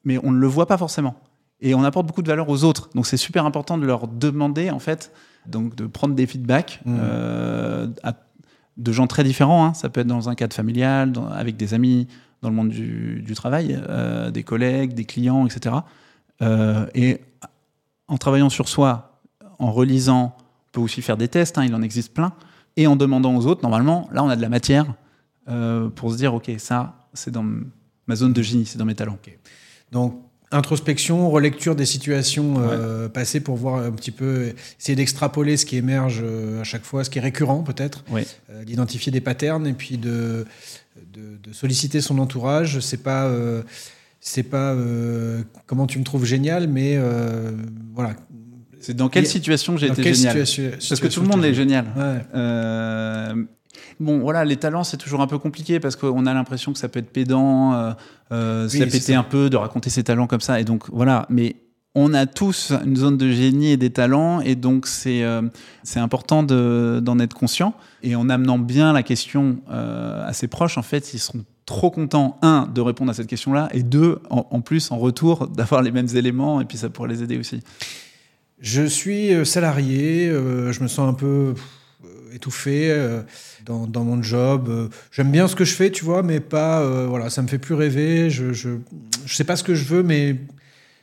mais 0.05 0.19
on 0.23 0.31
ne 0.31 0.39
le 0.39 0.47
voit 0.47 0.67
pas 0.67 0.79
forcément. 0.79 1.17
Et 1.61 1.75
on 1.75 1.83
apporte 1.85 2.07
beaucoup 2.07 2.23
de 2.23 2.29
valeur 2.29 2.49
aux 2.49 2.65
autres. 2.65 2.91
Donc 2.95 3.07
c'est 3.07 3.17
super 3.17 3.47
important 3.47 3.79
de 3.79 3.87
leur 3.87 4.09
demander, 4.09 4.71
en 4.71 4.79
fait, 4.79 5.11
donc 5.47 5.75
de 5.75 5.87
prendre 5.87 6.15
des 6.15 6.27
feedbacks 6.27 6.81
euh, 6.87 7.89
à- 8.03 8.15
de 8.77 8.93
gens 8.93 9.07
très 9.07 9.25
différents. 9.25 9.67
hein. 9.67 9.75
Ça 9.75 9.89
peut 9.89 10.01
être 10.01 10.07
dans 10.07 10.29
un 10.29 10.35
cadre 10.35 10.55
familial, 10.55 11.13
avec 11.33 11.57
des 11.57 11.75
amis, 11.75 12.07
dans 12.43 12.51
le 12.51 12.55
monde 12.55 12.69
du, 12.69 13.35
travail, 13.35 13.81
euh, 13.89 14.31
des 14.31 14.43
collègues, 14.43 14.95
des 14.95 15.05
clients, 15.05 15.47
etc. 15.47 15.77
Euh, 16.43 16.87
et 16.95 17.21
en 18.09 18.19
travaillant 18.19 18.51
sur 18.51 18.69
soi, 18.69 19.21
en 19.59 19.73
relisant, 19.73 20.37
on 20.37 20.73
peut 20.73 20.81
aussi 20.81 21.03
faire 21.03 21.17
des 21.17 21.29
tests, 21.29 21.59
hein, 21.59 21.65
il 21.65 21.75
en 21.75 21.83
existe 21.83 22.13
plein, 22.13 22.33
et 22.77 22.87
en 22.87 22.97
demandant 22.97 23.35
aux 23.35 23.47
autres, 23.47 23.63
normalement, 23.63 24.09
là, 24.13 24.23
on 24.23 24.29
a 24.29 24.37
de 24.37 24.43
la 24.43 24.49
matière 24.49 24.87
euh, 25.49 25.89
pour 25.89 26.13
se 26.13 26.17
dire, 26.17 26.35
OK, 26.35 26.51
ça, 26.59 27.09
c'est 27.15 27.31
dans 27.31 27.47
ma 28.07 28.17
zone 28.17 28.33
de 28.33 28.43
génie, 28.43 28.67
c'est 28.67 28.79
dans 28.79 28.85
mes 28.85 28.95
talents. 28.95 29.19
Donc, 29.93 30.21
introspection, 30.53 31.29
relecture 31.31 31.75
des 31.75 31.87
situations 31.87 32.57
euh, 32.59 33.09
passées 33.09 33.41
pour 33.41 33.57
voir 33.57 33.83
un 33.85 33.91
petit 33.93 34.11
peu, 34.11 34.53
essayer 34.79 34.95
d'extrapoler 34.95 35.57
ce 35.57 35.67
qui 35.67 35.77
émerge 35.77 36.21
euh, 36.23 36.61
à 36.61 36.65
chaque 36.65 36.85
fois, 36.85 37.05
ce 37.05 37.11
qui 37.11 37.19
est 37.19 37.23
récurrent 37.23 37.63
peut-être, 37.63 38.05
euh, 38.13 38.65
d'identifier 38.65 39.11
des 39.11 39.21
patterns 39.21 39.67
et 39.67 39.73
puis 39.73 39.99
de, 39.99 40.47
de, 41.13 41.39
de 41.43 41.53
solliciter 41.53 42.01
son 42.01 42.19
entourage. 42.19 42.81
C'est 42.81 43.03
pas, 43.03 43.25
euh, 43.27 43.63
c'est 44.21 44.45
pas 44.45 44.77
comment 45.67 45.87
tu 45.87 45.99
me 45.99 46.05
trouves 46.05 46.25
génial, 46.25 46.69
mais 46.69 46.99
voilà. 47.95 48.15
C'est 48.79 48.95
dans 48.95 49.09
quelle 49.09 49.27
situation 49.27 49.77
j'ai 49.77 49.89
été 49.89 50.15
génial 50.15 50.37
Parce 50.37 51.01
que 51.01 51.09
tout 51.09 51.23
le 51.23 51.29
monde 51.29 51.45
est 51.45 51.55
génial. 51.55 51.87
Ouais. 51.97 53.47
Bon, 54.01 54.19
voilà, 54.21 54.45
les 54.45 54.57
talents, 54.57 54.85
c'est 54.85 54.97
toujours 54.99 55.21
un 55.21 55.27
peu 55.27 55.39
compliqué 55.39 55.81
parce 55.81 55.97
qu'on 55.97 56.27
a 56.27 56.35
l'impression 56.35 56.73
que 56.73 56.79
ça 56.79 56.89
peut 56.89 56.99
être 56.99 57.11
pédant, 57.11 57.73
euh, 57.75 57.93
euh, 58.33 58.65
Oui, 58.65 58.71
c'est 58.79 58.85
péter 58.87 59.01
ça. 59.13 59.19
un 59.19 59.23
peu, 59.23 59.49
de 59.51 59.57
raconter 59.57 59.91
ses 59.91 60.05
talents 60.05 60.27
comme 60.27 60.41
ça. 60.43 60.61
Et 60.61 60.65
donc, 60.65 60.85
voilà. 60.93 61.27
Mais 61.31 61.57
on 61.95 62.13
a 62.13 62.27
tous 62.27 62.73
une 62.85 62.97
zone 62.97 63.17
de 63.17 63.31
génie 63.31 63.71
et 63.73 63.77
des 63.79 63.89
talents. 63.91 64.41
Et 64.43 64.55
donc, 64.55 64.87
c'est 64.87 65.23
euh, 65.23 65.41
c'est 65.83 65.99
important 66.01 66.43
de- 66.43 67.01
d'en 67.03 67.19
être 67.19 67.33
conscient. 67.35 67.73
Et 68.03 68.15
en 68.17 68.29
amenant 68.29 68.59
bien 68.59 68.93
la 68.93 69.03
question 69.03 69.59
euh, 69.71 70.27
à 70.29 70.33
ses 70.35 70.47
proches, 70.49 70.77
en 70.77 70.83
fait, 70.83 71.15
ils 71.15 71.19
seront 71.19 71.45
trop 71.65 71.91
contents, 71.91 72.39
un, 72.43 72.69
de 72.73 72.81
répondre 72.83 73.11
à 73.11 73.15
cette 73.15 73.27
question-là, 73.27 73.69
et 73.73 73.83
deux, 73.83 74.21
en, 74.31 74.47
en 74.51 74.61
plus, 74.61 74.91
en 74.93 74.99
retour, 74.99 75.49
d'avoir 75.57 75.81
les 75.83 75.91
mêmes 75.91 76.07
éléments. 76.15 76.61
Et 76.61 76.65
puis, 76.67 76.77
ça 76.77 76.91
pourrait 76.91 77.09
les 77.09 77.23
aider 77.23 77.39
aussi. 77.39 77.61
Je 78.61 78.83
suis 78.85 79.31
salarié, 79.47 80.29
euh, 80.29 80.73
je 80.73 80.83
me 80.83 80.89
sens 80.89 81.09
un 81.09 81.13
peu 81.15 81.55
étouffé 82.33 82.91
euh, 82.91 83.23
dans, 83.65 83.87
dans 83.87 84.05
mon 84.05 84.23
job. 84.23 84.69
Euh, 84.69 84.89
J'aime 85.13 85.31
bien 85.31 85.49
ce 85.49 85.57
que 85.57 85.65
je 85.65 85.75
fais, 85.75 85.91
tu 85.91 86.05
vois, 86.05 86.23
mais 86.23 86.41
pas. 86.41 86.81
euh, 86.81 87.07
voilà, 87.09 87.31
ça 87.31 87.43
me 87.43 87.49
fait 87.49 87.59
plus 87.59 87.75
rêver. 87.75 88.31
Je, 88.31 88.53
je, 88.53 88.71
je 89.25 89.35
sais 89.35 89.45
pas 89.45 89.57
ce 89.57 89.65
que 89.65 89.75
je 89.75 89.85
veux, 89.85 90.03
mais 90.03 90.37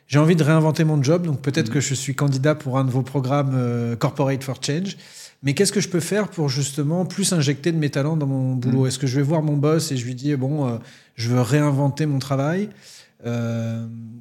j'ai 0.06 0.18
envie 0.18 0.36
de 0.36 0.42
réinventer 0.44 0.84
mon 0.84 1.02
job. 1.02 1.26
Donc 1.26 1.40
peut-être 1.40 1.70
que 1.70 1.80
je 1.80 1.94
suis 1.94 2.14
candidat 2.14 2.54
pour 2.54 2.78
un 2.78 2.84
de 2.84 2.90
vos 2.90 3.02
programmes 3.02 3.52
euh, 3.54 3.96
Corporate 3.96 4.42
for 4.44 4.58
Change. 4.62 4.96
Mais 5.42 5.52
qu'est-ce 5.52 5.72
que 5.72 5.80
je 5.80 5.88
peux 5.90 6.00
faire 6.00 6.28
pour 6.28 6.48
justement 6.48 7.04
plus 7.04 7.32
injecter 7.34 7.70
de 7.72 7.76
mes 7.76 7.90
talents 7.90 8.16
dans 8.16 8.26
mon 8.26 8.54
boulot 8.54 8.86
Est-ce 8.86 8.98
que 8.98 9.06
je 9.06 9.16
vais 9.16 9.22
voir 9.22 9.42
mon 9.42 9.56
boss 9.58 9.92
et 9.92 9.96
je 9.98 10.06
lui 10.06 10.14
dis 10.14 10.34
bon, 10.36 10.80
je 11.16 11.28
veux 11.28 11.40
réinventer 11.42 12.06
mon 12.06 12.18
travail 12.18 12.70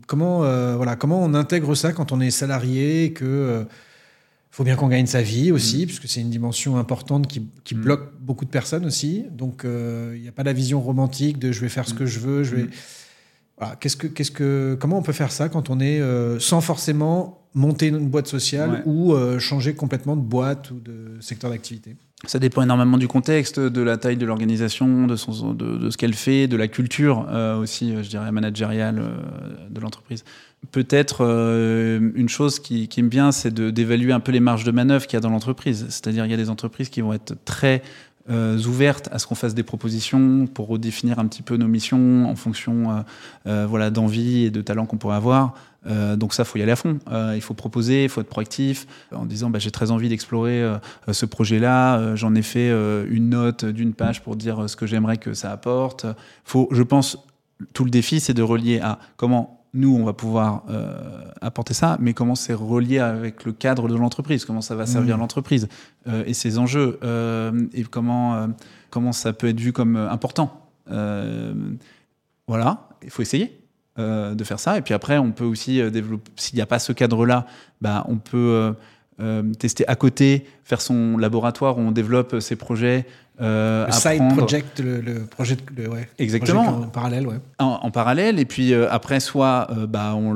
Comment 0.05 0.39
voilà, 0.75 0.97
comment 0.97 1.23
on 1.23 1.33
intègre 1.33 1.75
ça 1.75 1.93
quand 1.93 2.11
on 2.11 2.19
est 2.19 2.29
salarié 2.29 3.13
que 3.13 3.65
faut 4.55 4.63
bien 4.63 4.75
qu'on 4.75 4.87
gagne 4.87 5.07
sa 5.07 5.21
vie 5.23 5.51
aussi, 5.51 5.85
puisque 5.87 6.07
c'est 6.07 6.21
une 6.21 6.29
dimension 6.29 6.77
importante 6.77 7.27
qui, 7.27 7.47
qui 7.63 7.73
Mm. 7.75 7.81
bloque 7.81 8.11
beaucoup 8.21 8.45
de 8.45 8.51
personnes 8.51 8.85
aussi. 8.85 9.25
Donc, 9.31 9.65
euh, 9.65 10.13
il 10.15 10.21
n'y 10.21 10.27
a 10.27 10.31
pas 10.31 10.43
la 10.43 10.53
vision 10.53 10.79
romantique 10.79 11.39
de 11.39 11.51
je 11.51 11.59
vais 11.59 11.69
faire 11.69 11.87
ce 11.87 11.93
que 11.95 12.05
je 12.05 12.19
veux. 12.19 12.43
Je 12.43 12.55
vais... 12.57 12.63
Mm. 12.63 12.69
Voilà, 13.57 13.75
qu'est-ce 13.77 13.97
que, 13.97 14.07
qu'est-ce 14.07 14.31
que, 14.31 14.77
comment 14.79 14.97
on 14.99 15.01
peut 15.03 15.11
faire 15.13 15.31
ça 15.31 15.49
quand 15.49 15.69
on 15.69 15.79
est 15.79 15.99
euh, 16.01 16.39
sans 16.39 16.61
forcément 16.61 17.47
monter 17.55 17.87
une 17.87 18.07
boîte 18.09 18.27
sociale 18.27 18.69
Ouais. 18.71 18.81
ou 18.85 19.13
euh, 19.13 19.39
changer 19.39 19.73
complètement 19.75 20.15
de 20.15 20.21
boîte 20.21 20.69
ou 20.71 20.79
de 20.79 21.17
secteur 21.19 21.49
d'activité? 21.51 21.95
Ça 22.25 22.39
dépend 22.39 22.61
énormément 22.61 22.97
du 22.97 23.07
contexte, 23.07 23.59
de 23.59 23.81
la 23.81 23.97
taille 23.97 24.17
de 24.17 24.25
l'organisation, 24.25 25.07
de, 25.07 25.15
son- 25.15 25.53
de, 25.53 25.77
de 25.77 25.89
ce 25.89 25.97
qu'elle 25.97 26.13
fait, 26.13 26.47
de 26.47 26.55
la 26.55 26.67
culture 26.67 27.27
euh, 27.29 27.57
aussi, 27.57 27.93
je 28.03 28.09
dirais, 28.09 28.31
managériale 28.31 29.01
de 29.69 29.79
l'entreprise. 29.81 30.23
Peut-être 30.71 31.17
euh, 31.21 32.11
une 32.15 32.29
chose 32.29 32.59
qui, 32.59 32.87
qui 32.87 33.03
me 33.03 33.09
vient, 33.09 33.31
c'est 33.31 33.53
d'évaluer 33.53 34.13
un 34.13 34.19
peu 34.19 34.31
les 34.31 34.39
marges 34.39 34.63
de 34.63 34.71
manœuvre 34.71 35.05
qu'il 35.05 35.15
y 35.15 35.17
a 35.17 35.19
dans 35.19 35.29
l'entreprise. 35.29 35.85
C'est-à-dire, 35.89 36.25
il 36.25 36.31
y 36.31 36.33
a 36.33 36.37
des 36.37 36.49
entreprises 36.49 36.89
qui 36.89 37.01
vont 37.01 37.13
être 37.13 37.35
très 37.43 37.81
euh, 38.29 38.57
ouvertes 38.59 39.09
à 39.11 39.19
ce 39.19 39.27
qu'on 39.27 39.35
fasse 39.35 39.53
des 39.53 39.63
propositions 39.63 40.47
pour 40.47 40.67
redéfinir 40.67 41.19
un 41.19 41.27
petit 41.27 41.41
peu 41.41 41.57
nos 41.57 41.67
missions 41.67 42.29
en 42.29 42.35
fonction 42.35 43.03
euh, 43.45 43.65
voilà, 43.67 43.89
d'envie 43.89 44.45
et 44.45 44.51
de 44.51 44.61
talents 44.61 44.85
qu'on 44.85 44.97
pourrait 44.97 45.17
avoir. 45.17 45.53
Donc 46.15 46.33
ça, 46.33 46.45
faut 46.45 46.57
y 46.57 46.61
aller 46.61 46.71
à 46.71 46.77
fond. 46.77 46.99
Il 47.35 47.41
faut 47.41 47.53
proposer, 47.53 48.03
il 48.03 48.09
faut 48.09 48.21
être 48.21 48.29
proactif 48.29 48.87
en 49.11 49.25
disant 49.25 49.49
bah, 49.49 49.59
j'ai 49.59 49.69
très 49.69 49.91
envie 49.91 50.07
d'explorer 50.07 50.65
ce 51.11 51.25
projet-là. 51.25 52.15
J'en 52.15 52.35
ai 52.35 52.41
fait 52.41 52.69
une 52.69 53.27
note 53.27 53.65
d'une 53.65 53.93
page 53.93 54.23
pour 54.23 54.37
dire 54.37 54.69
ce 54.69 54.77
que 54.77 54.87
j'aimerais 54.87 55.17
que 55.17 55.33
ça 55.33 55.51
apporte. 55.51 56.05
Faut, 56.45 56.69
je 56.71 56.83
pense, 56.83 57.17
tout 57.73 57.83
le 57.83 57.91
défi, 57.91 58.21
c'est 58.21 58.33
de 58.33 58.41
relier 58.41 58.79
à 58.79 58.97
comment 59.17 59.62
nous, 59.73 59.95
on 59.95 60.03
va 60.03 60.13
pouvoir 60.13 60.63
euh, 60.69 61.23
apporter 61.41 61.73
ça, 61.73 61.97
mais 61.99 62.13
comment 62.13 62.35
c'est 62.35 62.53
relié 62.53 62.99
avec 62.99 63.43
le 63.43 63.53
cadre 63.53 63.87
de 63.87 63.95
l'entreprise, 63.95 64.45
comment 64.45 64.61
ça 64.61 64.75
va 64.75 64.85
servir 64.85 65.15
Mhm. 65.15 65.21
l'entreprise 65.21 65.67
euh, 66.07 66.23
et 66.27 66.33
ses 66.33 66.59
enjeux, 66.59 66.99
euh, 67.03 67.51
et 67.73 67.83
comment, 67.83 68.49
comment 68.91 69.11
ça 69.11 69.33
peut 69.33 69.47
être 69.47 69.59
vu 69.59 69.73
comme 69.73 69.95
important? 69.95 70.61
Voilà, 72.47 72.89
il 73.03 73.09
faut 73.09 73.21
essayer. 73.21 73.59
de 73.97 74.43
faire 74.43 74.59
ça 74.59 74.75
et 74.79 74.81
puis 74.81 74.95
après 74.95 75.19
on 75.19 75.31
peut 75.31 75.45
aussi 75.45 75.75
développer 75.91 76.31
s'il 76.35 76.55
n'y 76.55 76.63
a 76.63 76.65
pas 76.65 76.79
ce 76.79 76.93
cadre 76.93 77.27
là 77.27 77.45
bah, 77.79 78.03
on 78.09 78.17
peut 78.17 78.73
euh, 79.19 79.43
tester 79.53 79.87
à 79.87 79.95
côté 79.95 80.45
faire 80.63 80.81
son 80.81 81.17
laboratoire 81.17 81.77
où 81.77 81.81
on 81.81 81.91
développe 81.91 82.39
ses 82.39 82.55
projets 82.55 83.05
euh, 83.41 83.87
Le 83.87 83.91
side 83.91 84.11
apprendre 84.11 84.37
project, 84.37 84.79
le, 84.79 85.01
le 85.01 85.25
projet 85.25 85.55
de, 85.55 85.61
le- 85.83 85.89
ouais, 85.89 86.07
Exactement. 86.19 86.63
projet 86.63 86.85
en 86.85 86.89
parallèle, 86.89 87.27
ouais. 87.27 87.35
en, 87.59 87.79
en 87.81 87.91
parallèle 87.91 88.39
et 88.39 88.45
puis 88.45 88.73
euh, 88.73 88.87
après 88.91 89.19
soit 89.19 89.67
bah, 89.89 90.13
on 90.15 90.33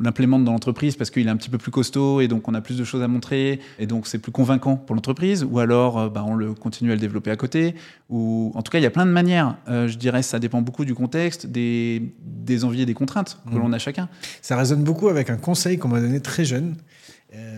l'implémente 0.00 0.44
dans 0.44 0.52
l'entreprise 0.52 0.96
parce 0.96 1.10
qu'il 1.10 1.26
est 1.26 1.30
un 1.30 1.36
petit 1.36 1.50
peu 1.50 1.58
plus 1.58 1.70
costaud 1.70 2.20
et 2.20 2.28
donc 2.28 2.48
on 2.48 2.54
a 2.54 2.60
plus 2.60 2.76
de 2.78 2.84
choses 2.84 3.02
à 3.02 3.08
montrer 3.08 3.60
et 3.78 3.86
donc 3.86 4.06
c'est 4.06 4.18
plus 4.18 4.32
convaincant 4.32 4.76
pour 4.76 4.94
l'entreprise 4.94 5.44
ou 5.48 5.58
alors 5.58 6.10
bah, 6.10 6.24
on 6.26 6.34
le 6.34 6.54
continue 6.54 6.90
à 6.90 6.94
le 6.94 7.00
développer 7.00 7.30
à 7.30 7.36
côté 7.36 7.74
ou 8.10 8.52
en 8.54 8.62
tout 8.62 8.70
cas 8.70 8.78
il 8.78 8.82
y 8.82 8.86
a 8.86 8.90
plein 8.90 9.06
de 9.06 9.10
manières 9.10 9.56
je 9.68 9.96
dirais 9.96 10.22
ça 10.22 10.38
dépend 10.38 10.62
beaucoup 10.62 10.84
du 10.84 10.94
contexte 10.94 11.46
des, 11.46 12.14
des 12.24 12.64
envies 12.64 12.82
et 12.82 12.86
des 12.86 12.94
contraintes 12.94 13.38
que 13.50 13.54
Mhm. 13.54 13.60
l'on 13.60 13.72
a 13.72 13.78
chacun 13.78 14.08
Ça 14.42 14.56
résonne 14.56 14.82
beaucoup 14.84 15.08
avec 15.08 15.30
un 15.30 15.36
conseil 15.36 15.78
qu'on 15.78 15.88
m'a 15.88 16.00
donné 16.00 16.20
très 16.20 16.44
jeune. 16.44 16.74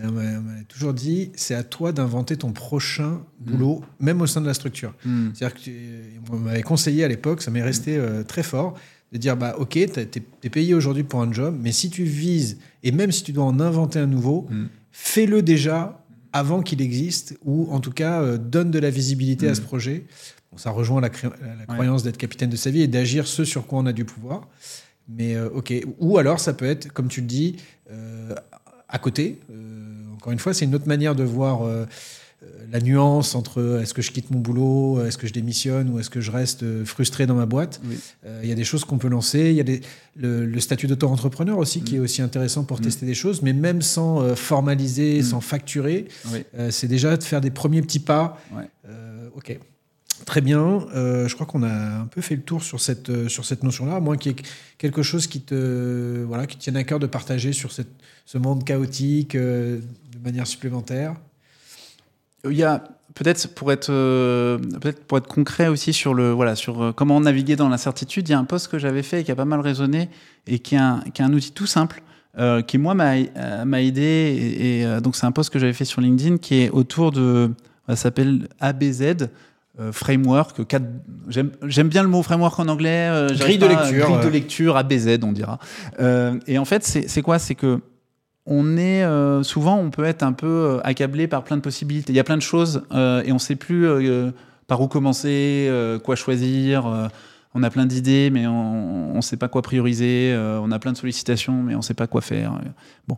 On 0.03 0.11
m'a 0.11 0.63
toujours 0.67 0.93
dit 0.93 1.31
c'est 1.35 1.53
à 1.55 1.63
toi 1.63 1.91
d'inventer 1.91 2.37
ton 2.37 2.51
prochain 2.51 3.21
boulot, 3.39 3.83
même 3.99 4.21
au 4.21 4.27
sein 4.27 4.41
de 4.41 4.45
la 4.47 4.53
structure. 4.53 4.93
Hmm. 5.05 5.29
C'est-à-dire 5.33 5.57
que 5.57 5.61
tu- 5.63 6.21
on 6.31 6.37
m'avait 6.37 6.61
conseillé 6.63 7.03
à 7.03 7.07
l'époque, 7.07 7.41
ça 7.41 7.51
m'est 7.51 7.61
resté 7.63 7.95
euh, 7.97 8.23
très 8.23 8.43
fort, 8.43 8.75
de 9.11 9.17
dire 9.17 9.37
bah 9.37 9.55
ok, 9.57 9.71
t'es 9.71 10.09
es 10.43 10.49
payé 10.49 10.73
aujourd'hui 10.73 11.03
pour 11.03 11.21
un 11.21 11.31
job, 11.31 11.57
mais 11.61 11.71
si 11.71 11.89
tu 11.89 12.03
vises 12.03 12.57
et 12.83 12.91
même 12.91 13.11
si 13.11 13.23
tu 13.23 13.31
dois 13.33 13.45
en 13.45 13.59
inventer 13.59 13.99
un 13.99 14.05
nouveau, 14.07 14.47
Mm. 14.49 14.65
fais-le 14.91 15.41
déjà 15.41 16.03
avant 16.33 16.61
qu'il 16.61 16.81
existe 16.81 17.37
ou 17.45 17.67
en 17.71 17.79
tout 17.79 17.91
cas 17.91 18.21
euh, 18.21 18.37
donne 18.37 18.71
de 18.71 18.79
la 18.79 18.89
visibilité 18.89 19.47
à 19.47 19.51
Mm. 19.51 19.55
ce 19.55 19.61
projet. 19.61 20.05
Bon, 20.51 20.57
ça 20.57 20.71
rejoint 20.71 21.01
la, 21.01 21.09
croyance 21.09 22.03
d'être 22.03 22.17
capitaine 22.17 22.49
de 22.49 22.55
sa 22.55 22.69
vie 22.69 22.81
et 22.81 22.87
d'agir 22.87 23.27
ce 23.27 23.43
sur 23.45 23.67
quoi 23.67 23.79
on 23.79 23.85
a 23.85 23.93
du 23.93 24.05
pouvoir. 24.05 24.47
Mais 25.09 25.35
euh, 25.35 25.49
ok. 25.49 25.73
Ou 25.99 26.17
alors 26.17 26.39
ça 26.39 26.53
peut 26.53 26.65
être, 26.65 26.91
comme 26.91 27.07
tu 27.09 27.21
le 27.21 27.27
dis, 27.27 27.57
à 28.89 28.99
côté. 28.99 29.39
Encore 30.27 30.33
une 30.33 30.39
fois, 30.39 30.53
c'est 30.53 30.65
une 30.65 30.75
autre 30.75 30.89
manière 30.89 31.15
de 31.15 31.23
voir 31.23 31.61
euh, 31.61 31.85
euh, 32.43 32.47
la 32.69 32.81
nuance 32.81 33.33
entre 33.33 33.61
euh, 33.61 33.81
est-ce 33.81 33.93
que 33.93 34.01
je 34.01 34.11
quitte 34.11 34.29
mon 34.29 34.39
boulot, 34.39 35.01
est-ce 35.05 35.17
que 35.17 35.25
je 35.25 35.31
démissionne 35.31 35.89
ou 35.89 35.99
est-ce 35.99 36.09
que 36.09 36.19
je 36.19 36.31
reste 36.31 36.65
frustré 36.83 37.25
dans 37.25 37.33
ma 37.35 37.45
boîte. 37.45 37.79
Oui. 37.87 37.97
Euh, 38.25 38.41
Il 38.43 38.49
y 38.49 38.51
a 38.51 38.55
des 38.55 38.65
choses 38.65 38.83
qu'on 38.83 38.97
peut 38.97 39.07
lancer. 39.07 39.51
Il 39.51 39.55
y 39.55 39.61
a 39.61 39.63
des, 39.63 39.79
le, 40.17 40.45
le 40.45 40.59
statut 40.59 40.87
d'auto-entrepreneur 40.87 41.57
aussi 41.57 41.79
qui 41.81 41.95
est 41.95 41.99
aussi 41.99 42.21
intéressant 42.21 42.65
pour 42.65 42.81
tester 42.81 43.05
des 43.05 43.13
choses, 43.13 43.41
mais 43.41 43.53
même 43.53 43.81
sans 43.81 44.21
euh, 44.21 44.35
formaliser, 44.35 45.23
sans 45.23 45.39
facturer, 45.39 46.09
Oui. 46.33 46.43
euh, 46.59 46.71
c'est 46.71 46.89
déjà 46.89 47.15
de 47.15 47.23
faire 47.23 47.39
des 47.39 47.49
premiers 47.51 47.81
petits 47.81 47.99
pas. 47.99 48.37
Ouais. 48.53 48.65
Ok. 49.33 49.57
Très 50.25 50.41
bien. 50.41 50.85
Euh, 50.95 51.27
je 51.27 51.35
crois 51.35 51.45
qu'on 51.45 51.63
a 51.63 52.01
un 52.01 52.05
peu 52.05 52.21
fait 52.21 52.35
le 52.35 52.41
tour 52.41 52.63
sur 52.63 52.79
cette, 52.79 53.09
euh, 53.09 53.29
sur 53.29 53.45
cette 53.45 53.63
notion-là, 53.63 53.95
à 53.95 53.99
moins 53.99 54.17
qu'il 54.17 54.31
y 54.31 54.35
ait 54.35 54.43
quelque 54.77 55.03
chose 55.03 55.27
qui 55.27 55.41
te 55.41 56.23
voilà, 56.23 56.47
qui 56.47 56.57
tienne 56.57 56.77
à 56.77 56.83
cœur 56.83 56.99
de 56.99 57.07
partager 57.07 57.53
sur 57.53 57.71
ce 57.71 58.37
monde 58.37 58.63
chaotique 58.63 59.35
euh, 59.35 59.79
de 60.11 60.23
manière 60.23 60.47
supplémentaire. 60.47 61.15
Il 62.45 62.57
y 62.57 62.63
a 62.63 62.83
peut-être 63.13 63.53
pour 63.55 63.71
être 63.71 63.87
peut-être 63.87 65.03
pour 65.05 65.17
être 65.17 65.27
concret 65.27 65.67
aussi 65.67 65.91
sur 65.91 66.13
le 66.13 66.31
voilà 66.31 66.55
sur 66.55 66.93
comment 66.95 67.19
naviguer 67.19 67.55
dans 67.55 67.67
l'incertitude. 67.67 68.29
Il 68.29 68.31
y 68.31 68.35
a 68.35 68.39
un 68.39 68.45
post 68.45 68.69
que 68.69 68.77
j'avais 68.77 69.03
fait 69.03 69.21
et 69.21 69.23
qui 69.23 69.31
a 69.31 69.35
pas 69.35 69.45
mal 69.45 69.59
résonné 69.59 70.09
et 70.45 70.59
qui 70.59 70.75
est 70.75 70.79
un, 70.79 71.01
qui 71.13 71.21
est 71.21 71.25
un 71.25 71.33
outil 71.33 71.51
tout 71.51 71.65
simple 71.65 72.03
qui 72.67 72.77
moi 72.77 72.93
m'a 72.93 73.81
aidé 73.81 74.03
et, 74.59 75.01
donc 75.01 75.15
c'est 75.15 75.25
un 75.25 75.31
post 75.31 75.49
que 75.49 75.57
j'avais 75.57 75.73
fait 75.73 75.85
sur 75.85 75.99
LinkedIn 75.99 76.37
qui 76.37 76.61
est 76.61 76.69
autour 76.69 77.11
de 77.11 77.49
ça 77.87 77.95
s'appelle 77.95 78.47
ABZ. 78.59 79.29
Euh, 79.79 79.91
framework, 79.91 80.65
quatre- 80.67 80.85
j'aime 81.29 81.51
j'aime 81.63 81.87
bien 81.89 82.01
le 82.03 82.09
mot 82.09 82.23
framework 82.23 82.59
en 82.59 82.67
anglais. 82.67 83.09
euh, 83.11 83.27
Grille 83.35 83.57
de 83.59 83.65
lecture, 83.67 84.07
Grille 84.07 84.25
de 84.25 84.29
lecture, 84.29 84.77
ABZ, 84.77 85.19
on 85.23 85.31
dira. 85.31 85.59
Euh, 85.99 86.39
et 86.47 86.57
en 86.57 86.65
fait, 86.65 86.83
c'est 86.83 87.07
c'est 87.07 87.21
quoi? 87.21 87.37
C'est 87.39 87.55
que 87.55 87.79
on 88.45 88.77
est 88.77 89.03
euh, 89.03 89.43
souvent, 89.43 89.77
on 89.77 89.89
peut 89.89 90.05
être 90.05 90.23
un 90.23 90.31
peu 90.33 90.47
euh, 90.47 90.79
accablé 90.83 91.27
par 91.27 91.43
plein 91.43 91.57
de 91.57 91.61
possibilités. 91.61 92.13
Il 92.13 92.15
y 92.15 92.19
a 92.19 92.23
plein 92.23 92.37
de 92.37 92.41
choses 92.41 92.83
euh, 92.93 93.21
et 93.25 93.31
on 93.31 93.35
ne 93.35 93.39
sait 93.39 93.57
plus 93.57 93.85
euh, 93.85 94.31
par 94.67 94.81
où 94.81 94.87
commencer, 94.87 95.67
euh, 95.69 95.99
quoi 95.99 96.15
choisir. 96.15 96.87
euh, 96.87 97.07
on 97.53 97.63
a 97.63 97.69
plein 97.69 97.85
d'idées, 97.87 98.29
mais 98.31 98.45
on 98.47 99.15
ne 99.15 99.21
sait 99.21 99.37
pas 99.37 99.47
quoi 99.47 99.61
prioriser. 99.63 100.31
euh, 100.33 100.59
on 100.61 100.71
a 100.71 100.77
plein 100.79 100.91
de 100.91 100.97
sollicitations, 100.97 101.63
mais 101.63 101.73
on 101.73 101.79
ne 101.79 101.83
sait 101.83 101.93
pas 101.95 102.05
quoi 102.07 102.21
faire. 102.21 102.53
Bon, 103.07 103.17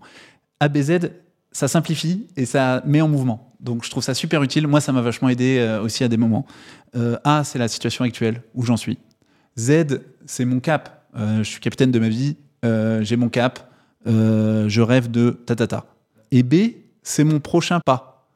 ABZ, 0.62 1.10
ça 1.52 1.68
simplifie 1.68 2.28
et 2.36 2.46
ça 2.46 2.82
met 2.86 3.02
en 3.02 3.08
mouvement. 3.08 3.54
Donc 3.60 3.84
je 3.84 3.90
trouve 3.90 4.04
ça 4.04 4.14
super 4.14 4.44
utile. 4.44 4.68
Moi, 4.68 4.82
ça 4.82 4.92
m'a 4.92 5.02
vachement 5.02 5.30
aidé 5.30 5.58
euh, 5.60 5.82
aussi 5.82 6.04
à 6.04 6.08
des 6.08 6.18
moments. 6.18 6.46
Euh, 6.96 7.18
A, 7.24 7.44
c'est 7.44 7.60
la 7.60 7.68
situation 7.68 8.06
actuelle 8.06 8.42
où 8.54 8.64
j'en 8.64 8.78
suis. 8.78 8.98
Z, 9.58 10.02
c'est 10.26 10.46
mon 10.46 10.60
cap. 10.60 11.08
Euh, 11.16 11.40
je 11.40 11.50
suis 11.50 11.60
capitaine 11.60 11.92
de 11.92 12.00
ma 12.00 12.10
vie. 12.10 12.38
J'ai 12.64 13.16
mon 13.16 13.30
cap. 13.30 13.72
Je 14.06 14.82
rêve 14.82 15.10
de 15.10 15.32
ta 15.46 15.56
ta 15.56 15.68
ta. 15.68 15.86
Et 16.32 16.44
B, 16.44 16.56
c'est 17.04 17.24
mon 17.24 17.40
prochain 17.40 17.80
pas. 17.80 18.28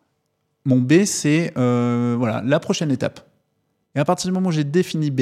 Mon 0.65 0.77
B, 0.77 1.03
c'est 1.05 1.51
voilà 1.55 2.41
la 2.43 2.59
prochaine 2.59 2.91
étape. 2.91 3.19
Et 3.95 3.99
à 3.99 4.05
partir 4.05 4.29
du 4.29 4.33
moment 4.33 4.49
où 4.49 4.51
j'ai 4.51 4.63
défini 4.63 5.11
B, 5.11 5.21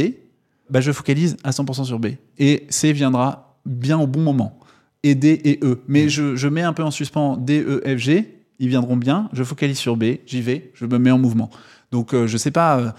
bah, 0.69 0.79
je 0.79 0.91
focalise 0.91 1.35
à 1.43 1.49
100% 1.51 1.83
sur 1.83 1.99
B. 1.99 2.07
Et 2.37 2.65
C 2.69 2.93
viendra 2.93 3.57
bien 3.65 3.99
au 3.99 4.07
bon 4.07 4.21
moment. 4.21 4.59
Et 5.03 5.15
D 5.15 5.41
et 5.43 5.59
E. 5.63 5.79
Mais 5.87 6.09
je, 6.09 6.35
je 6.35 6.47
mets 6.47 6.61
un 6.61 6.73
peu 6.73 6.83
en 6.83 6.91
suspens 6.91 7.37
D, 7.37 7.61
E, 7.61 7.81
F, 7.85 7.97
G. 7.97 8.37
Ils 8.59 8.67
viendront 8.69 8.95
bien. 8.97 9.29
Je 9.33 9.43
focalise 9.43 9.77
sur 9.79 9.97
B. 9.97 10.17
J'y 10.27 10.41
vais. 10.41 10.71
Je 10.75 10.85
me 10.85 10.97
mets 10.99 11.09
en 11.11 11.17
mouvement. 11.17 11.49
Donc, 11.91 12.13
euh, 12.13 12.27
je 12.27 12.37
sais 12.37 12.51
pas. 12.51 12.77
euh, 12.79 12.91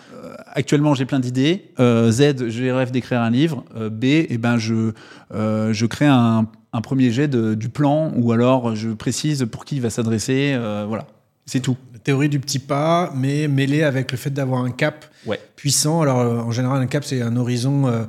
actuellement, 0.49 0.95
j'ai 0.95 1.05
plein 1.07 1.21
d'idées. 1.21 1.71
Euh, 1.79 2.11
Z, 2.11 2.49
j'ai 2.49 2.73
rêve 2.73 2.91
d'écrire 2.91 3.21
un 3.21 3.31
livre. 3.31 3.65
Euh, 3.77 3.89
B, 3.89 4.05
eh 4.05 4.39
ben, 4.39 4.59
je, 4.59 4.93
euh, 5.33 5.73
je 5.73 5.87
crée 5.87 6.07
un, 6.09 6.47
un 6.73 6.81
premier 6.81 7.11
jet 7.13 7.29
de- 7.29 7.55
du 7.55 7.69
plan. 7.69 8.13
Ou 8.17 8.33
alors, 8.33 8.75
je 8.75 8.91
précise 8.91 9.47
pour 9.51 9.65
qui 9.65 9.77
il 9.77 9.81
va 9.83 9.91
s'adresser. 9.91 10.53
euh, 10.55 10.85
voilà. 10.89 11.07
C'est 11.47 11.61
tout. 11.61 11.77
La 11.93 11.99
théorie 12.01 12.29
du 12.29 12.41
petit 12.41 12.59
pas, 12.59 13.13
mais 13.17 13.47
mêlée 13.47 13.85
avec 13.85 14.11
le 14.11 14.19
fait 14.19 14.31
d'avoir 14.31 14.65
un 14.65 14.71
cap 14.73 15.05
Ouais. 15.27 15.39
puissant. 15.55 16.03
Alors, 16.03 16.19
euh, 16.19 16.39
en 16.41 16.51
général, 16.51 16.83
un 16.83 16.87
cap, 16.87 17.05
c'est 17.05 17.23
un 17.23 17.37
horizon 17.37 17.87
euh, 17.87 18.05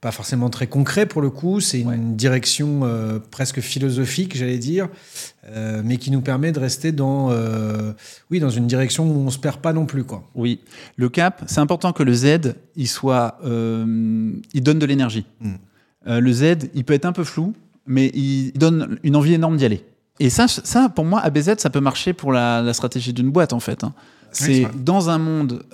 pas 0.00 0.12
forcément 0.12 0.50
très 0.50 0.66
concret 0.66 1.06
pour 1.06 1.22
le 1.22 1.30
coup. 1.30 1.60
C'est 1.60 1.80
une 1.80 1.88
Ouais. 1.88 1.96
direction 1.98 2.80
euh, 2.84 3.18
presque 3.30 3.60
philosophique, 3.60 4.36
j'allais 4.36 4.58
dire, 4.58 4.88
euh, 5.48 5.80
mais 5.84 5.96
qui 5.96 6.10
nous 6.10 6.20
permet 6.20 6.52
de 6.52 6.60
rester 6.60 6.92
dans, 6.92 7.30
euh, 7.30 7.92
oui, 8.30 8.38
dans 8.38 8.50
une 8.50 8.66
direction 8.66 9.08
où 9.10 9.18
on 9.26 9.30
se 9.30 9.38
perd 9.38 9.58
pas 9.58 9.72
non 9.72 9.86
plus. 9.86 10.04
Quoi. 10.04 10.22
Oui, 10.34 10.60
le 10.96 11.08
cap, 11.08 11.42
c'est 11.46 11.60
important 11.60 11.92
que 11.92 12.02
le 12.02 12.12
Z, 12.14 12.54
il 12.76 12.88
soit, 12.88 13.38
il 13.44 14.62
donne 14.62 14.78
de 14.78 14.86
l'énergie. 14.86 15.26
Mm. 15.40 15.52
Euh, 16.08 16.20
le 16.20 16.32
Z, 16.32 16.68
il 16.74 16.84
peut 16.84 16.94
être 16.94 17.06
un 17.06 17.12
peu 17.12 17.24
flou, 17.24 17.54
mais 17.86 18.06
il 18.14 18.52
donne 18.52 18.98
une 19.02 19.16
envie 19.16 19.34
énorme 19.34 19.56
d'y 19.56 19.64
aller. 19.64 19.84
Et 20.20 20.30
ça, 20.30 20.46
ça, 20.48 20.88
pour 20.88 21.04
moi, 21.04 21.20
ABZ, 21.20 21.54
ça 21.58 21.68
peut 21.70 21.80
marcher 21.80 22.12
pour 22.12 22.32
la, 22.32 22.62
la 22.62 22.72
stratégie 22.74 23.12
d'une 23.12 23.30
boîte, 23.30 23.52
en 23.52 23.60
fait. 23.60 23.82
hein. 23.84 23.92
c'est 24.30 24.66
dans 24.84 25.08
un 25.10 25.18
monde 25.18 25.64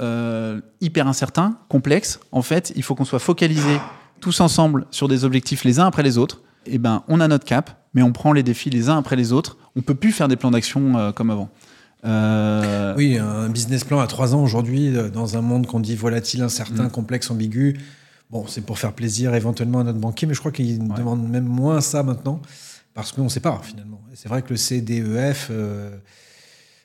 hyper 0.81 1.07
incertain, 1.09 1.59
complexe, 1.69 2.19
en 2.33 2.43
fait, 2.43 2.73
il 2.77 2.83
faut 2.83 2.95
qu'on 2.95 3.05
soit 3.05 3.19
focalisés 3.19 3.79
tous 4.23 4.41
ensemble 4.41 4.87
sur 4.91 5.09
des 5.09 5.25
objectifs 5.25 5.65
les 5.65 5.79
uns 5.81 5.87
après 5.87 6.03
les 6.03 6.17
autres. 6.17 6.41
Et 6.65 6.79
ben, 6.79 7.03
on 7.09 7.21
a 7.21 7.29
notre 7.29 7.45
cap, 7.45 7.85
mais 7.93 8.03
on 8.03 8.13
prend 8.13 8.33
les 8.33 8.43
défis 8.43 8.71
les 8.71 8.89
uns 8.89 8.97
après 8.97 9.17
les 9.17 9.33
autres. 9.33 9.59
On 9.77 9.83
peut 9.83 9.95
plus 9.97 10.13
faire 10.13 10.29
des 10.29 10.37
plans 10.37 10.51
d'action 10.53 10.97
euh, 10.97 11.13
comme 11.13 11.31
avant. 11.31 11.51
Euh, 12.05 12.95
Oui, 12.97 13.19
un 13.19 13.49
business 13.49 13.85
plan 13.85 14.01
à 14.01 14.07
trois 14.07 14.35
ans 14.35 14.43
aujourd'hui, 14.43 14.97
euh, 14.97 15.09
dans 15.11 15.37
un 15.37 15.41
monde 15.41 15.67
qu'on 15.67 15.81
dit 15.81 15.97
volatile, 15.97 16.43
incertain, 16.43 16.85
Mm. 16.85 16.91
complexe, 16.91 17.31
ambigu. 17.31 17.79
Bon, 18.31 18.47
c'est 18.47 18.63
pour 18.63 18.79
faire 18.79 18.93
plaisir 18.93 19.35
éventuellement 19.35 19.81
à 19.81 19.85
notre 19.85 19.99
banquier, 19.99 20.27
mais 20.27 20.35
je 20.35 20.41
crois 20.41 20.53
qu'il 20.53 20.81
Ouais. 20.81 20.97
demande 20.97 21.29
même 21.29 21.45
moins 21.45 21.81
ça 21.81 22.03
maintenant, 22.03 22.41
parce 22.95 23.13
qu'on 23.13 23.25
ne 23.25 23.29
sait 23.29 23.41
pas 23.41 23.61
finalement. 23.63 24.01
C'est 24.15 24.29
vrai 24.29 24.43
que 24.43 24.51
le 24.51 24.57
CDEF, 24.57 25.49
euh, 25.51 25.91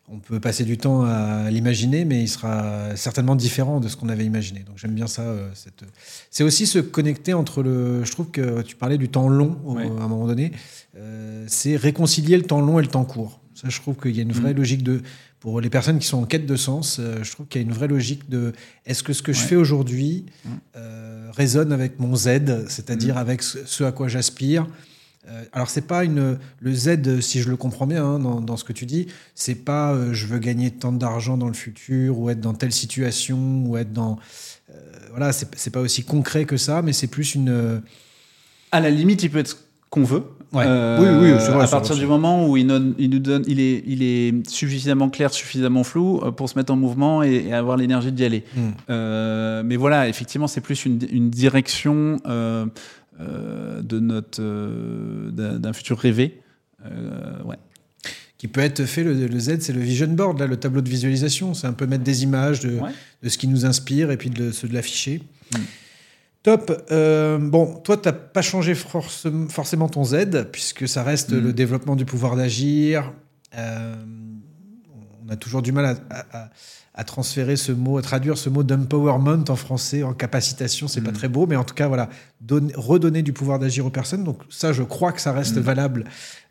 on 0.10 0.20
peut 0.20 0.39
passer 0.39 0.64
du 0.64 0.78
temps 0.78 1.03
à 1.03 1.49
l'imaginer, 1.51 2.05
mais 2.05 2.22
il 2.24 2.28
sera 2.30 2.95
certainement 2.95 3.36
différent 3.36 3.80
de 3.82 3.88
ce 3.89 3.97
qu'on 3.97 4.08
avait 4.10 4.24
imaginé. 4.26 4.62
Donc 4.62 4.78
j'aime 4.78 4.93
bien 4.93 5.08
ça. 5.08 5.24
euh, 5.24 5.49
cette- 5.53 5.84
C'est 6.32 6.43
aussi 6.43 6.66
se 6.66 6.80
connecter 6.80 7.34
entre 7.34 7.62
le. 7.62 8.03
Je 8.05 8.12
trouve 8.12 8.30
que 8.32 8.62
tu 8.62 8.76
parlais 8.78 8.97
du 8.97 9.10
temps 9.10 9.28
long 9.28 9.58
Ouais. 9.66 9.84
à 9.84 10.03
un 10.03 10.08
moment 10.08 10.28
donné. 10.28 10.53
Euh, 10.97 11.43
c'est 11.47 11.76
réconcilier 11.76 12.38
le 12.38 12.43
temps 12.43 12.62
long 12.62 12.80
et 12.80 12.82
le 12.84 12.88
temps 12.88 13.03
court. 13.05 13.41
Ça, 13.53 13.68
je 13.70 13.80
trouve 13.82 13.95
qu'il 13.97 14.16
y 14.16 14.20
a 14.20 14.24
une 14.24 14.32
vraie 14.32 14.53
Mm. 14.53 14.58
logique 14.58 14.84
de. 14.84 15.01
Pour 15.39 15.62
les 15.62 15.70
personnes 15.70 15.99
qui 15.99 16.08
sont 16.08 16.18
en 16.18 16.26
quête 16.26 16.45
de 16.47 16.55
sens, 16.55 16.97
euh, 16.99 17.24
je 17.24 17.32
trouve 17.32 17.45
qu'il 17.47 17.62
y 17.62 17.64
a 17.64 17.68
une 17.68 17.74
vraie 17.74 17.88
logique 17.88 18.28
de 18.30 18.53
est-ce 18.88 19.03
que 19.03 19.14
ce 19.14 19.22
que 19.22 19.34
je 19.34 19.41
fais 19.41 19.55
aujourd'hui 19.55 20.26
Mm. 20.45 20.49
résonne 21.32 21.72
avec 21.72 21.99
mon 21.99 22.16
Z, 22.16 22.66
c'est-à-dire 22.70 23.16
Mm. 23.16 23.18
avec 23.20 23.43
ce, 23.43 23.84
à 23.84 23.91
quoi 23.91 24.08
j'aspire? 24.08 24.68
Alors 25.53 25.69
c'est 25.69 25.82
pas 25.88 26.03
une 26.03 26.38
le 26.61 26.73
Z 26.73 27.19
si 27.21 27.41
je 27.41 27.49
le 27.49 27.57
comprends 27.57 27.88
bien 27.88 28.03
hein, 28.05 28.19
dans, 28.19 28.39
dans 28.41 28.57
ce 28.57 28.63
que 28.63 28.73
tu 28.73 28.86
dis 28.86 29.07
c'est 29.36 29.55
pas 29.55 29.93
euh, 29.93 30.13
je 30.13 30.25
veux 30.28 30.39
gagner 30.39 30.71
tant 30.71 30.91
d'argent 30.91 31.38
dans 31.38 31.47
le 31.47 31.53
futur 31.53 32.17
ou 32.19 32.30
être 32.30 32.39
dans 32.41 32.53
telle 32.53 32.71
situation 32.71 33.63
ou 33.65 33.78
être 33.78 33.91
dans 33.93 34.17
euh, 34.69 34.73
voilà 35.09 35.32
c'est 35.34 35.69
pas 35.71 35.82
aussi 35.82 36.03
concret 36.03 36.45
que 36.45 36.57
ça 36.57 36.82
mais 36.82 36.93
c'est 36.93 37.07
plus 37.07 37.36
une 37.36 37.49
euh, 37.49 37.80
À 38.71 38.80
la 38.80 38.89
limite, 38.89 39.23
il 39.23 39.30
peut 39.30 39.39
être 39.39 39.57
qu'on 39.89 40.03
veut. 40.03 40.23
Ouais. 40.53 40.63
Euh, 40.65 40.99
Oui, 40.99 41.32
oui, 41.32 41.32
vrai, 41.53 41.63
À 41.63 41.67
partir 41.67 41.95
vrai. 41.95 42.03
du 42.03 42.07
moment 42.07 42.47
où 42.47 42.57
il, 42.57 42.65
non- 42.67 42.93
il 42.97 43.09
nous 43.09 43.19
donne, 43.19 43.43
il 43.47 43.59
est, 43.61 43.84
il 43.88 44.03
est 44.03 44.47
suffisamment 44.49 45.09
clair, 45.09 45.34
suffisamment 45.34 45.84
flou 45.86 46.19
euh, 46.23 46.32
pour 46.32 46.49
se 46.49 46.57
mettre 46.57 46.73
en 46.73 46.75
mouvement 46.75 47.23
et, 47.23 47.45
et 47.47 47.53
avoir 47.53 47.78
l'énergie 47.78 48.11
d'y 48.11 48.25
aller. 48.25 48.43
hmm. 48.55 48.69
Euh, 48.89 49.63
mais 49.65 49.78
voilà, 49.78 50.07
effectivement, 50.09 50.47
c'est 50.47 50.59
plus 50.61 50.86
une, 50.86 50.99
une 51.11 51.30
direction 51.30 52.17
euh, 52.25 52.65
euh, 52.65 52.65
de 53.20 53.99
notre 53.99 54.41
euh, 54.41 55.32
d'un 55.32 55.74
futur 55.74 55.97
rêvé. 55.99 56.41
Euh, 56.86 57.41
ouais. 57.43 57.55
qui 58.38 58.47
peut 58.47 58.61
être 58.61 58.86
fait 58.86 59.03
le, 59.03 59.26
le 59.26 59.39
Z 59.39 59.61
c'est 59.61 59.74
le 59.74 59.82
vision 59.82 60.07
board 60.07 60.39
là 60.39 60.45
le 60.45 60.57
tableau 60.57 60.82
de 60.82 60.89
visualisation 60.89 61.55
c'est 61.55 61.65
un 61.65 61.74
peu 61.74 61.88
mettre 61.88 62.03
des 62.03 62.22
images 62.22 62.59
de, 62.59 62.78
Ouais. 62.80 62.91
de 63.24 63.30
ce 63.30 63.38
qui 63.39 63.47
nous 63.47 63.65
inspire 63.65 64.11
et 64.11 64.18
puis 64.18 64.30
de, 64.30 64.51
de 64.51 64.74
l'afficher 64.74 65.24
Mm. 65.51 65.57
Top. 66.43 66.86
Euh, 66.91 67.38
bon, 67.39 67.76
toi, 67.84 67.97
tu 67.97 68.07
n'as 68.07 68.13
pas 68.13 68.41
changé 68.41 68.74
forcément 68.76 69.89
ton 69.89 70.03
Z, 70.05 70.45
puisque 70.51 70.88
ça 70.88 71.03
reste 71.03 71.32
Mm. 71.32 71.39
le 71.39 71.53
développement 71.53 71.95
du 71.95 72.05
pouvoir 72.05 72.36
d'agir. 72.36 73.11
Euh, 73.57 73.95
on 75.28 75.34
a 75.34 75.36
toujours 75.36 75.61
du 75.61 75.71
mal 75.71 75.86
à, 75.86 75.95
à- 76.09 76.38
à- 76.43 76.49
à 76.99 77.03
transférer 77.03 77.57
ce 77.57 77.71
mot, 77.71 77.97
à 77.97 78.01
traduire 78.01 78.38
ce 78.39 78.49
mot 78.49 78.63
d'empowerment 78.63 79.43
en 79.49 79.55
français, 79.55 80.01
en 80.01 80.13
capacitation. 80.13 80.88
C'est 80.88 81.01
pas 81.01 81.11
Mm. 81.11 81.15
très 81.15 81.28
beau, 81.28 81.45
mais 81.45 81.55
en 81.55 81.63
tout 81.63 81.75
cas, 81.75 81.88
voilà, 81.88 82.09
donner- 82.41 82.73
redonner 82.75 83.21
du 83.21 83.34
pouvoir 83.34 83.59
d'agir 83.59 83.86
aux 83.86 83.91
personnes. 83.91 84.23
Donc, 84.23 84.39
ça, 84.49 84.73
je 84.73 84.82
crois 84.82 85.11
que 85.11 85.21
ça 85.21 85.32
reste 85.32 85.57
Mm. 85.57 85.61
valable. 85.61 86.05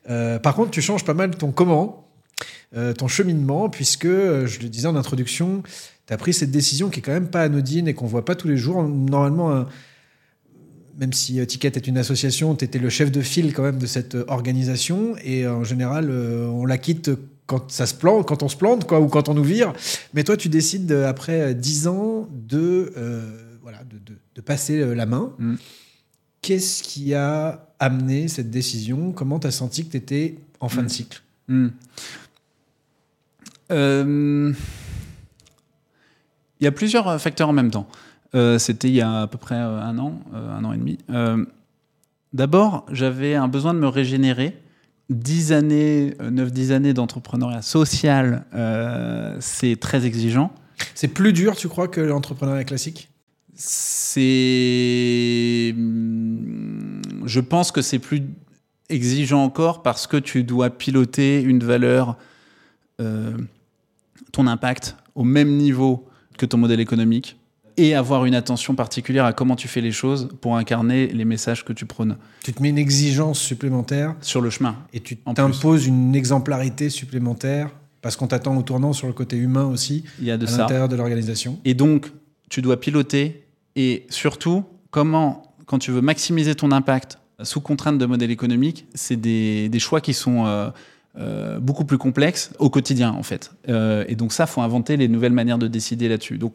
Euh, 0.08 0.38
par 0.38 0.54
contre, 0.54 0.70
tu 0.70 0.80
changes 0.80 1.04
pas 1.04 1.14
mal 1.14 1.30
ton 1.34 1.50
comment, 1.50 2.06
euh, 2.76 2.92
ton 2.92 3.08
cheminement, 3.08 3.68
puisque, 3.68 4.04
euh, 4.04 4.46
je 4.46 4.60
le 4.60 4.68
disais 4.68 4.86
en 4.86 4.94
introduction, 4.94 5.64
tu 6.06 6.12
as 6.14 6.16
pris 6.16 6.32
cette 6.32 6.52
décision 6.52 6.90
qui 6.90 7.00
est 7.00 7.02
quand 7.02 7.12
même 7.12 7.28
pas 7.28 7.42
anodine 7.42 7.88
et 7.88 7.94
qu'on 7.94 8.06
voit 8.06 8.24
pas 8.24 8.36
tous 8.36 8.46
les 8.46 8.56
jours. 8.56 8.84
Normalement, 8.84 9.50
un- 9.52 9.66
même 10.96 11.12
si 11.12 11.44
Ticket 11.46 11.72
est 11.74 11.88
une 11.88 11.98
association, 11.98 12.54
tu 12.54 12.64
étais 12.64 12.78
le 12.78 12.88
chef 12.88 13.10
de 13.10 13.20
file 13.20 13.52
quand 13.52 13.62
même 13.64 13.78
de 13.78 13.86
cette 13.86 14.16
organisation 14.28 15.16
et 15.24 15.46
en 15.48 15.64
général, 15.64 16.08
on 16.10 16.64
la 16.64 16.78
quitte 16.78 17.10
quand 17.46 17.70
ça 17.70 17.86
se 17.86 17.94
plante, 17.94 18.26
quand 18.26 18.42
on 18.42 18.48
se 18.48 18.56
plante, 18.56 18.86
quoi, 18.86 19.00
ou 19.00 19.08
quand 19.08 19.28
on 19.28 19.34
nous 19.34 19.44
vire. 19.44 19.72
Mais 20.14 20.24
toi, 20.24 20.36
tu 20.36 20.48
décides 20.48 20.90
euh, 20.92 21.08
après 21.08 21.40
euh, 21.40 21.52
10 21.54 21.86
ans 21.86 22.28
de, 22.32 22.92
euh, 22.96 23.56
voilà, 23.62 23.84
de, 23.84 23.98
de- 23.98 24.18
de 24.34 24.40
passer 24.40 24.80
euh, 24.80 24.94
la 24.94 25.06
main. 25.06 25.32
Mm. 25.38 25.54
Qu'est-ce 26.42 26.82
qui 26.82 27.14
a 27.14 27.68
amené 27.78 28.28
cette 28.28 28.50
décision? 28.50 29.12
Comment 29.12 29.38
tu 29.38 29.46
as 29.46 29.50
senti 29.52 29.84
que 29.86 29.90
tu 29.92 29.96
étais 29.96 30.38
en 30.60 30.68
fin 30.68 30.82
Mm. 30.82 30.86
de 30.86 30.90
cycle? 30.90 31.22
Hmm. 31.48 31.68
Euh, 33.72 34.52
Il 36.60 36.64
y 36.64 36.66
a 36.66 36.72
plusieurs 36.72 37.08
euh, 37.08 37.18
facteurs 37.18 37.48
en 37.48 37.52
même 37.52 37.70
temps. 37.70 37.86
Euh, 38.34 38.58
C'était 38.58 38.88
il 38.88 38.94
y 38.94 39.00
a 39.00 39.22
à 39.22 39.26
peu 39.26 39.38
près 39.38 39.54
euh, 39.56 39.80
un 39.80 39.98
an, 39.98 40.20
euh, 40.34 40.56
un 40.56 40.64
an 40.64 40.72
et 40.72 40.78
demi. 40.78 40.98
Euh, 41.10 41.44
D'abord, 42.32 42.84
j'avais 42.90 43.34
un 43.34 43.48
besoin 43.48 43.72
de 43.74 43.78
me 43.78 43.88
régénérer. 43.88 44.56
10 45.10 45.52
années, 45.52 46.14
9-10 46.20 46.72
années 46.72 46.94
d'entrepreneuriat 46.94 47.62
social, 47.62 48.44
euh, 48.54 49.36
c'est 49.40 49.76
très 49.76 50.06
exigeant. 50.06 50.52
C'est 50.94 51.08
plus 51.08 51.32
dur, 51.32 51.56
tu 51.56 51.68
crois, 51.68 51.88
que 51.88 52.00
l'entrepreneuriat 52.00 52.64
classique? 52.64 53.08
C'est. 53.54 54.22
hum, 55.76 57.02
Je 57.24 57.40
pense 57.40 57.72
que 57.72 57.82
c'est 57.82 57.98
plus 57.98 58.22
exigeant 58.88 59.42
encore 59.42 59.82
parce 59.82 60.06
que 60.06 60.16
tu 60.16 60.44
dois 60.44 60.70
piloter 60.70 61.40
une 61.40 61.64
valeur, 61.64 62.16
euh, 63.00 63.36
ton 64.32 64.46
impact 64.46 64.96
au 65.14 65.24
même 65.24 65.56
niveau 65.56 66.08
que 66.38 66.46
ton 66.46 66.58
modèle 66.58 66.80
économique 66.80 67.36
et 67.76 67.94
avoir 67.94 68.24
une 68.24 68.34
attention 68.34 68.74
particulière 68.74 69.24
à 69.24 69.32
comment 69.32 69.56
tu 69.56 69.68
fais 69.68 69.80
les 69.80 69.92
choses 69.92 70.28
pour 70.40 70.56
incarner 70.56 71.08
les 71.08 71.24
messages 71.24 71.64
que 71.64 71.72
tu 71.72 71.86
prônes 71.86 72.16
Tu 72.42 72.52
te 72.52 72.62
mets 72.62 72.70
une 72.70 72.78
exigence 72.78 73.38
supplémentaire 73.38 74.14
sur 74.20 74.40
le 74.40 74.50
chemin. 74.50 74.76
et 74.92 75.00
tu 75.00 75.16
t'imposes 75.16 75.86
une 75.86 76.14
exemplarité 76.14 76.90
supplémentaire 76.90 77.70
parce 78.02 78.16
qu'on 78.16 78.28
t'attend 78.28 78.56
au 78.56 78.62
tournant 78.62 78.92
sur 78.92 79.06
le 79.06 79.12
côté 79.12 79.36
humain 79.36 79.64
aussi 79.64 80.04
Il 80.20 80.26
y 80.26 80.30
a 80.30 80.36
de 80.36 80.46
à 80.46 80.50
l'intérieur 80.58 80.88
de 80.88 80.96
l'organisation. 80.96 81.58
Et 81.64 81.74
donc, 81.74 82.12
tu 82.48 82.62
dois 82.62 82.78
piloter 82.78 83.42
et 83.74 84.06
surtout, 84.08 84.64
comment, 84.90 85.54
quand 85.66 85.78
tu 85.78 85.90
veux 85.90 86.00
maximiser 86.00 86.54
ton 86.54 86.72
impact 86.72 87.18
sous 87.42 87.60
contrainte 87.60 87.98
de 87.98 88.06
modèle 88.06 88.30
économique, 88.30 88.86
c'est 88.94 89.16
des, 89.16 89.68
des 89.68 89.78
choix 89.78 90.00
qui 90.00 90.14
sont 90.14 90.46
euh, 90.46 90.70
euh, 91.18 91.58
beaucoup 91.58 91.84
plus 91.84 91.98
complexes 91.98 92.50
au 92.58 92.70
quotidien, 92.70 93.10
en 93.12 93.22
fait. 93.22 93.52
Euh, 93.68 94.04
et 94.08 94.16
donc, 94.16 94.32
ça, 94.32 94.46
faut 94.46 94.62
inventer 94.62 94.96
les 94.96 95.08
nouvelles 95.08 95.32
manières 95.32 95.58
de 95.58 95.66
décider 95.66 96.08
là-dessus. 96.08 96.38
Donc, 96.38 96.54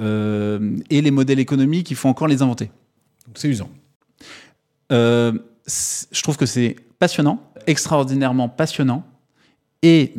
euh, 0.00 0.76
et 0.90 1.00
les 1.00 1.10
modèles 1.10 1.38
économiques, 1.38 1.90
il 1.90 1.96
faut 1.96 2.08
encore 2.08 2.28
les 2.28 2.42
inventer. 2.42 2.70
C'est 3.34 3.48
usant. 3.48 3.70
Euh, 4.90 5.32
je 5.66 6.22
trouve 6.22 6.36
que 6.36 6.46
c'est 6.46 6.76
passionnant, 6.98 7.42
extraordinairement 7.66 8.48
passionnant. 8.48 9.04
Et 9.82 10.14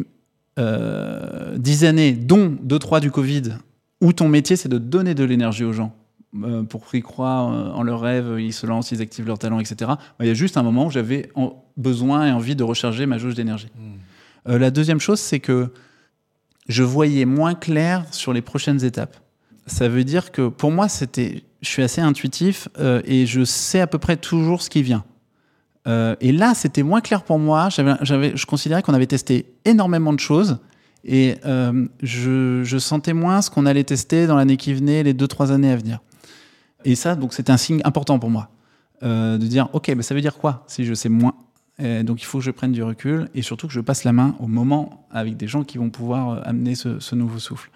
euh, 0.59 1.57
10 1.57 1.85
années, 1.85 2.13
dont 2.13 2.49
2-3 2.65 2.99
du 2.99 3.11
Covid, 3.11 3.43
où 4.01 4.13
ton 4.13 4.27
métier, 4.27 4.55
c'est 4.55 4.69
de 4.69 4.77
donner 4.77 5.15
de 5.15 5.23
l'énergie 5.23 5.63
aux 5.63 5.73
gens. 5.73 5.95
euh, 6.41 6.63
pour 6.63 6.89
qu'ils 6.89 7.03
croient 7.03 7.41
en 7.75 7.83
leurs 7.83 7.99
rêves, 8.01 8.39
ils 8.39 8.53
se 8.53 8.65
lancent, 8.65 8.91
ils 8.91 9.01
activent 9.01 9.27
leur 9.27 9.37
talent, 9.37 9.59
etc. 9.59 9.91
Il 10.19 10.27
y 10.27 10.29
a 10.29 10.33
juste 10.33 10.57
un 10.57 10.63
moment 10.63 10.87
où 10.87 10.91
j'avais 10.91 11.29
besoin 11.77 12.27
et 12.27 12.31
envie 12.31 12.55
de 12.55 12.63
recharger 12.63 13.05
ma 13.05 13.17
jauge 13.17 13.35
d'énergie. 13.35 13.69
Euh, 14.47 14.57
la 14.57 14.71
deuxième 14.71 14.99
chose, 14.99 15.19
c'est 15.19 15.39
que 15.39 15.71
je 16.67 16.83
voyais 16.83 17.25
moins 17.25 17.55
clair 17.55 18.05
sur 18.11 18.33
les 18.33 18.41
prochaines 18.41 18.83
étapes. 18.83 19.17
Ça 19.65 19.87
veut 19.87 20.03
dire 20.03 20.31
que 20.31 20.49
pour 20.49 20.71
moi, 20.71 20.89
c'était, 20.89 21.43
je 21.61 21.69
suis 21.69 21.83
assez 21.83 22.01
intuitif 22.01 22.67
euh, 22.79 23.01
et 23.05 23.25
je 23.25 23.43
sais 23.43 23.79
à 23.79 23.87
peu 23.87 23.97
près 23.97 24.17
toujours 24.17 24.61
ce 24.61 24.69
qui 24.69 24.83
vient. 24.83 25.03
Euh, 25.87 26.15
et 26.21 26.31
là, 26.31 26.53
c'était 26.53 26.83
moins 26.83 27.01
clair 27.01 27.23
pour 27.23 27.39
moi. 27.39 27.69
Je 27.69 28.45
considérais 28.45 28.81
qu'on 28.81 28.93
avait 28.93 29.07
testé 29.07 29.53
énormément 29.65 30.13
de 30.13 30.19
choses 30.19 30.59
et 31.05 31.35
euh, 31.45 31.85
je, 32.01 32.77
sentais 32.77 33.13
moins 33.13 33.41
ce 33.41 33.49
qu'on 33.49 33.65
allait 33.65 33.83
tester 33.83 34.27
dans 34.27 34.35
l'année 34.35 34.57
qui 34.57 34.73
venait, 34.73 35.03
les 35.03 35.13
deux 35.13 35.27
trois 35.27 35.51
années 35.51 35.71
à 35.71 35.75
venir. 35.75 35.99
Et 36.85 36.95
ça, 36.95 37.15
donc, 37.15 37.33
c'était 37.33 37.51
un 37.51 37.57
signe 37.57 37.81
important 37.83 38.19
pour 38.19 38.29
moi 38.29 38.49
de 39.01 39.35
dire, 39.35 39.67
ok, 39.73 39.91
mais 39.97 40.01
ça 40.01 40.15
veut 40.15 40.21
dire 40.21 40.37
quoi 40.37 40.63
si 40.65 40.85
je 40.85 40.93
sais 40.93 41.09
moins 41.09 41.33
Donc, 41.79 42.21
il 42.21 42.25
faut 42.25 42.37
que 42.37 42.43
je 42.43 42.51
prenne 42.51 42.71
du 42.71 42.83
recul 42.83 43.29
et 43.33 43.41
surtout 43.41 43.67
que 43.67 43.73
je 43.73 43.81
passe 43.81 44.03
la 44.03 44.13
main 44.13 44.35
au 44.39 44.47
moment 44.47 45.07
avec 45.11 45.37
des 45.37 45.47
gens 45.47 45.63
qui 45.63 45.77
vont 45.77 45.89
pouvoir 45.89 46.29
euh, 46.29 46.41
amener 46.43 46.75
ce, 46.75 47.15
nouveau 47.15 47.39
souffle. 47.39 47.69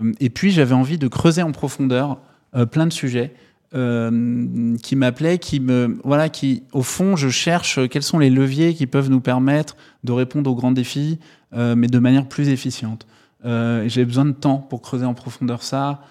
Euh, 0.00 0.12
Et 0.20 0.30
puis, 0.30 0.50
j'avais 0.50 0.74
envie 0.74 0.98
de 0.98 1.08
creuser 1.08 1.42
en 1.42 1.52
profondeur 1.52 2.18
euh, 2.54 2.66
plein 2.66 2.86
de 2.86 2.92
sujets 2.92 3.32
qui 3.72 4.96
m'appelaient, 4.96 5.38
qui 5.38 5.60
me, 5.60 6.00
voilà, 6.02 6.28
qui, 6.28 6.64
au 6.72 6.82
fond, 6.82 7.14
je 7.14 7.28
cherche 7.28 7.78
quels 7.88 8.02
sont 8.02 8.18
les 8.18 8.28
leviers 8.28 8.74
qui 8.74 8.88
peuvent 8.88 9.10
nous 9.10 9.20
permettre 9.20 9.76
de 10.02 10.10
répondre 10.10 10.50
aux 10.50 10.56
grands 10.56 10.72
défis, 10.72 11.20
mais 11.54 11.86
de 11.86 11.98
manière 12.00 12.26
plus 12.26 12.48
efficiente. 12.48 13.06
Euh, 13.44 13.84
J'ai 13.86 14.04
besoin 14.04 14.24
de 14.24 14.32
temps 14.32 14.56
pour 14.56 14.82
creuser 14.82 15.04
en 15.04 15.14
profondeur 15.14 15.62
ça, 15.62 16.02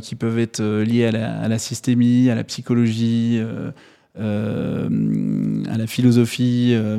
qui 0.00 0.14
peuvent 0.14 0.38
être 0.38 0.62
liés 0.62 1.04
à 1.04 1.48
la 1.48 1.58
systémie, 1.58 2.30
à 2.30 2.34
la 2.34 2.44
psychologie, 2.44 3.38
euh, 4.18 5.62
à 5.70 5.78
la 5.78 5.86
philosophie. 5.86 6.72
euh, 6.74 6.98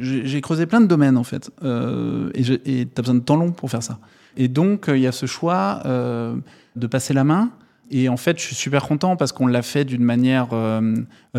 j'ai 0.00 0.40
creusé 0.40 0.66
plein 0.66 0.80
de 0.80 0.86
domaines 0.86 1.16
en 1.16 1.24
fait, 1.24 1.50
euh, 1.62 2.30
et 2.34 2.80
et 2.80 2.86
t'as 2.86 3.02
besoin 3.02 3.14
de 3.16 3.20
temps 3.20 3.36
long 3.36 3.52
pour 3.52 3.70
faire 3.70 3.82
ça. 3.82 3.98
Et 4.36 4.48
donc 4.48 4.86
il 4.88 5.00
y 5.00 5.06
a 5.06 5.12
ce 5.12 5.26
choix 5.26 5.82
de 5.84 6.86
passer 6.86 7.14
la 7.14 7.24
main. 7.24 7.50
Et 7.92 8.08
en 8.08 8.16
fait, 8.16 8.38
je 8.38 8.44
suis 8.44 8.54
super 8.54 8.84
content 8.84 9.16
parce 9.16 9.32
qu'on 9.32 9.48
l'a 9.48 9.62
fait 9.62 9.84
d'une 9.84 10.04
manière 10.04 10.48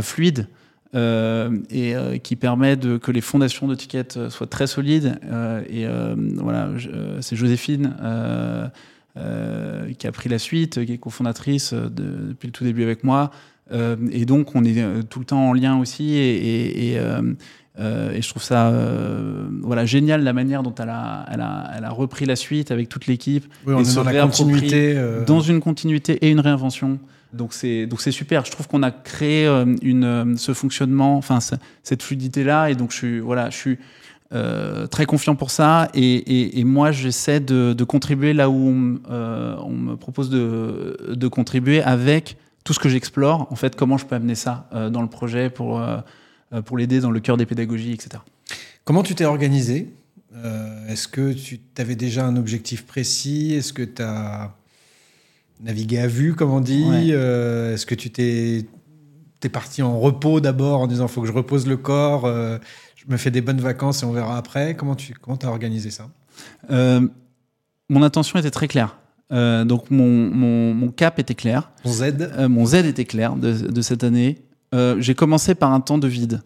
fluide 0.01 0.47
et 0.93 1.95
qui 2.21 2.35
permet 2.35 2.75
de, 2.75 2.97
que 2.97 3.11
les 3.11 3.21
fondations 3.21 3.69
de 3.69 3.77
soient 4.29 4.47
très 4.47 4.67
solides. 4.67 5.17
Et 5.69 5.85
voilà, 6.35 6.69
c'est 7.21 7.37
Joséphine 7.37 7.93
qui 9.15 10.07
a 10.07 10.11
pris 10.11 10.29
la 10.29 10.39
suite, 10.39 10.85
qui 10.85 10.91
est 10.93 10.97
cofondatrice 10.97 11.73
de- 11.73 12.27
depuis 12.29 12.47
le 12.47 12.51
tout 12.51 12.65
début 12.65 12.83
avec 12.83 13.05
moi. 13.05 13.31
Euh, 13.71 13.95
et 14.11 14.25
donc, 14.25 14.55
on 14.55 14.63
est 14.63 14.79
euh, 14.79 15.01
tout 15.01 15.19
le 15.19 15.25
temps 15.25 15.49
en 15.49 15.53
lien 15.53 15.79
aussi. 15.79 16.13
Et, 16.15 16.35
et- 16.35 16.93
et, 16.93 16.99
euh, 16.99 18.11
et 18.13 18.21
je 18.21 18.29
trouve 18.29 18.43
ça 18.43 18.67
euh, 18.67 19.45
voilà, 19.61 19.85
génial 19.85 20.23
la 20.23 20.33
manière 20.33 20.61
dont 20.61 20.75
elle 20.77 20.89
a, 20.89 21.25
elle, 21.31 21.39
a, 21.41 21.71
elle 21.77 21.85
a 21.85 21.89
repris 21.89 22.25
la 22.25 22.35
suite 22.35 22.69
avec 22.69 22.89
toute 22.89 23.07
l'équipe 23.07 23.45
Oui, 23.65 23.73
on 23.73 23.79
Et 23.79 23.89
est 23.89 23.95
dans 23.95 24.03
la 24.03 24.21
continuité. 24.23 24.93
euh, 24.97 25.23
dans 25.25 25.39
une 25.39 25.61
continuité 25.61 26.13
et 26.21 26.29
une 26.31 26.41
réinvention. 26.41 26.99
Donc 27.33 27.53
c'est 27.53 27.85
donc 27.87 28.01
c'est 28.01 28.11
super. 28.11 28.43
Je 28.43 28.51
trouve 28.51 28.67
qu'on 28.67 28.83
a 28.83 28.91
créé 28.91 29.47
une 29.81 30.35
ce 30.37 30.53
fonctionnement, 30.53 31.15
enfin 31.15 31.39
cette 31.81 32.03
fluidité 32.03 32.43
là, 32.43 32.69
et 32.69 32.75
donc 32.75 32.91
je 32.91 32.97
suis 32.97 33.19
voilà, 33.21 33.49
je 33.49 33.55
suis 33.55 33.77
très 34.89 35.05
confiant 35.05 35.35
pour 35.35 35.49
ça. 35.49 35.87
Et, 35.93 36.01
et- 36.03 36.59
et 36.59 36.63
moi 36.65 36.91
j'essaie 36.91 37.39
de, 37.39 37.71
de 37.71 37.83
contribuer 37.85 38.33
là 38.33 38.49
où 38.49 38.67
on, 38.67 38.99
on 39.09 39.71
me 39.71 39.95
propose 39.95 40.29
de, 40.29 40.97
de 41.15 41.27
contribuer 41.29 41.81
avec 41.81 42.35
tout 42.63 42.73
ce 42.73 42.79
que 42.79 42.89
j'explore. 42.89 43.47
En 43.51 43.55
fait, 43.55 43.75
comment 43.75 43.97
je 43.97 44.05
peux 44.05 44.15
amener 44.15 44.35
ça 44.35 44.67
euh, 44.73 44.89
dans 44.89 45.01
le 45.01 45.07
projet 45.09 45.49
pour 45.49 45.79
euh, 45.79 45.97
euh, 46.53 46.61
pour 46.61 46.77
l'aider 46.77 46.99
dans 46.99 47.11
le 47.11 47.19
cœur 47.19 47.37
des 47.37 47.45
pédagogies, 47.45 47.93
etc. 47.93 48.21
Comment 48.83 49.03
tu 49.03 49.15
t'es 49.15 49.25
organisé 49.25 49.93
Euh, 50.33 50.87
Est-ce 50.87 51.07
que 51.09 51.33
tu 51.33 51.59
avais 51.77 51.95
déjà 51.95 52.25
un 52.25 52.35
objectif 52.37 52.85
précis? 52.85 53.53
Est-ce 53.53 53.73
que 53.73 53.83
tu 53.83 54.01
as 54.01 54.53
navigué 55.59 55.99
à 55.99 56.07
vue, 56.07 56.35
comme 56.35 56.51
on 56.51 56.61
dit? 56.61 56.85
Ouais. 56.85 57.07
Euh, 57.11 57.73
Est-ce 57.73 57.85
que 57.85 57.95
tu 57.95 58.09
t'es 58.11 58.65
es 59.43 59.49
parti 59.49 59.81
en 59.81 59.99
repos 59.99 60.39
d'abord 60.39 60.79
en 60.81 60.87
disant 60.87 61.07
faut 61.07 61.21
que 61.21 61.27
je 61.27 61.33
repose 61.33 61.67
le 61.67 61.75
corps, 61.75 62.25
euh, 62.25 62.59
je 62.95 63.05
me 63.11 63.17
fais 63.17 63.31
des 63.31 63.41
bonnes 63.41 63.59
vacances 63.59 64.03
et 64.03 64.05
on 64.05 64.11
verra 64.13 64.37
après? 64.37 64.75
Comment 64.75 64.95
tu 64.95 65.13
comment 65.15 65.37
as 65.41 65.47
organisé 65.47 65.89
ça? 65.89 66.07
Mon 67.89 68.03
intention 68.03 68.39
était 68.39 68.51
très 68.51 68.67
claire. 68.69 68.97
Euh, 69.31 69.63
donc 69.63 69.89
mon, 69.91 70.29
mon, 70.29 70.73
mon 70.73 70.89
cap 70.89 71.19
était 71.19 71.35
clair. 71.35 71.71
Ton 71.83 71.91
Z 71.91 72.03
Euh, 72.19 72.49
mon 72.49 72.65
Z 72.65 72.75
était 72.75 73.05
clair 73.05 73.35
de, 73.35 73.53
de 73.53 73.81
cette 73.81 74.03
année. 74.03 74.39
Euh, 74.73 74.97
j'ai 74.99 75.15
commencé 75.15 75.55
par 75.55 75.71
un 75.73 75.79
temps 75.79 75.97
de 75.97 76.07
vide 76.07 76.41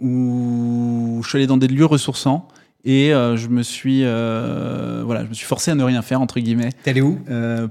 où 0.00 1.20
je 1.22 1.28
suis 1.28 1.38
allé 1.38 1.46
dans 1.46 1.56
des 1.56 1.68
lieux 1.68 1.84
ressourçants 1.84 2.48
et 2.84 3.10
je 3.10 3.48
me 3.48 3.62
suis 3.62 4.02
voilà, 4.02 5.24
je 5.24 5.28
me 5.28 5.34
suis 5.34 5.46
forcé 5.46 5.72
à 5.72 5.74
ne 5.74 5.82
rien 5.82 6.00
faire 6.02 6.20
entre 6.20 6.38
guillemets. 6.38 6.70
T'es 6.84 6.90
allé 6.90 7.00
où? 7.00 7.18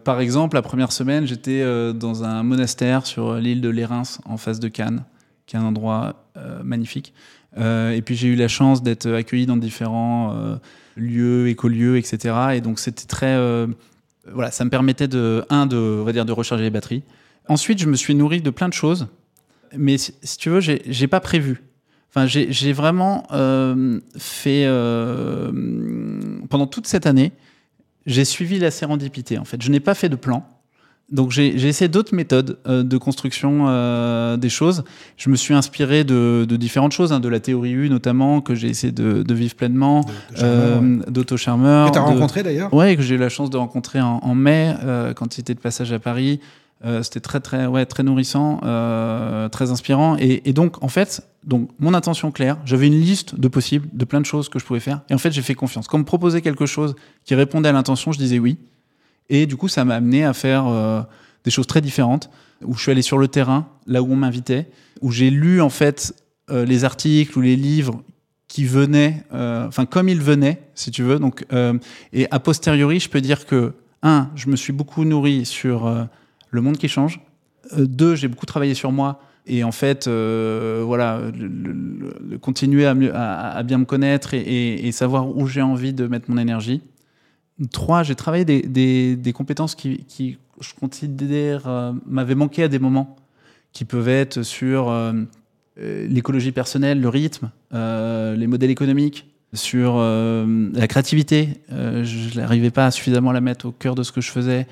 Par 0.04 0.20
exemple, 0.20 0.56
la 0.56 0.62
première 0.62 0.92
semaine, 0.92 1.26
j'étais 1.26 1.64
dans 1.94 2.26
un 2.26 2.44
monastère 2.44 3.06
sur 3.06 3.36
l'île 3.36 3.62
de 3.62 3.70
Lérins, 3.70 4.04
en 4.26 4.36
face 4.36 4.60
de 4.60 4.68
Cannes, 4.68 5.06
qui 5.46 5.56
est 5.56 5.60
un 5.60 5.64
endroit 5.64 6.28
magnifique. 6.64 7.14
Et 7.58 8.02
puis 8.04 8.16
j'ai 8.16 8.28
eu 8.28 8.36
la 8.36 8.50
chance 8.50 8.84
d'être 8.84 9.10
accueilli 9.10 9.46
dans 9.46 9.58
différents 9.58 10.36
lieux, 10.98 11.48
écolieux, 11.48 11.98
etc. 11.98 12.36
Et 12.56 12.62
donc 12.62 12.78
c'était 12.78 13.06
très, 13.08 13.38
voilà, 14.34 14.52
ça 14.52 14.66
me 14.66 14.70
permettait 14.70 15.08
de, 15.08 15.46
un, 15.50 15.66
de, 15.66 15.78
on 15.78 16.04
va 16.04 16.14
dire, 16.14 16.26
de 16.26 16.32
recharger 16.32 16.64
les 16.64 16.70
batteries. 16.70 17.04
Ensuite, 17.48 17.80
je 17.80 17.88
me 17.88 17.96
suis 17.96 18.16
nourri 18.16 18.42
de 18.42 18.50
plein 18.50 18.68
de 18.68 18.74
choses, 18.74 19.08
mais 19.76 19.98
si, 19.98 20.14
tu 20.38 20.50
veux, 20.50 20.60
j'ai 20.60 20.82
j'ai 20.88 21.08
pas 21.08 21.20
prévu. 21.20 21.64
Enfin, 22.10 22.26
j'ai 22.26 22.52
j'ai 22.52 22.74
vraiment 22.74 23.26
euh, 23.32 24.00
fait 24.18 24.66
euh, 24.66 25.52
pendant 26.50 26.68
toute 26.68 26.88
cette 26.88 27.06
année, 27.06 27.32
j'ai 28.06 28.26
suivi 28.26 28.60
la 28.60 28.72
sérendipité. 28.72 29.38
En 29.38 29.46
fait, 29.46 29.62
je 29.62 29.70
n'ai 29.70 29.80
pas 29.80 29.94
fait 29.94 30.10
de 30.10 30.16
plan. 30.16 30.48
Donc 31.10 31.32
j'ai 31.32 31.48
essayé 31.68 31.88
d'autres 31.88 32.14
méthodes 32.14 32.58
euh, 32.68 32.84
de 32.84 32.98
construction 32.98 33.66
euh, 33.70 34.36
des 34.36 34.50
choses. 34.50 34.84
Je 35.16 35.30
me 35.30 35.38
suis 35.38 35.54
inspiré 35.54 36.04
de, 36.04 36.46
de 36.48 36.56
différentes 36.58 36.92
choses, 36.92 37.14
hein, 37.14 37.22
de 37.22 37.30
la 37.30 37.40
théorie 37.40 37.72
U 37.72 37.90
notamment, 37.90 38.42
que 38.42 38.56
j'ai 38.56 38.68
essayé 38.68 38.92
de, 38.92 39.24
de 39.24 39.34
vivre 39.34 39.56
pleinement, 39.56 40.06
euh, 40.42 40.98
d'Otto 41.08 41.38
Charmeur. 41.38 41.88
Que 41.88 41.94
t'as 41.94 42.02
de- 42.02 42.06
rencontré 42.06 42.44
d'ailleurs? 42.44 42.74
Ouais, 42.74 42.96
que 42.98 43.02
j'ai 43.02 43.16
eu 43.16 43.18
la 43.18 43.30
chance 43.30 43.50
de 43.50 43.56
rencontrer 43.56 44.02
en, 44.02 44.20
en 44.22 44.36
mai 44.36 44.76
euh, 44.84 45.14
quand 45.14 45.38
il 45.38 45.42
était 45.42 45.54
de 45.54 45.62
passage 45.62 45.94
à 45.94 46.00
Paris. 46.00 46.42
Euh, 46.86 47.02
C'était 47.02 47.22
très 47.22 47.40
très 47.40 47.66
ouais 47.66 47.86
très 47.86 48.04
nourrissant, 48.04 48.60
euh, 48.64 49.48
très 49.50 49.72
inspirant. 49.72 50.18
Et, 50.20 50.48
et 50.50 50.52
donc 50.54 50.84
en 50.84 50.90
fait, 50.90 51.26
donc 51.46 51.70
mon 51.80 51.94
intention 51.94 52.32
claire, 52.32 52.58
j'avais 52.66 52.88
une 52.88 53.00
liste 53.00 53.40
de 53.40 53.48
possibles, 53.48 53.88
de 53.94 54.04
plein 54.06 54.20
de 54.20 54.26
choses 54.26 54.50
que 54.50 54.60
je 54.60 54.66
pouvais 54.66 54.82
faire. 54.82 55.02
Et 55.10 55.14
en 55.14 55.18
fait, 55.18 55.32
j'ai 55.32 55.42
fait 55.42 55.56
confiance. 55.56 55.88
Quand 55.88 55.96
on 55.98 56.02
me 56.02 56.06
proposait 56.06 56.42
quelque 56.42 56.66
chose 56.66 56.96
qui 57.24 57.34
répondait 57.34 57.70
à 57.70 57.72
l'intention, 57.72 58.12
je 58.12 58.20
disais 58.20 58.40
oui. 58.40 58.58
Et 59.30 59.46
du 59.46 59.58
coup, 59.58 59.68
ça 59.68 59.86
m'a 59.86 59.96
amené 59.96 60.24
à 60.24 60.34
faire 60.34 60.68
euh, 60.68 61.02
des 61.44 61.52
choses 61.52 61.68
très 61.68 61.82
différentes. 61.82 62.30
Où 62.64 62.74
je 62.74 62.82
suis 62.82 62.92
allé 62.92 63.04
sur 63.04 63.20
le 63.20 63.28
terrain, 63.28 63.68
là 63.86 64.02
où 64.02 64.12
on 64.12 64.16
m'invitait, 64.16 64.68
où 65.02 65.12
j'ai 65.12 65.30
lu 65.30 65.62
en 65.62 65.70
fait 65.70 66.16
euh, 66.50 66.66
les 66.66 66.86
articles 66.86 67.38
ou 67.38 67.42
les 67.42 67.56
livres 67.56 68.02
qui 68.48 68.66
venaient, 68.66 69.24
euh, 69.32 69.68
enfin 69.68 69.86
comme 69.86 70.10
ils 70.10 70.22
venaient, 70.22 70.64
si 70.74 70.90
tu 70.90 71.04
veux. 71.04 71.20
Donc, 71.20 71.46
et 72.14 72.28
a 72.32 72.40
posteriori, 72.40 73.00
je 73.00 73.10
peux 73.10 73.22
dire 73.22 73.46
que 73.46 73.74
un, 74.02 74.32
je 74.36 74.50
me 74.50 74.56
suis 74.56 74.74
beaucoup 74.74 75.06
nourri 75.06 75.46
sur 75.46 76.08
le 76.50 76.62
monde 76.62 76.78
qui 76.78 76.88
change. 76.88 77.20
Deux, 77.78 78.16
j'ai 78.16 78.28
beaucoup 78.28 78.46
travaillé 78.48 78.74
sur 78.74 78.92
moi. 78.92 79.22
Et 79.46 79.64
en 79.64 79.72
fait, 79.72 80.08
voilà, 80.08 81.22
continuer 82.42 82.88
à, 82.88 83.64
bien 83.64 83.78
me 83.78 83.86
connaître 83.86 84.34
et 84.34 84.92
savoir 84.94 85.28
où 85.38 85.46
j'ai 85.46 85.62
envie 85.62 85.94
de 85.94 86.08
mettre 86.08 86.32
mon 86.32 86.40
énergie. 86.40 86.82
Trois, 87.72 88.04
j'ai 88.04 88.16
travaillé 88.16 88.46
des, 88.46 88.62
des- 88.62 89.16
des 89.16 89.34
compétences 89.34 89.74
qui, 89.76 90.04
qui, 90.08 90.38
je 90.62 90.74
considère, 90.80 91.68
euh, 91.68 91.92
m'avaient 92.06 92.36
manqué 92.36 92.64
à 92.64 92.68
des 92.68 92.80
moments, 92.80 93.16
qui 93.74 93.84
peuvent 93.86 94.10
être 94.10 94.44
sur 94.44 94.90
euh, 94.90 95.14
euh, 95.80 96.08
l'écologie 96.08 96.52
personnelle, 96.52 97.02
le 97.02 97.10
rythme, 97.10 97.50
euh, 97.74 98.36
les 98.36 98.48
modèles 98.48 98.70
économiques, 98.72 99.28
sur 99.54 99.98
la 99.98 100.88
créativité. 100.88 101.62
Je 101.70 102.38
n'arrivais 102.38 102.70
pas 102.70 102.86
à 102.88 102.92
suffisamment 102.92 103.32
la 103.32 103.40
mettre 103.40 103.68
au 103.68 103.72
cœur 103.72 103.96
de 103.96 104.04
ce 104.04 104.12
que 104.12 104.20
je 104.20 104.30
faisais. 104.30 104.68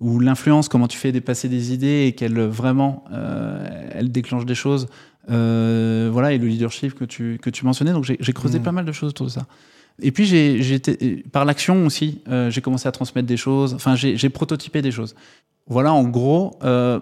Ou 0.00 0.18
l'influence, 0.20 0.68
comment 0.68 0.88
tu 0.88 0.98
fais 0.98 1.12
dépasser 1.12 1.48
des 1.48 1.72
idées 1.72 2.06
et 2.08 2.12
qu'elle 2.12 2.38
vraiment, 2.40 3.04
elle 3.92 4.10
déclenche 4.10 4.46
des 4.46 4.56
choses. 4.56 4.88
Voilà, 5.28 6.32
et 6.32 6.38
le 6.38 6.46
leadership 6.48 6.94
que 6.94 7.04
tu, 7.04 7.38
que 7.40 7.48
tu 7.48 7.64
mentionnais. 7.64 7.92
Donc 7.92 8.04
j'ai 8.04 8.32
creusé 8.32 8.58
Mhm. 8.58 8.64
pas 8.64 8.72
mal 8.72 8.84
de 8.84 8.92
choses 8.92 9.10
autour 9.10 9.26
de 9.26 9.30
ça. 9.30 9.46
Et 10.02 10.12
puis 10.12 10.26
j'ai 10.26 11.22
par 11.32 11.44
l'action 11.44 11.86
aussi, 11.86 12.20
euh, 12.28 12.50
j'ai 12.50 12.60
commencé 12.60 12.86
à 12.88 12.92
transmettre 12.92 13.26
des 13.26 13.36
choses. 13.38 13.72
Enfin, 13.74 13.94
j'ai 13.96 14.28
prototypé 14.28 14.82
des 14.82 14.90
choses. 14.90 15.14
Voilà, 15.68 15.92
en 15.92 16.04
gros, 16.04 16.58
euh, 16.62 17.00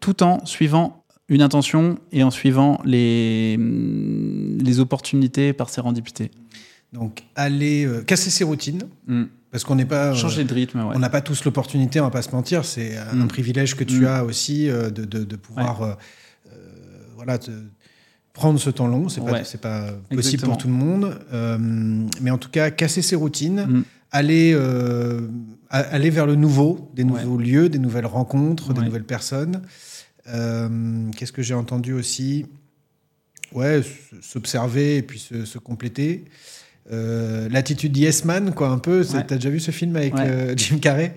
tout 0.00 0.22
en 0.22 0.44
suivant 0.44 1.04
une 1.28 1.42
intention 1.42 1.98
et 2.12 2.22
en 2.22 2.30
suivant 2.30 2.80
les 2.84 3.56
les 3.56 4.80
opportunités 4.80 5.52
par 5.52 5.68
sérendipité. 5.68 6.30
Donc 6.92 7.22
aller 7.36 7.84
euh, 7.86 8.02
casser 8.02 8.30
ses 8.30 8.44
routines 8.44 8.82
Mm. 9.06 9.24
parce 9.50 9.62
qu'on 9.64 9.74
n'est 9.76 9.84
pas 9.84 10.08
euh, 10.12 10.14
Changer 10.14 10.44
de 10.44 10.52
rythme, 10.54 10.80
ouais. 10.80 10.94
On 10.96 10.98
n'a 10.98 11.10
pas 11.10 11.20
tous 11.20 11.44
l'opportunité, 11.44 12.00
on 12.00 12.04
va 12.04 12.10
pas 12.10 12.22
se 12.22 12.32
mentir. 12.32 12.64
C'est 12.64 12.96
un 12.96 13.24
Mm. 13.24 13.28
privilège 13.28 13.74
que 13.76 13.84
tu 13.84 14.00
Mm. 14.00 14.06
as 14.06 14.24
aussi 14.24 14.66
de, 14.68 14.88
de- 14.90 15.24
de 15.24 15.36
pouvoir 15.36 15.96
voilà, 17.16 17.36
te- 17.38 17.50
prendre 18.38 18.58
ce 18.60 18.70
temps 18.70 18.86
long. 18.86 19.08
C'est 19.08 19.20
pas, 19.20 19.32
Ouais. 19.32 19.42
pas 19.60 19.80
possible 19.90 20.18
Exactement. 20.20 20.52
pour 20.52 20.58
tout 20.62 20.68
le 20.68 20.74
monde. 20.74 21.18
Euh, 21.32 21.58
mais 22.20 22.30
en 22.30 22.38
tout 22.38 22.50
cas, 22.50 22.70
casser 22.70 23.02
ses 23.02 23.16
routines, 23.16 23.66
Mm. 23.68 23.82
aller, 24.12 24.52
euh, 24.54 25.20
aller 25.70 26.10
vers 26.10 26.26
le 26.26 26.36
nouveau, 26.36 26.90
des 26.94 27.02
Ouais. 27.02 27.10
nouveaux 27.24 27.36
lieux, 27.38 27.68
des 27.68 27.78
nouvelles 27.80 28.06
rencontres, 28.06 28.72
des 28.72 28.80
nouvelles 28.82 29.04
personnes. 29.04 29.62
Euh, 30.28 30.68
Qu'est-ce 31.16 31.32
que 31.32 31.42
j'ai 31.42 31.54
entendu 31.54 31.92
aussi? 31.92 32.46
Ouais, 33.52 33.80
s'observer 34.20 34.98
et 34.98 35.02
puis 35.02 35.18
se, 35.18 35.44
se 35.44 35.58
compléter. 35.58 36.24
L'attitude 37.50 37.94
Yes 37.96 38.24
Man, 38.24 38.52
quoi, 38.54 38.68
un 38.70 38.78
peu. 38.78 39.04
T'as 39.04 39.36
déjà 39.36 39.50
vu 39.50 39.60
ce 39.60 39.70
film 39.70 39.94
avec 39.96 40.14
Jim 40.56 40.78
Carrey? 40.78 41.14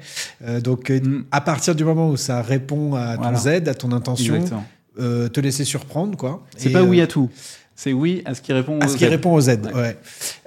Donc, 0.64 0.90
Mm. 0.90 1.24
à 1.32 1.42
partir 1.42 1.76
du 1.76 1.84
moment 1.86 2.10
où 2.10 2.18
ça 2.18 2.42
répond 2.42 2.96
à 2.96 3.16
ton 3.16 3.22
Voilà. 3.32 3.38
Z, 3.38 3.48
à 3.68 3.74
ton 3.74 3.92
intention, 3.94 4.36
Exactement. 4.36 4.66
Euh, 5.00 5.30
te 5.30 5.40
laisser 5.40 5.64
surprendre, 5.66 6.18
quoi. 6.18 6.46
C'est 6.58 6.70
pas 6.72 6.84
oui 6.84 7.00
euh, 7.00 7.04
à 7.04 7.08
tout. 7.08 7.30
C'est 7.76 7.94
oui 7.94 8.22
à 8.26 8.36
ce 8.36 8.42
qui 8.42 8.54
répond 8.54 8.80
à 8.80 8.86
au 8.86 8.90
ce 8.90 8.98
qui 8.98 9.06
Z. 9.06 9.10
répond 9.10 9.34
au 9.34 9.42
Z, 9.42 9.48
ouais. 9.48 9.74
Ouais. 9.74 9.98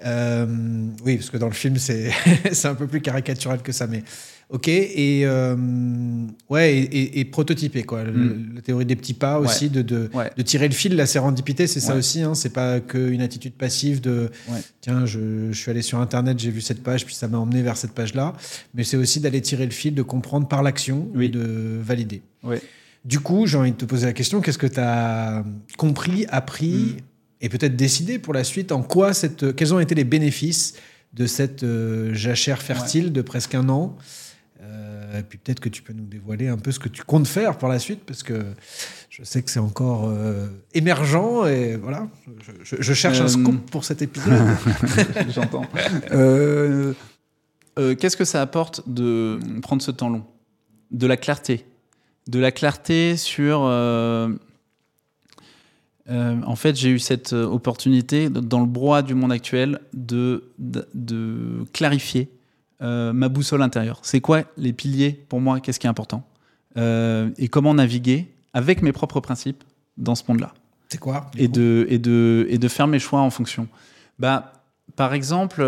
Euh, 0.04 0.46
oui, 1.04 1.16
parce 1.16 1.30
que 1.30 1.36
dans 1.38 1.46
le 1.48 1.52
film, 1.54 1.76
c'est 1.78 2.10
c'est 2.52 2.68
un 2.68 2.74
peu 2.74 2.86
plus 2.86 3.00
caricatural 3.00 3.60
que 3.62 3.72
ça, 3.72 3.86
mais 3.88 4.04
ok. 4.50 4.68
Et 4.68 5.22
euh, 5.24 5.56
ouais, 6.50 6.74
et, 6.76 6.82
et- 6.82 7.20
et 7.20 7.24
prototyper 7.24 7.82
quoi. 7.82 8.04
Le- 8.04 8.12
Mm. 8.12 8.52
La 8.56 8.60
théorie 8.60 8.84
des 8.84 8.94
petits 8.94 9.14
pas 9.14 9.40
aussi, 9.40 9.68
de, 9.68 9.82
de, 9.82 10.10
Ouais. 10.14 10.30
de 10.36 10.42
tirer 10.42 10.68
le 10.68 10.74
fil, 10.74 10.94
la 10.94 11.06
sérendipité, 11.06 11.66
c'est 11.66 11.80
ça 11.80 11.96
aussi. 11.96 12.22
Hein, 12.22 12.34
c'est 12.34 12.52
pas 12.52 12.78
qu'une 12.80 13.20
attitude 13.22 13.54
passive 13.54 14.00
de 14.00 14.30
tiens, 14.80 15.04
je, 15.06 15.50
je 15.50 15.58
suis 15.58 15.70
allé 15.70 15.82
sur 15.82 15.98
internet, 15.98 16.38
j'ai 16.38 16.50
vu 16.50 16.60
cette 16.60 16.82
page, 16.84 17.04
puis 17.04 17.14
ça 17.16 17.26
m'a 17.26 17.38
emmené 17.38 17.62
vers 17.62 17.76
cette 17.76 17.92
page-là. 17.92 18.34
Mais 18.74 18.84
c'est 18.84 18.96
aussi 18.98 19.18
d'aller 19.18 19.40
tirer 19.40 19.64
le 19.64 19.72
fil, 19.72 19.94
de 19.94 20.02
comprendre 20.02 20.46
par 20.46 20.62
l'action 20.62 21.08
Oui. 21.14 21.24
et 21.24 21.28
de 21.30 21.80
valider. 21.82 22.22
Ouais. 22.44 22.60
Du 23.04 23.20
coup, 23.20 23.46
j'ai 23.46 23.58
envie 23.58 23.72
de 23.72 23.76
te 23.76 23.84
poser 23.84 24.06
la 24.06 24.12
question 24.14 24.40
qu'est-ce 24.40 24.56
que 24.58 24.66
tu 24.66 24.80
as 24.80 25.44
compris, 25.76 26.24
appris 26.30 26.96
et 27.40 27.48
peut-être 27.50 27.76
décidé 27.76 28.18
pour 28.18 28.32
la 28.32 28.44
suite 28.44 28.72
En 28.72 28.82
quoi 28.82 29.12
cette, 29.12 29.54
quels 29.54 29.74
ont 29.74 29.80
été 29.80 29.94
les 29.94 30.04
bénéfices 30.04 30.74
de 31.12 31.26
cette 31.26 31.62
euh, 31.64 32.14
jachère 32.14 32.62
fertile 32.62 33.12
de 33.12 33.20
presque 33.22 33.54
un 33.54 33.68
an? 33.68 33.96
Euh, 34.62 35.20
et 35.20 35.22
puis 35.22 35.36
peut-être 35.38 35.60
que 35.60 35.68
tu 35.68 35.82
peux 35.82 35.92
nous 35.92 36.06
dévoiler 36.06 36.48
un 36.48 36.56
peu 36.56 36.72
ce 36.72 36.78
que 36.78 36.88
tu 36.88 37.02
comptes 37.02 37.28
faire 37.28 37.58
pour 37.58 37.68
la 37.68 37.78
suite, 37.78 38.00
parce 38.06 38.22
que 38.22 38.42
je 39.10 39.22
sais 39.22 39.42
que 39.42 39.50
c'est 39.50 39.60
encore 39.60 40.08
euh, 40.08 40.46
émergent 40.72 41.46
et 41.46 41.76
voilà. 41.76 42.08
Je, 42.40 42.52
je- 42.76 42.82
je 42.82 42.92
cherche 42.94 43.20
un 43.20 43.28
scoop 43.28 43.70
pour 43.70 43.84
cet 43.84 44.00
épisode. 44.00 44.32
J'entends. 45.34 45.66
Qu'est-ce 47.76 48.16
que 48.16 48.24
ça 48.24 48.40
apporte 48.40 48.88
de 48.88 49.38
prendre 49.60 49.82
ce 49.82 49.90
temps 49.90 50.08
long? 50.08 50.24
De 50.90 51.06
la 51.06 51.16
clarté? 51.18 51.66
De 52.26 52.38
la 52.38 52.52
clarté 52.52 53.16
sur. 53.16 53.62
euh, 53.64 54.28
euh, 56.10 56.40
en 56.46 56.56
fait, 56.56 56.76
j'ai 56.76 56.90
eu 56.90 56.98
cette 56.98 57.32
euh, 57.32 57.46
opportunité, 57.46 58.28
dans 58.28 58.60
le 58.60 58.66
brouhaha 58.66 59.02
du 59.02 59.14
monde 59.14 59.32
actuel, 59.32 59.80
de, 59.94 60.50
de, 60.58 60.86
de 60.92 61.64
clarifier 61.72 62.28
euh, 62.82 63.12
ma 63.12 63.28
boussole 63.28 63.62
intérieure. 63.62 64.00
C'est 64.02 64.20
quoi 64.20 64.42
les 64.58 64.72
piliers 64.72 65.12
pour 65.28 65.40
moi? 65.40 65.60
Qu'est-ce 65.60 65.80
qui 65.80 65.86
est 65.86 65.90
important? 65.90 66.26
Et 66.76 67.48
comment 67.48 67.72
naviguer 67.72 68.26
avec 68.52 68.82
mes 68.82 68.90
propres 68.92 69.20
principes 69.20 69.62
dans 69.96 70.16
ce 70.16 70.24
monde-là 70.26 70.52
c'est 70.88 70.98
quoi 70.98 71.30
et 71.36 71.46
de, 71.46 71.86
et, 71.88 72.00
de, 72.00 72.46
et 72.50 72.58
de 72.58 72.68
faire 72.68 72.88
mes 72.88 72.98
choix 72.98 73.20
en 73.20 73.30
fonction. 73.30 73.68
Bah, 74.18 74.52
par 74.96 75.14
exemple, 75.14 75.64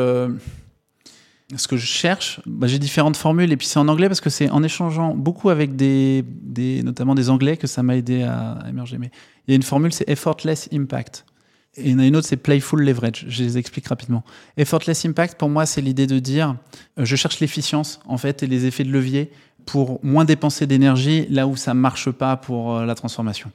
ce 1.54 1.68
que 1.68 1.76
je 1.76 1.86
cherche, 1.86 2.40
bah, 2.44 2.66
j'ai 2.66 2.78
différentes 2.78 3.16
formules, 3.16 3.52
et 3.52 3.56
puis 3.56 3.66
c'est 3.66 3.78
en 3.78 3.86
anglais 3.86 4.08
parce 4.08 4.20
que 4.20 4.30
c'est 4.30 4.50
en 4.50 4.62
échangeant 4.62 5.14
beaucoup 5.14 5.50
avec 5.50 5.76
des, 5.76 6.24
notamment 6.82 7.14
des 7.14 7.30
Anglais 7.30 7.56
que 7.56 7.66
ça 7.66 7.82
m'a 7.82 7.96
aidé 7.96 8.22
à, 8.22 8.52
à 8.52 8.68
émerger. 8.68 8.98
Mais 8.98 9.10
il 9.46 9.52
y 9.52 9.54
a 9.54 9.56
une 9.56 9.62
formule, 9.62 9.92
c'est 9.92 10.08
effortless 10.08 10.68
impact. 10.72 11.24
Et 11.76 11.90
il 11.90 11.92
y 11.92 11.94
en 11.94 11.98
a 11.98 12.06
une 12.06 12.16
autre, 12.16 12.26
c'est 12.26 12.36
playful 12.36 12.82
leverage. 12.82 13.26
Je 13.28 13.44
les 13.44 13.58
explique 13.58 13.86
rapidement. 13.86 14.24
Effortless 14.56 15.04
impact, 15.04 15.38
pour 15.38 15.48
moi, 15.48 15.66
c'est 15.66 15.82
l'idée 15.82 16.06
de 16.06 16.18
dire, 16.18 16.56
euh, 16.98 17.04
je 17.04 17.16
cherche 17.16 17.38
l'efficience, 17.40 18.00
en 18.06 18.18
fait, 18.18 18.42
et 18.42 18.46
les 18.46 18.64
effets 18.64 18.84
de 18.84 18.90
levier 18.90 19.30
pour 19.66 20.00
moins 20.02 20.24
dépenser 20.24 20.66
d'énergie 20.66 21.26
là 21.28 21.46
où 21.46 21.56
ça 21.56 21.74
marche 21.74 22.10
pas 22.10 22.36
pour 22.36 22.76
euh, 22.76 22.86
la 22.86 22.94
transformation. 22.94 23.50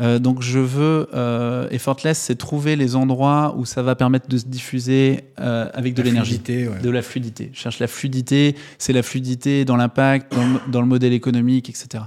Euh, 0.00 0.18
donc 0.18 0.40
je 0.40 0.58
veux 0.58 1.08
euh, 1.14 1.68
effortless, 1.70 2.18
c'est 2.18 2.36
trouver 2.36 2.74
les 2.76 2.96
endroits 2.96 3.54
où 3.58 3.64
ça 3.66 3.82
va 3.82 3.94
permettre 3.94 4.28
de 4.28 4.38
se 4.38 4.46
diffuser 4.46 5.24
euh, 5.40 5.68
avec 5.74 5.92
de 5.94 6.02
l'énergie, 6.02 6.40
ouais. 6.48 6.80
de 6.80 6.88
la 6.90 7.02
fluidité. 7.02 7.50
Je 7.52 7.60
cherche 7.60 7.78
la 7.80 7.86
fluidité, 7.86 8.56
c'est 8.78 8.92
la 8.94 9.02
fluidité 9.02 9.64
dans 9.66 9.76
l'impact, 9.76 10.32
dans, 10.34 10.46
le- 10.46 10.60
dans 10.72 10.80
le 10.80 10.86
modèle 10.86 11.12
économique, 11.12 11.68
etc. 11.68 12.04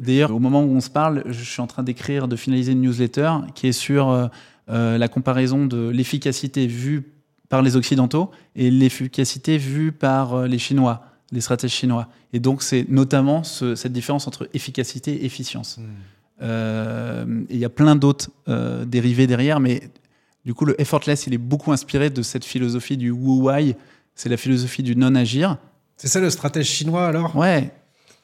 D'ailleurs, 0.00 0.34
au 0.34 0.38
moment 0.38 0.62
où 0.62 0.70
on 0.74 0.80
se 0.80 0.90
parle, 0.90 1.22
je 1.26 1.44
suis 1.44 1.60
en 1.60 1.66
train 1.66 1.82
d'écrire, 1.82 2.28
de 2.28 2.36
finaliser 2.36 2.72
une 2.72 2.80
newsletter 2.82 3.30
qui 3.54 3.66
est 3.66 3.72
sur 3.72 4.08
euh, 4.10 4.28
la 4.98 5.08
comparaison 5.08 5.66
de 5.66 5.88
l'efficacité 5.88 6.66
vue 6.66 7.02
par 7.48 7.62
les 7.62 7.76
Occidentaux 7.76 8.30
et 8.56 8.70
l'efficacité 8.70 9.58
vue 9.58 9.90
par 9.92 10.46
les 10.46 10.58
Chinois, 10.58 11.02
les 11.32 11.40
stratèges 11.40 11.72
chinois. 11.72 12.08
Et 12.32 12.40
donc, 12.40 12.62
c'est 12.62 12.86
notamment 12.88 13.42
ce- 13.42 13.74
cette 13.74 13.92
différence 13.92 14.26
entre 14.28 14.48
efficacité 14.54 15.12
et 15.12 15.24
efficience. 15.24 15.76
Euh, 15.78 15.82
et 16.40 17.54
il 17.54 17.56
y 17.56 17.64
a 17.64 17.68
plein 17.68 17.96
d'autres 17.96 18.30
euh, 18.48 18.84
dérivés 18.84 19.26
derrière, 19.26 19.60
mais 19.60 19.82
du 20.44 20.54
coup, 20.54 20.64
le 20.64 20.80
effortless, 20.80 21.26
il 21.26 21.34
est 21.34 21.38
beaucoup 21.38 21.72
inspiré 21.72 22.10
de 22.10 22.22
cette 22.22 22.44
philosophie 22.44 22.96
du 22.96 23.10
wu 23.10 23.42
wai. 23.42 23.76
C'est 24.14 24.28
la 24.28 24.36
philosophie 24.36 24.82
du 24.82 24.96
non-agir. 24.96 25.58
C'est 25.96 26.08
ça 26.08 26.20
le 26.20 26.30
stratège 26.30 26.66
chinois 26.66 27.06
alors? 27.06 27.36
Ouais, 27.36 27.72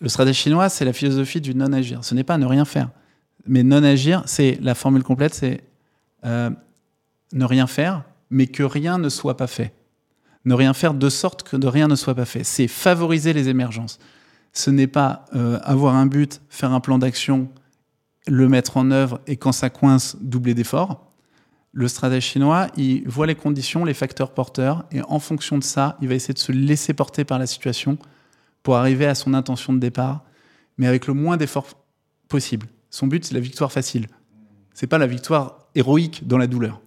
le 0.00 0.08
stratège 0.08 0.36
chinois, 0.36 0.68
c'est 0.68 0.84
la 0.84 0.92
philosophie 0.92 1.40
du 1.40 1.54
non-agir. 1.54 2.04
Ce 2.04 2.14
n'est 2.14 2.24
pas 2.24 2.38
ne 2.38 2.46
rien 2.46 2.64
faire. 2.64 2.90
Mais 3.46 3.62
non-agir, 3.62 4.22
c'est 4.26 4.58
la 4.62 4.74
formule 4.74 5.02
complète, 5.02 5.34
c'est 5.34 5.62
euh, 6.24 6.50
ne 7.32 7.44
rien 7.44 7.66
faire, 7.66 8.04
mais 8.30 8.46
que 8.46 8.62
rien 8.62 8.98
ne 8.98 9.08
soit 9.08 9.36
pas 9.36 9.46
fait. 9.46 9.74
Ne 10.44 10.54
rien 10.54 10.72
faire 10.72 10.94
de 10.94 11.08
sorte 11.08 11.42
que 11.42 11.56
de 11.56 11.66
rien 11.66 11.88
ne 11.88 11.94
soit 11.94 12.14
pas 12.14 12.24
fait. 12.24 12.44
C'est 12.44 12.68
favoriser 12.68 13.32
les 13.32 13.48
émergences. 13.48 13.98
Ce 14.52 14.70
n'est 14.70 14.86
pas 14.86 15.26
euh, 15.34 15.58
avoir 15.62 15.94
un 15.94 16.06
but, 16.06 16.40
faire 16.48 16.72
un 16.72 16.80
plan 16.80 16.98
d'action, 16.98 17.50
le 18.26 18.48
mettre 18.48 18.76
en 18.76 18.90
œuvre 18.90 19.20
et 19.26 19.36
quand 19.36 19.52
ça 19.52 19.70
coince, 19.70 20.16
doubler 20.20 20.54
d'efforts. 20.54 21.12
Le 21.72 21.88
stratège 21.88 22.24
chinois, 22.24 22.68
il 22.76 23.06
voit 23.08 23.26
les 23.26 23.34
conditions, 23.34 23.84
les 23.84 23.94
facteurs 23.94 24.32
porteurs, 24.32 24.84
et 24.92 25.02
en 25.08 25.18
fonction 25.18 25.58
de 25.58 25.64
ça, 25.64 25.98
il 26.00 26.08
va 26.08 26.14
essayer 26.14 26.34
de 26.34 26.38
se 26.38 26.52
laisser 26.52 26.94
porter 26.94 27.24
par 27.24 27.38
la 27.38 27.46
situation 27.46 27.98
pour 28.62 28.76
arriver 28.76 29.06
à 29.06 29.14
son 29.14 29.34
intention 29.34 29.72
de 29.72 29.78
départ, 29.78 30.24
mais 30.78 30.86
avec 30.86 31.06
le 31.06 31.14
moins 31.14 31.36
d'efforts 31.36 31.66
possible. 32.28 32.68
Son 32.90 33.08
but, 33.08 33.24
c'est 33.24 33.34
la 33.34 33.40
victoire 33.40 33.72
facile. 33.72 34.06
C'est 34.72 34.86
pas 34.86 34.98
la 34.98 35.06
victoire 35.06 35.68
héroïque 35.74 36.26
dans 36.26 36.38
la 36.38 36.46
douleur. 36.46 36.80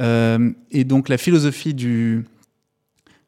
Euh, 0.00 0.52
et 0.70 0.84
donc 0.84 1.08
la 1.08 1.16
philosophie 1.16 1.74
du, 1.74 2.24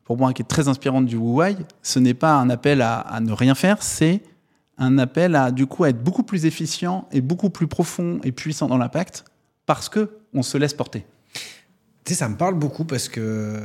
pour 0.04 0.16
moi, 0.16 0.32
qui 0.32 0.42
est 0.42 0.46
très 0.46 0.68
inspirante 0.68 1.06
du 1.06 1.16
Wu 1.16 1.34
Wei, 1.34 1.56
ce 1.82 1.98
n'est 2.00 2.14
pas 2.14 2.34
un 2.34 2.50
appel 2.50 2.82
à, 2.82 2.98
à 2.98 3.20
ne 3.20 3.32
rien 3.32 3.54
faire, 3.54 3.82
c'est 3.82 4.22
un 4.78 4.98
appel 4.98 5.34
à 5.36 5.50
du 5.50 5.66
coup 5.66 5.84
à 5.84 5.90
être 5.90 6.02
beaucoup 6.02 6.22
plus 6.22 6.46
efficient 6.46 7.06
et 7.12 7.20
beaucoup 7.20 7.50
plus 7.50 7.66
profond 7.68 8.20
et 8.24 8.32
puissant 8.32 8.66
dans 8.68 8.78
l'impact 8.78 9.24
parce 9.66 9.88
que 9.88 10.10
on 10.34 10.42
se 10.42 10.56
laisse 10.58 10.74
porter. 10.74 11.04
Tu 12.04 12.12
sais, 12.12 12.14
ça 12.14 12.28
me 12.28 12.36
parle 12.36 12.54
beaucoup 12.58 12.84
parce 12.84 13.08
que. 13.08 13.58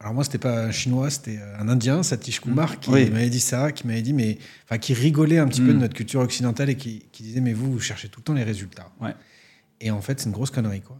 Alors, 0.00 0.14
moi, 0.14 0.24
c'était 0.24 0.38
pas 0.38 0.64
un 0.64 0.72
chinois, 0.72 1.10
c'était 1.10 1.38
un 1.60 1.68
indien, 1.68 2.02
Satish 2.02 2.40
Kumar, 2.40 2.80
qui 2.80 2.90
Oui. 2.90 3.08
m'avait 3.08 3.30
dit 3.30 3.38
ça, 3.38 3.70
qui 3.70 3.86
m'avait 3.86 4.02
dit, 4.02 4.12
mais. 4.12 4.36
Enfin, 4.64 4.78
qui 4.78 4.94
rigolait 4.94 5.38
un 5.38 5.46
petit 5.46 5.60
peu 5.60 5.68
Mm. 5.70 5.74
de 5.74 5.78
notre 5.78 5.94
culture 5.94 6.20
occidentale 6.20 6.70
et 6.70 6.76
qui, 6.76 7.06
qui 7.12 7.22
disait, 7.22 7.40
mais 7.40 7.52
vous, 7.52 7.70
vous 7.70 7.78
cherchez 7.78 8.08
tout 8.08 8.18
le 8.18 8.24
temps 8.24 8.32
les 8.32 8.42
résultats. 8.42 8.90
Ouais. 9.00 9.14
Et 9.84 9.90
en 9.90 10.00
fait, 10.00 10.20
c'est 10.20 10.26
une 10.26 10.32
grosse 10.32 10.50
connerie, 10.50 10.80
quoi. 10.80 10.98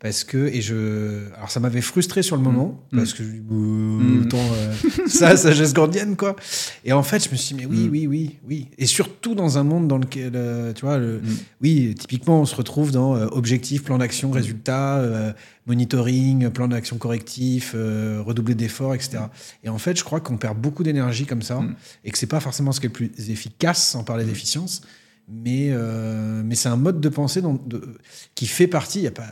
Parce 0.00 0.22
que, 0.24 0.36
et 0.48 0.60
je. 0.60 1.32
Alors, 1.36 1.50
ça 1.50 1.60
m'avait 1.60 1.80
frustré 1.80 2.22
sur 2.22 2.36
le 2.36 2.42
moment, 2.42 2.84
Mm. 2.92 2.96
parce 2.98 3.14
que 3.14 3.22
je 3.24 3.28
bah, 3.30 3.54
Mm. 3.54 4.22
autant, 4.22 4.38
euh, 4.52 4.74
ça, 5.08 5.36
sagesse 5.36 5.72
gordienne, 5.72 6.16
quoi. 6.16 6.36
Et 6.84 6.92
en 6.92 7.02
fait, 7.02 7.24
je 7.24 7.30
me 7.30 7.36
suis 7.36 7.54
dit, 7.54 7.62
mais 7.62 7.66
oui, 7.66 7.86
Mm. 7.86 7.90
oui, 7.90 8.06
oui, 8.06 8.36
oui. 8.46 8.68
Et 8.76 8.86
surtout 8.86 9.34
dans 9.34 9.56
un 9.56 9.62
monde 9.62 9.88
dans 9.88 9.98
lequel, 9.98 10.32
euh, 10.34 10.72
tu 10.74 10.82
vois, 10.84 10.98
le, 10.98 11.18
Mm. 11.20 11.36
oui, 11.62 11.94
typiquement, 11.98 12.40
on 12.40 12.44
se 12.44 12.54
retrouve 12.56 12.90
dans 12.90 13.16
euh, 13.16 13.26
objectif, 13.32 13.82
plan 13.84 13.96
d'action, 13.98 14.30
résultat, 14.30 14.98
euh, 14.98 15.32
monitoring, 15.66 16.50
plan 16.50 16.68
d'action 16.68 16.98
correctif, 16.98 17.72
euh, 17.74 18.20
redoubler 18.24 18.54
d'efforts, 18.54 18.94
etc. 18.94 19.18
Et 19.62 19.68
en 19.68 19.78
fait, 19.78 19.96
je 19.98 20.04
crois 20.04 20.20
qu'on 20.20 20.36
perd 20.36 20.58
beaucoup 20.58 20.82
d'énergie 20.82 21.24
comme 21.26 21.42
ça, 21.42 21.60
Mm. 21.60 21.74
et 22.04 22.10
que 22.10 22.18
c'est 22.18 22.26
pas 22.26 22.40
forcément 22.40 22.72
ce 22.72 22.80
qui 22.80 22.86
est 22.86 22.88
le 23.00 23.08
plus 23.08 23.30
efficace, 23.30 23.82
sans 23.90 24.04
parler 24.04 24.24
d'efficience, 24.24 24.82
mais, 25.28 25.68
euh, 25.70 26.42
mais 26.44 26.54
c'est 26.54 26.68
un 26.68 26.76
mode 26.76 27.00
de 27.00 27.08
pensée 27.08 27.40
dont- 27.42 27.60
de- 27.66 27.96
qui 28.34 28.46
fait 28.46 28.66
partie. 28.66 29.00
Y 29.02 29.06
a 29.06 29.10
pas, 29.10 29.26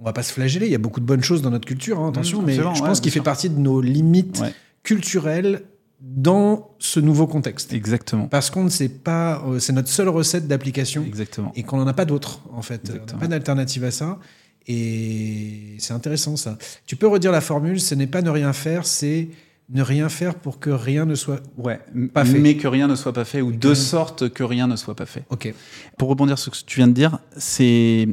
on 0.00 0.04
va 0.04 0.12
pas 0.12 0.22
se 0.22 0.32
flageller, 0.32 0.66
il 0.66 0.72
y 0.72 0.76
a 0.76 0.78
beaucoup 0.78 1.00
de 1.00 1.04
bonnes 1.06 1.22
choses 1.22 1.42
dans 1.42 1.50
notre 1.50 1.66
culture, 1.66 2.00
hein, 2.00 2.08
attention, 2.10 2.42
Mm, 2.42 2.44
mais 2.46 2.54
je 2.54 2.62
ouais, 2.62 2.72
pense 2.80 3.00
qu'il 3.00 3.10
fait 3.12 3.20
partie 3.20 3.50
de 3.50 3.58
nos 3.58 3.80
limites 3.80 4.40
Ouais. 4.40 4.52
culturelles 4.82 5.62
dans 6.00 6.70
ce 6.80 6.98
nouveau 6.98 7.28
contexte. 7.28 7.72
Exactement. 7.72 8.26
Parce 8.26 8.50
qu'on 8.50 8.64
ne 8.64 8.68
sait 8.68 8.88
pas, 8.88 9.40
euh, 9.46 9.60
c'est 9.60 9.72
notre 9.72 9.88
seule 9.88 10.08
recette 10.08 10.48
d'application 10.48 11.04
Exactement. 11.04 11.52
et 11.54 11.62
qu'on 11.62 11.76
n'en 11.76 11.86
a 11.86 11.92
pas 11.92 12.04
d'autres, 12.04 12.40
en 12.52 12.62
fait. 12.62 12.80
On 12.84 12.88
n'a 12.88 12.94
Exactement. 12.94 13.20
pas 13.20 13.26
d'alternative 13.28 13.84
à 13.84 13.90
ça. 13.92 14.18
Et 14.66 15.76
c'est 15.78 15.92
intéressant, 15.92 16.36
ça. 16.36 16.56
Tu 16.86 16.96
peux 16.96 17.06
redire 17.06 17.32
la 17.32 17.40
formule, 17.40 17.80
ce 17.80 17.94
n'est 17.94 18.06
pas 18.06 18.22
ne 18.22 18.30
rien 18.30 18.52
faire, 18.52 18.86
c'est 18.86 19.28
ne 19.72 19.82
rien 19.82 20.08
faire 20.08 20.34
pour 20.34 20.58
que 20.60 20.70
rien 20.70 21.04
ne 21.06 21.14
soit... 21.14 21.40
Ouais, 21.56 21.80
Pas 22.12 22.24
fait. 22.24 22.38
mais 22.38 22.56
que 22.56 22.68
rien 22.68 22.88
ne 22.88 22.94
soit 22.94 23.12
pas 23.12 23.24
fait, 23.24 23.40
ou 23.40 23.52
de 23.52 23.66
rien- 23.68 23.74
sorte 23.74 24.28
que 24.28 24.42
rien 24.44 24.66
ne 24.66 24.76
soit 24.76 24.94
pas 24.94 25.06
fait. 25.06 25.24
Ok. 25.30 25.52
Pour 25.98 26.08
rebondir 26.08 26.38
sur 26.38 26.54
ce 26.54 26.62
que 26.62 26.68
tu 26.68 26.76
viens 26.78 26.88
de 26.88 26.92
dire, 26.92 27.18
c'est 27.36 28.08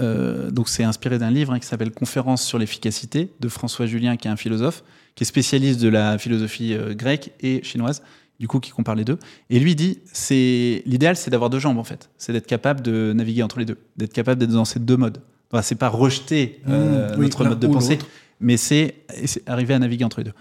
euh, 0.00 0.50
donc 0.50 0.68
c'est 0.68 0.82
inspiré 0.82 1.18
d'un 1.18 1.30
livre 1.30 1.52
hein, 1.52 1.58
qui 1.60 1.66
s'appelle 1.66 1.90
Conférence 1.92 2.42
sur 2.42 2.58
l'efficacité 2.58 3.30
de 3.38 3.48
François 3.48 3.86
Julien, 3.86 4.16
qui 4.16 4.26
est 4.28 4.30
un 4.30 4.36
philosophe, 4.36 4.82
qui 5.14 5.22
est 5.22 5.26
spécialiste 5.26 5.80
de 5.80 5.88
la 5.88 6.18
philosophie 6.18 6.74
euh, 6.74 6.94
grecque 6.94 7.30
et 7.40 7.62
chinoise, 7.62 8.02
du 8.40 8.48
coup 8.48 8.58
qui 8.58 8.70
compare 8.72 8.94
les 8.96 9.04
deux. 9.04 9.18
Et 9.50 9.60
lui 9.60 9.76
dit, 9.76 10.00
c'est 10.12 10.82
l'idéal, 10.86 11.16
c'est 11.16 11.30
d'avoir 11.30 11.50
deux 11.50 11.60
jambes 11.60 11.78
en 11.78 11.84
fait, 11.84 12.10
c'est 12.18 12.32
d'être 12.32 12.46
capable 12.48 12.80
de 12.82 13.12
naviguer 13.14 13.42
entre 13.44 13.58
les 13.60 13.64
deux, 13.66 13.78
d'être 13.96 14.12
capable 14.12 14.40
d'être 14.40 14.50
dans 14.52 14.64
ces 14.64 14.80
deux 14.80 14.96
modes. 14.96 15.18
Enfin, 15.52 15.62
c'est 15.62 15.76
pas 15.76 15.88
rejeter 15.90 16.60
euh, 16.68 17.10
Mmh, 17.10 17.18
oui, 17.18 17.24
notre 17.26 17.44
mode 17.44 17.60
de 17.60 17.66
pensée. 17.68 17.98
Mais 18.40 18.56
c'est 18.56 19.04
arriver 19.46 19.74
à 19.74 19.78
naviguer 19.78 20.04
entre 20.04 20.18
les 20.18 20.24
deux. 20.24 20.34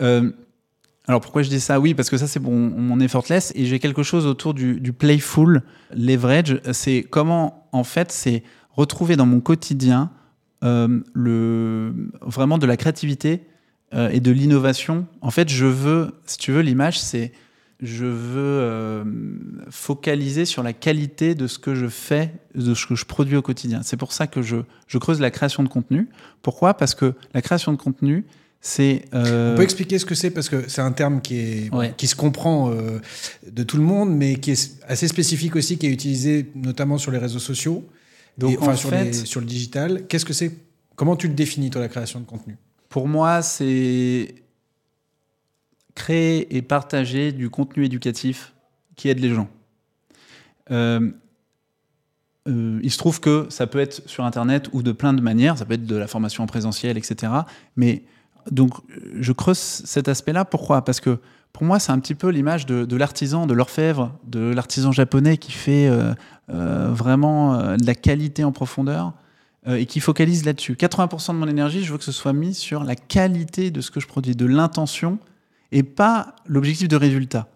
Euh, 0.00 0.30
alors 1.06 1.20
pourquoi 1.20 1.42
je 1.42 1.48
dis 1.48 1.60
ça? 1.60 1.80
Oui, 1.80 1.94
parce 1.94 2.10
que 2.10 2.16
ça 2.16 2.26
c'est 2.26 2.40
mon, 2.40 3.00
effortless 3.00 3.52
et 3.56 3.64
j'ai 3.64 3.78
quelque 3.78 4.02
chose 4.02 4.26
autour 4.26 4.54
du, 4.54 4.80
du 4.80 4.92
playful 4.92 5.62
leverage. 5.94 6.60
C'est 6.72 7.02
comment 7.02 7.68
en 7.72 7.84
fait 7.84 8.12
c'est 8.12 8.42
retrouver 8.70 9.16
dans 9.16 9.26
mon 9.26 9.40
quotidien 9.40 10.10
euh, 10.62 11.00
le 11.14 12.10
vraiment 12.20 12.58
de 12.58 12.66
la 12.66 12.76
créativité 12.76 13.46
euh, 13.94 14.10
et 14.10 14.20
de 14.20 14.30
l'innovation. 14.30 15.06
En 15.20 15.30
fait, 15.30 15.48
je 15.48 15.66
veux, 15.66 16.12
si 16.26 16.38
tu 16.38 16.52
veux, 16.52 16.60
l'image 16.60 17.00
c'est 17.00 17.32
je 17.82 18.04
veux 18.04 18.60
euh, 18.60 19.04
focaliser 19.70 20.44
sur 20.44 20.62
la 20.62 20.72
qualité 20.72 21.34
de 21.34 21.46
ce 21.46 21.58
que 21.58 21.74
je 21.74 21.86
fais, 21.88 22.32
de 22.54 22.74
ce 22.74 22.86
que 22.86 22.94
je 22.94 23.04
produis 23.04 23.36
au 23.36 23.42
quotidien. 23.42 23.80
C'est 23.82 23.96
pour 23.96 24.12
ça 24.12 24.26
que 24.26 24.42
je, 24.42 24.56
je 24.86 24.98
creuse 24.98 25.20
la 25.20 25.30
création 25.30 25.62
de 25.62 25.68
contenu. 25.68 26.08
Pourquoi? 26.42 26.74
Parce 26.74 26.94
que 26.94 27.14
la 27.34 27.42
création 27.42 27.72
de 27.72 27.76
contenu, 27.78 28.24
C'est 28.62 29.06
euh, 29.14 29.54
On 29.54 29.56
peut 29.56 29.62
expliquer 29.62 29.98
ce 29.98 30.04
que 30.04 30.14
c'est 30.14 30.30
parce 30.30 30.50
que 30.50 30.68
c'est 30.68 30.82
un 30.82 30.92
terme 30.92 31.22
qui, 31.22 31.36
est, 31.38 31.74
Ouais. 31.74 31.94
qui 31.96 32.06
se 32.06 32.14
comprend 32.14 32.70
euh, 32.70 32.98
de 33.50 33.62
tout 33.62 33.78
le 33.78 33.82
monde, 33.82 34.14
mais 34.14 34.36
qui 34.36 34.50
est 34.50 34.82
assez 34.86 35.08
spécifique 35.08 35.56
aussi, 35.56 35.78
qui 35.78 35.86
est 35.86 35.90
utilisé 35.90 36.50
notamment 36.54 36.98
sur 36.98 37.10
les 37.10 37.16
réseaux 37.18 37.38
sociaux, 37.38 37.88
Donc, 38.36 38.52
et, 38.52 38.58
enfin 38.58 38.72
en 38.72 38.76
sur, 38.76 38.90
fait- 38.90 39.04
les- 39.04 39.12
sur 39.14 39.40
le 39.40 39.46
digital. 39.46 40.06
Qu'est-ce 40.08 40.26
que 40.26 40.34
c'est? 40.34 40.52
Comment 40.94 41.16
tu 41.16 41.28
le 41.28 41.32
définis, 41.34 41.70
toi, 41.70 41.80
la 41.80 41.88
création 41.88 42.20
de 42.20 42.26
contenu? 42.26 42.58
Pour 42.90 43.08
moi, 43.08 43.40
c'est 43.40 44.34
créer 46.00 46.56
et 46.56 46.62
partager 46.62 47.30
du 47.30 47.50
contenu 47.50 47.84
éducatif 47.84 48.54
qui 48.96 49.10
aide 49.10 49.18
les 49.18 49.34
gens. 49.34 49.48
Euh, 50.70 51.10
euh, 52.48 52.80
il 52.82 52.90
se 52.90 52.96
trouve 52.96 53.20
que 53.20 53.46
ça 53.50 53.66
peut 53.66 53.80
être 53.80 54.08
sur 54.08 54.24
Internet 54.24 54.70
ou 54.72 54.82
de 54.82 54.92
plein 54.92 55.12
de 55.12 55.20
manières, 55.20 55.58
ça 55.58 55.66
peut 55.66 55.74
être 55.74 55.84
de 55.84 55.96
la 55.96 56.06
formation 56.06 56.42
en 56.42 56.46
présentiel, 56.46 56.96
etc. 56.96 57.30
Mais 57.76 58.02
donc, 58.50 58.72
je 59.18 59.32
creuse 59.32 59.58
cet 59.58 60.08
aspect-là. 60.08 60.46
Pourquoi? 60.46 60.82
Parce 60.86 61.00
que 61.00 61.18
pour 61.52 61.64
moi, 61.64 61.78
c'est 61.78 61.92
un 61.92 61.98
petit 61.98 62.14
peu 62.14 62.30
l'image 62.30 62.64
de, 62.64 62.96
l'artisan, 62.96 63.46
de 63.46 63.52
l'orfèvre, 63.52 64.14
de 64.24 64.54
l'artisan 64.54 64.92
japonais 64.92 65.36
qui 65.36 65.52
fait 65.52 65.86
euh, 65.86 66.14
vraiment 66.48 67.76
de 67.76 67.86
la 67.86 67.94
qualité 67.94 68.42
en 68.42 68.52
profondeur 68.52 69.12
et 69.66 69.84
qui 69.84 70.00
focalise 70.00 70.46
là-dessus. 70.46 70.72
80% 70.72 71.34
de 71.34 71.36
mon 71.36 71.46
énergie, 71.48 71.84
je 71.84 71.92
veux 71.92 71.98
que 71.98 72.04
ce 72.04 72.12
soit 72.12 72.32
mis 72.32 72.54
sur 72.54 72.84
la 72.84 72.96
qualité 72.96 73.70
de 73.70 73.82
ce 73.82 73.90
que 73.90 74.00
je 74.00 74.06
produis, 74.06 74.34
de 74.34 74.46
l'intention 74.46 75.18
et 75.72 75.82
pas 75.82 76.34
l'objectif 76.46 76.88
de 76.88 76.96
résultat. 76.96 77.48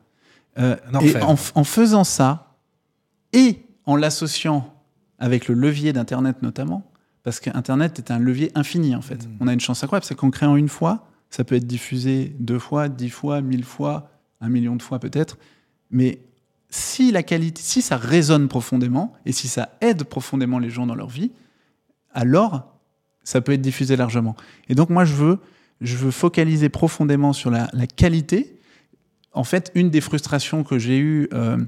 Euh, 0.59 0.77
et 1.03 1.17
en 1.21 1.65
faisant 1.65 2.05
ça 2.05 2.55
et 3.33 3.59
en 3.87 3.97
l'associant 3.97 4.73
avec 5.19 5.49
le 5.49 5.55
levier 5.55 5.93
d'Internet 5.93 6.43
notamment, 6.43 6.91
parce 7.23 7.41
qu'Internet 7.41 7.99
est 7.99 8.11
un 8.11 8.19
levier 8.19 8.53
infini 8.55 8.95
en 8.95 9.03
fait. 9.03 9.27
Mm. 9.27 9.37
On 9.41 9.49
a 9.49 9.53
une 9.53 9.61
chance 9.61 9.83
incroyable, 9.83 10.07
c'est 10.07 10.15
qu'en 10.15 10.31
créant 10.31 10.57
une 10.57 10.69
fois, 10.69 11.09
ça 11.31 11.43
peut 11.43 11.57
être 11.57 11.67
diffusé 11.67 12.37
deux 12.39 12.59
fois, 12.59 12.89
dix 12.89 13.11
fois, 13.11 13.41
mille 13.41 13.65
fois, 13.65 14.11
un 14.41 14.49
million 14.49 14.77
de 14.77 14.83
fois 14.83 14.99
peut-être. 14.99 15.39
Mais 15.91 16.21
si 16.71 17.11
la 17.11 17.23
qualité, 17.23 17.63
si 17.63 17.83
ça 17.83 17.97
résonne 17.97 18.49
profondément 18.49 19.13
et 19.27 19.33
si 19.33 19.49
ça 19.49 19.71
aide 19.81 20.05
profondément 20.05 20.59
les 20.59 20.71
gens 20.71 20.87
dans 20.87 20.95
leur 20.95 21.09
vie, 21.09 21.33
alors 22.13 22.79
ça 23.25 23.41
peut 23.41 23.53
être 23.53 23.63
diffusé 23.63 23.97
largement. 23.97 24.37
Et 24.69 24.75
donc 24.75 24.91
moi 24.91 25.05
je 25.05 25.15
veux, 25.15 25.39
je 25.81 25.97
veux 25.97 26.11
focaliser 26.11 26.69
profondément 26.69 27.33
sur 27.33 27.51
la, 27.51 27.69
qualité. 27.97 28.57
En 29.33 29.45
fait, 29.45 29.71
une 29.75 29.91
des 29.91 30.01
frustrations 30.01 30.65
que 30.65 30.79
j'ai 30.79 30.99
eues 30.99 31.29
euh, 31.33 31.59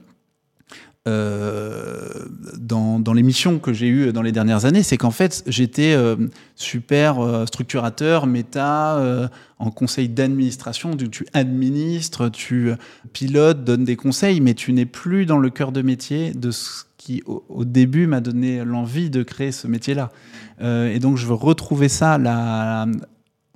euh, 1.08 2.24
dans, 2.58 3.12
les 3.12 3.22
missions 3.22 3.58
que 3.58 3.72
j'ai 3.72 3.88
eues 3.88 4.12
dans 4.12 4.22
les 4.22 4.32
dernières 4.32 4.64
années, 4.64 4.82
c'est 4.82 4.96
qu'en 4.96 5.12
fait 5.12 5.44
j'étais 5.46 5.94
euh, 5.94 6.16
super 6.56 7.44
structurateur, 7.46 8.26
méta, 8.26 9.30
en 9.58 9.70
conseil 9.70 10.08
d'administration, 10.08 10.96
tu, 10.96 11.08
tu 11.08 11.26
administres, 11.32 12.28
tu 12.28 12.72
pilotes, 13.12 13.64
donnes 13.64 13.84
des 13.84 13.96
conseils, 13.96 14.40
mais 14.40 14.54
tu 14.54 14.72
n'es 14.72 14.86
plus 14.86 15.26
dans 15.26 15.38
le 15.38 15.50
cœur 15.50 15.70
de 15.72 15.82
métier 15.82 16.32
de 16.32 16.50
ce 16.50 16.84
qui 16.96 17.22
au, 17.26 17.44
au 17.48 17.64
début 17.64 18.08
m'a 18.08 18.20
donné 18.20 18.64
l'envie 18.64 19.10
de 19.10 19.22
créer 19.22 19.52
ce 19.52 19.68
métier-là. 19.68 20.10
Et 20.60 20.98
donc 20.98 21.18
je 21.18 21.26
veux 21.26 21.34
retrouver 21.34 21.88
ça. 21.88 22.18
La, 22.18 22.86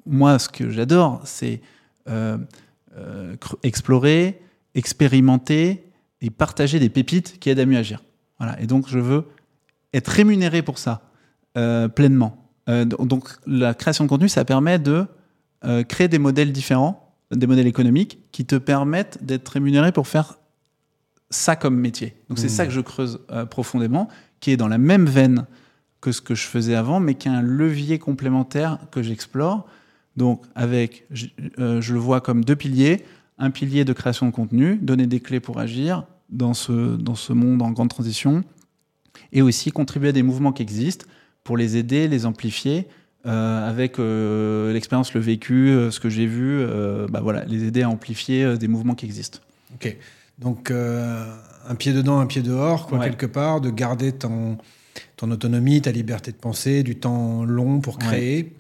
moi, 0.07 0.39
ce 0.39 0.49
que 0.49 0.71
j'adore, 0.71 1.21
c'est 1.25 1.61
euh, 2.09 2.39
euh, 2.97 3.37
explorer, 3.63 4.41
expérimenter 4.75 5.85
et 6.21 6.31
partager 6.31 6.79
des 6.79 6.89
pépites 6.89 7.39
qui 7.41 7.51
aident 7.51 7.61
à 7.61 7.67
mieux 7.67 7.79
agir. 7.79 8.03
Voilà. 8.39 8.61
Et 8.61 8.67
donc 8.67 8.89
je 8.89 8.99
veux 8.99 9.25
être 9.95 10.09
rémunéré 10.09 10.63
pour 10.63 10.79
ça 10.79 11.03
euh, 11.57 11.89
pleinement. 11.89 12.37
Do- 12.69 13.05
donc 13.05 13.29
la 13.47 13.75
création 13.75 14.05
de 14.05 14.09
contenu, 14.09 14.29
ça 14.29 14.45
permet 14.45 14.79
de 14.79 15.07
créer 15.89 16.07
des 16.09 16.19
modèles 16.21 16.53
différents, 16.53 17.17
des 17.33 17.47
modèles 17.49 17.67
économiques 17.67 18.19
qui 18.31 18.45
te 18.47 18.55
permettent 18.55 19.19
d'être 19.25 19.49
rémunéré 19.49 19.91
pour 19.91 20.07
faire 20.07 20.39
ça 21.31 21.57
comme 21.57 21.77
métier. 21.77 22.15
Donc 22.29 22.39
c'est 22.39 22.47
Mmh. 22.47 22.49
ça 22.51 22.67
que 22.67 22.73
je 22.73 22.81
creuse 22.81 23.21
profondément, 23.51 24.09
qui 24.39 24.53
est 24.53 24.57
dans 24.57 24.69
la 24.69 24.79
même 24.79 25.07
veine 25.07 25.47
que 26.01 26.13
ce 26.13 26.21
que 26.21 26.35
je 26.37 26.47
faisais 26.47 26.77
avant, 26.77 27.01
mais 27.01 27.15
qui 27.15 27.29
a 27.29 27.33
un 27.33 27.43
levier 27.43 27.99
complémentaire 27.99 28.79
que 28.93 29.03
j'explore. 29.03 29.67
Donc 30.21 30.43
avec, 30.55 31.07
je, 31.11 31.29
euh, 31.59 31.81
je 31.81 31.95
le 31.95 31.99
vois 31.99 32.21
comme 32.21 32.45
deux 32.45 32.55
piliers, 32.55 33.05
un 33.39 33.51
pilier 33.51 33.87
de 33.87 33.95
création 33.95 34.27
de 34.27 34.33
contenu, 34.33 34.77
donner 34.77 35.07
des 35.07 35.21
clés 35.21 35.41
pour 35.41 35.59
agir 35.59 36.05
dans 36.29 36.53
ce, 36.53 36.97
dans 36.97 37.15
ce 37.15 37.33
monde 37.33 37.63
en 37.63 37.71
grande 37.71 37.89
transition, 37.89 38.45
et 39.33 39.41
aussi 39.41 39.71
contribuer 39.73 40.11
à 40.11 40.13
des 40.13 40.23
mouvements 40.23 40.53
qui 40.53 40.61
existent 40.63 41.07
pour 41.43 41.57
les 41.57 41.79
aider, 41.79 42.07
les 42.07 42.27
amplifier, 42.27 42.87
euh, 43.25 43.67
avec 43.67 43.99
euh, 43.99 44.75
l'expérience, 44.75 45.15
le 45.15 45.21
vécu, 45.23 45.71
euh, 45.71 45.91
ce 45.91 46.01
que 46.01 46.11
j'ai 46.11 46.27
vu, 46.27 46.67
bah 47.11 47.21
voilà, 47.23 47.47
les 47.47 47.65
aider 47.65 47.81
à 47.81 47.89
amplifier 47.89 48.59
des 48.59 48.69
mouvements 48.69 48.95
qui 48.95 49.07
existent. 49.07 49.39
Ok. 49.75 49.97
Donc, 50.39 50.71
un 50.71 51.75
pied 51.79 51.95
dedans, 51.95 52.21
un 52.21 52.27
pied 52.27 52.43
dehors, 52.43 52.87
quoi, 52.87 52.99
Ouais. 52.99 53.09
quelque 53.09 53.27
part, 53.27 53.63
de 53.63 53.71
garder 53.71 54.13
ton, 54.13 54.59
ton 55.17 55.31
autonomie, 55.31 55.81
ta 55.81 55.93
liberté 55.93 56.31
de 56.31 56.37
penser, 56.37 56.83
du 56.83 56.97
temps 56.97 57.43
long 57.45 57.81
pour 57.81 57.97
créer, 57.97 58.53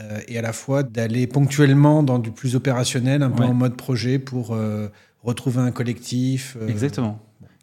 euh, 0.00 0.20
et 0.28 0.38
à 0.38 0.42
la 0.42 0.52
fois 0.52 0.82
d'aller 0.82 1.26
ponctuellement 1.26 2.02
dans 2.02 2.18
du 2.18 2.30
plus 2.30 2.56
opérationnel, 2.56 3.22
un 3.22 3.30
peu 3.30 3.42
Ouais. 3.42 3.48
en 3.48 3.54
mode 3.54 3.76
projet 3.76 4.18
pour 4.18 4.52
euh, 4.54 4.88
retrouver 5.22 5.60
un 5.60 5.70
collectif. 5.70 6.56
euh, 6.60 6.68
Exactement. 6.68 7.20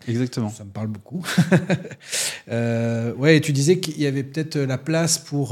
Exactement. 0.07 0.49
Ça 0.49 0.63
me 0.63 0.69
parle 0.71 0.87
beaucoup. 0.87 1.23
ouais, 2.47 3.37
et 3.37 3.41
tu 3.41 3.51
disais 3.53 3.79
qu'il 3.79 3.99
y 4.01 4.05
avait 4.07 4.23
peut-être 4.23 4.57
la 4.57 4.77
place 4.77 5.17
pour. 5.17 5.49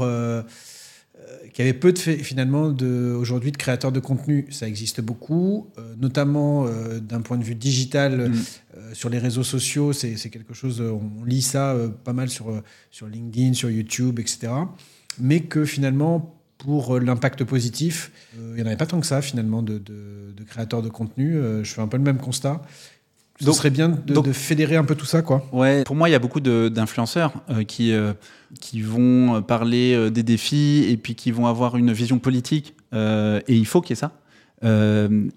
qu'il 1.52 1.64
y 1.64 1.68
avait 1.68 1.78
peu 1.78 1.92
de 1.92 1.98
finalement 1.98 2.70
de, 2.70 3.14
aujourd'hui 3.18 3.52
de 3.52 3.56
créateurs 3.56 3.92
de 3.92 4.00
contenu. 4.00 4.46
Ça 4.50 4.66
existe 4.66 5.00
beaucoup, 5.00 5.68
euh, 5.78 5.94
notamment 6.00 6.66
euh, 6.66 6.98
d'un 7.00 7.20
point 7.20 7.38
de 7.38 7.44
vue 7.44 7.54
digital 7.54 8.28
Mm. 8.30 8.34
euh, 8.76 8.94
sur 8.94 9.08
les 9.08 9.18
réseaux 9.18 9.42
sociaux. 9.44 9.92
C'est, 9.92 10.14
quelque 10.30 10.54
chose, 10.54 10.80
on 10.80 11.24
lit 11.24 11.42
ça 11.42 11.76
pas 12.04 12.12
mal 12.12 12.28
sur, 12.28 12.62
sur 12.90 13.06
LinkedIn, 13.06 13.52
sur 13.54 13.70
YouTube, 13.70 14.18
etc. 14.18 14.52
Mais 15.18 15.40
que 15.40 15.64
finalement, 15.64 16.39
pour 16.64 16.96
euh, 16.96 17.00
l'impact 17.00 17.44
positif, 17.44 18.10
euh, 18.38 18.52
il 18.52 18.56
n'y 18.56 18.62
en 18.62 18.66
avait 18.66 18.76
pas 18.76 18.86
tant 18.86 19.00
que 19.00 19.06
ça 19.06 19.22
finalement 19.22 19.62
de, 19.62 19.78
de- 19.78 20.32
de 20.36 20.44
créateurs 20.44 20.82
de 20.82 20.88
contenu. 20.88 21.36
Euh, 21.36 21.64
je 21.64 21.72
fais 21.72 21.80
un 21.80 21.88
peu 21.88 21.96
le 21.96 22.02
même 22.02 22.18
constat. 22.18 22.60
Ce 23.40 23.46
Donc- 23.46 23.54
serait 23.54 23.70
bien 23.70 23.88
de, 23.88 24.12
donc- 24.14 24.26
de 24.26 24.32
fédérer 24.32 24.76
un 24.76 24.84
peu 24.84 24.94
tout 24.94 25.06
ça, 25.06 25.22
quoi. 25.22 25.46
Ouais, 25.52 25.82
pour 25.84 25.96
moi, 25.96 26.08
il 26.08 26.12
y 26.12 26.14
a 26.14 26.18
beaucoup 26.18 26.40
d'influenceurs 26.40 27.32
euh, 27.48 27.64
qui, 27.64 27.92
euh, 27.92 28.12
qui 28.60 28.82
vont 28.82 29.40
parler 29.42 29.94
euh, 29.94 30.10
des 30.10 30.22
défis 30.22 30.84
et 30.90 30.96
puis 30.98 31.14
qui 31.14 31.30
vont 31.30 31.46
avoir 31.46 31.76
une 31.78 31.90
vision 31.92 32.18
politique. 32.18 32.74
et 32.92 33.40
il 33.48 33.66
faut 33.66 33.80
qu'il 33.80 33.90
y 33.96 33.98
ait 33.98 34.00
ça. 34.00 34.12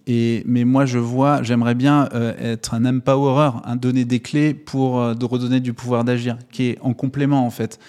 Et, 0.08 0.44
mais 0.46 0.66
moi, 0.66 0.86
je 0.86 1.00
vois, 1.00 1.42
j'aimerais 1.44 1.76
bien 1.76 2.10
être 2.40 2.74
un 2.74 2.84
empowerer, 2.86 3.52
un 3.64 3.78
donner 3.78 4.04
des 4.04 4.20
clés 4.20 4.54
pour 4.54 5.16
de 5.16 5.26
redonner 5.26 5.62
du 5.62 5.72
pouvoir 5.74 6.04
d'agir, 6.04 6.38
qui 6.52 6.64
est 6.72 6.78
en 6.82 6.94
complément 6.94 7.46
en 7.46 7.50
fait, 7.50 7.80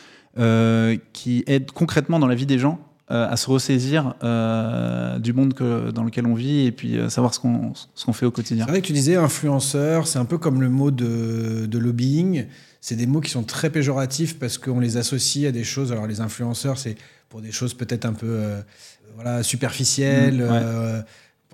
qui 1.12 1.43
aide 1.49 1.70
concrètement 1.72 2.18
dans 2.20 2.28
la 2.28 2.35
vie 2.37 2.47
des 2.47 2.59
gens 2.61 2.78
euh, 3.11 3.28
à 3.28 3.36
se 3.36 3.50
ressaisir 3.50 4.14
euh, 4.24 5.18
du 5.18 5.34
monde 5.34 5.52
que, 5.52 5.90
dans 5.90 6.05
lequel 6.05 6.26
on 6.26 6.34
vit 6.34 6.64
et 6.64 6.72
puis 6.72 6.96
euh, 6.96 7.11
savoir 7.11 7.34
ce 7.34 7.40
qu'on 7.40 7.74
qu'on 8.05 8.12
fait 8.14 8.24
au 8.24 8.30
quotidien. 8.30 8.64
C'est 8.64 8.70
vrai 8.70 8.80
que 8.80 8.86
tu 8.86 8.94
disais 8.94 9.16
influenceur, 9.16 10.07
c'est 10.07 10.18
un 10.18 10.24
peu 10.24 10.38
comme 10.38 10.62
le 10.62 10.70
mot 10.70 10.90
de, 10.90 11.66
de 11.66 11.78
lobbying. 11.78 12.46
C'est 12.80 12.96
des 12.96 13.07
mots 13.07 13.20
qui 13.20 13.30
sont 13.30 13.42
très 13.42 13.68
péjoratifs 13.68 14.38
parce 14.38 14.57
qu'on 14.57 14.80
les 14.80 14.96
associe 14.96 15.46
à 15.46 15.52
des 15.52 15.64
choses. 15.64 15.92
Alors 15.92 16.07
les 16.07 16.20
influenceurs, 16.20 16.78
c'est 16.78 16.96
pour 17.28 17.42
des 17.42 17.52
choses 17.52 17.74
peut-être 17.74 18.07
un 18.07 18.14
peu 18.14 18.26
euh, 18.26 18.61
voilà, 19.14 19.42
superficielles. 19.42 20.38
Mmh, 20.38 20.50
ouais. 20.50 21.00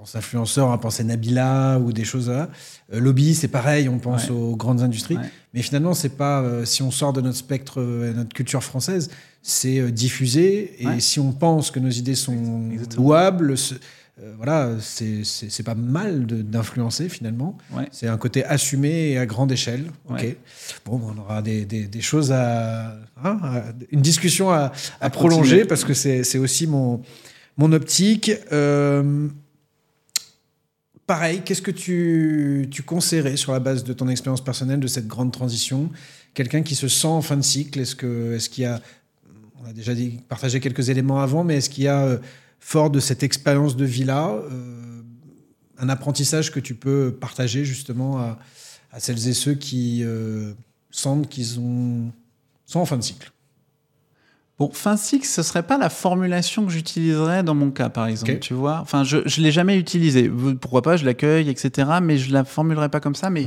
On 0.01 0.05
pense 0.05 0.17
influenceur, 0.17 0.67
on 0.67 0.71
va 0.71 0.79
penser 0.79 1.05
Nabila 1.05 1.79
ou 1.79 1.93
des 1.93 2.05
choses 2.05 2.31
là. 2.31 2.49
Euh, 2.93 3.01
lobby, 3.01 3.35
c'est 3.35 3.49
pareil, 3.49 3.87
on 3.89 3.99
pense 3.99 4.25
Ouais. 4.31 4.35
aux 4.35 4.57
grandes 4.57 4.81
industries. 4.81 5.17
Ouais. 5.17 5.29
Mais 5.53 5.61
finalement, 5.61 5.93
c'est 5.93 6.17
pas 6.17 6.41
euh, 6.41 6.65
si 6.65 6.83
on 6.83 6.91
sort 6.91 7.13
de 7.13 7.21
notre 7.21 7.37
spectre, 7.37 7.81
euh, 7.83 8.15
notre 8.15 8.33
culture 8.33 8.63
française, 8.65 9.11
c'est 9.43 9.79
euh, 9.79 9.91
diffuser. 9.91 10.83
Et 10.83 10.87
Ouais. 10.87 11.01
si 11.01 11.21
on 11.21 11.33
pense 11.33 11.71
que 11.71 11.79
nos 11.81 11.91
idées 11.91 12.15
sont 12.15 12.71
Exactement. 12.73 13.03
louables, 13.03 13.55
voilà, 14.37 14.71
c'est 14.81 15.63
pas 15.65 15.75
mal 15.75 16.27
d'influencer 16.27 17.09
finalement. 17.11 17.57
C'est 17.91 18.07
un 18.09 18.17
côté 18.19 18.45
assumé 18.45 19.11
et 19.13 19.19
à 19.19 19.25
grande 19.27 19.51
échelle. 19.53 19.85
Ok. 20.11 20.37
Bon, 20.87 21.01
on 21.15 21.19
aura 21.21 21.41
des, 21.43 21.65
des- 21.67 21.87
des 21.87 22.01
choses 22.03 22.31
à, 22.33 22.97
hein, 23.23 23.39
à- 23.43 23.63
une 23.91 24.01
discussion 24.03 24.51
à, 24.51 24.57
à 24.57 24.73
À 25.01 25.11
prolonger 25.11 25.41
continuer. 25.43 25.65
parce 25.67 25.85
que 25.85 25.93
c'est 25.95 26.23
c'est 26.25 26.39
aussi 26.39 26.67
mon 26.67 27.01
mon 27.59 27.73
optique. 27.73 28.31
Pareil, 31.11 31.43
qu'est-ce 31.45 31.61
que 31.61 31.73
tu, 31.73 32.69
tu 32.71 32.85
conseillerais 32.85 33.37
sur 33.37 33.51
la 33.51 33.59
base 33.59 33.83
de 33.83 33.93
ton 33.93 34.09
expérience 34.09 34.45
personnelle 34.45 34.79
de 34.79 34.87
cette 34.87 35.09
grande 35.09 35.33
transition? 35.33 35.91
Quelqu'un 36.35 36.63
qui 36.63 36.77
se 36.77 36.87
sent 36.87 37.09
en 37.09 37.21
fin 37.21 37.37
de 37.37 37.43
cycle, 37.43 37.81
est-ce 37.81 37.97
que 37.97 38.35
est-ce 38.35 38.49
qu'il 38.49 38.63
y 38.63 38.67
a 38.69 38.81
on 39.61 39.65
a 39.65 39.73
déjà 39.73 39.93
partagé 40.29 40.61
quelques 40.61 40.89
éléments 40.89 41.19
avant, 41.19 41.43
mais 41.43 41.57
est-ce 41.57 41.69
qu'il 41.69 41.83
y 41.83 41.89
a, 41.89 42.05
euh, 42.05 42.19
fort 42.61 42.91
de 42.91 43.01
cette 43.01 43.25
expérience 43.25 43.75
de 43.77 43.85
vie-là, 43.85 44.35
euh, 44.53 45.03
un 45.79 45.89
apprentissage 45.89 46.53
que 46.53 46.61
tu 46.61 46.77
peux 46.77 47.13
partager 47.21 47.65
justement 47.65 48.21
à, 48.21 48.39
celles 49.01 49.27
et 49.27 49.35
ceux 49.35 49.55
qui 49.55 50.05
euh, 50.05 50.53
sentent 50.93 51.29
qu'ils 51.29 51.59
ont, 51.59 52.13
sont 52.67 52.79
en 52.79 52.87
fin 52.87 52.99
de 52.99 53.03
cycle? 53.03 53.33
Bon, 54.61 54.71
fin 54.73 54.97
six, 54.99 55.23
ce 55.25 55.43
serait 55.43 55.63
pas 55.63 55.79
la 55.79 55.89
formulation 55.89 56.67
que 56.67 56.71
j'utiliserais 56.71 57.43
dans 57.43 57.55
mon 57.55 57.71
cas, 57.71 57.89
par 57.89 58.07
exemple. 58.07 58.33
Tu 58.41 58.53
vois, 58.55 58.79
enfin, 58.81 59.05
je 59.05 59.19
je 59.25 59.41
l'ai 59.41 59.51
jamais 59.53 59.79
utilisée. 59.79 60.31
Pourquoi 60.61 60.83
pas 60.83 60.97
Je 60.99 61.05
l'accueille, 61.07 61.49
etc. 61.49 61.89
Mais 62.03 62.19
je 62.19 62.31
la 62.33 62.45
formulerai 62.45 62.91
pas 62.91 63.01
comme 63.01 63.15
ça. 63.15 63.31
Mais 63.31 63.45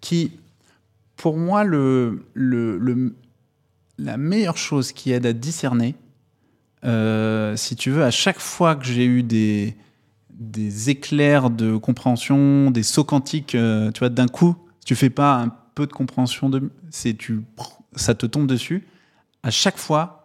qui, 0.00 0.32
pour 1.16 1.36
moi, 1.36 1.64
le, 1.64 2.24
le, 2.32 2.78
le- 2.78 3.14
la 3.98 4.16
meilleure 4.16 4.56
chose 4.56 4.92
qui 4.92 5.12
aide 5.12 5.26
à 5.26 5.34
discerner, 5.34 5.94
euh, 6.84 7.56
si 7.56 7.76
tu 7.76 7.90
veux, 7.90 8.02
à 8.02 8.10
chaque 8.10 8.40
fois 8.40 8.74
que 8.74 8.84
j'ai 8.86 9.04
eu 9.04 9.22
des, 9.22 9.76
des 10.30 10.88
éclairs 10.90 11.50
de 11.50 11.76
compréhension, 11.76 12.70
des 12.70 12.82
sauts 12.82 13.04
quantiques, 13.04 13.54
euh, 13.54 13.90
tu 13.92 14.00
vois, 14.00 14.08
d'un 14.08 14.28
coup, 14.28 14.56
si 14.80 14.86
tu 14.86 14.94
fais 14.96 15.10
pas 15.10 15.34
un 15.36 15.52
peu 15.74 15.86
de 15.86 15.92
compréhension, 15.92 16.48
de, 16.48 16.70
c'est 16.90 17.14
tu, 17.14 17.42
ça 17.96 18.14
te 18.14 18.26
tombe 18.26 18.46
dessus. 18.46 18.86
À 19.42 19.50
chaque 19.50 19.76
fois, 19.78 20.23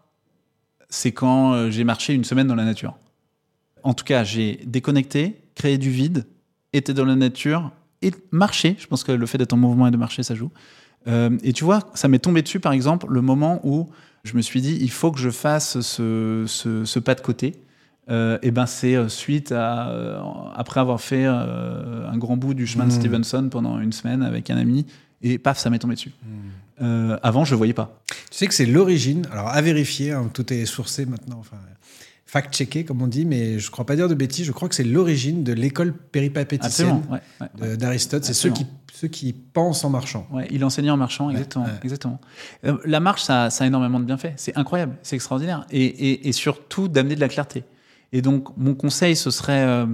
c'est 0.90 1.12
quand 1.12 1.54
euh, 1.54 1.70
j'ai 1.70 1.84
marché 1.84 2.14
une 2.14 2.24
semaine 2.24 2.48
dans 2.48 2.56
la 2.56 2.66
nature. 2.66 2.96
En 3.84 3.94
tout 3.94 4.04
cas, 4.06 4.24
j'ai 4.24 4.60
déconnecté, 4.66 5.40
créé 5.56 5.78
du 5.78 5.90
vide, 5.90 6.26
été 6.74 6.94
dans 6.94 7.06
la 7.06 7.16
nature 7.16 7.72
et 8.02 8.12
marché. 8.32 8.76
Je 8.80 8.88
pense 8.88 9.04
que 9.04 9.12
le 9.12 9.26
fait 9.26 9.38
d'être 9.38 9.54
en 9.54 9.58
mouvement 9.58 9.88
et 9.88 9.92
de 9.92 9.98
marcher, 9.98 10.24
ça 10.24 10.36
joue. 10.36 10.52
Euh, 11.08 11.38
et 11.44 11.54
tu 11.54 11.64
vois, 11.64 11.90
ça 11.94 12.08
m'est 12.08 12.20
tombé 12.20 12.42
dessus, 12.42 12.60
par 12.60 12.74
exemple, 12.74 13.08
le 13.10 13.22
moment 13.22 13.62
où 13.64 13.90
je 14.26 14.36
me 14.36 14.42
suis 14.42 14.62
dit, 14.62 14.78
il 14.82 14.92
faut 14.92 15.12
que 15.12 15.20
je 15.20 15.30
fasse 15.30 15.80
ce, 15.80 16.44
ce- 16.48 16.84
ce 16.86 17.00
pas 17.00 17.16
de 17.16 17.22
côté. 17.22 17.56
Euh, 18.10 18.38
et 18.42 18.52
ben, 18.52 18.66
c'est 18.66 19.08
suite 19.08 19.52
à 19.52 19.90
euh, 19.92 20.20
après 20.56 20.80
avoir 20.80 21.00
fait 21.00 21.26
un 21.26 22.18
grand 22.18 22.36
bout 22.38 22.54
du 22.54 22.66
chemin 22.68 22.86
de 22.86 22.90
Mmh. 22.90 23.00
Stevenson 23.00 23.48
pendant 23.50 23.80
une 23.80 23.94
semaine 23.94 24.24
avec 24.24 24.50
un 24.50 24.58
ami, 24.58 24.86
et 25.22 25.38
paf, 25.38 25.58
ça 25.60 25.70
m'est 25.70 25.80
tombé 25.80 25.94
dessus. 25.96 26.12
Euh, 26.82 27.18
avant, 27.24 27.46
je 27.46 27.52
le 27.52 27.58
voyais 27.58 27.74
pas. 27.74 28.02
Tu 28.32 28.38
sais 28.38 28.48
que 28.48 28.54
c'est 28.54 28.66
l'origine, 28.66 29.28
alors 29.32 29.48
à 29.50 29.62
vérifier, 29.62 30.12
hein, 30.12 30.30
tout 30.34 30.52
est 30.54 30.66
sourcé 30.66 31.06
maintenant, 31.06 31.38
enfin, 31.40 31.58
fact-checké 32.26 32.86
comme 32.86 33.02
on 33.02 33.08
dit, 33.08 33.26
mais 33.26 33.58
je 33.60 33.72
crois 33.72 33.86
pas 33.86 33.96
dire 33.96 34.08
de 34.08 34.14
bêtises, 34.14 34.46
je 34.46 34.52
crois 34.52 34.70
que 34.70 34.76
c'est 34.76 34.84
l'origine 34.84 35.44
de 35.44 35.52
l'école 35.54 35.94
péripapéticienne. 35.94 37.02
Ouais, 37.10 37.20
ouais, 37.62 37.78
d'Aristote. 37.78 38.24
C'est 38.24 38.34
ceux 38.34 38.52
qui, 38.52 38.68
ceux 38.94 39.08
qui 39.08 39.34
pensent 39.34 39.84
en 39.84 39.90
marchant. 39.90 40.28
Ouais, 40.32 40.48
il 40.52 40.64
enseignait 40.64 40.92
en 40.92 40.98
marchant, 40.98 41.30
exactement. 41.32 41.66
exactement. 41.84 42.20
Euh, 42.66 42.78
la 42.86 43.00
marche, 43.00 43.24
ça, 43.24 43.50
ça 43.50 43.64
a 43.64 43.68
énormément 43.68 44.00
de 44.00 44.06
bienfaits. 44.06 44.34
C'est 44.38 44.56
incroyable, 44.58 44.96
c'est 45.02 45.16
extraordinaire. 45.16 45.66
Et, 45.72 45.84
et- 45.86 46.28
et 46.28 46.32
surtout, 46.32 46.88
d'amener 46.88 47.16
de 47.16 47.20
la 47.22 47.30
clarté. 47.30 47.64
Et 48.14 48.22
donc, 48.22 48.56
mon 48.58 48.76
conseil, 48.76 49.16
ce 49.16 49.32
serait. 49.32 49.64
euh, 49.64 49.86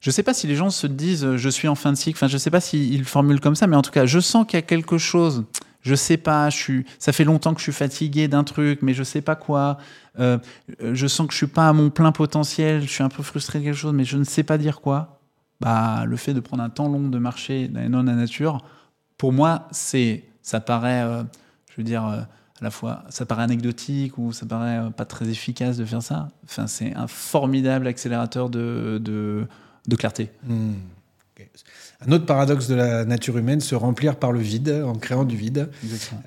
je 0.00 0.10
ne 0.10 0.12
sais 0.12 0.22
pas 0.22 0.34
si 0.34 0.46
les 0.46 0.54
gens 0.56 0.70
se 0.70 0.86
disent 0.86 1.36
je 1.36 1.48
suis 1.48 1.66
en 1.68 1.74
fin 1.74 1.90
de 1.92 1.96
cycle, 1.96 2.18
enfin, 2.18 2.26
je 2.28 2.34
ne 2.34 2.38
sais 2.38 2.50
pas 2.50 2.60
s'ils 2.60 2.98
le 2.98 3.04
formulent 3.04 3.40
comme 3.40 3.54
ça, 3.56 3.66
mais 3.66 3.76
en 3.76 3.82
tout 3.82 3.90
cas, 3.92 4.04
je 4.04 4.18
sens 4.20 4.44
qu'il 4.46 4.56
y 4.56 4.58
a 4.58 4.62
quelque 4.62 4.98
chose. 4.98 5.44
Je 5.84 5.94
sais 5.94 6.16
pas, 6.16 6.48
ça 6.98 7.12
fait 7.12 7.24
longtemps 7.24 7.52
que 7.52 7.60
je 7.60 7.64
suis 7.64 7.72
fatigué 7.72 8.26
d'un 8.26 8.42
truc, 8.42 8.80
mais 8.80 8.94
je 8.94 9.02
sais 9.02 9.20
pas 9.20 9.36
quoi. 9.36 9.76
Euh, 10.18 10.38
je 10.80 11.06
sens 11.06 11.26
que 11.26 11.32
je 11.34 11.36
suis 11.36 11.46
pas 11.46 11.68
à 11.68 11.72
mon 11.74 11.90
plein 11.90 12.10
potentiel, 12.10 12.80
je 12.80 12.88
suis 12.88 13.02
un 13.02 13.10
peu 13.10 13.22
frustré 13.22 13.58
de 13.58 13.64
quelque 13.64 13.76
chose, 13.76 13.92
mais 13.92 14.04
je 14.04 14.16
ne 14.16 14.24
sais 14.24 14.44
pas 14.44 14.56
dire 14.56 14.80
quoi. 14.80 15.20
Bah, 15.60 16.04
le 16.06 16.16
fait 16.16 16.32
de 16.32 16.40
prendre 16.40 16.62
un 16.62 16.70
temps 16.70 16.88
long 16.88 17.08
de 17.08 17.18
marcher 17.18 17.68
dans 17.68 18.02
la 18.02 18.14
nature, 18.14 18.64
pour 19.18 19.34
moi, 19.34 19.68
c'est, 19.72 20.24
ça 20.40 20.58
paraît, 20.58 21.02
euh, 21.02 21.22
je 21.70 21.76
veux 21.76 21.84
dire, 21.84 22.06
euh, 22.06 22.20
à 22.60 22.64
la 22.64 22.70
fois, 22.70 23.04
ça 23.10 23.26
paraît 23.26 23.42
anecdotique 23.42 24.16
ou 24.16 24.32
ça 24.32 24.46
paraît 24.46 24.90
pas 24.90 25.04
très 25.04 25.28
efficace 25.28 25.76
de 25.76 25.84
faire 25.84 26.02
ça. 26.02 26.28
Enfin, 26.44 26.66
c'est 26.66 26.94
un 26.94 27.08
formidable 27.08 27.86
accélérateur 27.86 28.48
de, 28.48 28.98
de, 29.02 29.96
clarté. 29.96 30.30
Ok. 30.48 31.46
Un 32.06 32.12
autre 32.12 32.26
paradoxe 32.26 32.68
de 32.68 32.74
la 32.74 33.04
nature 33.04 33.38
humaine, 33.38 33.60
se 33.60 33.74
remplir 33.74 34.16
par 34.16 34.32
le 34.32 34.40
vide, 34.40 34.82
en 34.86 34.94
créant 34.94 35.24
du 35.24 35.36
vide. 35.36 35.68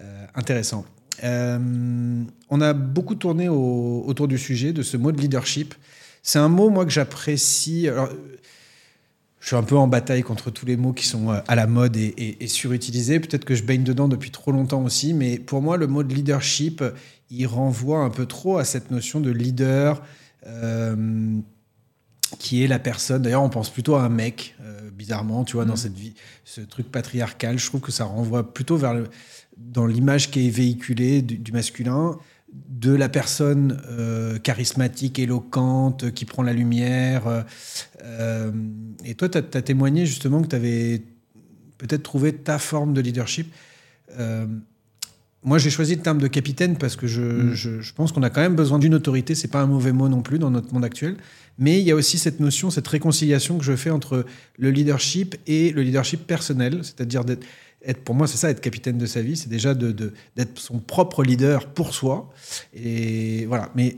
Euh, 0.02 0.26
intéressant. 0.36 0.86
Euh, 1.24 2.24
on 2.50 2.62
a 2.62 2.74
beaucoup 2.74 3.16
tourné 3.16 3.50
au- 3.50 4.04
autour 4.06 4.28
du 4.28 4.38
sujet 4.38 4.74
de 4.74 4.82
ce 4.84 4.98
mot 4.98 5.12
de 5.12 5.20
leadership. 5.20 5.76
C'est 6.24 6.40
un 6.40 6.50
mot, 6.50 6.70
moi, 6.70 6.86
que 6.86 6.92
j'apprécie. 6.92 7.88
Je 9.40 9.48
suis 9.48 9.56
un 9.56 9.64
peu 9.64 9.78
en 9.78 9.88
bataille 9.88 10.24
contre 10.24 10.50
tous 10.52 10.66
les 10.66 10.78
mots 10.78 10.94
qui 10.94 11.06
sont 11.06 11.32
euh, 11.32 11.40
à 11.48 11.56
la 11.56 11.68
mode 11.68 11.96
et, 11.96 12.14
et- 12.18 12.44
et 12.44 12.48
surutilisés. 12.48 13.20
Peut-être 13.20 13.46
que 13.46 13.56
je 13.56 13.64
baigne 13.64 13.84
dedans 13.84 14.08
depuis 14.08 14.32
trop 14.32 14.52
longtemps 14.52 14.84
aussi, 14.84 15.14
mais 15.14 15.38
pour 15.38 15.62
moi, 15.62 15.78
le 15.78 15.88
mot 15.88 16.04
de 16.04 16.14
leadership, 16.14 16.84
il 17.30 17.46
renvoie 17.46 18.00
un 18.00 18.10
peu 18.10 18.26
trop 18.26 18.58
à 18.58 18.66
cette 18.66 18.92
notion 18.92 19.20
de 19.20 19.30
leader. 19.32 20.02
euh, 20.48 20.96
qui 22.40 22.64
est 22.64 22.68
la 22.68 22.80
personne. 22.80 23.22
D'ailleurs, 23.22 23.44
on 23.44 23.50
pense 23.50 23.70
plutôt 23.70 23.96
à 23.96 24.04
un 24.04 24.10
mec, 24.10 24.56
euh, 24.62 24.90
bizarrement, 24.92 25.44
tu 25.44 25.54
vois, 25.54 25.66
dans 25.66 25.76
cette 25.76 25.96
vie, 25.96 26.14
ce 26.44 26.62
truc 26.62 26.92
patriarcal. 26.92 27.58
Je 27.58 27.66
trouve 27.66 27.82
que 27.82 27.92
ça 27.92 28.06
renvoie 28.06 28.54
plutôt 28.54 28.78
vers 28.78 28.94
le, 28.94 29.08
dans 29.58 29.86
l'image 29.86 30.32
qui 30.32 30.48
est 30.48 30.50
véhiculée 30.50 31.22
du, 31.22 31.38
du 31.38 31.52
masculin, 31.52 32.18
de 32.52 32.94
la 32.94 33.10
personne 33.10 33.82
euh, 33.90 34.40
charismatique, 34.40 35.20
éloquente, 35.20 36.12
qui 36.12 36.26
prend 36.26 36.44
la 36.44 36.54
lumière. 36.54 37.28
euh, 37.28 37.42
euh, 38.04 38.52
et 39.04 39.16
toi, 39.16 39.30
tu 39.30 39.38
as, 39.38 39.62
témoigné 39.62 40.06
justement 40.06 40.42
que 40.42 40.48
tu 40.48 40.56
avais 40.56 41.02
peut-être 41.78 42.04
trouvé 42.04 42.34
ta 42.34 42.60
forme 42.60 42.94
de 42.94 43.02
leadership. 43.02 43.54
Moi, 45.48 45.58
j'ai 45.60 45.70
choisi 45.70 45.96
le 45.96 46.02
terme 46.02 46.18
de 46.20 46.28
capitaine 46.28 46.76
parce 46.78 46.96
que 46.98 47.08
je, 47.08 47.22
Mm. 47.22 47.54
je- 47.54 47.82
je 47.82 47.94
pense 47.94 48.12
qu'on 48.12 48.22
a 48.24 48.30
quand 48.30 48.42
même 48.42 48.56
besoin 48.56 48.80
d'une 48.80 48.94
autorité. 48.94 49.34
C'est 49.34 49.48
pas 49.48 49.62
un 49.62 49.66
mauvais 49.68 49.94
mot 49.94 50.10
non 50.10 50.22
plus 50.22 50.40
dans 50.40 50.52
notre 50.52 50.74
monde 50.74 50.84
actuel. 50.84 51.16
Mais 51.58 51.80
il 51.80 51.86
y 51.88 51.92
a 51.92 51.96
aussi 51.96 52.18
cette 52.18 52.40
notion, 52.42 52.70
cette 52.70 52.88
réconciliation 52.88 53.58
que 53.58 53.64
je 53.64 53.76
fais 53.76 53.90
entre 53.90 54.26
le 54.60 54.70
leadership 54.72 55.36
et 55.48 55.72
le 55.72 55.82
leadership 55.84 56.28
personnel. 56.28 56.82
C'est-à-dire 56.84 57.24
d'être, 57.24 57.46
être, 57.86 58.02
pour 58.04 58.14
moi, 58.14 58.28
c'est 58.28 58.36
ça, 58.38 58.50
être 58.50 58.60
capitaine 58.60 58.98
de 58.98 59.06
sa 59.06 59.22
vie. 59.22 59.38
C'est 59.38 59.48
déjà 59.50 59.74
de, 59.74 59.92
de- 59.94 60.12
d'être 60.36 60.60
son 60.60 60.80
propre 60.80 61.24
leader 61.24 61.66
pour 61.68 61.94
soi. 61.94 62.30
Et 62.76 63.46
voilà. 63.46 63.72
Mais 63.74 63.96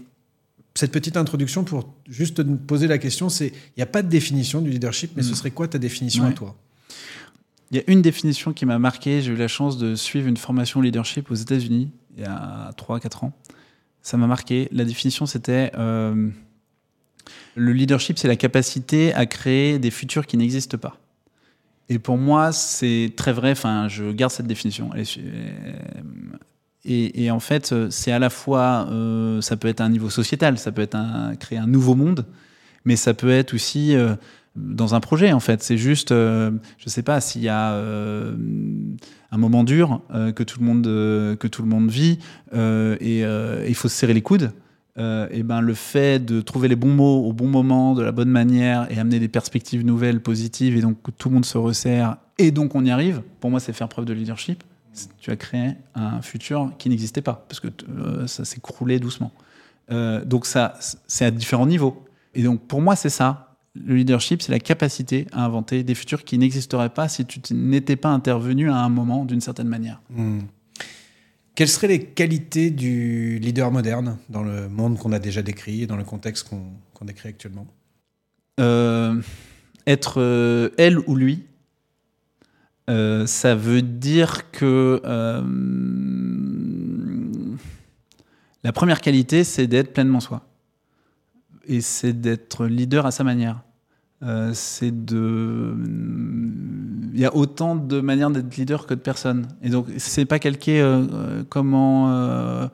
cette 0.75 0.91
petite 0.91 1.17
introduction 1.17 1.63
pour 1.63 1.91
juste 2.07 2.35
te 2.37 2.41
poser 2.43 2.85
la 2.87 2.99
question, 2.99 3.27
c'est 3.27 3.47
il 3.47 3.77
n'y 3.77 3.83
a 3.83 3.87
pas 3.87 4.03
de 4.03 4.07
définition 4.09 4.61
du 4.61 4.69
leadership, 4.69 5.11
mais 5.15 5.23
ce 5.23 5.31
Mm. 5.31 5.35
serait 5.35 5.51
quoi 5.51 5.67
ta 5.67 5.79
définition 5.79 6.25
à 6.25 6.27
Ouais. 6.27 6.33
toi? 6.35 6.55
Il 7.71 7.77
y 7.77 7.79
a 7.79 7.83
une 7.87 8.01
définition 8.01 8.53
qui 8.53 8.65
m'a 8.65 8.79
marqué. 8.79 9.21
J'ai 9.21 9.31
eu 9.31 9.35
la 9.35 9.47
chance 9.47 9.77
de 9.77 9.95
suivre 9.95 10.27
une 10.27 10.37
formation 10.37 10.81
leadership 10.81 11.29
aux 11.31 11.35
États-Unis 11.35 11.91
il 12.17 12.23
y 12.23 12.25
a 12.25 12.71
3-4 12.77 13.25
ans. 13.25 13.33
Ça 14.01 14.17
m'a 14.17 14.27
marqué. 14.27 14.67
La 14.71 14.85
définition, 14.85 15.25
c'était 15.25 15.71
euh, 15.77 16.29
le 17.55 17.73
leadership, 17.73 18.17
c'est 18.17 18.27
la 18.27 18.35
capacité 18.35 19.13
à 19.13 19.25
créer 19.25 19.79
des 19.79 19.91
futurs 19.91 20.25
qui 20.25 20.37
n'existent 20.37 20.77
pas. 20.77 20.97
Et 21.89 21.99
pour 21.99 22.17
moi, 22.17 22.51
c'est 22.51 23.13
très 23.15 23.33
vrai. 23.33 23.51
Enfin, 23.51 23.87
je 23.87 24.11
garde 24.11 24.31
cette 24.31 24.47
définition. 24.47 24.91
Euh, 24.95 25.03
Et, 26.85 27.25
et 27.25 27.31
en 27.31 27.39
fait, 27.39 27.71
euh, 27.71 27.89
c'est 27.89 28.11
à 28.11 28.19
la 28.19 28.29
fois, 28.29 28.87
euh, 28.89 29.41
ça 29.41 29.57
peut 29.57 29.67
être 29.67 29.81
un 29.81 29.89
niveau 29.89 30.09
sociétal, 30.09 30.57
ça 30.57 30.71
peut 30.71 30.81
être 30.81 30.97
créer 31.39 31.59
un 31.59 31.67
nouveau 31.67 31.93
monde, 31.93 32.25
mais 32.85 32.95
ça 32.95 33.13
peut 33.13 33.29
être 33.29 33.53
aussi 33.53 33.95
euh, 33.95 34.15
dans 34.55 34.95
un 34.95 34.99
projet. 34.99 35.31
En 35.31 35.39
fait, 35.39 35.63
c'est 35.63 35.77
juste, 35.77 36.11
euh, 36.11 36.51
je 36.77 36.89
sais 36.89 37.03
pas, 37.03 37.21
s'il 37.21 37.41
y 37.41 37.49
a 37.49 37.73
euh, 37.73 38.35
un 39.31 39.37
moment 39.37 39.63
dur 39.63 40.01
euh, 40.13 40.31
que 40.31 40.43
tout 40.43 40.59
le 40.59 40.65
monde 40.65 40.87
euh, 40.87 41.35
que 41.35 41.47
tout 41.47 41.61
le 41.61 41.67
monde 41.67 41.89
vit 41.89 42.19
et 42.53 43.21
il 43.21 43.75
faut 43.75 43.87
se 43.87 43.95
serrer 43.95 44.13
les 44.13 44.21
coudes. 44.21 44.51
et 44.97 45.43
ben 45.43 45.61
le 45.61 45.73
fait 45.73 46.23
de 46.23 46.41
trouver 46.41 46.67
les 46.67 46.75
bons 46.75 46.93
mots 46.93 47.25
au 47.25 47.33
bon 47.33 47.47
moment, 47.47 47.93
de 47.93 48.01
la 48.01 48.11
bonne 48.11 48.29
manière 48.29 48.91
et 48.91 48.99
amener 48.99 49.19
des 49.19 49.27
perspectives 49.27 49.85
nouvelles, 49.85 50.21
positives, 50.21 50.75
et 50.75 50.81
donc 50.81 51.01
que 51.01 51.11
tout 51.11 51.29
le 51.29 51.35
monde 51.35 51.45
se 51.45 51.57
resserre 51.57 52.17
et 52.37 52.51
donc 52.51 52.75
on 52.75 52.83
y 52.83 52.91
arrive. 52.91 53.21
Pour 53.39 53.49
moi, 53.49 53.59
c'est 53.59 53.73
faire 53.73 53.87
preuve 53.87 54.05
de 54.05 54.13
leadership. 54.13 54.63
Tu 55.19 55.31
as 55.31 55.37
créé 55.37 55.75
un 55.95 56.21
futur 56.21 56.71
qui 56.77 56.89
n'existait 56.89 57.21
pas 57.21 57.45
parce 57.47 57.59
que 57.59 57.67
ça 58.25 58.43
s'est 58.43 58.59
croulé 58.59 58.99
doucement. 58.99 59.31
Donc 59.89 60.45
ça, 60.45 60.73
c'est 61.07 61.25
à 61.25 61.31
différents 61.31 61.67
niveaux. 61.67 62.03
Et 62.33 62.43
donc 62.43 62.61
pour 62.67 62.81
moi, 62.81 62.95
c'est 62.95 63.09
ça. 63.09 63.48
Le 63.85 63.95
leadership, 63.95 64.41
c'est 64.41 64.51
la 64.51 64.59
capacité 64.59 65.25
à 65.31 65.45
inventer 65.45 65.83
des 65.83 65.95
futurs 65.95 66.23
qui 66.23 66.37
n'existeraient 66.37 66.89
pas 66.89 67.07
si 67.07 67.25
tu 67.25 67.39
n'étais 67.53 67.95
pas 67.95 68.09
intervenu 68.09 68.69
à 68.69 68.77
un 68.77 68.89
moment 68.89 69.25
d'une 69.25 69.41
certaine 69.41 69.67
manière. 69.67 70.01
Hmm. 70.09 70.39
Quelles 71.55 71.67
seraient 71.67 71.87
les 71.87 72.05
qualités 72.05 72.71
du 72.71 73.37
leader 73.39 73.71
moderne 73.71 74.17
dans 74.29 74.43
le 74.43 74.69
monde 74.69 74.97
qu'on 74.97 75.11
a 75.11 75.19
déjà 75.19 75.41
décrit 75.41 75.83
et 75.83 75.87
dans 75.87 75.97
le 75.97 76.05
contexte 76.05 76.49
qu'on 76.49 77.05
décrit 77.05 77.29
actuellement? 77.29 77.67
Euh, 78.59 79.21
être 79.87 80.21
euh, 80.21 80.69
elle 80.77 80.99
ou 80.99 81.15
lui, 81.15 81.45
euh, 82.89 83.25
ça 83.25 83.55
veut 83.55 83.81
dire 83.81 84.51
que 84.51 85.01
la 88.63 88.71
première 88.71 89.01
qualité, 89.01 89.43
c'est 89.43 89.67
d'être 89.67 89.93
pleinement 89.93 90.19
soi. 90.19 90.45
Et 91.65 91.81
c'est 91.81 92.13
d'être 92.13 92.65
leader 92.67 93.05
à 93.05 93.11
sa 93.11 93.23
manière. 93.23 93.61
Euh, 94.21 94.51
c'est 94.53 95.05
de. 95.05 95.73
Il 97.13 97.19
y 97.19 97.25
a 97.25 97.35
autant 97.35 97.75
de 97.75 98.01
manières 98.01 98.31
d'être 98.31 98.55
leader 98.57 98.85
que 98.85 98.93
de 98.93 98.99
personnes. 98.99 99.47
Et 99.61 99.69
donc, 99.69 99.87
c'est 99.97 100.25
pas 100.25 100.39
calqué 100.39 100.81
euh, 100.81 101.05
euh, 101.13 101.43
comment 101.47 102.11
euh, 102.11 102.67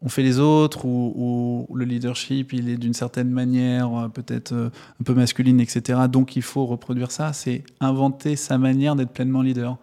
on 0.00 0.08
fait 0.08 0.22
les 0.22 0.38
autres 0.38 0.86
ou, 0.86 1.66
ou 1.68 1.76
le 1.76 1.84
leadership, 1.84 2.52
il 2.52 2.68
est 2.70 2.76
d'une 2.76 2.94
certaine 2.94 3.30
manière 3.30 4.08
peut-être 4.14 4.54
un 4.54 5.04
peu 5.04 5.12
masculine, 5.12 5.60
etc. 5.60 6.00
Donc, 6.10 6.36
il 6.36 6.42
faut 6.42 6.66
reproduire 6.66 7.10
ça. 7.10 7.32
C'est 7.32 7.64
inventer 7.80 8.36
sa 8.36 8.58
manière 8.58 8.96
d'être 8.96 9.10
pleinement 9.10 9.42
leader. 9.42 9.76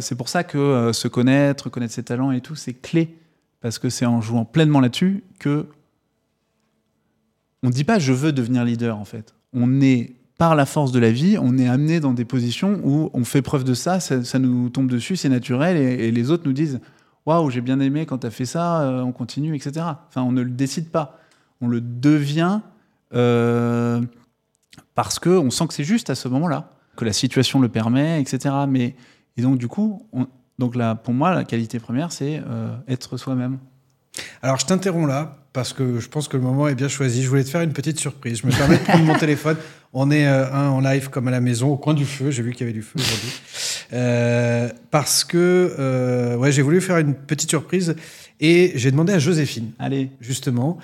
C'est 0.00 0.16
pour 0.16 0.28
ça 0.28 0.44
que 0.44 0.90
se 0.92 1.08
connaître, 1.08 1.70
connaître 1.70 1.94
ses 1.94 2.02
talents 2.02 2.32
et 2.32 2.40
tout, 2.42 2.54
c'est 2.54 2.74
clé 2.74 3.16
parce 3.60 3.78
que 3.78 3.88
c'est 3.88 4.04
en 4.04 4.20
jouant 4.20 4.44
pleinement 4.44 4.80
là-dessus 4.80 5.24
que 5.38 5.66
on 7.62 7.68
ne 7.68 7.72
dit 7.72 7.84
pas 7.84 7.98
je 7.98 8.12
veux 8.12 8.32
devenir 8.32 8.64
leader 8.64 8.98
en 8.98 9.04
fait. 9.04 9.34
On 9.52 9.80
est 9.80 10.14
par 10.40 10.54
la 10.54 10.64
force 10.64 10.90
de 10.90 10.98
la 10.98 11.12
vie, 11.12 11.36
on 11.38 11.58
est 11.58 11.68
amené 11.68 12.00
dans 12.00 12.14
des 12.14 12.24
positions 12.24 12.80
où 12.82 13.10
on 13.12 13.24
fait 13.24 13.42
preuve 13.42 13.62
de 13.62 13.74
ça, 13.74 14.00
ça, 14.00 14.38
nous 14.38 14.70
tombe 14.70 14.88
dessus, 14.88 15.14
c'est 15.16 15.28
naturel, 15.28 15.76
et, 15.76 16.10
les 16.10 16.30
autres 16.30 16.44
nous 16.46 16.54
disent 16.54 16.80
waouh 17.26 17.50
j'ai 17.50 17.60
bien 17.60 17.78
aimé 17.78 18.06
quand 18.06 18.16
tu 18.16 18.26
as 18.26 18.30
fait 18.30 18.46
ça, 18.46 18.80
euh, 18.80 19.02
on 19.02 19.12
continue, 19.12 19.54
etc. 19.54 19.84
Enfin 20.08 20.22
on 20.22 20.32
ne 20.32 20.40
le 20.40 20.48
décide 20.50 20.88
pas, 20.88 21.18
on 21.60 21.68
le 21.68 21.82
devient 21.82 22.60
euh, 23.12 24.00
parce 24.94 25.18
que 25.18 25.28
on 25.28 25.50
sent 25.50 25.66
que 25.66 25.74
c'est 25.74 25.84
juste 25.84 26.08
à 26.08 26.14
ce 26.14 26.26
moment-là, 26.28 26.70
que 26.96 27.04
la 27.04 27.12
situation 27.12 27.60
le 27.60 27.68
permet, 27.68 28.18
etc. 28.22 28.54
Mais 28.66 28.94
et 29.36 29.42
donc 29.42 29.58
du 29.58 29.68
coup, 29.68 30.08
on, 30.14 30.26
donc 30.58 30.74
là 30.74 30.94
pour 30.94 31.12
moi 31.12 31.34
la 31.34 31.44
qualité 31.44 31.80
première 31.80 32.12
c'est 32.12 32.42
euh, 32.48 32.74
être 32.88 33.18
soi-même. 33.18 33.58
Alors, 34.42 34.58
je 34.58 34.66
t'interromps 34.66 35.08
là 35.08 35.36
parce 35.52 35.72
que 35.72 35.98
je 35.98 36.08
pense 36.08 36.28
que 36.28 36.36
le 36.36 36.42
moment 36.42 36.68
est 36.68 36.74
bien 36.74 36.88
choisi. 36.88 37.22
Je 37.22 37.28
voulais 37.28 37.44
te 37.44 37.50
faire 37.50 37.60
une 37.60 37.72
petite 37.72 37.98
surprise. 37.98 38.40
Je 38.42 38.46
me 38.46 38.52
permets 38.52 38.78
de 38.78 38.82
prendre 38.82 39.04
mon 39.04 39.14
téléphone. 39.18 39.56
On 39.92 40.10
est 40.10 40.26
euh, 40.26 40.52
un 40.52 40.68
en 40.68 40.80
live 40.80 41.10
comme 41.10 41.26
à 41.26 41.32
la 41.32 41.40
maison, 41.40 41.72
au 41.72 41.76
coin 41.76 41.94
du 41.94 42.04
feu. 42.04 42.30
J'ai 42.30 42.42
vu 42.42 42.52
qu'il 42.52 42.60
y 42.60 42.70
avait 42.70 42.72
du 42.72 42.82
feu 42.82 42.98
aujourd'hui. 42.98 43.32
Euh, 43.92 44.68
parce 44.92 45.24
que 45.24 45.74
euh, 45.78 46.36
ouais, 46.36 46.52
j'ai 46.52 46.62
voulu 46.62 46.80
faire 46.80 46.98
une 46.98 47.14
petite 47.14 47.50
surprise 47.50 47.96
et 48.38 48.72
j'ai 48.76 48.92
demandé 48.92 49.12
à 49.12 49.18
Joséphine, 49.18 49.72
Allez. 49.78 50.10
justement, 50.20 50.78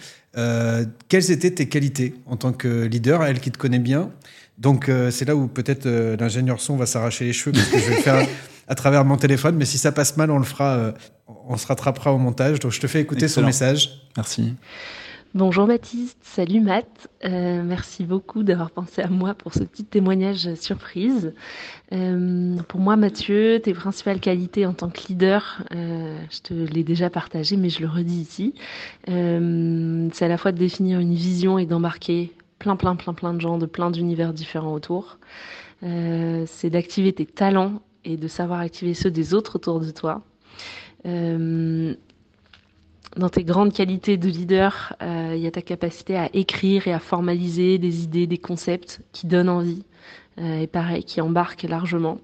quelles 1.08 1.30
étaient 1.30 1.52
tes 1.52 1.68
qualités 1.68 2.14
en 2.26 2.36
tant 2.36 2.52
que 2.52 2.84
leader, 2.84 3.24
elle 3.24 3.40
qui 3.40 3.50
te 3.50 3.56
connaît 3.56 3.78
bien. 3.78 4.10
Donc, 4.58 4.90
c'est 5.10 5.24
là 5.24 5.34
où 5.34 5.46
peut-être 5.46 5.88
l'ingénieur 6.18 6.60
son 6.60 6.76
va 6.76 6.84
s'arracher 6.84 7.24
les 7.24 7.32
cheveux 7.32 7.52
parce 7.52 7.68
que 7.68 7.78
je 7.78 7.84
vais 7.84 7.96
le 7.96 8.02
faire 8.02 8.28
à 8.68 8.74
travers 8.74 9.06
mon 9.06 9.16
téléphone. 9.16 9.56
Mais 9.56 9.64
si 9.64 9.78
ça 9.78 9.92
passe 9.92 10.18
mal, 10.18 10.30
on 10.30 10.38
le 10.38 10.44
fera, 10.44 10.92
on 11.46 11.56
se 11.56 11.66
rattrapera 11.66 12.12
au 12.12 12.18
montage. 12.18 12.60
Donc, 12.60 12.72
je 12.72 12.80
te 12.80 12.86
fais 12.86 13.00
écouter 13.00 13.24
Excellent. 13.24 13.44
son 13.44 13.46
message. 13.46 14.00
Merci. 14.16 14.54
Bonjour 15.34 15.66
Baptiste, 15.66 16.16
salut 16.22 16.60
Matt. 16.60 17.08
Euh, 17.24 17.62
merci 17.62 18.04
beaucoup 18.04 18.42
d'avoir 18.42 18.70
pensé 18.70 19.02
à 19.02 19.08
moi 19.08 19.34
pour 19.34 19.52
ce 19.52 19.64
petit 19.64 19.84
témoignage 19.84 20.54
surprise. 20.54 21.34
Euh, 21.92 22.56
pour 22.68 22.80
moi, 22.80 22.96
Mathieu, 22.96 23.60
tes 23.62 23.74
principales 23.74 24.20
qualités 24.20 24.64
en 24.64 24.72
tant 24.72 24.88
que 24.88 25.08
leader, 25.08 25.62
euh, 25.74 26.18
je 26.30 26.40
te 26.40 26.54
l'ai 26.54 26.84
déjà 26.84 27.10
partagé, 27.10 27.58
mais 27.58 27.68
je 27.68 27.82
le 27.82 27.88
redis 27.88 28.20
ici. 28.20 28.54
Euh, 29.10 30.08
c'est 30.14 30.24
à 30.24 30.28
la 30.28 30.38
fois 30.38 30.52
de 30.52 30.58
définir 30.58 31.00
une 31.00 31.14
vision 31.14 31.58
et 31.58 31.66
d'embarquer 31.66 32.32
plein, 32.58 32.76
plein, 32.76 32.96
plein, 32.96 33.12
plein 33.12 33.34
de 33.34 33.40
gens 33.40 33.58
de 33.58 33.66
plein 33.66 33.90
d'univers 33.90 34.32
différents 34.32 34.72
autour. 34.72 35.18
Euh, 35.82 36.44
c'est 36.46 36.70
d'activer 36.70 37.12
tes 37.12 37.26
talents 37.26 37.82
et 38.04 38.16
de 38.16 38.28
savoir 38.28 38.60
activer 38.60 38.94
ceux 38.94 39.10
des 39.10 39.34
autres 39.34 39.56
autour 39.56 39.80
de 39.80 39.90
toi. 39.90 40.22
Euh, 41.04 41.94
dans 43.16 43.28
tes 43.28 43.44
grandes 43.44 43.72
qualités 43.72 44.16
de 44.16 44.28
leader, 44.28 44.94
euh, 45.02 45.32
il 45.34 45.40
y 45.40 45.46
a 45.46 45.50
ta 45.50 45.62
capacité 45.62 46.16
à 46.16 46.28
écrire 46.34 46.86
et 46.86 46.92
à 46.92 46.98
formaliser 46.98 47.78
des 47.78 48.04
idées, 48.04 48.26
des 48.26 48.38
concepts 48.38 49.00
qui 49.12 49.26
donnent 49.26 49.48
envie, 49.48 49.84
euh, 50.38 50.60
et 50.60 50.66
pareil, 50.66 51.04
qui 51.04 51.20
embarquent 51.20 51.62
largement. 51.64 52.18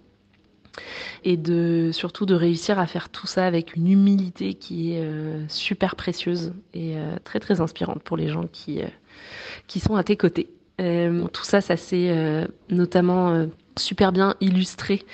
Et 1.25 1.37
de 1.37 1.91
surtout 1.93 2.25
de 2.25 2.35
réussir 2.35 2.79
à 2.79 2.87
faire 2.87 3.11
tout 3.11 3.27
ça 3.27 3.47
avec 3.47 3.77
une 3.77 3.89
humilité 3.89 4.55
qui 4.55 4.95
est 4.95 5.07
super 5.47 5.97
précieuse 5.97 6.55
et 6.73 6.97
très 7.25 7.41
très 7.41 7.61
inspirante 7.61 8.03
pour 8.03 8.17
les 8.17 8.29
gens 8.29 8.47
qui, 8.51 8.81
qui 9.67 9.81
sont 9.81 9.97
à 9.97 10.03
tes 10.03 10.17
côtés. 10.17 10.49
Tout 10.79 11.45
ça, 11.45 11.61
ça 11.61 11.77
s'est 11.77 12.49
notamment 12.71 13.47
super 13.77 14.13
bien 14.13 14.35
illustré 14.41 15.05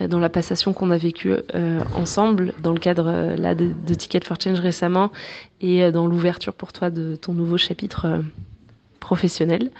euh, 0.00 0.08
dans 0.08 0.18
la 0.18 0.28
passation 0.28 0.72
qu'on 0.72 0.90
a 0.90 0.96
vécue 0.98 1.34
euh, 1.54 1.82
ensemble 1.94 2.54
dans 2.62 2.72
le 2.72 2.78
cadre 2.78 3.08
euh, 3.08 3.36
là 3.36 3.54
de, 3.54 3.72
de 3.86 3.94
Ticket 3.94 4.20
for 4.24 4.36
Change 4.40 4.60
récemment 4.60 5.10
et 5.60 5.90
dans 5.92 6.06
l'ouverture 6.06 6.52
pour 6.52 6.72
toi 6.72 6.90
de 6.90 7.16
ton 7.16 7.32
nouveau 7.32 7.56
chapitre 7.56 8.22
professionnel. 9.00 9.70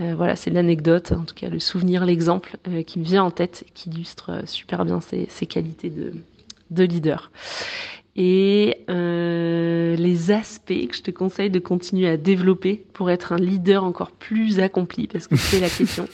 Euh, 0.00 0.14
voilà, 0.14 0.36
c'est 0.36 0.50
l'anecdote, 0.50 1.12
en 1.12 1.24
tout 1.24 1.34
cas 1.34 1.48
le 1.48 1.58
souvenir, 1.58 2.04
l'exemple 2.04 2.56
euh, 2.68 2.82
qui 2.82 2.98
me 2.98 3.04
vient 3.04 3.24
en 3.24 3.30
tête, 3.30 3.64
qui 3.74 3.88
illustre 3.88 4.30
euh, 4.30 4.42
super 4.44 4.84
bien 4.84 5.00
ces, 5.00 5.26
ces 5.30 5.46
qualités 5.46 5.88
de, 5.88 6.12
de 6.70 6.84
leader. 6.84 7.30
Et 8.18 8.78
les 8.88 10.30
aspects 10.30 10.88
que 10.88 10.96
je 10.96 11.02
te 11.02 11.10
conseille 11.10 11.50
de 11.50 11.58
continuer 11.58 12.08
à 12.08 12.16
développer 12.16 12.82
pour 12.94 13.10
être 13.10 13.32
un 13.32 13.36
leader 13.36 13.84
encore 13.84 14.10
plus 14.10 14.58
accompli, 14.58 15.06
parce 15.06 15.26
que 15.26 15.36
c'est 15.36 15.60
la 15.60 15.68
question, 15.78 16.08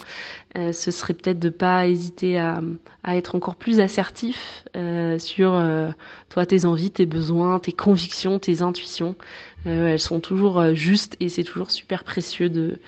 euh, 0.57 0.73
ce 0.73 0.91
serait 0.91 1.15
peut-être 1.15 1.39
de 1.39 1.49
pas 1.49 1.87
hésiter 1.87 2.39
à, 2.39 2.61
à 3.05 3.17
être 3.17 3.35
encore 3.35 3.57
plus 3.57 3.81
assertif 3.81 4.65
euh, 4.77 5.19
sur 5.19 5.55
euh, 5.55 5.91
toi, 6.29 6.45
tes 6.45 6.67
envies, 6.67 6.91
tes 6.91 7.07
besoins, 7.07 7.59
tes 7.59 7.73
convictions, 7.73 8.39
tes 8.39 8.61
intuitions. 8.61 9.17
Elles 9.65 10.01
sont 10.01 10.19
toujours 10.19 10.75
justes 10.75 11.17
et 11.21 11.29
c'est 11.29 11.45
toujours 11.45 11.71
super 11.71 12.03
précieux 12.03 12.51
de, 12.51 12.81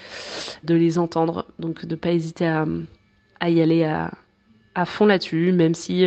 de 0.65 0.75
les 0.75 0.99
entendre. 0.99 1.47
Donc 1.61 1.87
de 1.87 1.95
pas 1.95 2.11
hésiter 2.11 2.49
à, 2.49 2.67
à 3.39 3.49
y 3.49 3.63
aller 3.63 3.85
à, 3.85 4.11
à 4.75 4.85
fond 4.85 5.07
là-dessus, 5.07 5.53
même 5.53 5.75
si 5.75 6.05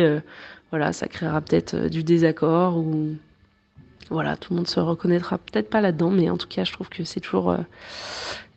voilà, 0.68 0.92
ça 0.92 1.08
créera 1.08 1.40
peut-être 1.40 1.88
du 1.88 2.04
désaccord 2.04 2.76
ou 2.76 3.16
voilà, 4.10 4.36
tout 4.36 4.52
le 4.52 4.58
monde 4.58 4.68
se 4.68 4.78
reconnaîtra 4.78 5.38
peut-être 5.38 5.70
pas 5.70 5.80
là-dedans, 5.80 6.10
mais 6.10 6.28
en 6.28 6.36
tout 6.36 6.48
cas, 6.48 6.64
je 6.64 6.72
trouve 6.72 6.90
que 6.90 7.02
c'est 7.02 7.20
toujours 7.20 7.56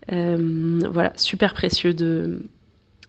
voilà 0.09 1.13
super 1.15 1.53
précieux 1.53 1.93
de 1.93 2.41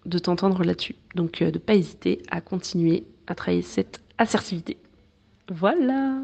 de 0.07 0.19
t'entendre 0.19 0.65
là-dessus. 0.65 0.97
Donc 1.15 1.43
euh, 1.43 1.51
de 1.51 1.59
pas 1.59 1.75
hésiter 1.75 2.23
à 2.31 2.41
continuer 2.41 3.05
à 3.27 3.35
travailler 3.35 3.63
cette 3.63 4.01
assertivité. 4.19 4.77
Voilà. 5.53 6.21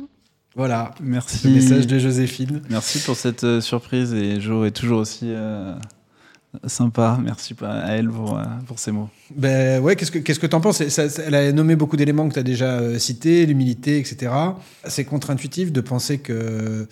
Voilà, 0.56 0.94
Merci. 1.00 1.46
le 1.48 1.54
message 1.54 1.86
de 1.86 1.98
Joséphine. 1.98 2.62
Merci 2.70 2.98
pour 3.00 3.14
cette 3.16 3.44
euh, 3.44 3.60
surprise 3.60 4.12
et 4.14 4.40
Jo 4.40 4.64
est 4.64 4.72
toujours 4.72 4.98
aussi 5.00 5.26
euh, 5.30 5.74
sympa. 6.66 7.18
Merci 7.22 7.54
à 7.62 7.94
elle 7.96 8.08
pour, 8.08 8.38
euh, 8.38 8.42
pour 8.66 8.78
ces 8.78 8.90
mots. 8.90 9.08
Ben 9.36 9.80
ouais, 9.80 9.94
qu'est-ce 9.94 10.10
que 10.10 10.18
qu'est-ce 10.18 10.40
que 10.40 10.46
t'en 10.46 10.60
penses? 10.60 10.82
Ça- 10.88 11.08
ça- 11.08 11.22
Elle 11.26 11.34
a 11.34 11.52
nommé 11.52 11.76
beaucoup 11.76 11.96
d'éléments 11.96 12.28
que 12.28 12.34
tu 12.34 12.40
as 12.40 12.44
déjà 12.44 12.78
euh, 12.80 12.98
cités, 12.98 13.46
l'humilité, 13.46 13.98
etc. 13.98 14.32
C'est 14.86 15.04
contre-intuitif 15.04 15.70
de 15.70 15.80
penser 15.80 16.18
que 16.18 16.32
euh, 16.32 16.86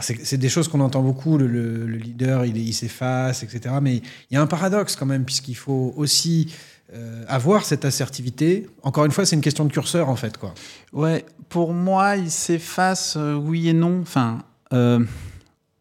c'est 0.00 0.36
des 0.36 0.48
choses 0.48 0.68
qu'on 0.68 0.80
entend 0.80 1.02
beaucoup. 1.02 1.38
Le, 1.38 1.46
le- 1.46 1.86
le 1.86 1.96
leader, 1.96 2.44
il, 2.44 2.74
s'efface, 2.74 3.42
etc. 3.42 3.74
Mais 3.80 3.96
il 3.96 4.34
y 4.34 4.36
a 4.36 4.42
un 4.42 4.46
paradoxe 4.46 4.96
quand 4.96 5.06
même, 5.06 5.24
puisqu'il 5.24 5.56
faut 5.56 5.92
aussi 5.96 6.52
euh, 6.94 7.24
avoir 7.28 7.64
cette 7.64 7.84
assertivité. 7.84 8.68
Encore 8.82 9.04
une 9.04 9.10
fois, 9.12 9.24
c'est 9.26 9.36
une 9.36 9.42
question 9.42 9.64
de 9.64 9.72
curseur 9.72 10.08
en 10.08 10.16
fait, 10.16 10.38
quoi. 10.38 10.54
Ouais, 10.92 11.24
pour 11.48 11.72
moi, 11.72 12.16
il 12.16 12.30
s'efface, 12.30 13.14
euh, 13.16 13.34
oui 13.34 13.68
et 13.68 13.72
non. 13.72 14.00
Enfin, 14.02 14.42
euh, 14.72 15.00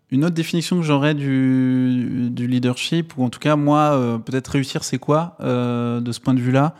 une 0.09 0.25
autre 0.25 0.35
définition 0.35 0.77
que 0.77 0.83
j'aurais 0.83 1.13
du, 1.13 2.29
du 2.31 2.47
leadership, 2.47 3.17
ou 3.17 3.23
en 3.23 3.29
tout 3.29 3.39
cas, 3.39 3.55
moi, 3.55 4.21
peut-être 4.25 4.49
réussir, 4.49 4.83
c'est 4.83 4.97
quoi 4.97 5.37
de 5.39 6.11
ce 6.11 6.19
point 6.19 6.33
de 6.33 6.41
vue-là? 6.41 6.75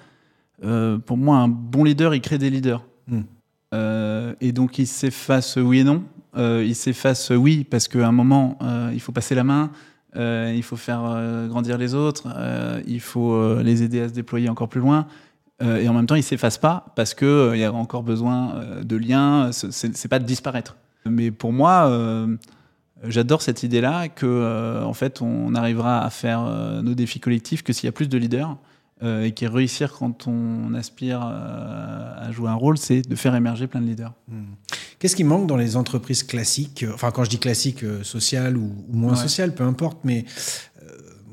Pour 1.06 1.18
moi, 1.18 1.38
un 1.38 1.48
bon 1.48 1.86
leader, 1.86 2.14
il 2.14 2.20
crée 2.22 2.38
des 2.38 2.50
leaders. 2.50 2.84
Mm. 3.08 3.22
Euh, 3.74 4.34
et 4.42 4.52
donc, 4.52 4.80
il 4.80 4.88
s'efface, 4.88 5.56
oui 5.56 5.80
et 5.80 5.84
non. 5.84 6.04
Euh, 6.38 6.64
il 6.66 6.76
s'efface, 6.76 7.32
oui, 7.32 7.66
parce 7.70 7.88
qu'à 7.88 8.08
un 8.08 8.12
moment, 8.12 8.58
euh, 8.62 8.92
il 8.94 9.00
faut 9.00 9.12
passer 9.12 9.36
la 9.36 9.44
main. 9.44 9.72
euh, 10.16 10.54
il 10.56 10.64
faut 10.64 10.76
faire 10.78 11.02
euh, 11.06 11.48
grandir 11.48 11.78
les 11.78 11.94
autres, 11.94 12.28
euh, 12.36 12.82
il 12.86 13.00
faut 13.00 13.34
euh, 13.34 13.64
les 13.64 13.82
aider 13.84 14.02
à 14.02 14.10
se 14.10 14.14
déployer 14.14 14.50
encore 14.50 14.68
plus 14.70 14.82
loin. 14.82 15.08
Euh, 15.62 15.78
et 15.78 15.88
en 15.88 15.94
même 15.94 16.06
temps, 16.06 16.16
il 16.16 16.24
s'efface 16.24 16.58
pas 16.58 16.86
parce 16.96 17.14
euh, 17.22 17.52
il 17.56 17.60
y 17.60 17.64
a 17.64 17.72
encore 17.72 18.04
besoin 18.04 18.56
euh, 18.56 18.84
de 18.84 18.96
liens. 18.96 19.52
C'est 19.52 20.08
pas 20.08 20.20
de 20.20 20.26
disparaître. 20.26 20.76
Mais 21.06 21.32
pour 21.32 21.54
moi, 21.54 21.88
euh, 21.88 22.36
j'adore 23.08 23.42
cette 23.42 23.64
idée-là 23.64 24.10
que 24.10 24.26
euh, 24.26 24.84
en 24.84 24.94
fait, 24.94 25.22
on 25.22 25.54
arrivera 25.56 26.04
à 26.04 26.10
faire 26.10 26.42
euh, 26.46 26.82
nos 26.82 26.94
défis 26.94 27.20
collectifs 27.20 27.64
que 27.64 27.74
s'il 27.74 27.88
y 27.88 27.90
a 27.90 27.92
plus 27.92 28.10
de 28.10 28.18
leaders 28.18 28.58
euh, 29.04 29.24
et 29.24 29.32
qui 29.32 29.48
réussir 29.48 29.94
quand 29.94 30.28
on 30.28 30.74
aspire 30.74 31.22
euh, 31.24 32.28
à 32.28 32.32
jouer 32.32 32.50
un 32.50 32.54
rôle, 32.56 32.78
c'est 32.78 33.02
de 33.02 33.16
faire 33.16 33.36
émerger 33.36 33.68
plein 33.68 33.82
de 33.82 33.88
leaders. 33.88 34.14
Qu'est-ce 35.00 35.16
qui 35.16 35.24
manque 35.24 35.48
dans 35.48 35.58
les 35.58 35.76
entreprises 35.76 36.24
classiques 36.24 36.84
euh, 36.84 36.92
Enfin, 36.94 37.12
quand 37.12 37.24
je 37.24 37.30
dis 37.30 37.40
classiques, 37.40 37.84
sociales 38.04 38.58
ou, 38.58 38.74
ou 38.90 38.96
moins 38.96 39.12
Ouais. 39.14 39.18
sociales, 39.18 39.54
peu 39.56 39.64
importe, 39.64 40.00
mais 40.04 40.26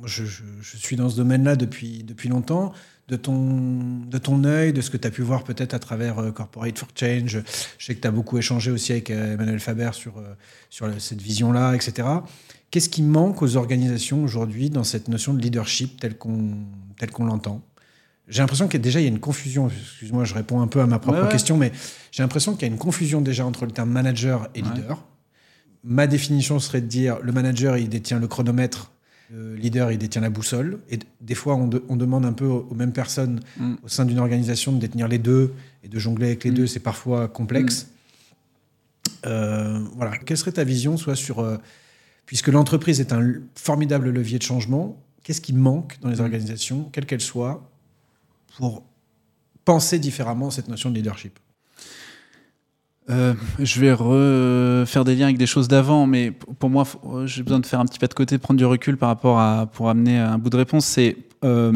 je, 0.05 0.25
je- 0.25 0.43
je 0.61 0.77
suis 0.77 0.97
dans 0.97 1.09
ce 1.09 1.17
domaine-là 1.17 1.57
depuis, 1.57 2.03
depuis 2.05 2.29
longtemps. 2.29 2.73
De 3.09 3.17
ton, 3.17 4.01
de 4.05 4.19
ton 4.19 4.45
œil, 4.45 4.75
de 4.75 4.83
ce 4.83 4.91
que 4.91 4.99
tu 4.99 5.09
as 5.09 5.11
pu 5.11 5.23
voir 5.23 5.43
peut-être 5.43 5.73
à 5.73 5.79
travers 5.79 6.19
euh, 6.19 6.31
Corporate 6.31 6.79
for 6.79 6.89
Change, 6.95 7.41
je 7.79 7.85
sais 7.87 7.95
que 7.95 8.03
tu 8.03 8.07
as 8.07 8.11
beaucoup 8.11 8.37
échangé 8.37 8.71
aussi 8.71 8.93
avec 8.93 9.11
euh, 9.11 9.33
Emmanuel 9.33 9.61
Faber 9.61 9.89
sur, 9.95 10.19
euh, 10.19 10.35
sur 10.69 10.87
cette 11.01 11.23
vision-là, 11.23 11.73
etc. 11.75 12.07
Qu'est-ce 12.71 12.89
qui 12.91 13.03
manque 13.03 13.41
aux 13.43 13.57
organisations 13.57 14.23
aujourd'hui 14.23 14.69
dans 14.69 14.85
cette 14.85 15.09
notion 15.09 15.33
de 15.33 15.41
leadership 15.41 15.99
telle 16.01 16.17
qu'on 16.19 16.51
telle 16.99 17.11
qu'on 17.11 17.25
l'entend? 17.25 17.63
J'ai 18.29 18.43
l'impression 18.43 18.67
qu'il 18.69 18.79
y 18.79 18.83
a 18.83 18.85
déjà 18.85 19.01
il 19.01 19.05
y 19.05 19.07
a 19.07 19.11
une 19.11 19.21
confusion. 19.21 19.69
Excuse-moi, 19.71 20.25
je 20.25 20.35
réponds 20.35 20.61
un 20.61 20.67
peu 20.67 20.81
à 20.81 20.87
ma 20.87 20.99
propre 20.99 21.19
Ouais, 21.19 21.25
ouais. 21.25 21.33
question, 21.33 21.57
mais 21.57 21.73
j'ai 22.13 22.23
l'impression 22.23 22.53
qu'il 22.53 22.63
y 22.63 22.71
a 22.71 22.73
une 22.73 22.79
confusion 22.79 23.23
déjà 23.23 23.47
entre 23.47 23.65
le 23.65 23.71
terme 23.73 23.91
manager 23.91 24.49
et 24.55 24.63
Ouais. 24.63 24.69
leader. 24.75 25.03
Ma 25.83 26.07
définition 26.07 26.59
serait 26.59 26.83
de 26.83 26.87
dire 26.87 27.19
le 27.23 27.33
manager, 27.33 27.79
il 27.79 27.89
détient 27.89 28.19
le 28.19 28.27
chronomètre, 28.29 28.91
le 29.33 29.55
leader, 29.55 29.91
il 29.93 29.97
détient 29.97 30.21
la 30.21 30.29
boussole. 30.29 30.81
Et 30.91 30.99
des 31.23 31.35
fois, 31.35 31.55
on, 31.55 31.69
de- 31.69 31.83
on 31.89 31.97
demande 31.97 32.27
un 32.27 32.35
peu 32.35 32.45
aux, 32.45 32.67
aux 32.71 32.75
mêmes 32.75 32.93
personnes 32.93 33.41
Mm. 33.57 33.75
au 33.83 33.89
sein 33.89 34.05
d'une 34.05 34.19
organisation 34.19 34.73
de 34.73 34.79
détenir 34.79 35.09
les 35.09 35.19
deux 35.19 35.55
et 35.83 35.89
de 35.89 35.99
jongler 35.99 36.27
avec 36.27 36.45
les 36.45 36.51
Mm. 36.51 36.55
deux, 36.55 36.67
c'est 36.67 36.81
parfois 36.81 37.29
complexe. 37.29 37.89
Euh, 39.27 39.81
voilà, 39.97 40.19
quelle 40.19 40.37
serait 40.37 40.53
ta 40.53 40.65
vision, 40.65 40.99
soit 40.99 41.17
sur, 41.17 41.39
euh, 41.41 41.57
puisque 42.29 42.49
l'entreprise 42.49 43.01
est 43.01 43.15
un 43.15 43.37
formidable 43.55 44.11
levier 44.11 44.37
de 44.39 44.43
changement, 44.43 45.03
qu'est-ce 45.23 45.41
qui 45.41 45.55
manque 45.55 45.97
dans 46.03 46.11
les 46.11 46.21
organisations, 46.21 46.87
quelles 46.93 47.07
qu'elles 47.07 47.23
soient, 47.23 47.67
pour 48.59 48.83
penser 49.65 49.99
différemment 49.99 50.51
cette 50.51 50.69
notion 50.69 50.91
de 50.91 50.97
leadership? 50.97 51.39
Euh, 53.09 53.33
je 53.59 53.81
vais 53.81 53.95
refaire 53.95 55.05
des 55.07 55.17
liens 55.17 55.25
avec 55.25 55.39
des 55.39 55.47
choses 55.47 55.69
d'avant, 55.69 56.07
mais 56.07 56.31
pour 56.31 56.69
moi, 56.69 56.85
faut- 56.85 57.27
j'ai 57.27 57.43
besoin 57.43 57.61
de 57.61 57.65
faire 57.65 57.81
un 57.81 57.87
petit 57.87 57.99
pas 57.99 58.09
de 58.09 58.13
côté, 58.13 58.37
prendre 58.37 58.59
du 58.59 58.67
recul 58.67 58.99
par 58.99 59.09
rapport 59.09 59.41
à 59.41 59.65
pour 59.65 59.89
amener 59.89 60.19
un 60.19 60.37
bout 60.37 60.51
de 60.51 60.57
réponse. 60.59 60.85
C'est 60.85 61.17
euh, 61.45 61.73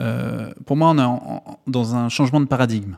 euh, 0.00 0.50
pour 0.64 0.78
moi, 0.78 0.88
on 0.88 0.98
est 0.98 1.02
en- 1.02 1.42
en- 1.46 1.58
dans 1.66 1.94
un 1.94 2.08
changement 2.08 2.40
de 2.40 2.46
paradigme, 2.46 2.96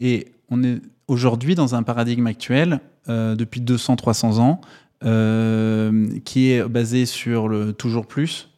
et 0.00 0.32
on 0.50 0.64
est 0.64 0.80
aujourd'hui 1.06 1.54
dans 1.54 1.76
un 1.76 1.84
paradigme 1.84 2.26
actuel 2.26 2.80
euh, 3.08 3.36
depuis 3.36 3.60
200-300 3.60 4.38
ans 4.40 4.60
euh, 5.04 6.08
qui 6.24 6.50
est 6.50 6.66
basé 6.66 7.04
sur 7.04 7.48
le 7.48 7.74
toujours 7.74 8.06
plus, 8.06 8.48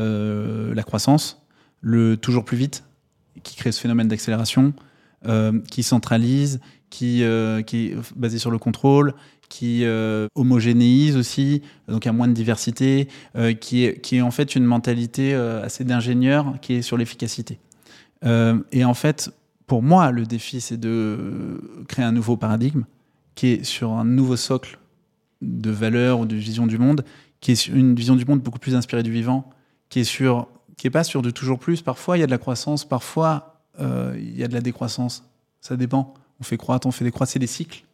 euh, 0.00 0.74
la 0.74 0.82
croissance, 0.82 1.46
le 1.80 2.16
toujours 2.16 2.44
plus 2.44 2.56
vite, 2.56 2.84
qui 3.44 3.54
crée 3.54 3.70
ce 3.70 3.80
phénomène 3.80 4.08
d'accélération, 4.08 4.72
euh, 5.26 5.60
qui 5.70 5.84
centralise, 5.84 6.60
qui, 6.88 7.22
qui 7.66 7.86
est 7.86 7.96
basé 8.16 8.38
sur 8.38 8.50
le 8.50 8.58
contrôle, 8.58 9.14
qui 9.48 9.84
homogénéise 10.34 11.16
aussi, 11.16 11.62
donc 11.86 12.04
il 12.04 12.08
y 12.08 12.10
a 12.10 12.12
moins 12.12 12.26
de 12.26 12.32
diversité, 12.32 13.06
qui, 13.60 13.84
est, 13.84 14.00
qui 14.00 14.16
est 14.16 14.20
en 14.22 14.32
fait 14.32 14.56
une 14.56 14.64
mentalité 14.64 15.34
assez 15.34 15.84
d'ingénieur 15.84 16.54
qui 16.60 16.74
est 16.74 16.82
sur 16.82 16.96
l'efficacité. 16.96 17.60
Et 18.24 18.84
en 18.84 18.94
fait, 18.94 19.30
pour 19.68 19.84
moi, 19.84 20.10
le 20.10 20.26
défi, 20.26 20.60
c'est 20.60 20.78
de 20.78 21.60
créer 21.86 22.04
un 22.04 22.10
nouveau 22.10 22.36
paradigme 22.36 22.82
qui 23.36 23.52
est 23.52 23.64
sur 23.64 23.92
un 23.92 24.04
nouveau 24.04 24.34
socle 24.34 24.79
de 25.40 25.70
valeurs 25.70 26.20
ou 26.20 26.26
de 26.26 26.36
vision 26.36 26.66
du 26.66 26.78
monde, 26.78 27.04
qui 27.40 27.52
est 27.52 27.66
une 27.66 27.94
vision 27.94 28.16
du 28.16 28.24
monde 28.24 28.40
beaucoup 28.40 28.58
plus 28.58 28.74
inspirée 28.74 29.02
du 29.02 29.12
vivant, 29.12 29.50
qui 29.88 30.00
est 30.00 30.04
sur, 30.04 30.48
qui 30.76 30.86
est 30.86 30.90
pas 30.90 31.04
sur 31.04 31.22
de 31.22 31.30
toujours 31.30 31.58
plus. 31.58 31.82
Parfois, 31.82 32.16
il 32.16 32.20
y 32.20 32.22
a 32.22 32.26
de 32.26 32.30
la 32.30 32.38
croissance, 32.38 32.86
parfois, 32.86 33.62
euh, 33.80 34.14
il 34.18 34.38
y 34.38 34.44
a 34.44 34.48
de 34.48 34.54
la 34.54 34.60
décroissance. 34.60 35.24
Ça 35.60 35.76
dépend. 35.76 36.14
On 36.40 36.44
fait 36.44 36.56
croître, 36.56 36.86
on 36.86 36.90
fait 36.90 37.04
décroître, 37.04 37.32
c'est 37.32 37.38
des 37.38 37.46
cycles. 37.46 37.84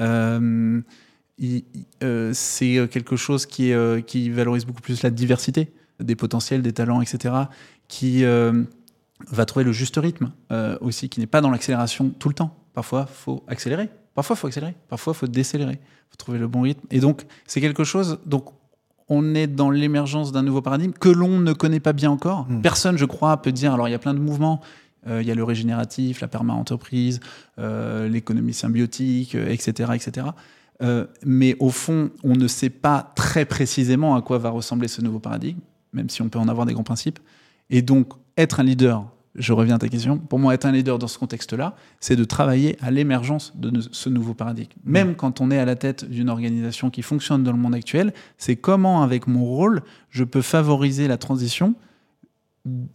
Euh, 0.00 0.80
euh, 2.02 2.30
c'est 2.32 2.88
quelque 2.90 3.16
chose 3.16 3.46
qui, 3.46 3.72
qui 4.06 4.30
valorise 4.30 4.64
beaucoup 4.64 4.82
plus 4.82 5.02
la 5.02 5.10
diversité 5.10 5.72
des 6.00 6.16
potentiels, 6.16 6.62
des 6.62 6.72
talents, 6.72 7.00
etc. 7.00 7.34
Qui 7.88 8.24
va 8.24 9.44
trouver 9.46 9.64
le 9.64 9.72
juste 9.72 9.96
rythme 9.96 10.32
aussi, 10.80 11.08
qui 11.08 11.20
n'est 11.20 11.26
pas 11.26 11.40
dans 11.40 11.50
l'accélération 11.50 12.10
tout 12.10 12.28
le 12.28 12.34
temps. 12.34 12.56
Parfois, 12.72 13.06
faut 13.06 13.44
accélérer. 13.46 13.88
Parfois, 14.14 14.36
faut 14.36 14.46
accélérer. 14.46 14.74
Parfois, 14.88 15.14
faut 15.14 15.26
décélérer. 15.26 15.80
Faut 16.10 16.16
trouver 16.16 16.38
le 16.38 16.46
bon 16.46 16.62
rythme. 16.62 16.86
Et 16.90 17.00
donc, 17.00 17.24
c'est 17.46 17.60
quelque 17.60 17.84
chose. 17.84 18.18
Donc, 18.26 18.46
on 19.08 19.34
est 19.34 19.46
dans 19.46 19.70
l'émergence 19.70 20.32
d'un 20.32 20.42
nouveau 20.42 20.62
paradigme 20.62 20.92
que 20.92 21.08
l'on 21.08 21.40
ne 21.40 21.52
connaît 21.52 21.80
pas 21.80 21.92
bien 21.92 22.10
encore. 22.10 22.46
Mm. 22.48 22.62
Personne, 22.62 22.96
je 22.96 23.04
crois, 23.04 23.36
peut 23.42 23.52
dire. 23.52 23.74
Alors, 23.74 23.88
il 23.88 23.90
y 23.90 23.94
a 23.94 23.98
plein 23.98 24.14
de 24.14 24.20
mouvements. 24.20 24.60
Euh, 25.06 25.20
il 25.20 25.28
y 25.28 25.30
a 25.30 25.34
le 25.34 25.44
régénératif, 25.44 26.20
la 26.20 26.28
perma-entreprise, 26.28 27.20
euh, 27.58 28.08
l'économie 28.08 28.54
symbiotique, 28.54 29.34
euh, 29.34 29.50
etc., 29.50 29.90
etc. 29.94 30.28
Euh, 30.82 31.06
mais 31.24 31.56
au 31.60 31.70
fond, 31.70 32.10
on 32.22 32.34
ne 32.34 32.48
sait 32.48 32.70
pas 32.70 33.12
très 33.14 33.44
précisément 33.44 34.16
à 34.16 34.22
quoi 34.22 34.38
va 34.38 34.50
ressembler 34.50 34.88
ce 34.88 35.02
nouveau 35.02 35.18
paradigme, 35.18 35.60
même 35.92 36.08
si 36.08 36.22
on 36.22 36.28
peut 36.28 36.38
en 36.38 36.48
avoir 36.48 36.66
des 36.66 36.72
grands 36.72 36.84
principes. 36.84 37.20
Et 37.70 37.82
donc, 37.82 38.12
être 38.36 38.60
un 38.60 38.64
leader, 38.64 39.04
je 39.34 39.52
reviens 39.52 39.76
à 39.76 39.78
ta 39.78 39.88
question, 39.88 40.18
pour 40.18 40.38
moi, 40.38 40.54
être 40.54 40.64
un 40.64 40.72
leader 40.72 40.98
dans 40.98 41.08
ce 41.08 41.18
contexte-là, 41.18 41.74
c'est 42.00 42.16
de 42.16 42.24
travailler 42.24 42.76
à 42.80 42.90
l'émergence 42.90 43.52
de 43.56 43.80
ce 43.90 44.08
nouveau 44.08 44.34
paradigme. 44.34 44.72
Même 44.84 45.14
quand 45.16 45.40
on 45.40 45.50
est 45.50 45.58
à 45.58 45.64
la 45.64 45.76
tête 45.76 46.08
d'une 46.08 46.28
organisation 46.28 46.90
qui 46.90 47.02
fonctionne 47.02 47.42
dans 47.42 47.52
le 47.52 47.58
monde 47.58 47.74
actuel, 47.74 48.12
c'est 48.38 48.56
comment, 48.56 49.02
avec 49.02 49.26
mon 49.26 49.44
rôle, 49.44 49.82
je 50.10 50.24
peux 50.24 50.42
favoriser 50.42 51.08
la 51.08 51.16
transition 51.18 51.74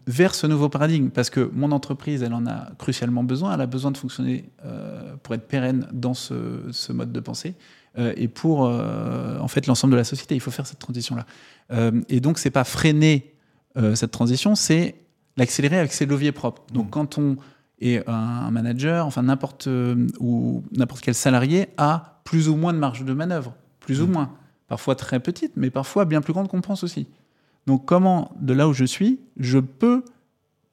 vers 0.07 0.33
ce 0.33 0.47
nouveau 0.47 0.69
paradigme. 0.69 1.09
Parce 1.09 1.29
que 1.29 1.51
mon 1.53 1.71
entreprise, 1.71 2.23
elle 2.23 2.33
en 2.33 2.47
a 2.47 2.71
crucialement 2.77 3.23
besoin. 3.23 3.53
Elle 3.53 3.61
a 3.61 3.67
besoin 3.67 3.91
de 3.91 3.97
fonctionner 3.97 4.49
euh, 4.65 5.15
pour 5.21 5.35
être 5.35 5.47
pérenne 5.47 5.87
dans 5.93 6.13
ce, 6.13 6.61
ce 6.71 6.93
mode 6.93 7.11
de 7.11 7.19
pensée. 7.19 7.55
euh, 7.97 8.13
et 8.15 8.27
pour 8.27 8.65
euh, 8.65 9.37
en 9.39 9.47
fait 9.47 9.67
l'ensemble 9.67 9.91
de 9.91 9.97
la 9.97 10.03
société, 10.03 10.35
il 10.35 10.41
faut 10.41 10.51
faire 10.51 10.67
cette 10.67 10.79
transition-là. 10.79 11.25
Euh, 11.71 12.01
et 12.09 12.19
donc, 12.19 12.39
c'est 12.39 12.51
pas 12.51 12.63
freiner 12.63 13.33
cette 13.93 14.11
transition, 14.11 14.55
c'est 14.55 14.95
l'accélérer 15.37 15.77
avec 15.77 15.93
ses 15.93 16.05
leviers 16.05 16.31
propres. 16.31 16.63
Donc, 16.73 16.89
quand 16.89 17.17
on 17.17 17.37
est 17.81 18.07
un 18.07 18.51
manager, 18.51 19.05
enfin 19.05 19.23
n'importe 19.23 19.67
euh, 19.67 20.07
ou 20.19 20.63
n'importe 20.75 21.01
quel 21.01 21.15
salarié 21.15 21.69
a 21.77 22.21
plus 22.25 22.49
ou 22.49 22.55
moins 22.55 22.73
de 22.73 22.77
marge 22.77 23.05
de 23.05 23.13
manœuvre, 23.13 23.53
plus 23.79 24.01
ou 24.01 24.07
moins, 24.07 24.33
parfois 24.67 24.95
très 24.95 25.19
petite, 25.19 25.53
mais 25.55 25.69
parfois 25.69 26.05
bien 26.05 26.21
plus 26.21 26.33
grande 26.33 26.47
qu'on 26.47 26.61
pense 26.61 26.83
aussi. 26.83 27.07
Donc, 27.67 27.85
comment, 27.85 28.31
de 28.39 28.53
là 28.53 28.67
où 28.67 28.73
je 28.73 28.85
suis, 28.85 29.19
je 29.37 29.59
peux 29.59 30.03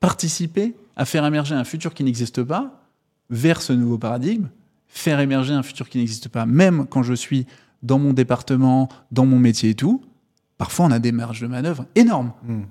participer 0.00 0.74
à 0.96 1.04
faire 1.04 1.24
émerger 1.24 1.54
un 1.54 1.64
futur 1.64 1.94
qui 1.94 2.04
n'existe 2.04 2.42
pas 2.42 2.82
vers 3.30 3.60
ce 3.60 3.72
nouveau 3.72 3.98
paradigme, 3.98 4.48
faire 4.88 5.20
émerger 5.20 5.52
un 5.52 5.62
futur 5.62 5.88
qui 5.88 5.98
n'existe 5.98 6.28
pas, 6.28 6.46
même 6.46 6.86
quand 6.86 7.02
je 7.02 7.14
suis 7.14 7.46
dans 7.82 7.98
mon 7.98 8.12
département, 8.12 8.88
dans 9.12 9.26
mon 9.26 9.38
métier 9.38 9.70
et 9.70 9.74
tout. 9.74 10.02
Parfois, 10.58 10.86
on 10.86 10.90
a 10.90 10.98
des 10.98 11.12
marges 11.12 11.40
de 11.40 11.46
manœuvre 11.46 11.84
énormes. 11.94 12.32
Mm. 12.44 12.62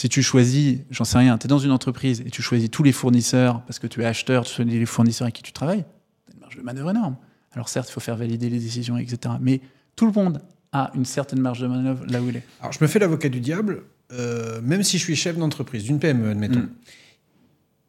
Si 0.00 0.08
tu 0.08 0.22
choisis, 0.22 0.78
j'en 0.90 1.04
sais 1.04 1.18
rien, 1.18 1.36
tu 1.36 1.46
es 1.46 1.48
dans 1.48 1.58
une 1.58 1.72
entreprise 1.72 2.22
et 2.24 2.30
tu 2.30 2.40
choisis 2.40 2.70
tous 2.70 2.82
les 2.82 2.90
fournisseurs 2.90 3.62
parce 3.66 3.78
que 3.78 3.86
tu 3.86 4.00
es 4.00 4.06
acheteur, 4.06 4.46
tu 4.46 4.54
choisis 4.54 4.72
les 4.72 4.86
fournisseurs 4.86 5.26
avec 5.26 5.34
qui 5.34 5.42
tu 5.42 5.52
travailles, 5.52 5.84
tu 6.24 6.30
as 6.30 6.34
une 6.36 6.40
marge 6.40 6.56
de 6.56 6.62
manœuvre 6.62 6.90
énorme. 6.92 7.16
Alors 7.52 7.68
certes, 7.68 7.90
il 7.90 7.92
faut 7.92 8.00
faire 8.00 8.16
valider 8.16 8.48
les 8.48 8.60
décisions, 8.60 8.96
etc. 8.96 9.34
Mais 9.42 9.60
tout 9.96 10.06
le 10.06 10.12
monde 10.12 10.40
a 10.72 10.90
une 10.94 11.04
certaine 11.04 11.40
marge 11.40 11.60
de 11.60 11.66
manœuvre 11.66 12.06
là 12.06 12.22
où 12.22 12.30
il 12.30 12.36
est. 12.36 12.42
Alors, 12.60 12.72
je 12.72 12.78
me 12.80 12.86
fais 12.86 12.98
l'avocat 12.98 13.28
du 13.28 13.40
diable, 13.40 13.82
euh, 14.12 14.62
même 14.62 14.82
si 14.82 14.96
je 14.96 15.04
suis 15.04 15.16
chef 15.16 15.36
d'entreprise, 15.36 15.84
d'une 15.84 15.98
PME, 15.98 16.30
admettons. 16.30 16.60
Mm. 16.60 16.70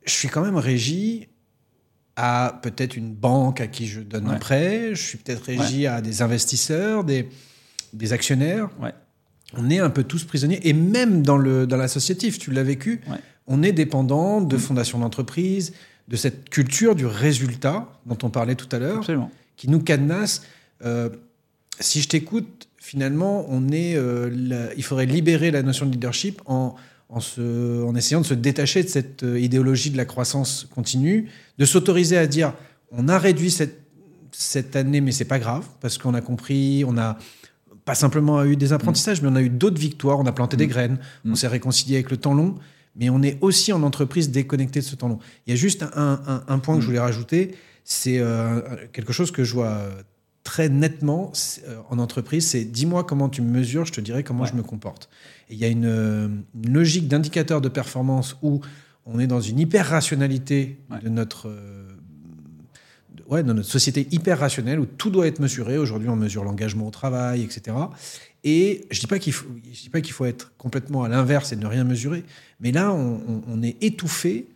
Je 0.04 0.12
suis 0.12 0.28
quand 0.28 0.42
même 0.42 0.58
régi 0.58 1.30
à 2.18 2.60
peut-être 2.62 2.98
une 2.98 3.14
banque 3.14 3.62
à 3.62 3.68
qui 3.68 3.88
je 3.88 4.02
donne 4.02 4.28
un 4.28 4.36
prêt, 4.36 4.96
je 4.96 5.02
suis 5.02 5.18
peut-être 5.18 5.46
régi 5.46 5.88
à 5.88 6.02
des 6.02 6.22
investisseurs, 6.22 7.06
des, 7.06 7.30
des 7.94 8.12
actionnaires. 8.12 8.70
Ouais. 8.82 8.92
On 9.58 9.70
est 9.70 9.80
un 9.80 9.90
peu 9.90 10.04
tous 10.04 10.24
prisonniers, 10.24 10.60
et 10.68 10.74
même 10.74 11.24
dans, 11.24 11.38
le, 11.38 11.68
dans 11.68 11.78
l'associatif, 11.78 12.40
tu 12.40 12.52
l'as 12.52 12.64
vécu, 12.64 13.02
Ouais. 13.10 13.18
on 13.48 13.64
est 13.64 13.72
dépendant 13.74 14.42
Mm. 14.42 14.48
de 14.48 14.58
fondations 14.58 15.00
d'entreprise, 15.00 15.74
de 16.08 16.16
cette 16.16 16.50
culture 16.50 16.96
du 16.96 17.06
résultat 17.06 17.88
dont 18.06 18.18
on 18.24 18.30
parlait 18.30 18.56
tout 18.56 18.68
à 18.76 18.80
l'heure 18.80 19.06
qui 19.58 19.70
nous 19.70 19.80
cadenasse. 19.80 20.44
Euh, 20.86 21.10
si 21.80 22.02
je 22.02 22.08
t'écoute, 22.10 22.68
finalement, 22.78 23.46
on 23.50 23.70
est, 23.70 23.96
euh, 23.96 24.30
la- 24.34 24.74
il 24.76 24.84
faudrait 24.84 25.06
libérer 25.06 25.52
la 25.52 25.64
notion 25.64 25.86
de 25.86 25.92
leadership 25.92 26.42
en, 26.48 26.76
en, 27.10 27.20
se- 27.20 27.84
en 27.84 27.96
essayant 27.96 28.22
de 28.22 28.26
se 28.26 28.34
détacher 28.34 28.84
de 28.84 28.88
cette 28.90 29.24
euh, 29.24 29.40
idéologie 29.40 29.90
de 29.92 29.98
la 29.98 30.06
croissance 30.06 30.68
continue, 30.74 31.30
de 31.58 31.66
s'autoriser 31.66 32.18
à 32.18 32.26
dire 32.28 32.54
on 32.92 33.08
a 33.08 33.18
réduit 33.20 33.52
cette, 33.52 33.80
cette 34.32 34.76
année, 34.76 35.02
mais 35.02 35.12
c'est 35.12 35.26
pas 35.26 35.40
grave, 35.40 35.66
parce 35.82 35.98
qu'on 35.98 36.14
a 36.14 36.22
compris, 36.22 36.84
on 36.88 36.98
a 36.98 37.18
pas 37.86 37.96
simplement 37.96 38.44
eu 38.44 38.56
des 38.56 38.74
apprentissages, 38.74 39.22
mais 39.22 39.30
on 39.30 39.36
a 39.36 39.42
eu 39.42 39.50
d'autres 39.50 39.80
victoires, 39.80 40.20
on 40.20 40.26
a 40.26 40.32
planté 40.32 40.58
des 40.58 40.68
graines, 40.68 41.00
on 41.26 41.30
Mm. 41.32 41.36
s'est 41.36 41.48
réconcilié 41.48 41.96
avec 41.96 42.12
le 42.12 42.18
temps 42.18 42.34
long, 42.34 42.56
mais 42.96 43.10
on 43.10 43.22
est 43.24 43.38
aussi 43.42 43.74
en 43.74 43.84
entreprise 43.84 44.30
déconnecté 44.32 44.80
de 44.82 44.86
ce 44.86 44.96
temps 44.96 45.08
long. 45.08 45.20
Il 45.48 45.52
y 45.52 45.54
a 45.54 45.56
juste 45.56 45.84
un, 45.96 46.22
un- 46.28 46.44
un 46.48 46.60
point 46.60 46.76
que 46.76 46.82
je 46.82 46.86
voulais 46.88 47.00
rajouter, 47.00 47.56
c'est 47.84 48.20
euh, 48.20 48.62
quelque 48.94 49.14
chose 49.14 49.32
que 49.32 49.44
je 49.44 49.54
vois 49.54 49.68
euh, 49.70 49.90
très 50.44 50.70
nettement 50.70 51.32
euh, 51.68 51.78
en 51.90 51.98
entreprise, 52.00 52.48
c'est 52.48 52.64
dis-moi 52.66 53.04
comment 53.04 53.30
tu 53.30 53.42
me 53.42 53.50
mesures, 53.50 53.86
je 53.86 53.94
te 53.94 54.02
dirai 54.02 54.24
comment 54.24 54.44
Ouais. 54.44 54.50
je 54.52 54.56
me 54.56 54.64
comporte. 54.64 55.10
Et 55.50 55.54
il 55.54 55.60
y 55.60 55.66
a 55.66 55.68
une, 55.68 56.44
une 56.64 56.74
logique 56.74 57.08
d'indicateur 57.08 57.62
de 57.62 57.70
performance 57.70 58.38
où 58.42 58.62
on 59.06 59.20
est 59.20 59.28
dans 59.28 59.42
une 59.42 59.60
hyper-rationalité 59.60 60.80
Ouais. 60.90 61.00
de 61.02 61.10
notre... 61.10 61.48
euh, 61.50 61.81
ouais, 63.32 63.44
dans 63.44 63.54
notre 63.54 63.70
société 63.70 64.08
hyper 64.12 64.40
rationnelle 64.40 64.80
où 64.80 64.86
tout 64.86 65.10
doit 65.10 65.26
être 65.28 65.40
mesuré. 65.40 65.78
Aujourd'hui, 65.78 66.10
on 66.10 66.16
mesure 66.16 66.44
l'engagement 66.44 66.88
au 66.88 66.92
travail, 66.92 67.42
etc. 67.44 67.76
Et 68.44 68.86
je 68.92 69.00
dis 69.00 69.08
pas 69.08 69.20
qu'il 69.20 69.34
faut, 69.34 69.48
je 69.74 69.82
dis 69.82 69.90
pas 69.90 70.02
qu'il 70.02 70.14
faut 70.14 70.26
être 70.26 70.52
complètement 70.58 71.04
à 71.04 71.10
l'inverse 71.10 71.52
et 71.52 71.56
ne 71.56 71.66
rien 71.66 71.84
mesurer, 71.84 72.24
mais 72.60 72.72
là, 72.72 72.92
on, 72.92 73.22
on- 73.28 73.42
on 73.48 73.64
est 73.64 73.82
étouffé 73.82 74.48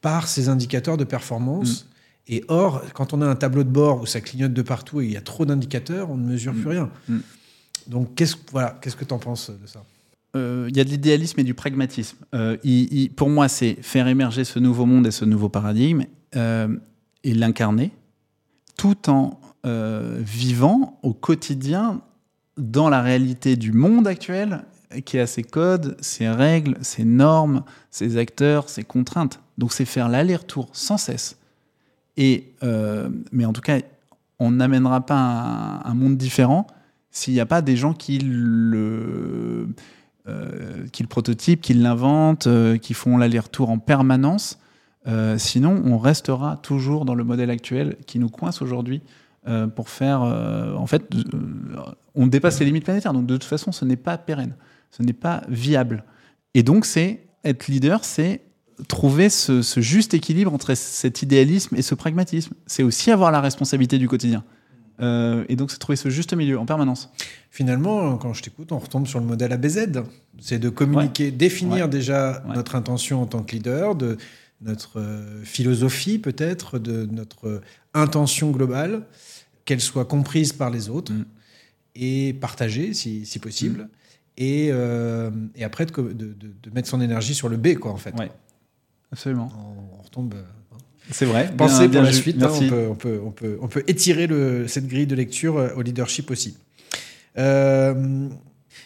par 0.00 0.28
ces 0.28 0.48
indicateurs 0.48 0.96
de 0.96 1.04
performance. 1.04 1.86
Et 2.28 2.44
or, 2.48 2.82
quand 2.94 3.12
on 3.12 3.22
a 3.22 3.26
un 3.26 3.34
tableau 3.34 3.64
de 3.64 3.68
bord 3.70 4.00
où 4.02 4.06
ça 4.06 4.20
clignote 4.20 4.52
de 4.52 4.62
partout 4.62 5.00
et 5.00 5.06
il 5.06 5.12
y 5.12 5.16
a 5.16 5.20
trop 5.20 5.44
d'indicateurs, 5.46 6.10
on 6.10 6.16
ne 6.16 6.26
mesure 6.26 6.52
plus 6.54 6.68
rien. 6.68 6.90
Mm. 7.08 7.18
Donc, 7.88 8.14
qu'est-ce, 8.14 8.36
voilà, 8.52 8.78
qu'est-ce 8.80 8.94
que 8.96 9.04
tu 9.04 9.12
en 9.14 9.18
penses 9.18 9.50
de 9.50 9.66
ça? 9.66 9.82
Euh, 10.36 10.66
il 10.70 10.76
y 10.76 10.80
a 10.80 10.84
de 10.84 10.90
l'idéalisme 10.90 11.40
et 11.40 11.44
du 11.44 11.54
pragmatisme. 11.54 12.16
Euh, 12.34 12.56
il- 12.62 12.92
il- 12.92 13.10
pour 13.10 13.28
moi, 13.30 13.48
c'est 13.48 13.78
faire 13.82 14.06
émerger 14.06 14.44
ce 14.44 14.58
nouveau 14.60 14.86
monde 14.86 15.06
et 15.08 15.10
ce 15.10 15.24
nouveau 15.24 15.48
paradigme 15.48 16.04
euh, 16.36 16.68
et 17.24 17.34
l'incarner, 17.34 17.90
tout 18.80 19.10
en 19.10 19.38
euh, 19.66 20.16
vivant 20.20 20.98
au 21.02 21.12
quotidien 21.12 22.00
dans 22.56 22.88
la 22.88 23.02
réalité 23.02 23.56
du 23.56 23.72
monde 23.72 24.08
actuel, 24.08 24.64
qui 25.04 25.18
a 25.18 25.26
ses 25.26 25.42
codes, 25.42 25.98
ses 26.00 26.30
règles, 26.30 26.78
ses 26.80 27.04
normes, 27.04 27.62
ses 27.90 28.16
acteurs, 28.16 28.70
ses 28.70 28.82
contraintes. 28.82 29.38
Donc 29.58 29.74
c'est 29.74 29.84
faire 29.84 30.08
l'aller-retour 30.08 30.70
sans 30.72 30.96
cesse. 30.96 31.36
Et, 32.16 32.54
euh, 32.62 33.10
mais 33.32 33.44
en 33.44 33.52
tout 33.52 33.60
cas, 33.60 33.80
on 34.38 34.50
n'amènera 34.50 35.04
pas 35.04 35.82
un, 35.84 35.92
monde 35.92 36.16
différent 36.16 36.66
s'il 37.10 37.34
n'y 37.34 37.40
a 37.40 37.46
pas 37.46 37.60
des 37.60 37.76
gens 37.76 37.92
qui 37.92 38.18
le, 38.18 39.68
euh, 40.26 40.86
qui 40.90 41.02
le 41.02 41.08
prototypent, 41.08 41.60
qui 41.60 41.74
l'inventent, 41.74 42.48
qui 42.80 42.94
font 42.94 43.18
l'aller-retour 43.18 43.68
en 43.68 43.78
permanence. 43.78 44.58
Euh, 45.06 45.38
sinon, 45.38 45.82
on 45.86 45.96
restera 45.98 46.58
toujours 46.62 47.04
dans 47.04 47.14
le 47.14 47.24
modèle 47.24 47.50
actuel 47.50 47.96
qui 48.06 48.18
nous 48.18 48.28
coince 48.28 48.60
aujourd'hui 48.62 49.02
euh, 49.48 49.66
pour 49.66 49.88
faire. 49.88 50.22
euh, 50.22 50.74
en 50.74 50.86
fait, 50.86 51.04
on 52.14 52.26
dépasse 52.26 52.60
les 52.60 52.66
limites 52.66 52.84
planétaires. 52.84 53.12
Donc, 53.12 53.26
de 53.26 53.34
toute 53.34 53.44
façon, 53.48 53.72
ce 53.72 53.84
n'est 53.84 53.96
pas 53.96 54.18
pérenne. 54.18 54.54
Ce 54.90 55.02
n'est 55.02 55.12
pas 55.14 55.42
viable. 55.48 56.04
Et 56.54 56.62
donc, 56.62 56.84
c'est 56.84 57.22
être 57.44 57.68
leader, 57.68 58.04
c'est 58.04 58.42
trouver 58.88 59.28
ce, 59.30 59.62
ce 59.62 59.80
juste 59.80 60.14
équilibre 60.14 60.52
entre 60.52 60.74
cet 60.74 61.22
idéalisme 61.22 61.76
et 61.76 61.82
ce 61.82 61.94
pragmatisme. 61.94 62.54
C'est 62.66 62.82
aussi 62.82 63.10
avoir 63.10 63.30
la 63.30 63.40
responsabilité 63.40 63.98
du 63.98 64.08
quotidien. 64.08 64.44
Et 65.48 65.56
donc, 65.56 65.70
c'est 65.70 65.78
trouver 65.78 65.96
ce 65.96 66.10
juste 66.10 66.34
milieu 66.34 66.58
en 66.58 66.66
permanence. 66.66 67.10
Finalement, 67.50 68.18
quand 68.18 68.34
je 68.34 68.42
t'écoute, 68.42 68.70
on 68.70 68.78
retombe 68.78 69.06
sur 69.06 69.18
le 69.18 69.24
modèle 69.24 69.50
ABZ. 69.50 69.88
C'est 70.38 70.58
de 70.58 70.68
communiquer, 70.68 71.30
définir 71.30 71.84
Ouais. 71.86 71.90
déjà 71.90 72.42
Ouais. 72.46 72.54
notre 72.54 72.74
intention 72.74 73.22
en 73.22 73.26
tant 73.26 73.42
que 73.42 73.52
leader, 73.56 73.94
de 73.94 74.18
notre 74.62 75.00
euh, 75.00 75.42
philosophie 75.44 76.18
peut-être, 76.18 76.78
de 76.78 77.06
notre 77.10 77.48
euh, 77.48 77.60
intention 77.94 78.50
globale, 78.50 79.02
qu'elle 79.64 79.80
soit 79.80 80.04
comprise 80.04 80.52
par 80.52 80.70
les 80.70 80.88
autres 80.88 81.12
Mm. 81.12 81.24
et 81.96 82.32
partagée 82.34 82.92
si, 82.94 83.24
si 83.26 83.38
possible. 83.38 83.88
Et, 84.36 84.68
euh, 84.70 85.30
et 85.56 85.64
après, 85.64 85.86
de, 85.86 86.34
mettre 86.74 86.88
son 86.88 87.00
énergie 87.00 87.34
sur 87.34 87.48
le 87.48 87.56
B, 87.56 87.74
quoi, 87.74 87.90
en 87.92 87.96
fait. 87.96 88.14
Ouais. 88.18 88.30
Absolument. 89.12 89.50
On, 89.56 89.98
on 89.98 90.02
retombe. 90.02 90.34
C'est 91.10 91.26
vrai. 91.26 91.52
Pensez 91.56 91.88
Bien- 91.88 92.00
pour 92.00 92.06
la 92.06 92.12
suite. 92.12 92.42
hein, 92.42 92.50
on, 92.52 92.68
peut, 92.68 92.86
on, 92.90 92.94
peut, 92.94 93.20
on, 93.24 93.30
peut, 93.32 93.58
on 93.60 93.68
peut 93.68 93.82
étirer 93.88 94.26
le, 94.26 94.68
cette 94.68 94.86
grille 94.86 95.06
de 95.08 95.14
lecture 95.16 95.72
au 95.76 95.82
leadership 95.82 96.30
aussi. 96.30 96.56
Euh, 97.38 98.28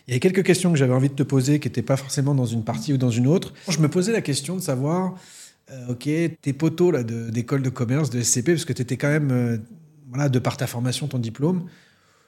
il 0.08 0.14
y 0.14 0.16
a 0.16 0.20
quelques 0.20 0.42
questions 0.42 0.70
que 0.72 0.78
j'avais 0.78 0.92
envie 0.94 1.08
de 1.08 1.14
te 1.14 1.22
poser 1.22 1.60
qui 1.60 1.68
n'étaient 1.68 1.82
pas 1.82 1.96
forcément 1.96 2.34
dans 2.34 2.46
une 2.46 2.64
partie 2.64 2.92
ou 2.92 2.96
dans 2.96 3.10
une 3.10 3.26
autre. 3.26 3.54
Je 3.68 3.78
me 3.78 3.88
posais 3.88 4.12
la 4.12 4.20
question 4.22 4.56
de 4.56 4.60
savoir, 4.60 5.14
euh, 5.70 5.88
ok, 5.92 6.08
tes 6.42 6.52
potos 6.52 6.92
là, 6.92 7.02
de- 7.02 7.30
d'école 7.30 7.62
de, 7.62 7.70
commerce, 7.70 8.10
de 8.10 8.20
SCP, 8.22 8.52
parce 8.52 8.64
que 8.64 8.72
tu 8.72 8.82
étais 8.82 8.96
quand 8.96 9.08
même, 9.08 9.30
euh, 9.30 9.56
voilà, 10.08 10.28
de 10.28 10.38
par 10.38 10.56
ta 10.56 10.66
formation, 10.66 11.06
ton 11.08 11.18
diplôme, 11.18 11.64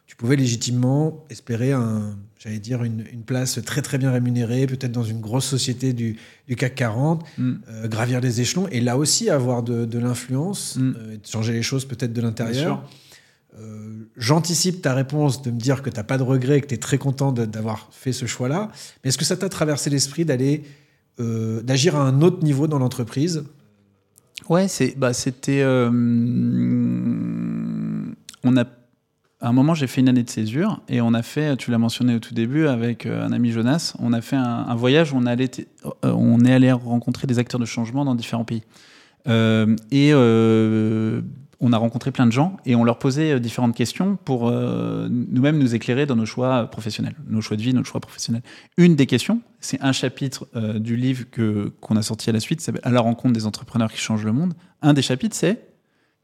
tu 0.06 0.14
pouvais 0.16 0.36
légitimement 0.36 1.24
espérer 1.30 1.72
un, 1.72 2.16
j'allais 2.38 2.60
dire, 2.60 2.84
une, 2.84 3.04
une 3.12 3.22
place 3.22 3.58
très 3.64 3.82
très 3.82 3.98
bien 3.98 4.12
rémunérée, 4.12 4.66
peut-être 4.68 4.92
dans 4.92 5.02
une 5.02 5.20
grosse 5.20 5.46
société 5.46 5.92
du, 5.92 6.16
du 6.46 6.54
CAC 6.56 6.74
40 6.76 7.24
Mm. 7.38 7.52
euh, 7.68 7.88
gravir 7.88 8.20
les 8.20 8.40
échelons 8.40 8.68
et 8.68 8.80
là 8.80 8.96
aussi 8.96 9.28
avoir 9.30 9.62
de, 9.64 9.84
de 9.84 9.98
l'influence, 9.98 10.76
Mm. 10.76 10.94
changer 11.28 11.52
les 11.52 11.62
choses 11.62 11.84
peut-être 11.86 12.12
de 12.12 12.20
l'intérieur. 12.20 12.88
J'anticipe 14.16 14.82
ta 14.82 14.92
réponse 14.94 15.42
de 15.42 15.50
me 15.50 15.58
dire 15.58 15.82
que 15.82 15.90
tu 15.90 15.96
n'as 15.96 16.04
pas 16.04 16.18
de 16.18 16.22
regret, 16.22 16.60
que 16.60 16.66
tu 16.66 16.74
es 16.74 16.78
très 16.78 16.98
content 16.98 17.32
de- 17.32 17.44
d'avoir 17.46 17.88
fait 17.90 18.12
ce 18.12 18.26
choix-là. 18.26 18.70
Mais 19.02 19.08
est-ce 19.08 19.18
que 19.18 19.24
ça 19.24 19.36
t'a 19.36 19.48
traversé 19.48 19.88
l'esprit 19.90 20.24
d'aller 20.24 20.62
euh, 21.18 21.62
d'agir 21.62 21.96
à 21.96 22.00
un 22.00 22.20
autre 22.22 22.44
niveau 22.44 22.66
dans 22.66 22.78
l'entreprise 22.78 23.44
Ouais, 24.48 24.68
c'est, 24.68 24.96
bah, 24.96 25.12
c'était. 25.12 25.62
euh, 25.62 25.90
on 28.44 28.56
a, 28.56 28.64
à 29.40 29.48
un 29.48 29.52
moment, 29.52 29.74
j'ai 29.74 29.86
fait 29.86 30.02
une 30.02 30.08
année 30.08 30.22
de 30.22 30.30
césure 30.30 30.82
et 30.88 31.00
on 31.00 31.14
a 31.14 31.22
fait, 31.22 31.56
tu 31.56 31.70
l'as 31.70 31.78
mentionné 31.78 32.14
au 32.14 32.18
tout 32.18 32.34
début, 32.34 32.66
avec 32.66 33.06
euh, 33.06 33.24
un 33.24 33.32
ami 33.32 33.50
Jonas, 33.50 33.94
on 33.98 34.12
a 34.12 34.20
fait 34.20 34.36
un, 34.36 34.74
voyage 34.74 35.12
où 35.12 35.16
on, 35.16 35.24
est 35.26 36.52
allé 36.52 36.70
rencontrer 36.70 37.26
des 37.26 37.38
acteurs 37.38 37.60
de 37.60 37.66
changement 37.66 38.04
dans 38.04 38.14
différents 38.14 38.44
pays. 38.44 38.62
Et 39.26 40.12
on 41.60 41.72
a 41.72 41.76
rencontré 41.76 42.12
plein 42.12 42.26
de 42.26 42.32
gens 42.32 42.56
et 42.66 42.74
on 42.74 42.84
leur 42.84 42.98
posait 42.98 43.32
euh, 43.32 43.38
différentes 43.38 43.74
questions 43.74 44.16
pour 44.24 44.48
euh, 44.48 45.08
nous-mêmes 45.10 45.58
nous 45.58 45.74
éclairer 45.74 46.06
dans 46.06 46.16
nos 46.16 46.26
choix 46.26 46.66
professionnels, 46.70 47.14
nos 47.28 47.40
choix 47.40 47.56
de 47.56 47.62
vie, 47.62 47.72
nos 47.72 47.84
choix 47.84 48.00
professionnels. 48.00 48.42
Une 48.76 48.96
des 48.96 49.06
questions, 49.06 49.40
c'est 49.60 49.80
un 49.82 49.92
chapitre 49.92 50.46
euh, 50.54 50.78
du 50.78 50.96
livre 50.96 51.24
qu'on 51.80 51.96
a 51.96 52.02
sorti 52.02 52.30
à 52.30 52.32
la 52.32 52.40
suite, 52.40 52.60
s'appelle 52.60 52.82
À 52.84 52.90
la 52.90 53.00
rencontre 53.00 53.34
des 53.34 53.46
entrepreneurs 53.46 53.90
qui 53.90 53.98
changent 53.98 54.24
le 54.24 54.32
monde. 54.32 54.54
Un 54.82 54.92
des 54.92 55.02
chapitres, 55.02 55.36
c'est 55.36 55.66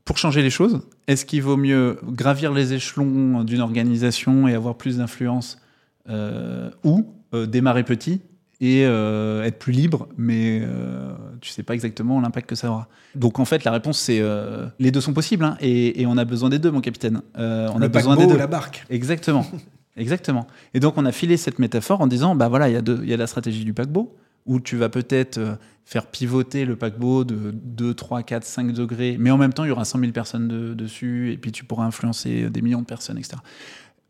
pour 0.05 0.19
changer 0.19 0.43
les 0.43 0.51
choses, 0.51 0.81
est-ce 1.07 1.25
qu'il 1.25 1.43
vaut 1.43 1.57
mieux 1.57 1.99
gravir 2.03 2.53
les 2.53 2.73
échelons 2.73 3.45
d'une 3.45 3.61
organisation 3.61 4.49
et 4.49 4.55
avoir 4.55 4.77
plus 4.77 4.97
d'influence 4.97 5.59
euh, 6.09 6.71
ou 6.83 7.07
euh, 7.35 7.47
démarrer 7.47 7.85
petit 7.85 8.21
et 8.63 8.87
euh, 8.87 9.43
être 9.43 9.59
plus 9.59 9.73
libre, 9.73 10.09
mais 10.17 10.63
euh, 10.63 11.13
tu 11.41 11.51
sais 11.51 11.63
pas 11.65 11.75
exactement 11.75 12.21
l'impact 12.21 12.49
que 12.49 12.55
ça 12.55 12.71
aura. 12.71 12.89
Donc 13.17 13.39
en 13.41 13.45
fait, 13.45 13.65
la 13.65 13.73
réponse 13.73 13.99
c'est 13.99 14.21
euh, 14.21 14.67
les 14.79 14.91
deux 14.93 15.01
sont 15.01 15.13
possibles 15.13 15.45
hein, 15.45 15.57
et, 15.61 16.01
et 16.01 16.07
on 16.07 16.17
a 16.17 16.25
besoin 16.25 16.49
des 16.49 16.59
deux, 16.61 16.71
mon 16.71 16.81
capitaine. 16.81 17.23
On 17.35 17.77
Le 17.79 17.85
a 17.85 17.89
besoin 17.89 18.17
des 18.17 18.27
deux. 18.27 18.37
la 18.37 18.47
barque 18.47 18.87
Exactement. 18.89 19.45
Exactement. 19.97 20.47
Et 20.73 20.81
donc, 20.81 20.95
on 20.97 21.05
a 21.05 21.13
filé 21.13 21.37
cette 21.37 21.59
métaphore 21.59 22.01
en 22.01 22.07
disant, 22.07 22.35
bah 22.35 22.49
voilà, 22.49 22.71
il 22.71 22.73
y, 22.73 22.77
a 22.77 22.81
deux- 22.81 23.01
il 23.03 23.11
y 23.11 23.13
a 23.13 23.17
la 23.19 23.27
stratégie 23.27 23.63
du 23.65 23.75
paquebot, 23.75 24.17
où 24.47 24.59
tu 24.59 24.77
vas 24.79 24.89
peut-être 24.89 25.39
faire 25.85 26.07
pivoter 26.07 26.65
le 26.65 26.77
paquebot 26.77 27.25
de 27.25 27.51
2, 27.53 27.93
3, 27.93 28.23
4, 28.23 28.43
5 28.45 28.73
degrés, 28.73 29.17
mais 29.21 29.31
en 29.31 29.37
même 29.37 29.53
temps, 29.53 29.65
il 29.65 29.69
y 29.69 29.71
aura 29.71 29.85
100 29.85 29.99
000 29.99 30.13
personnes 30.13 30.49
de- 30.49 30.73
dessus, 30.73 31.33
et 31.33 31.37
puis 31.37 31.53
tu 31.53 31.65
pourras 31.65 31.85
influencer 31.85 32.49
des 32.49 32.63
millions 32.63 32.81
de 32.81 32.87
personnes, 32.87 33.19
etc. 33.19 33.37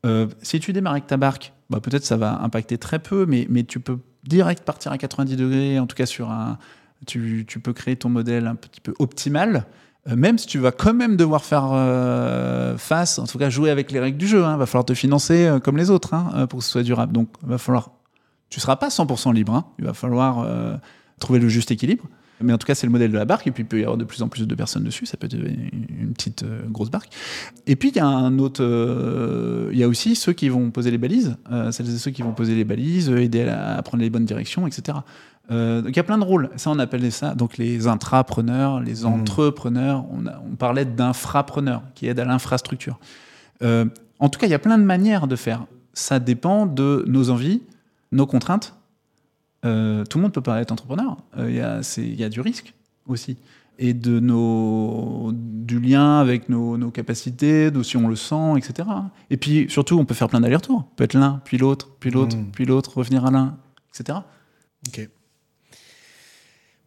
Euh, 0.06 0.28
si 0.42 0.60
tu 0.60 0.72
démarres 0.72 0.92
avec 0.92 1.08
ta 1.08 1.16
barque, 1.16 1.52
bah, 1.70 1.80
peut-être 1.80 2.04
ça 2.04 2.16
va 2.16 2.40
impacter 2.42 2.78
très 2.78 2.98
peu, 3.00 3.26
mais, 3.26 3.46
mais 3.50 3.64
tu 3.64 3.80
peux 3.80 3.98
direct 4.24 4.64
partir 4.64 4.92
à 4.92 4.98
90 4.98 5.36
degrés, 5.36 5.78
en 5.78 5.86
tout 5.86 5.96
cas 5.96 6.06
sur 6.06 6.30
un... 6.30 6.58
Tu, 7.06 7.44
tu 7.48 7.58
peux 7.58 7.72
créer 7.72 7.96
ton 7.96 8.08
modèle 8.08 8.46
un 8.46 8.54
petit 8.54 8.80
peu 8.80 8.94
optimal, 9.00 9.66
euh, 10.08 10.14
même 10.14 10.38
si 10.38 10.46
tu 10.46 10.58
vas 10.58 10.70
quand 10.70 10.94
même 10.94 11.16
devoir 11.16 11.44
faire 11.44 11.70
euh, 11.72 12.76
face, 12.76 13.18
en 13.18 13.26
tout 13.26 13.38
cas 13.38 13.50
jouer 13.50 13.70
avec 13.70 13.90
les 13.90 13.98
règles 14.00 14.18
du 14.18 14.28
jeu. 14.28 14.38
Il 14.38 14.56
va 14.56 14.66
falloir 14.66 14.84
te 14.84 14.94
financer 14.94 15.46
euh, 15.46 15.58
comme 15.58 15.76
les 15.76 15.90
autres 15.90 16.14
hein, 16.14 16.46
pour 16.46 16.60
que 16.60 16.64
ce 16.64 16.70
soit 16.70 16.82
durable. 16.84 17.12
Donc, 17.12 17.28
va 17.42 17.58
falloir. 17.58 17.90
Tu 18.50 18.60
seras 18.60 18.76
pas 18.76 18.88
100% 18.88 19.34
libre. 19.34 19.54
hein. 19.54 19.64
Il 19.78 19.84
va 19.84 19.94
falloir 19.94 20.46
trouver 21.18 21.38
le 21.38 21.48
juste 21.48 21.70
équilibre. 21.70 22.04
Mais 22.42 22.52
en 22.52 22.58
tout 22.58 22.66
cas, 22.66 22.74
c'est 22.74 22.86
le 22.86 22.92
modèle 22.92 23.10
de 23.12 23.18
la 23.18 23.24
barque. 23.24 23.46
Et 23.46 23.50
puis, 23.50 23.62
il 23.62 23.66
peut 23.66 23.78
y 23.80 23.82
avoir 23.82 23.96
de 23.96 24.04
plus 24.04 24.22
en 24.22 24.28
plus 24.28 24.46
de 24.46 24.54
personnes 24.54 24.84
dessus. 24.84 25.06
Ça 25.06 25.16
peut 25.16 25.26
être 25.26 25.34
une 25.36 26.12
petite 26.14 26.42
euh, 26.42 26.62
grosse 26.68 26.90
barque. 26.90 27.08
Et 27.66 27.76
puis, 27.76 27.90
il 27.90 27.96
y 27.96 28.00
a 28.00 28.06
un 28.06 28.38
autre. 28.38 28.62
euh, 28.62 29.68
Il 29.72 29.78
y 29.78 29.82
a 29.84 29.88
aussi 29.88 30.14
ceux 30.16 30.32
qui 30.32 30.48
vont 30.48 30.70
poser 30.70 30.90
les 30.90 30.98
balises. 30.98 31.36
euh, 31.50 31.70
celles 31.72 31.88
et 31.88 31.98
ceux 31.98 32.10
qui 32.10 32.22
vont 32.22 32.32
poser 32.32 32.54
les 32.54 32.64
balises, 32.64 33.08
aider 33.10 33.42
à, 33.48 33.76
à 33.76 33.82
prendre 33.82 34.02
les 34.02 34.10
bonnes 34.10 34.24
directions, 34.24 34.66
etc. 34.66 34.98
Euh, 35.50 35.80
donc 35.82 35.90
il 35.90 35.96
y 35.96 36.00
a 36.00 36.04
plein 36.04 36.18
de 36.18 36.24
rôles. 36.24 36.50
Ça, 36.56 36.70
on 36.70 36.78
appelle 36.78 37.10
ça 37.10 37.34
donc 37.34 37.58
les 37.58 37.86
intrapreneurs, 37.88 38.80
les 38.80 39.04
entrepreneurs. 39.04 40.04
On, 40.12 40.26
a- 40.26 40.40
on 40.50 40.54
parlait 40.54 40.84
d'infrapreneurs 40.84 41.82
qui 41.94 42.06
aident 42.06 42.20
à 42.20 42.24
l'infrastructure. 42.24 42.98
Euh, 43.62 43.84
en 44.20 44.28
tout 44.28 44.38
cas, 44.38 44.46
il 44.46 44.50
y 44.50 44.54
a 44.54 44.58
plein 44.60 44.78
de 44.78 44.84
manières 44.84 45.26
de 45.26 45.34
faire. 45.36 45.64
Ça 45.94 46.20
dépend 46.20 46.64
de 46.66 47.04
nos 47.08 47.30
envies, 47.30 47.62
nos 48.12 48.26
contraintes. 48.26 48.74
Euh, 49.64 50.04
tout 50.04 50.18
le 50.18 50.22
monde 50.22 50.32
peut 50.32 50.40
pas 50.42 50.60
être 50.60 50.72
entrepreneur. 50.72 51.16
Euh, 51.38 51.50
Il 51.98 52.04
y, 52.14 52.16
y 52.16 52.24
a 52.24 52.28
du 52.28 52.40
risque 52.40 52.74
aussi. 53.06 53.36
Et 53.78 53.94
de 53.94 54.20
nos, 54.20 55.32
du 55.34 55.80
lien 55.80 56.18
avec 56.20 56.48
nos, 56.48 56.76
nos 56.76 56.90
capacités, 56.90 57.70
de 57.70 57.82
si 57.82 57.96
on 57.96 58.06
le 58.08 58.16
sent, 58.16 58.56
etc. 58.58 58.88
Et 59.30 59.36
puis 59.36 59.66
surtout, 59.70 59.98
on 59.98 60.04
peut 60.04 60.14
faire 60.14 60.28
plein 60.28 60.40
d'allers-retours. 60.40 60.88
On 60.92 60.94
peut 60.96 61.04
être 61.04 61.14
l'un, 61.14 61.40
puis 61.44 61.58
l'autre, 61.58 61.90
puis 61.98 62.10
l'autre, 62.10 62.36
Mm. 62.36 62.50
puis 62.52 62.64
l'autre, 62.66 62.96
revenir 62.98 63.24
à 63.24 63.30
l'un, 63.30 63.56
etc. 63.94 64.18
Ok. 64.88 65.08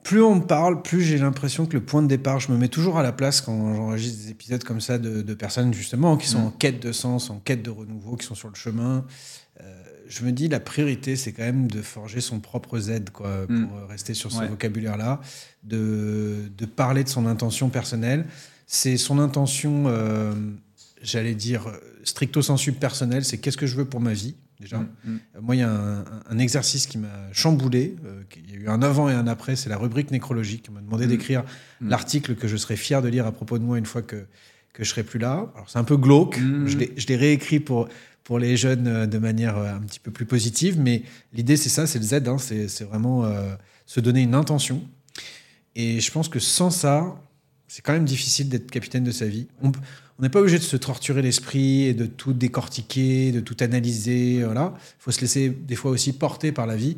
Plus 0.03 0.21
on 0.21 0.35
me 0.35 0.45
parle, 0.45 0.83
plus 0.83 1.01
j'ai 1.01 1.17
l'impression 1.17 1.65
que 1.65 1.73
le 1.75 1.83
point 1.83 2.03
de 2.03 2.07
départ, 2.07 2.39
je 2.39 2.51
me 2.51 2.57
mets 2.57 2.67
toujours 2.67 2.99
à 2.99 3.03
la 3.03 3.11
place 3.11 3.41
quand 3.41 3.73
j'enregistre 3.73 4.23
des 4.23 4.29
épisodes 4.29 4.63
comme 4.63 4.79
ça 4.79 4.99
de, 4.99 5.23
de 5.23 5.33
personnes 5.33 5.73
justement 5.73 6.15
qui 6.17 6.27
sont 6.27 6.41
Mm. 6.41 6.45
en 6.47 6.51
quête 6.51 6.79
de 6.83 6.91
sens, 6.91 7.31
en 7.31 7.39
quête 7.39 7.63
de 7.63 7.71
renouveau, 7.71 8.15
qui 8.15 8.27
sont 8.27 8.35
sur 8.35 8.49
le 8.49 8.55
chemin. 8.55 9.05
Euh, 9.61 9.83
je 10.07 10.23
me 10.23 10.31
dis 10.31 10.47
la 10.47 10.59
priorité, 10.59 11.15
c'est 11.15 11.31
quand 11.31 11.43
même 11.43 11.67
de 11.67 11.81
forger 11.81 12.21
son 12.21 12.39
propre 12.39 12.79
Z, 12.79 13.09
quoi, 13.11 13.45
pour 13.47 13.55
Mm. 13.55 13.69
euh, 13.75 13.85
rester 13.87 14.13
sur 14.13 14.31
ce 14.31 14.39
Ouais. 14.39 14.47
vocabulaire-là, 14.47 15.21
de, 15.63 16.49
de 16.57 16.65
parler 16.65 17.03
de 17.03 17.09
son 17.09 17.25
intention 17.25 17.69
personnelle. 17.69 18.25
C'est 18.67 18.97
son 18.97 19.19
intention, 19.19 19.85
euh, 19.87 20.33
j'allais 21.01 21.35
dire 21.35 21.67
stricto 22.03 22.41
sensu 22.41 22.71
personnelle. 22.71 23.25
C'est 23.25 23.37
qu'est-ce 23.37 23.57
que 23.57 23.67
je 23.67 23.75
veux 23.75 23.85
pour 23.85 23.99
ma 24.01 24.13
vie 24.13 24.35
déjà. 24.59 24.79
Mm. 24.79 24.87
Euh, 25.07 25.39
Moi, 25.41 25.55
il 25.55 25.59
y 25.59 25.63
a 25.63 26.03
un, 26.29 26.37
exercice 26.39 26.87
qui 26.87 26.97
m'a 26.97 27.31
chamboulé. 27.33 27.95
il 28.47 28.51
y 28.51 28.53
a 28.57 28.59
eu 28.61 28.67
un 28.69 28.81
avant 28.81 29.09
et 29.09 29.13
un 29.13 29.27
après. 29.27 29.55
C'est 29.55 29.69
la 29.69 29.77
rubrique 29.77 30.11
nécrologique. 30.11 30.67
On 30.69 30.73
m'a 30.73 30.81
demandé 30.81 31.07
d'écrire 31.07 31.43
l'article 31.81 32.35
que 32.35 32.47
je 32.47 32.57
serais 32.57 32.75
fier 32.77 33.01
de 33.01 33.07
lire 33.09 33.25
à 33.25 33.31
propos 33.31 33.57
de 33.59 33.63
moi 33.63 33.77
une 33.77 33.85
fois 33.85 34.01
que, 34.01 34.25
que 34.73 34.83
je 34.83 34.89
serai 34.89 35.03
plus 35.03 35.19
là. 35.19 35.51
Alors, 35.55 35.69
c'est 35.69 35.79
un 35.79 35.83
peu 35.83 35.97
glauque. 35.97 36.39
Je 36.65 37.07
l'ai 37.07 37.15
réécrit 37.15 37.59
pour, 37.59 37.87
pour 38.25 38.39
les 38.39 38.57
jeunes 38.57 38.87
euh, 38.87 39.05
de 39.05 39.17
manière 39.17 39.57
euh, 39.57 39.73
un 39.73 39.79
petit 39.79 40.01
peu 40.01 40.11
plus 40.11 40.25
positive. 40.25 40.77
Mais 40.77 41.03
l'idée, 41.31 41.55
c'est 41.55 41.69
ça 41.69 41.87
c'est 41.87 41.99
le 41.99 42.03
Z. 42.05 42.13
hein, 42.27 42.37
c'est 42.37 42.83
vraiment 42.83 43.23
euh, 43.23 43.55
se 43.85 44.01
donner 44.01 44.21
une 44.23 44.35
intention. 44.35 44.83
Et 45.75 46.01
je 46.01 46.11
pense 46.11 46.27
que 46.27 46.39
sans 46.39 46.69
ça, 46.71 47.15
c'est 47.67 47.81
quand 47.81 47.93
même 47.93 48.05
difficile 48.05 48.49
d'être 48.49 48.69
capitaine 48.69 49.03
de 49.05 49.11
sa 49.11 49.25
vie. 49.27 49.47
On 49.61 49.71
n'est 50.21 50.29
pas 50.29 50.39
obligé 50.39 50.57
de 50.57 50.63
se 50.63 50.77
torturer 50.77 51.21
l'esprit 51.21 51.83
et 51.83 51.93
de 51.93 52.05
tout 52.05 52.33
décortiquer, 52.33 53.31
de 53.31 53.41
tout 53.41 53.57
analyser. 53.59 54.43
Voilà. 54.43 54.73
Il 54.77 54.81
faut 55.03 55.11
se 55.11 55.21
laisser 55.21 55.49
des 55.49 55.75
fois 55.75 55.91
aussi 55.91 56.13
porter 56.13 56.51
par 56.53 56.65
la 56.67 56.75
vie. 56.77 56.95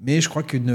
Mais 0.00 0.20
je 0.20 0.28
crois 0.28 0.42
qu'une, 0.42 0.68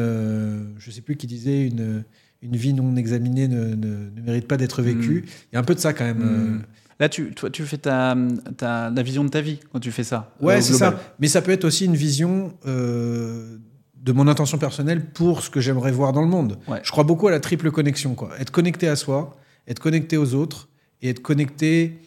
je 0.80 0.92
sais 0.92 1.02
plus 1.02 1.16
qui 1.18 1.28
disait, 1.28 1.68
une, 1.68 2.04
une 2.42 2.56
vie 2.56 2.74
non 2.74 2.96
examinée 2.96 3.48
ne, 3.48 3.76
ne- 3.76 4.10
ne 4.16 4.22
mérite 4.24 4.48
pas 4.48 4.58
d'être 4.58 4.82
vécue. 4.82 5.26
Il 5.52 5.56
y 5.56 5.58
a 5.58 5.60
un 5.60 5.64
peu 5.64 5.76
de 5.76 5.80
ça 5.80 5.94
quand 5.94 6.06
même. 6.06 6.18
Mm. 6.24 6.64
Là, 7.00 7.08
tu, 7.10 7.34
toi, 7.34 7.50
tu 7.50 7.64
fais 7.64 7.78
ta, 7.78 8.16
ta, 8.58 8.90
la 8.90 9.02
vision 9.04 9.24
de 9.24 9.30
ta 9.30 9.40
vie 9.42 9.60
quand 9.72 9.80
tu 9.80 9.92
fais 9.92 10.04
ça. 10.04 10.34
Ouais, 10.42 10.58
euh, 10.58 10.62
c'est 10.62 10.72
global. 10.72 10.94
ça. 10.94 11.14
Mais 11.20 11.28
ça 11.28 11.42
peut 11.42 11.52
être 11.52 11.64
aussi 11.64 11.86
une 11.86 11.96
vision 11.96 12.54
euh, 12.66 13.58
de 14.02 14.12
mon 14.12 14.28
intention 14.28 14.58
personnelle 14.58 15.06
pour 15.06 15.42
ce 15.42 15.50
que 15.50 15.62
j'aimerais 15.62 15.92
voir 15.92 16.12
dans 16.12 16.22
le 16.22 16.28
monde. 16.28 16.58
Ouais. 16.68 16.82
Je 16.84 16.92
crois 16.92 17.06
beaucoup 17.06 17.28
à 17.28 17.32
la 17.32 17.40
triple 17.40 17.72
connexion. 17.72 18.16
Quoi. 18.16 18.32
Être 18.40 18.52
connecté 18.52 18.88
à 18.90 18.96
soi, 18.98 19.38
être 19.68 19.80
connecté 19.80 20.18
aux 20.18 20.34
autres 20.34 20.68
et 21.02 21.10
être 21.10 21.22
connecté. 21.22 22.00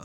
euh, 0.00 0.04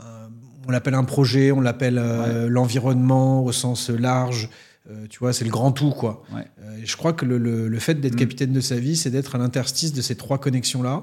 on 0.68 0.70
l'appelle 0.70 0.94
un 0.94 1.04
projet, 1.04 1.50
on 1.52 1.60
l'appelle 1.60 1.98
euh, 1.98 2.48
l'environnement 2.48 3.44
au 3.44 3.50
sens 3.52 3.90
large. 3.90 4.48
Euh, 4.88 5.06
tu 5.10 5.18
vois, 5.18 5.32
c'est 5.32 5.44
le 5.44 5.50
grand 5.50 5.72
tout, 5.72 5.90
quoi. 5.90 6.22
Ouais. 6.32 6.44
Euh, 6.62 6.78
je 6.84 6.96
crois 6.96 7.12
que 7.12 7.24
le, 7.24 7.38
le- 7.38 7.66
le 7.68 7.78
fait 7.80 7.94
d'être 7.94 8.14
Mm. 8.14 8.18
capitaine 8.18 8.52
de 8.52 8.60
sa 8.60 8.76
vie, 8.76 8.96
c'est 8.96 9.10
d'être 9.10 9.34
à 9.34 9.38
l'interstice 9.38 9.92
de 9.92 10.00
ces 10.00 10.14
trois 10.14 10.38
connexions-là. 10.38 11.02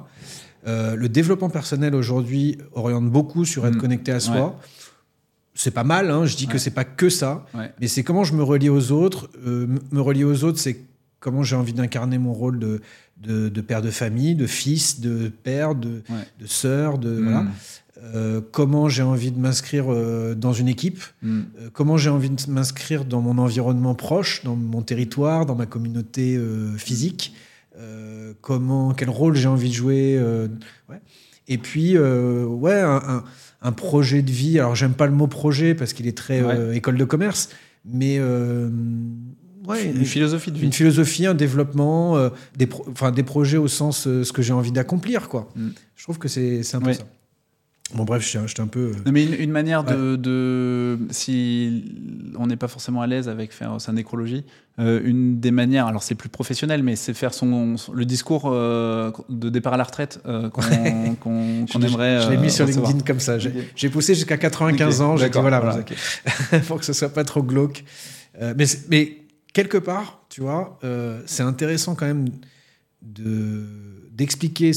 Euh, 0.65 0.95
le 0.95 1.09
développement 1.09 1.49
personnel 1.49 1.93
aujourd'hui 1.95 2.57
oriente 2.73 3.09
beaucoup 3.09 3.43
sur 3.45 3.65
être 3.67 3.75
Mm. 3.75 3.81
connecté 3.81 4.11
à 4.11 4.19
soi. 4.19 4.45
Ouais. 4.47 4.67
C'est 5.55 5.71
pas 5.71 5.83
mal, 5.83 6.09
hein, 6.09 6.25
je 6.25 6.35
dis 6.35 6.47
que 6.47 6.57
c'est 6.57 6.71
pas 6.71 6.83
que 6.85 7.09
ça, 7.09 7.45
Ouais. 7.53 7.71
mais 7.79 7.87
c'est 7.87 8.03
comment 8.03 8.23
je 8.23 8.33
me 8.33 8.43
relie 8.43 8.69
aux 8.69 8.91
autres. 8.91 9.29
Euh, 9.45 9.67
me 9.91 10.01
relier 10.01 10.23
aux 10.23 10.43
autres, 10.43 10.57
c'est 10.59 10.79
comment 11.19 11.43
j'ai 11.43 11.55
envie 11.55 11.73
d'incarner 11.73 12.17
mon 12.17 12.33
rôle 12.33 12.57
de, 12.59 12.81
de, 13.21 13.49
de 13.49 13.61
père 13.61 13.81
de 13.81 13.91
famille, 13.91 14.35
de 14.35 14.47
fils, 14.47 14.99
de 14.99 15.29
père, 15.29 15.75
de, 15.75 16.01
sœur, 16.45 16.97
de 16.97 17.11
Mm. 17.11 17.23
voilà. 17.23 17.45
Euh, 18.15 18.41
comment 18.51 18.89
j'ai 18.89 19.03
envie 19.03 19.31
de 19.31 19.39
m'inscrire 19.39 19.85
euh, 19.93 20.33
dans 20.33 20.51
une 20.51 20.67
équipe, 20.67 21.01
Mm. 21.21 21.39
euh, 21.61 21.69
comment 21.71 21.95
j'ai 21.97 22.09
envie 22.09 22.29
de 22.31 22.41
m'inscrire 22.49 23.05
dans 23.05 23.21
mon 23.21 23.37
environnement 23.37 23.95
proche, 23.95 24.43
dans 24.43 24.55
mon 24.55 24.81
territoire, 24.81 25.45
dans 25.45 25.55
ma 25.55 25.65
communauté 25.67 26.37
physique, 26.77 27.33
euh, 27.77 28.33
comment, 28.41 28.93
quel 28.93 29.09
rôle 29.09 29.35
j'ai 29.35 29.47
envie 29.47 29.69
de 29.69 29.73
jouer. 29.73 30.15
euh, 30.19 30.47
ouais. 30.89 30.99
Et 31.47 31.57
puis, 31.57 31.97
euh, 31.97 32.45
ouais, 32.45 32.79
un, 32.79 32.95
un- 33.07 33.23
un 33.61 33.71
projet 33.71 34.21
de 34.21 34.31
vie. 34.31 34.59
Alors, 34.59 34.75
j'aime 34.75 34.93
pas 34.93 35.05
le 35.07 35.13
mot 35.13 35.27
projet 35.27 35.73
parce 35.75 35.93
qu'il 35.93 36.07
est 36.07 36.17
très 36.17 36.41
Ouais. 36.41 36.75
école 36.77 36.97
de 36.97 37.05
commerce, 37.05 37.49
mais 37.85 38.19
ouais, 39.67 39.85
Une 39.85 40.05
philosophie 40.05 40.51
de 40.51 40.57
vie. 40.57 40.65
une 40.65 40.73
philosophie, 40.73 41.25
un 41.25 41.33
développement, 41.33 42.29
des, 42.57 42.67
pro- 42.67 42.85
des 43.11 43.23
projets 43.23 43.57
au 43.57 43.67
sens 43.67 44.03
ce 44.03 44.31
que 44.33 44.41
j'ai 44.41 44.53
envie 44.53 44.71
d'accomplir. 44.71 45.29
quoi. 45.29 45.49
Mm. 45.55 45.69
Je 45.95 46.03
trouve 46.03 46.17
que 46.19 46.27
c'est 46.27 46.59
un 46.75 46.81
peu 46.81 46.93
ça. 46.93 47.03
Bon, 47.95 48.05
bref, 48.05 48.23
j'étais 48.47 48.61
un 48.61 48.67
peu. 48.67 48.79
euh, 48.79 48.93
Non, 49.05 49.11
mais 49.11 49.23
une, 49.25 49.33
une 49.35 49.51
manière 49.51 49.83
de, 49.83 50.15
de- 50.15 50.97
si 51.11 51.85
on 52.37 52.47
n'est 52.47 52.55
pas 52.55 52.67
forcément 52.67 53.01
à 53.01 53.07
l'aise 53.07 53.29
avec 53.29 53.51
faire 53.53 53.79
sa 53.79 53.91
nécrologie, 53.91 54.43
euh, 54.79 54.99
une 55.03 55.39
des 55.39 55.51
manières, 55.51 55.85
alors 55.85 56.01
c'est 56.01 56.15
plus 56.15 56.29
professionnel, 56.29 56.81
mais 56.81 56.95
c'est 56.95 57.13
faire 57.13 57.33
son, 57.33 57.75
le 57.93 58.05
discours 58.05 58.45
euh, 58.51 59.11
de 59.29 59.49
départ 59.49 59.73
à 59.73 59.77
la 59.77 59.83
retraite 59.83 60.19
euh, 60.25 60.49
qu'on 60.49 60.65
aimerait. 61.81 62.21
Je 62.23 62.29
l'ai 62.31 62.37
mis 62.37 62.49
sur 62.49 62.65
recevoir. 62.65 62.89
LinkedIn 62.91 63.05
comme 63.05 63.19
ça. 63.19 63.37
J'ai 63.37 63.89
poussé 63.89 64.15
jusqu'à 64.15 64.37
95 64.37 65.01
Ok, 65.01 65.07
ans. 65.07 65.17
J'ai 65.17 65.29
dit 65.29 65.37
voilà, 65.39 65.59
voilà. 65.59 65.83
pour 66.67 66.79
que 66.79 66.85
ce 66.85 66.93
soit 66.93 67.09
pas 67.13 67.23
trop 67.23 67.43
glauque. 67.43 67.83
Mais, 68.41 68.65
mais 68.89 69.17
quelque 69.53 69.77
part, 69.77 70.23
tu 70.29 70.41
vois, 70.41 70.79
c'est 71.27 71.43
intéressant 71.43 71.93
quand 71.93 72.07
même 72.07 72.25
de 73.03 73.65
d'expliquer, 74.11 74.71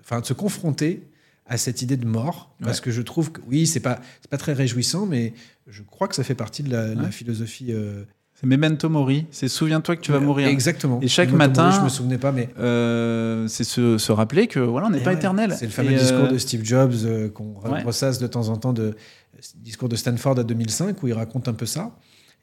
enfin 0.00 0.20
de 0.20 0.26
se 0.26 0.32
confronter 0.32 1.02
à 1.46 1.56
cette 1.58 1.82
idée 1.82 1.96
de 1.96 2.06
mort, 2.06 2.54
parce 2.62 2.80
que 2.80 2.90
je 2.90 3.02
trouve 3.02 3.32
que 3.32 3.40
oui, 3.48 3.66
c'est 3.66 3.80
pas 3.80 4.00
c'est 4.22 4.30
pas 4.30 4.38
très 4.38 4.52
réjouissant, 4.54 5.04
mais 5.06 5.34
je 5.66 5.82
crois 5.82 6.08
que 6.08 6.14
ça 6.14 6.24
fait 6.24 6.34
partie 6.34 6.62
de 6.62 6.70
la, 6.74 7.10
philosophie. 7.10 7.66
euh, 7.70 8.04
C'est 8.34 8.46
Memento 8.46 8.88
Mori, 8.88 9.26
c'est 9.30 9.48
souviens-toi 9.48 9.96
que 9.96 10.00
tu 10.00 10.10
vas 10.12 10.20
mourir. 10.20 10.48
Exactement. 10.48 11.00
Et 11.02 11.08
chaque 11.08 11.30
matin- 11.32 11.64
Mori, 11.66 11.76
je 11.76 11.84
me 11.84 11.88
souvenais 11.90 12.18
pas, 12.18 12.32
mais 12.32 12.48
Euh, 12.58 13.46
c'est 13.48 13.64
se, 13.64 13.98
se 13.98 14.10
rappeler 14.12 14.46
que 14.46 14.58
voilà, 14.60 14.86
on 14.86 14.90
n'est 14.90 14.98
Et 14.98 15.02
pas 15.02 15.10
ouais, 15.10 15.16
éternel. 15.16 15.54
C'est 15.58 15.66
le 15.66 15.70
fameux 15.72 15.90
Et, 15.92 15.96
euh, 15.96 16.00
discours 16.00 16.28
de 16.28 16.38
Steve 16.38 16.64
Jobs 16.64 17.30
qu'on 17.34 17.54
ressasse 17.84 18.18
de 18.18 18.26
temps 18.26 18.48
en 18.48 18.56
temps, 18.56 18.72
de 18.72 18.96
discours 19.56 19.88
de 19.90 19.96
Stanford 19.96 20.38
à 20.38 20.44
2005 20.44 21.02
où 21.02 21.08
il 21.08 21.12
raconte 21.12 21.48
un 21.48 21.54
peu 21.54 21.66
ça. 21.66 21.94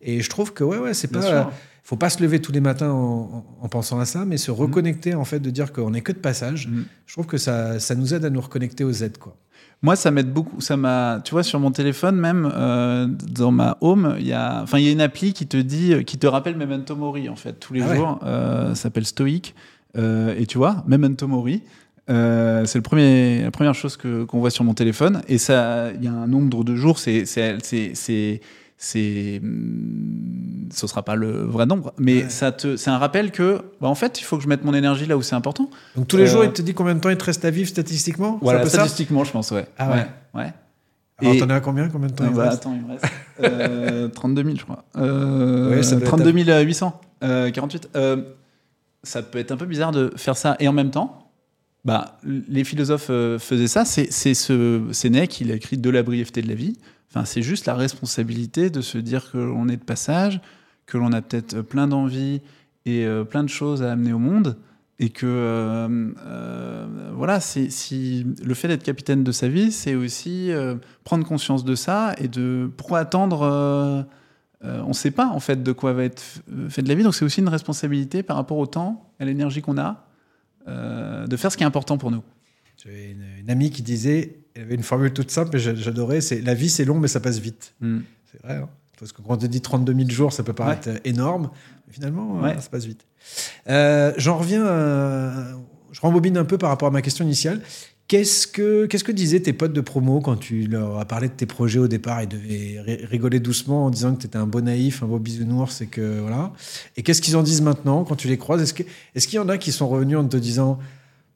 Et 0.02 0.22
je 0.22 0.30
trouve 0.30 0.53
que 0.53 0.64
ouais, 0.64 0.78
ouais, 0.78 0.94
c'est 0.94 1.07
pas, 1.07 1.52
sûr. 1.84 1.90
faut 1.90 1.98
pas 1.98 2.10
se 2.10 2.22
lever 2.24 2.40
tous 2.40 2.52
les 2.52 2.62
matins 2.62 2.91
en, 2.91 2.95
en- 2.99 3.45
en 3.62 3.68
pensant 3.70 3.99
à 3.99 4.06
ça, 4.06 4.26
mais 4.26 4.38
se 4.38 4.52
reconnecter 4.52 5.14
en 5.16 5.26
fait, 5.26 5.40
de 5.40 5.49
dire 5.49 5.72
qu'on 5.74 5.91
n'est 5.91 6.02
que 6.02 6.12
de 6.12 6.18
passage. 6.20 6.68
Mm. 6.68 6.84
Je 7.06 7.14
trouve 7.14 7.26
que 7.28 7.38
ça, 7.38 7.80
ça 7.80 7.95
nous 7.95 8.14
aide 8.14 8.26
à 8.26 8.30
nous 8.30 8.41
reconnecter 8.41 8.84
aux 8.84 8.91
quoi. 9.20 9.36
Moi, 9.84 9.95
ça 9.95 10.12
m'aide 10.12 10.32
beaucoup. 10.32 10.62
Ça 10.62 10.78
m'a, 10.78 11.22
tu 11.26 11.32
vois, 11.32 11.41
sur 11.41 11.60
mon 11.60 11.72
téléphone 11.72 12.16
même, 12.16 12.52
euh, 12.53 13.08
dans 13.08 13.49
ma 13.52 13.78
home, 13.82 14.16
il 14.20 14.28
y 14.28 14.32
a, 14.34 14.62
enfin, 14.62 14.78
il 14.78 14.86
y 14.86 14.90
a 14.90 14.91
une 14.91 15.02
appli 15.02 15.34
qui 15.34 15.48
te 15.48 15.58
dit, 15.58 16.06
qui 16.06 16.20
te 16.20 16.28
rappelle 16.28 16.56
Memento 16.56 16.95
Mori 16.95 17.30
en 17.30 17.36
fait 17.36 17.53
tous 17.60 17.74
les 17.74 17.82
Ah 17.82 17.88
ouais. 17.90 17.95
jours. 17.95 18.20
Euh, 18.24 18.70
ça 18.76 18.84
s'appelle 18.84 19.06
Stoic. 19.08 19.56
Euh, 19.98 20.36
et 20.38 20.45
tu 20.45 20.60
vois, 20.60 20.84
Memento 20.88 21.28
Mori. 21.28 21.64
euh, 22.12 22.64
c'est 22.66 22.78
le 22.78 22.84
premier, 22.84 23.41
la 23.41 23.49
première 23.52 23.74
chose 23.74 23.98
que 23.98 24.24
qu'on 24.24 24.40
voit 24.40 24.52
sur 24.52 24.64
mon 24.64 24.76
téléphone. 24.76 25.24
Et 25.28 25.40
ça, 25.40 25.91
il 25.94 26.03
y 26.03 26.08
a 26.08 26.12
un 26.14 26.28
nombre 26.28 26.64
de 26.64 26.76
jours. 26.76 26.99
C'est, 26.99 27.26
c'est, 27.26 27.58
c'est, 27.64 27.91
c'est, 28.84 29.40
hum, 29.44 30.70
ce 30.74 30.88
sera 30.88 31.03
pas 31.03 31.16
le 31.16 31.44
vrai 31.44 31.66
nombre, 31.68 31.94
mais 31.99 32.24
Ouais. 32.24 32.30
ça 32.30 32.52
te, 32.52 32.76
c'est 32.78 32.90
un 32.90 32.98
rappel 32.98 33.32
que, 33.32 33.62
bah, 33.80 33.88
en 33.88 33.94
fait, 33.95 34.20
il 34.20 34.24
faut 34.24 34.38
que 34.38 34.44
je 34.44 34.48
mette 34.49 34.64
mon 34.66 34.74
énergie 34.74 35.06
là 35.06 35.18
où 35.18 35.22
c'est 35.22 35.36
important. 35.36 35.70
Donc 35.95 36.08
tous 36.08 36.18
les 36.18 36.24
Euh, 36.24 36.28
jours, 36.28 36.44
il 36.44 36.52
te 36.52 36.62
dit 36.64 36.74
combien 36.74 36.95
de 36.95 36.99
temps 36.99 37.10
il 37.10 37.18
te 37.18 37.24
reste 37.26 37.45
à 37.45 37.52
vivre 37.52 37.70
statistiquement? 37.70 38.40
Voilà, 38.41 38.66
statistiquement, 38.68 39.24
je 39.24 39.32
pense, 39.32 39.52
ouais. 39.52 39.68
Ah 39.78 39.91
ouais. 39.91 40.08
ouais. 40.34 40.53
Alors 41.20 41.34
Et- 41.36 41.38
t'en 41.38 41.49
es 41.49 41.53
à 41.53 41.60
combien 41.60 41.88
Combien 41.90 42.08
de 42.08 42.14
temps 42.14 42.24
Ah 42.26 42.30
il 42.32 42.36
bah, 42.36 42.44
reste? 42.49 42.53
attends, 42.62 42.74
il 42.74 42.82
me 42.82 42.88
reste 42.94 43.06
euh, 43.44 44.08
32 44.16 44.44
000, 44.44 44.56
je 44.58 44.64
crois. 44.64 44.84
Euh, 44.98 45.70
Ouais, 45.70 45.84
ça 45.84 45.91
doit 45.95 45.99
être 46.02 46.08
32 46.08 46.32
800. 46.64 46.99
euh, 47.24 47.52
48. 47.52 47.90
Euh, 47.95 48.18
ça 49.03 49.22
peut 49.22 49.38
être 49.38 49.52
un 49.52 49.58
peu 49.58 49.68
bizarre 49.68 49.91
de 49.91 50.12
faire 50.16 50.36
ça. 50.38 50.56
Et 50.60 50.68
en 50.68 50.74
même 50.74 50.90
temps, 50.90 51.32
bah, 51.86 52.18
les 52.24 52.64
philosophes 52.64 53.08
euh, 53.12 53.38
faisaient 53.38 53.68
ça. 53.68 53.86
C'est 53.86 54.12
c'est 54.12 54.34
ce 54.34 54.82
Sénèque, 54.91 55.40
il 55.41 55.52
a 55.52 55.56
écrit 55.56 55.78
De 55.78 55.90
la 55.91 56.02
brièveté 56.02 56.41
de 56.41 56.48
la 56.48 56.56
vie. 56.56 56.78
C'est 57.26 57.42
juste 57.42 57.66
la 57.66 57.76
responsabilité 57.76 58.70
de 58.70 58.82
se 58.82 58.98
dire 58.98 59.32
que 59.32 59.38
l'on 59.38 59.68
est 59.70 59.78
de 59.78 59.84
passage, 59.84 60.42
que 60.86 60.98
l'on 60.98 61.12
a 61.12 61.22
peut-être 61.22 61.62
plein 61.62 61.88
d'envies 61.88 62.42
et 62.86 63.06
euh, 63.06 63.24
plein 63.24 63.44
de 63.44 63.50
choses 63.50 63.84
à 63.84 63.92
amener 63.92 64.14
au 64.14 64.20
monde. 64.20 64.58
Et 65.04 65.10
que 65.10 65.26
euh, 65.26 66.12
euh, 66.28 67.12
voilà, 67.16 67.40
si 67.40 68.26
le 68.44 68.54
fait 68.54 68.68
d'être 68.68 68.84
capitaine 68.84 69.24
de 69.24 69.32
sa 69.32 69.48
vie, 69.48 69.72
c'est 69.72 69.96
aussi 69.96 70.52
euh, 70.52 70.76
prendre 71.04 71.26
conscience 71.26 71.66
de 71.66 71.74
ça 71.74 72.14
et 72.20 72.28
de 72.28 72.70
pourquoi 72.78 73.00
attendre. 73.00 73.42
euh, 73.42 74.04
euh, 74.64 74.84
on 74.84 74.90
ne 74.90 74.94
sait 74.94 75.10
pas 75.10 75.28
en 75.30 75.40
fait 75.40 75.64
de 75.64 75.72
quoi 75.72 75.94
va 75.94 76.04
être 76.04 76.22
fait 76.70 76.84
de 76.84 76.88
la 76.88 76.94
vie, 76.94 77.02
donc 77.02 77.16
c'est 77.16 77.26
aussi 77.26 77.42
une 77.42 77.50
responsabilité 77.50 78.22
par 78.22 78.36
rapport 78.36 78.60
au 78.60 78.68
temps, 78.68 79.12
à 79.20 79.26
l'énergie 79.26 79.64
qu'on 79.64 79.80
a, 79.80 80.06
euh, 80.68 81.26
de 81.26 81.36
faire 81.36 81.52
ce 81.52 81.58
qui 81.58 81.64
est 81.64 81.66
important 81.66 81.98
pour 81.98 82.12
nous. 82.12 82.22
J'avais 82.78 83.16
une 83.40 83.50
amie 83.50 83.72
qui 83.72 83.82
disait, 83.82 84.41
elle 84.56 84.64
avait 84.64 84.76
une 84.76 84.84
formule 84.84 85.14
toute 85.14 85.32
simple, 85.32 85.56
et 85.56 85.60
j'a- 85.60 85.76
j'adorais, 85.76 86.22
c'est 86.22 86.41
la 86.41 86.53
vie 86.53 86.69
c'est 86.69 86.86
long 86.86 86.99
mais 86.99 87.07
ça 87.07 87.19
passe 87.19 87.40
vite. 87.40 87.73
C'est 87.82 88.41
vrai. 88.44 88.56
hein. 88.57 88.69
Parce 88.99 89.11
que 89.14 89.22
quand 89.23 89.34
on 89.34 89.38
te 89.38 89.45
dit 89.48 89.61
32 89.61 89.94
000 89.95 90.10
jours, 90.10 90.32
ça 90.34 90.44
peut 90.44 90.53
paraître 90.53 90.90
euh, 90.90 90.98
énorme. 91.06 91.49
Mais 91.88 91.94
finalement, 91.94 92.38
euh, 92.40 92.44
Ouais. 92.44 92.56
ça 92.60 92.69
passe 92.69 92.86
vite. 92.86 93.06
Euh, 93.68 94.14
J'en 94.18 94.38
reviens, 94.38 94.64
à- 94.65 95.53
je 95.91 95.99
rembobine 96.02 96.38
un 96.38 96.45
peu 96.45 96.57
par 96.57 96.69
rapport 96.69 96.88
à 96.88 96.91
ma 96.91 97.02
question 97.02 97.26
initiale. 97.26 97.61
Qu'est-ce 98.07 98.45
que, 98.45 98.86
qu'est-ce 98.88 99.03
que 99.06 99.11
disaient 99.14 99.40
tes 99.40 99.53
potes 99.53 99.72
de 99.73 99.80
promo 99.82 100.19
quand 100.19 100.36
tu 100.36 100.68
leur 100.68 100.99
as 100.99 101.06
parlé 101.06 101.30
de 101.30 101.34
tes 101.34 101.45
projets 101.45 101.80
au 101.80 101.88
départ 101.88 102.22
Ils 102.22 102.28
devaient 102.28 102.82
ri- 102.82 103.06
rigoler 103.06 103.40
doucement 103.40 103.86
en 103.86 103.90
disant 103.90 104.14
que 104.15 104.22
tu 104.22 104.28
étais 104.28 104.38
un 104.38 104.45
beau 104.48 104.60
naïf, 104.61 105.02
un 105.02 105.07
beau 105.07 105.18
bisounours 105.18 105.82
et 105.82 105.88
que 105.88 106.19
voilà. 106.19 106.52
Et 106.98 107.03
qu'est-ce 107.03 107.22
qu'ils 107.22 107.38
en 107.38 107.44
disent 107.44 107.61
maintenant 107.61 108.03
quand 108.03 108.15
tu 108.18 108.28
les 108.28 108.38
croises? 108.38 108.61
Est-ce 108.61 108.73
que- 108.73 108.84
est-ce 109.15 109.28
qu'il 109.28 109.38
y 109.38 109.40
en 109.40 109.48
a 109.49 109.57
qui 109.57 109.72
sont 109.72 109.88
revenus 109.88 110.18
en 110.18 110.28
te 110.28 110.36
disant 110.38 110.78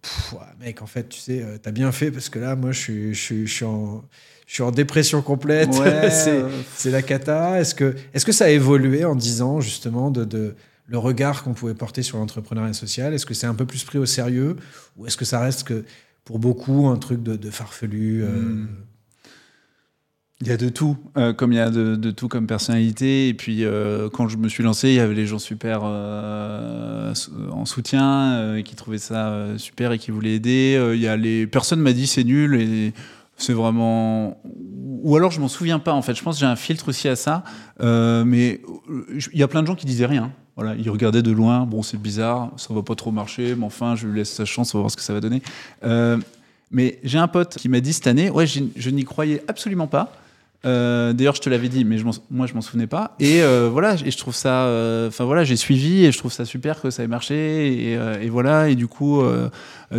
Pff, 0.06 0.36
mec, 0.60 0.84
en 0.84 0.86
fait, 0.86 1.10
tu 1.10 1.19
sais, 1.19 1.41
euh, 1.41 1.57
t'as 1.60 1.72
bien 1.72 1.91
fait 1.91 2.11
parce 2.11 2.30
que 2.30 2.38
là, 2.38 2.56
moi, 2.56 2.72
je 2.72 2.80
suis, 2.80 3.14
je 3.15 3.19
suis, 3.19 3.48
je 3.48 3.53
suis 3.53 3.65
en, 3.65 4.03
je 4.45 4.53
suis 4.53 4.61
en 4.64 4.69
dépression 4.69 5.23
complète. 5.23 5.69
Ouais, 5.69 6.11
c'est, 6.11 6.44
euh, 6.44 6.91
la 6.91 7.02
cata. 7.02 7.60
Est-ce 7.60 7.73
que, 7.73 7.95
est-ce 8.14 8.23
que 8.23 8.32
ça 8.32 8.45
a 8.45 8.49
évolué 8.49 9.03
en 9.03 9.15
10 9.15 9.41
ans, 9.41 9.61
justement, 9.61 10.11
de, 10.11 10.23
de 10.23 10.53
le 10.88 10.98
regard 10.99 11.44
qu'on 11.44 11.53
pouvait 11.53 11.73
porter 11.73 12.03
sur 12.03 12.19
l'entrepreneuriat 12.19 12.73
social 12.73 13.15
Est-ce 13.15 13.26
que 13.26 13.34
c'est 13.34 13.48
un 13.48 13.56
peu 13.56 13.65
plus 13.65 13.84
pris 13.84 13.98
au 13.98 14.06
sérieux 14.06 14.57
Ou 14.98 15.07
est-ce 15.07 15.18
que 15.18 15.26
ça 15.26 15.40
reste 15.40 15.64
que, 15.64 15.84
pour 16.23 16.38
beaucoup, 16.38 16.88
un 16.88 16.98
truc 16.98 17.23
de, 17.23 17.36
de 17.36 17.49
farfelu 17.49 18.23
euh, 18.23 18.27
Hmm. 18.27 18.68
Il 20.41 20.47
y 20.47 20.51
a 20.51 20.57
de 20.57 20.67
tout, 20.67 20.97
euh, 21.15 21.31
comme 21.31 21.53
il 21.53 21.55
y 21.55 21.61
a 21.61 21.69
de, 21.69 22.11
tout 22.11 22.27
comme 22.27 22.45
personnalité. 22.45 23.29
Et 23.29 23.33
puis, 23.33 23.63
euh, 23.63 24.09
quand 24.09 24.27
je 24.27 24.35
me 24.35 24.49
suis 24.49 24.63
lancé, 24.63 24.89
il 24.89 24.95
y 24.95 24.99
avait 24.99 25.13
les 25.13 25.27
gens 25.27 25.39
super 25.39 25.81
euh, 25.83 27.13
en 27.51 27.63
soutien, 27.63 28.61
qui 28.65 28.75
trouvaient 28.75 28.97
ça 28.97 29.57
super 29.57 29.93
et 29.93 29.97
qui 29.97 30.11
voulaient 30.11 30.35
aider. 30.35 30.91
Il 30.93 30.99
y 30.99 31.07
a 31.07 31.15
les 31.15 31.47
personne 31.47 31.79
m'a 31.79 31.93
dit 31.93 32.05
c'est 32.05 32.25
nul 32.25 32.59
et 32.61 32.93
c'est 33.37 33.53
vraiment. 33.53 34.41
Ou 35.03 35.15
alors 35.15 35.31
je 35.31 35.39
m'en 35.39 35.47
souviens 35.47 35.79
pas 35.79 35.93
en 35.93 36.01
fait. 36.01 36.15
Je 36.15 36.23
pense 36.23 36.35
que 36.35 36.41
j'ai 36.41 36.45
un 36.45 36.57
filtre 36.57 36.89
aussi 36.89 37.07
à 37.07 37.15
ça. 37.15 37.43
Mais 37.79 38.59
il 39.33 39.39
y 39.39 39.43
a 39.43 39.47
plein 39.47 39.61
de 39.61 39.67
gens 39.67 39.75
qui 39.75 39.85
disaient 39.85 40.05
rien. 40.05 40.33
Voilà, 40.57 40.75
ils 40.75 40.89
regardaient 40.89 41.23
de 41.23 41.31
loin. 41.31 41.65
Bon, 41.65 41.81
c'est 41.81 42.01
bizarre, 42.01 42.51
ça 42.57 42.73
va 42.73 42.81
pas 42.81 42.95
trop 42.95 43.11
marcher, 43.11 43.55
mais 43.55 43.65
enfin, 43.65 43.95
je 43.95 44.07
lui 44.07 44.19
laisse 44.19 44.33
sa 44.33 44.43
chance, 44.43 44.75
on 44.75 44.79
va 44.79 44.81
voir 44.83 44.91
ce 44.91 44.97
que 44.97 45.03
ça 45.03 45.13
va 45.13 45.21
donner. 45.21 45.41
Mais 46.71 46.99
j'ai 47.03 47.19
un 47.19 47.29
pote 47.29 47.55
qui 47.55 47.69
m'a 47.69 47.79
dit 47.79 47.93
cette 47.93 48.07
année, 48.07 48.29
ouais, 48.29 48.45
je 48.47 48.89
n'y 48.89 49.05
croyais 49.05 49.41
absolument 49.47 49.87
pas. 49.87 50.11
Euh, 50.65 51.14
D'ailleurs, 51.14 51.36
je 51.36 51.41
te 51.41 51.49
l'avais 51.49 51.69
dit, 51.69 51.86
mais 51.86 51.98
moi, 52.32 52.48
je 52.48 52.53
m'en 52.53 52.61
souvenais 52.61 52.88
pas. 52.88 53.15
Et 53.19 53.41
euh, 53.44 53.69
voilà, 53.72 53.95
et 53.95 54.10
je 54.11 54.18
trouve 54.18 54.34
ça. 54.36 54.65
euh, 54.65 55.07
Enfin 55.10 55.23
voilà, 55.26 55.44
j'ai 55.44 55.56
suivi 55.56 56.06
et 56.06 56.11
je 56.11 56.18
trouve 56.18 56.32
ça 56.32 56.45
super 56.45 56.82
que 56.82 56.90
ça 56.90 57.03
ait 57.03 57.07
marché. 57.07 57.91
Et, 58.22 58.30
voilà, 58.30 58.69
et 58.69 58.76
du 58.76 58.88
coup, 58.88 59.22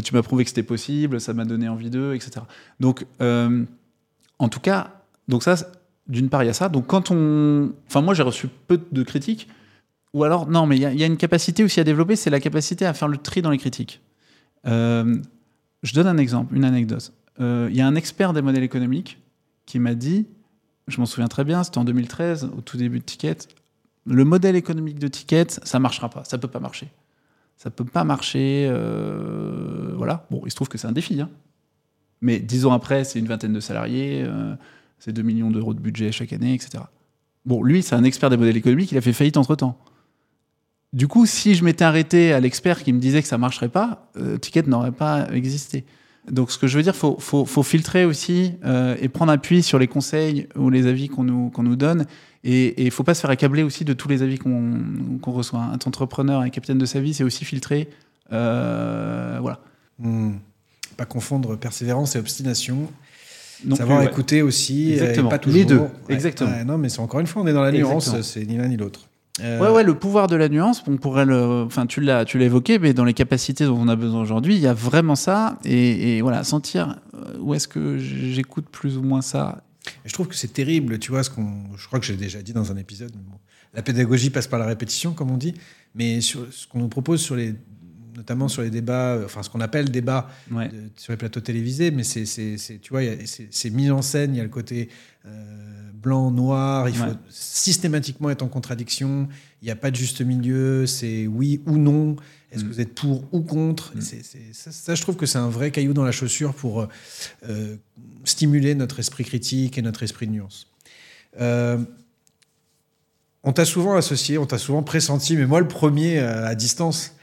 tu 0.04 0.14
m'as 0.14 0.22
prouvé 0.22 0.44
que 0.44 0.50
c'était 0.50 0.62
possible, 0.62 1.20
ça 1.20 1.34
m'a 1.34 1.44
donné 1.44 1.68
envie 1.68 1.90
d'eux, 1.90 2.14
etc. 2.14 2.40
Donc, 2.80 3.04
en 3.20 4.48
tout 4.48 4.60
cas, 4.60 4.90
donc 5.28 5.42
ça, 5.42 5.56
d'une 6.08 6.28
part, 6.28 6.42
il 6.42 6.46
y 6.46 6.50
a 6.50 6.54
ça. 6.54 6.68
Donc 6.68 6.86
quand 6.86 7.10
on, 7.10 7.72
enfin 7.88 8.00
moi, 8.00 8.14
j'ai 8.14 8.22
reçu 8.22 8.48
peu 8.68 8.80
de 8.92 9.02
critiques. 9.02 9.48
Ou 10.14 10.24
alors, 10.24 10.48
non, 10.48 10.64
mais 10.66 10.76
il 10.76 10.82
y, 10.82 11.02
a- 11.02 11.06
une 11.06 11.16
capacité 11.18 11.62
aussi 11.62 11.78
à 11.78 11.84
développer, 11.84 12.16
c'est 12.16 12.30
la 12.30 12.40
capacité 12.40 12.86
à 12.86 12.94
faire 12.94 13.08
le 13.08 13.18
tri 13.18 13.42
dans 13.42 13.50
les 13.50 13.58
critiques. 13.58 14.00
Je 14.64 15.92
donne 15.94 16.06
un 16.06 16.16
exemple, 16.18 16.56
une 16.56 16.64
anecdote. 16.64 17.12
Il 17.38 17.74
y 17.76 17.80
a 17.80 17.86
un 17.86 17.94
expert 17.94 18.32
des 18.32 18.42
modèles 18.42 18.62
économiques 18.64 19.18
qui 19.66 19.78
m'a 19.78 19.94
dit, 19.94 20.26
je 20.88 21.00
m'en 21.00 21.06
souviens 21.06 21.28
très 21.28 21.44
bien, 21.44 21.64
c'était 21.64 21.78
en 21.78 21.84
2013, 21.84 22.50
au 22.56 22.60
tout 22.60 22.76
début 22.76 23.00
de 23.00 23.04
Ticket, 23.04 23.36
le 24.06 24.24
modèle 24.24 24.56
économique 24.56 24.98
de 24.98 25.08
Ticket, 25.08 25.46
ça 25.48 25.78
marchera 25.78 26.08
pas, 26.08 26.24
ça 26.24 26.38
peut 26.38 26.48
pas 26.48 26.60
marcher. 26.60 26.88
Ça 27.56 27.70
peut 27.70 27.84
pas 27.84 28.04
marcher, 28.04 28.68
euh, 28.70 29.92
voilà. 29.96 30.26
Bon, 30.30 30.42
il 30.44 30.50
se 30.50 30.56
trouve 30.56 30.68
que 30.68 30.78
c'est 30.78 30.86
un 30.86 30.92
défi, 30.92 31.20
hein. 31.20 31.30
Mais 32.20 32.38
dix 32.38 32.66
ans 32.66 32.72
après, 32.72 33.04
c'est 33.04 33.18
une 33.18 33.26
vingtaine 33.26 33.52
de 33.52 33.60
salariés, 33.60 34.22
euh, 34.24 34.54
c'est 34.98 35.12
2 35.12 35.22
millions 35.22 35.50
d'euros 35.50 35.74
de 35.74 35.80
budget 35.80 36.12
chaque 36.12 36.32
année, 36.32 36.54
etc. 36.54 36.84
Bon, 37.44 37.62
lui, 37.62 37.82
c'est 37.82 37.94
un 37.94 38.04
expert 38.04 38.30
des 38.30 38.36
modèles 38.36 38.56
économiques, 38.56 38.92
il 38.92 38.98
a 38.98 39.00
fait 39.00 39.12
faillite 39.12 39.36
entre-temps. 39.36 39.78
Du 40.92 41.08
coup, 41.08 41.26
si 41.26 41.54
je 41.54 41.64
m'étais 41.64 41.84
arrêté 41.84 42.32
à 42.32 42.40
l'expert 42.40 42.82
qui 42.82 42.92
me 42.92 43.00
disait 43.00 43.20
que 43.20 43.28
ça 43.28 43.38
marcherait 43.38 43.68
pas, 43.68 44.10
euh, 44.16 44.38
Ticket 44.38 44.62
n'aurait 44.62 44.92
pas 44.92 45.28
existé. 45.32 45.84
Donc, 46.30 46.50
ce 46.50 46.58
que 46.58 46.66
je 46.66 46.76
veux 46.76 46.82
dire, 46.82 46.96
faut, 46.96 47.16
faut, 47.20 47.44
faut 47.44 47.62
filtrer 47.62 48.04
aussi 48.04 48.52
euh, 48.64 48.96
et 49.00 49.08
prendre 49.08 49.30
appui 49.32 49.62
sur 49.62 49.78
les 49.78 49.86
conseils 49.86 50.48
ou 50.56 50.70
les 50.70 50.86
avis 50.86 51.08
qu'on 51.08 51.24
nous, 51.24 51.50
qu'on 51.50 51.62
nous 51.62 51.76
donne. 51.76 52.06
Et 52.42 52.84
il 52.84 52.90
faut 52.90 53.02
pas 53.04 53.14
se 53.14 53.20
faire 53.20 53.30
accabler 53.30 53.62
aussi 53.62 53.84
de 53.84 53.92
tous 53.92 54.08
les 54.08 54.22
avis 54.22 54.38
qu'on 54.38 55.18
qu'on 55.20 55.32
reçoit. 55.32 55.60
Un 55.60 55.74
entrepreneur, 55.74 56.40
un 56.40 56.48
capitaine 56.50 56.78
de 56.78 56.86
sa 56.86 57.00
vie, 57.00 57.14
c'est 57.14 57.24
aussi 57.24 57.44
filtrer. 57.44 57.88
Euh, 58.32 59.38
voilà. 59.40 59.60
Hmm. 59.98 60.34
Pas 60.96 61.04
confondre 61.06 61.56
persévérance 61.56 62.16
et 62.16 62.18
obstination. 62.18 62.88
Savoir 63.74 64.02
écouter 64.02 64.42
aussi, 64.42 64.92
Exactement. 64.92 65.28
et 65.28 65.30
pas 65.30 65.38
toujours. 65.38 65.58
Les 65.58 65.64
deux, 65.64 65.78
Ouais. 65.78 65.88
exactement. 66.10 66.64
Non, 66.64 66.76
mais 66.78 66.88
c'est 66.88 67.00
encore 67.00 67.20
une 67.20 67.26
fois, 67.26 67.42
on 67.42 67.46
est 67.46 67.52
dans 67.54 67.62
la 67.62 67.72
nuance, 67.72 68.20
c'est 68.20 68.44
ni 68.44 68.56
l'un 68.58 68.68
ni 68.68 68.76
l'autre. 68.76 69.08
Euh, 69.40 69.60
Ouais, 69.60 69.68
ouais, 69.70 69.82
le 69.84 69.94
pouvoir 69.98 70.28
de 70.28 70.36
la 70.36 70.48
nuance, 70.48 70.82
on 70.86 70.96
pourrait 70.96 71.26
le. 71.26 71.62
Enfin, 71.66 71.86
tu 71.86 72.00
l'as, 72.00 72.24
tu 72.24 72.38
l'as 72.38 72.46
évoqué, 72.46 72.78
mais 72.78 72.94
dans 72.94 73.04
les 73.04 73.12
capacités 73.14 73.66
dont 73.66 73.76
on 73.78 73.88
a 73.88 73.96
besoin 73.96 74.20
aujourd'hui, 74.22 74.54
il 74.54 74.60
y 74.60 74.66
a 74.66 74.72
vraiment 74.74 75.14
ça. 75.16 75.58
Et, 75.64 76.16
et 76.16 76.22
voilà, 76.22 76.42
sentir 76.44 76.98
euh, 77.14 77.38
où 77.40 77.52
est-ce 77.54 77.68
que 77.68 77.98
j'écoute 77.98 78.66
plus 78.70 78.96
ou 78.96 79.02
moins 79.02 79.22
ça? 79.22 79.62
Je 80.04 80.12
trouve 80.12 80.26
que 80.28 80.34
c'est 80.34 80.52
terrible, 80.52 80.98
tu 80.98 81.10
vois, 81.10 81.22
ce 81.22 81.30
qu'on, 81.30 81.76
je 81.76 81.86
crois 81.86 82.00
que 82.00 82.06
j'ai 82.06 82.16
déjà 82.16 82.40
dit 82.42 82.52
dans 82.52 82.72
un 82.72 82.76
épisode. 82.76 83.12
bon, 83.12 83.38
la 83.74 83.82
pédagogie 83.82 84.30
passe 84.30 84.46
par 84.46 84.58
la 84.58 84.66
répétition, 84.66 85.12
comme 85.12 85.30
on 85.30 85.36
dit, 85.36 85.54
mais 85.94 86.20
sur 86.22 86.46
ce 86.50 86.66
qu'on 86.66 86.78
nous 86.80 86.88
propose 86.88 87.20
sur 87.20 87.36
les, 87.36 87.54
notamment 88.16 88.48
sur 88.48 88.62
les 88.62 88.70
débats, 88.70 89.18
enfin 89.24 89.42
ce 89.42 89.50
qu'on 89.50 89.60
appelle 89.60 89.90
débat 89.90 90.28
Ouais. 90.50 90.68
de- 90.68 90.90
sur 90.96 91.12
les 91.12 91.16
plateaux 91.18 91.40
télévisés, 91.40 91.90
mais 91.92 92.02
c'est, 92.02 92.24
c'est, 92.26 92.56
c'est- 92.56 92.78
tu 92.78 92.90
vois, 92.90 93.02
c'est 93.50 93.70
mis 93.70 93.90
en 93.90 94.00
scène, 94.02 94.34
il 94.34 94.38
y 94.38 94.40
a 94.40 94.44
le 94.44 94.48
côté 94.48 94.88
euh, 95.26 95.90
blanc, 96.06 96.30
noir, 96.30 96.88
il 96.88 96.94
faut 96.94 97.16
systématiquement 97.28 98.30
être 98.30 98.42
en 98.42 98.48
contradiction, 98.48 99.26
il 99.60 99.64
n'y 99.64 99.72
a 99.72 99.76
pas 99.76 99.90
de 99.90 99.96
juste 99.96 100.20
milieu, 100.20 100.86
c'est 100.86 101.26
oui 101.26 101.60
ou 101.66 101.78
non, 101.78 102.14
est-ce 102.52 102.62
que 102.62 102.68
Mm. 102.68 102.72
vous 102.72 102.80
êtes 102.80 102.94
pour 102.94 103.24
ou 103.32 103.40
contre 103.40 103.92
Mm. 103.96 104.00
Ça, 104.52 104.70
ça, 104.70 104.94
je 104.94 105.02
trouve 105.02 105.16
que 105.16 105.26
c'est 105.26 105.38
un 105.38 105.48
vrai 105.48 105.72
caillou 105.72 105.94
dans 105.94 106.04
la 106.04 106.12
chaussure 106.12 106.54
pour 106.54 106.82
euh, 106.82 106.86
euh, 107.48 107.76
stimuler 108.24 108.76
notre 108.76 109.00
esprit 109.00 109.24
critique 109.24 109.78
et 109.78 109.82
notre 109.82 110.04
esprit 110.04 110.28
de 110.28 110.32
nuance. 110.32 110.68
Euh, 111.40 111.78
on 113.42 113.52
t'a 113.52 113.64
souvent 113.64 113.96
associé, 113.96 114.38
on 114.38 114.46
t'a 114.46 114.58
souvent 114.58 114.84
pressenti, 114.84 115.36
mais 115.36 115.46
moi 115.46 115.58
le 115.60 115.68
premier 115.68 116.20
à 116.20 116.54
distance, 116.54 117.15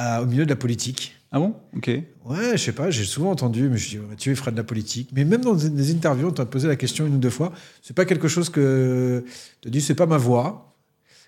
à- 0.00 0.22
au 0.22 0.26
milieu 0.26 0.44
de 0.44 0.50
la 0.50 0.56
politique. 0.56 1.14
Ah 1.32 1.38
bon? 1.38 1.54
Ok. 1.76 1.88
Ouais, 2.24 2.52
je 2.52 2.56
sais 2.56 2.72
pas, 2.72 2.90
j'ai 2.90 3.04
souvent 3.04 3.30
entendu, 3.30 3.68
mais 3.68 3.76
je 3.78 3.88
dis, 3.90 3.98
oh, 3.98 4.14
tu 4.16 4.34
ferais 4.34 4.50
de 4.50 4.56
la 4.56 4.64
politique. 4.64 5.10
Mais 5.14 5.24
même 5.24 5.42
dans 5.42 5.54
des, 5.54 5.92
interviews, 5.92 6.28
on 6.28 6.32
t'a 6.32 6.44
posé 6.46 6.66
la 6.66 6.76
question 6.76 7.06
une 7.06 7.14
ou 7.14 7.18
deux 7.18 7.30
fois. 7.30 7.52
C'est 7.82 7.94
pas 7.94 8.04
quelque 8.04 8.26
chose 8.28 8.48
que 8.50 9.24
tu 9.26 9.60
te 9.60 9.68
dis, 9.68 9.80
c'est 9.80 9.94
pas 9.94 10.06
ma 10.06 10.16
voix. 10.16 10.74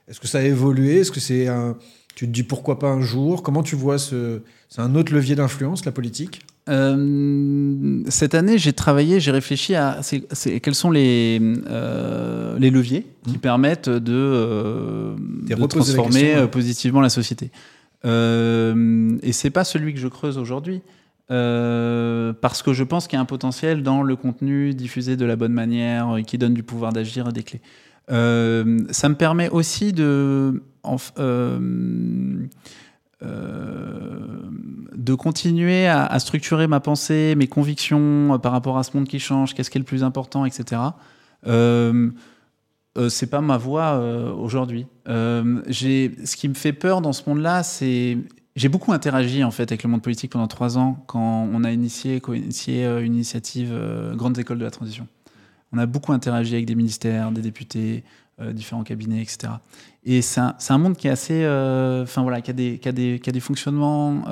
Est-ce 0.09 0.19
que 0.19 0.27
ça 0.27 0.39
a 0.39 0.43
évolué? 0.43 1.01
Est-ce 1.01 1.13
que 1.13 1.21
c'est 1.21 1.47
un. 1.47 1.77
Tu 2.17 2.27
te 2.27 2.33
dis 2.33 2.43
pourquoi 2.43 2.79
pas 2.79 2.89
un 2.89 3.01
jour? 3.01 3.43
Comment 3.43 3.63
tu 3.63 3.77
vois 3.77 3.99
ce. 3.99 4.41
C'est 4.69 4.81
un 4.81 4.95
autre 4.97 5.15
levier 5.15 5.37
d'influence, 5.37 5.85
la 5.85 5.93
politique? 5.93 6.45
Euh, 6.69 8.03
cette 8.09 8.35
année, 8.35 8.59
j'ai 8.59 8.73
travaillé, 8.73 9.21
j'ai 9.21 9.31
réfléchi 9.31 9.75
à 9.75 10.01
c'est- 10.03 10.61
quels 10.61 10.75
sont 10.75 10.91
les, 10.91 11.41
euh, 11.69 12.59
les 12.59 12.71
leviers 12.71 13.07
qui 13.29 13.39
permettent 13.39 13.89
de, 13.89 14.13
euh, 14.13 15.15
de 15.49 15.55
la 15.55 15.67
transformer 15.69 16.21
question, 16.21 16.41
ouais. 16.43 16.49
positivement 16.49 17.01
la 17.01 17.09
société. 17.09 17.51
Euh, 18.05 19.17
et 19.23 19.33
c'est 19.33 19.51
pas 19.51 19.65
celui 19.65 19.95
que 19.95 20.01
je 20.01 20.09
creuse 20.09 20.39
aujourd'hui. 20.39 20.83
euh, 21.31 22.33
parce 22.41 22.63
que 22.63 22.73
je 22.73 22.85
pense 22.85 23.07
qu'il 23.07 23.17
y 23.17 23.19
a 23.19 23.23
un 23.23 23.27
potentiel 23.27 23.83
dans 23.83 24.03
le 24.03 24.17
contenu 24.17 24.75
diffusé 24.75 25.17
de 25.17 25.25
la 25.25 25.37
bonne 25.37 25.53
manière, 25.53 26.17
euh, 26.17 26.21
qui 26.21 26.37
donne 26.37 26.53
du 26.53 26.63
pouvoir 26.63 26.93
d'agir 26.93 27.33
des 27.33 27.43
clés. 27.43 27.63
Euh, 28.11 28.81
ça 28.91 29.09
me 29.09 29.15
permet 29.15 29.49
aussi 29.49 29.93
de, 29.93 30.63
de 33.23 35.15
continuer 35.15 35.87
à, 35.87 36.19
structurer 36.19 36.67
ma 36.67 36.81
pensée, 36.81 37.35
mes 37.37 37.47
convictions 37.47 38.39
par 38.43 38.53
rapport 38.53 38.77
à 38.77 38.83
ce 38.83 38.95
monde 38.97 39.07
qui 39.07 39.21
change, 39.21 39.55
qu'est-ce 39.55 39.71
qui 39.71 39.79
est 39.79 39.81
le 39.81 39.87
plus 39.87 40.05
important, 40.05 40.45
etc. 40.45 40.83
Euh, 42.99 43.09
c'est 43.09 43.27
pas 43.27 43.41
ma 43.41 43.57
voix 43.57 43.95
euh, 43.95 44.33
aujourd'hui. 44.33 44.87
Euh, 45.09 45.63
ce 45.71 46.37
qui 46.37 46.49
me 46.49 46.55
fait 46.55 46.73
peur 46.75 47.01
dans 47.01 47.13
ce 47.13 47.29
monde-là, 47.29 47.63
c'est 47.63 48.19
j'ai 48.55 48.69
beaucoup 48.69 48.93
interagi 48.93 49.43
en 49.45 49.51
fait 49.51 49.73
avec 49.73 49.83
le 49.83 49.89
monde 49.89 50.03
politique 50.03 50.33
pendant 50.33 50.47
trois 50.47 50.77
ans 50.77 51.03
quand 51.07 51.49
on 51.51 51.65
a 51.65 51.73
initié, 51.73 52.21
co-initié 52.21 52.85
euh, 52.85 53.03
une 53.03 53.15
initiative 53.15 53.71
euh, 53.73 54.15
Grandes 54.15 54.39
écoles 54.39 54.59
de 54.59 54.65
la 54.65 54.71
transition. 54.71 55.09
On 55.73 55.79
a 55.79 55.87
beaucoup 55.87 56.13
interagi 56.13 56.55
avec 56.55 56.67
des 56.67 56.75
ministères, 56.75 57.33
des 57.33 57.41
députés, 57.41 58.05
différents 58.53 58.83
cabinets, 58.83 59.23
etc. 59.23 59.55
Et 60.05 60.21
c'est 60.21 60.41
un, 60.41 60.55
un 60.69 60.79
monde 60.79 60.97
qui 60.97 61.07
est 61.07 61.11
assez, 61.11 61.47
enfin 62.03 62.23
voilà, 62.23 62.43
qui 62.43 62.51
a 62.51 62.55
des, 62.55 62.79
qui 62.79 62.89
a 62.89 62.93
des, 62.93 63.21
qui 63.21 63.31
a 63.31 63.33
des 63.33 63.41
fonctionnements 63.41 64.23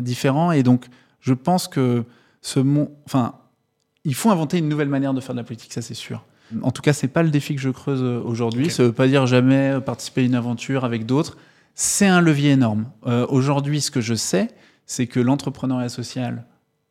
différents. 0.00 0.52
Et 0.52 0.62
donc, 0.62 0.86
je 1.20 1.32
pense 1.32 1.66
que 1.66 2.04
ce 2.42 2.60
monde, 2.60 2.90
enfin, 3.06 3.36
il 4.04 4.14
faut 4.14 4.30
inventer 4.30 4.58
une 4.58 4.68
nouvelle 4.68 4.90
manière 4.90 5.14
de 5.14 5.20
faire 5.20 5.34
de 5.34 5.40
la 5.40 5.44
politique, 5.44 5.72
ça 5.72 5.80
c'est 5.80 5.94
sûr. 5.94 6.24
En 6.62 6.70
tout 6.70 6.82
cas, 6.82 6.92
c'est 6.92 7.08
pas 7.08 7.22
le 7.22 7.30
défi 7.30 7.54
que 7.54 7.60
je 7.60 7.70
creuse 7.70 8.02
euh, 8.02 8.20
aujourd'hui. 8.24 8.66
Ok. 8.66 8.70
Ça 8.70 8.84
veut 8.84 8.92
pas 8.92 9.08
dire 9.08 9.26
jamais 9.26 9.72
euh, 9.72 9.80
participer 9.80 10.22
à 10.22 10.24
une 10.24 10.34
aventure 10.34 10.84
avec 10.84 11.06
d'autres. 11.06 11.36
C'est 11.74 12.06
un 12.06 12.20
levier 12.20 12.52
énorme. 12.52 12.86
Euh, 13.06 13.26
aujourd'hui, 13.28 13.80
ce 13.80 13.90
que 13.90 14.00
je 14.00 14.14
sais, 14.14 14.48
c'est 14.86 15.06
que 15.06 15.20
l'entrepreneuriat 15.20 15.88
social, 15.88 16.46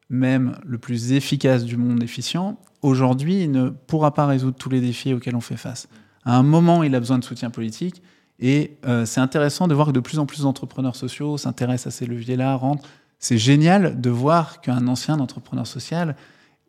même 0.09 0.57
le 0.63 0.77
plus 0.77 1.13
efficace 1.13 1.65
du 1.65 1.77
monde 1.77 2.03
efficient, 2.03 2.59
aujourd'hui, 2.81 3.43
il 3.43 3.51
ne 3.51 3.69
pourra 3.69 4.13
pas 4.13 4.27
résoudre 4.27 4.57
tous 4.57 4.69
les 4.69 4.81
défis 4.81 5.13
auxquels 5.13 5.35
on 5.35 5.41
fait 5.41 5.57
face. 5.57 5.87
À 6.23 6.37
un 6.37 6.43
moment, 6.43 6.83
il 6.83 6.93
a 6.93 6.99
besoin 6.99 7.17
de 7.17 7.23
soutien 7.23 7.49
politique. 7.49 8.01
Et 8.39 8.77
euh, 8.85 9.05
c'est 9.05 9.21
intéressant 9.21 9.67
de 9.67 9.73
voir 9.73 9.87
que 9.87 9.91
de 9.91 9.99
plus 9.99 10.19
en 10.19 10.25
plus 10.25 10.41
d'entrepreneurs 10.41 10.95
sociaux 10.95 11.37
s'intéressent 11.37 11.87
à 11.93 11.97
ces 11.97 12.05
leviers-là, 12.05 12.55
rentrent. 12.55 12.87
C'est 13.17 13.37
génial 13.37 13.99
de 13.99 14.09
voir 14.09 14.61
qu'un 14.61 14.87
ancien 14.87 15.19
entrepreneur 15.19 15.65
social 15.65 16.15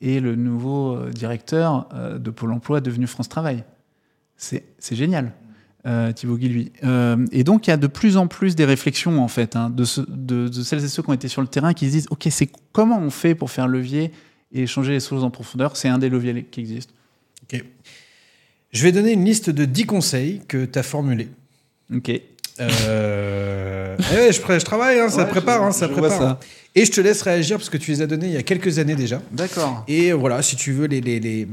est 0.03 0.21
le 0.21 0.35
nouveau 0.37 0.97
euh, 0.97 1.11
directeur 1.11 1.89
euh, 1.95 2.19
de 2.19 2.31
Pôle 2.31 2.53
emploi 2.53 2.81
devenu 2.81 3.07
France 3.07 3.29
Travail. 3.29 3.65
C'est 4.37 4.65
génial, 4.93 5.33
euh, 5.87 6.13
Thibaut 6.13 6.37
Guilluy. 6.37 6.73
Euh, 6.85 7.25
et 7.33 7.43
donc, 7.45 7.67
il 7.67 7.71
y 7.71 7.73
a 7.73 7.77
de 7.79 7.87
plus 7.87 8.17
en 8.19 8.27
plus 8.27 8.55
des 8.55 8.65
réflexions, 8.67 9.23
en 9.23 9.29
fait, 9.29 9.57
hein, 9.57 9.71
de, 9.71 9.85
ce- 9.85 10.03
de- 10.03 10.49
de 10.49 10.63
celles 10.63 10.85
et 10.85 10.89
ceux 10.89 11.03
qui 11.03 11.09
ont 11.11 11.15
été 11.15 11.29
sur 11.29 11.41
le 11.41 11.49
terrain 11.49 11.73
qui 11.73 11.87
se 11.87 11.91
disent 11.93 12.07
OK, 12.11 12.27
c'est 12.31 12.51
comment 12.73 12.99
on 12.99 13.11
fait 13.11 13.35
pour 13.35 13.51
faire 13.51 13.67
levier 13.69 14.13
et 14.53 14.67
changer 14.67 14.93
les 14.93 15.01
choses 15.01 15.25
en 15.25 15.31
profondeur? 15.31 15.77
C'est 15.77 15.89
un 15.89 15.99
des 15.99 16.09
leviers 16.11 16.45
qui 16.45 16.61
existent. 16.61 16.93
Ok. 17.45 17.65
Je 18.73 18.83
vais 18.83 18.93
donner 18.93 19.13
une 19.13 19.25
liste 19.25 19.49
de 19.49 19.65
10 19.65 19.87
conseils 19.87 20.43
que 20.47 20.67
tu 20.67 20.79
as 20.79 20.83
formulés. 20.83 21.31
OK. 21.95 22.11
Euh... 22.61 23.97
eh 24.13 24.15
ouais, 24.17 24.33
je, 24.33 24.65
travaille, 24.65 24.99
hein, 24.99 25.09
ça 25.09 25.25
Ouais, 25.25 25.29
prépare, 25.31 25.63
je- 25.63 25.67
hein, 25.69 25.73
ça 25.73 25.89
prépare. 25.89 26.11
ça. 26.19 26.41
Et 26.75 26.85
je 26.85 26.93
te 26.93 27.01
laisse 27.01 27.23
réagir 27.23 27.57
parce 27.59 27.71
que 27.71 27.77
tu 27.77 27.91
les 27.91 28.03
as 28.03 28.07
donnés 28.07 28.27
il 28.27 28.33
y 28.33 28.37
a 28.37 28.43
quelques 28.43 28.79
années 28.79 28.97
déjà. 28.97 29.21
D'accord. 29.33 29.85
Et 29.89 30.13
voilà, 30.13 30.43
si 30.43 30.57
tu 30.57 30.73
veux 30.73 30.87
les, 30.87 31.01
les, 31.01 31.21
les, 31.21 31.49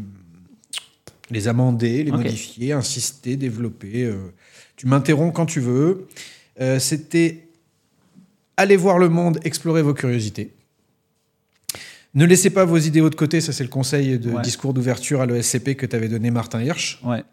les 1.31 1.47
amender, 1.47 2.03
les 2.03 2.11
modifier, 2.11 2.73
insister, 2.73 3.35
développer, 3.37 4.03
euh, 4.03 4.15
tu 4.75 4.87
m'interromps 4.87 5.33
quand 5.35 5.45
tu 5.45 5.59
veux. 5.59 6.07
Euh, 6.61 6.79
C'était 6.79 7.47
aller 8.57 8.75
voir 8.75 8.99
le 8.99 9.09
monde, 9.09 9.39
explorer 9.43 9.81
vos 9.81 9.93
curiosités. 9.93 10.51
Ne 12.15 12.25
laissez 12.25 12.51
pas 12.51 12.63
vos 12.65 12.77
idéaux 12.77 13.09
de 13.09 13.15
côté, 13.15 13.41
ça 13.41 13.51
c'est 13.53 13.63
le 13.63 13.69
conseil 13.69 14.19
de 14.19 14.29
Ouais. 14.29 14.41
discours 14.43 14.73
d'ouverture 14.73 15.21
à 15.21 15.25
l'ESCP 15.25 15.75
que 15.75 15.87
t'avait 15.87 16.09
donné 16.09 16.29
Martin 16.29 16.61
Hirsch. 16.61 16.99
Ouais. 17.03 17.23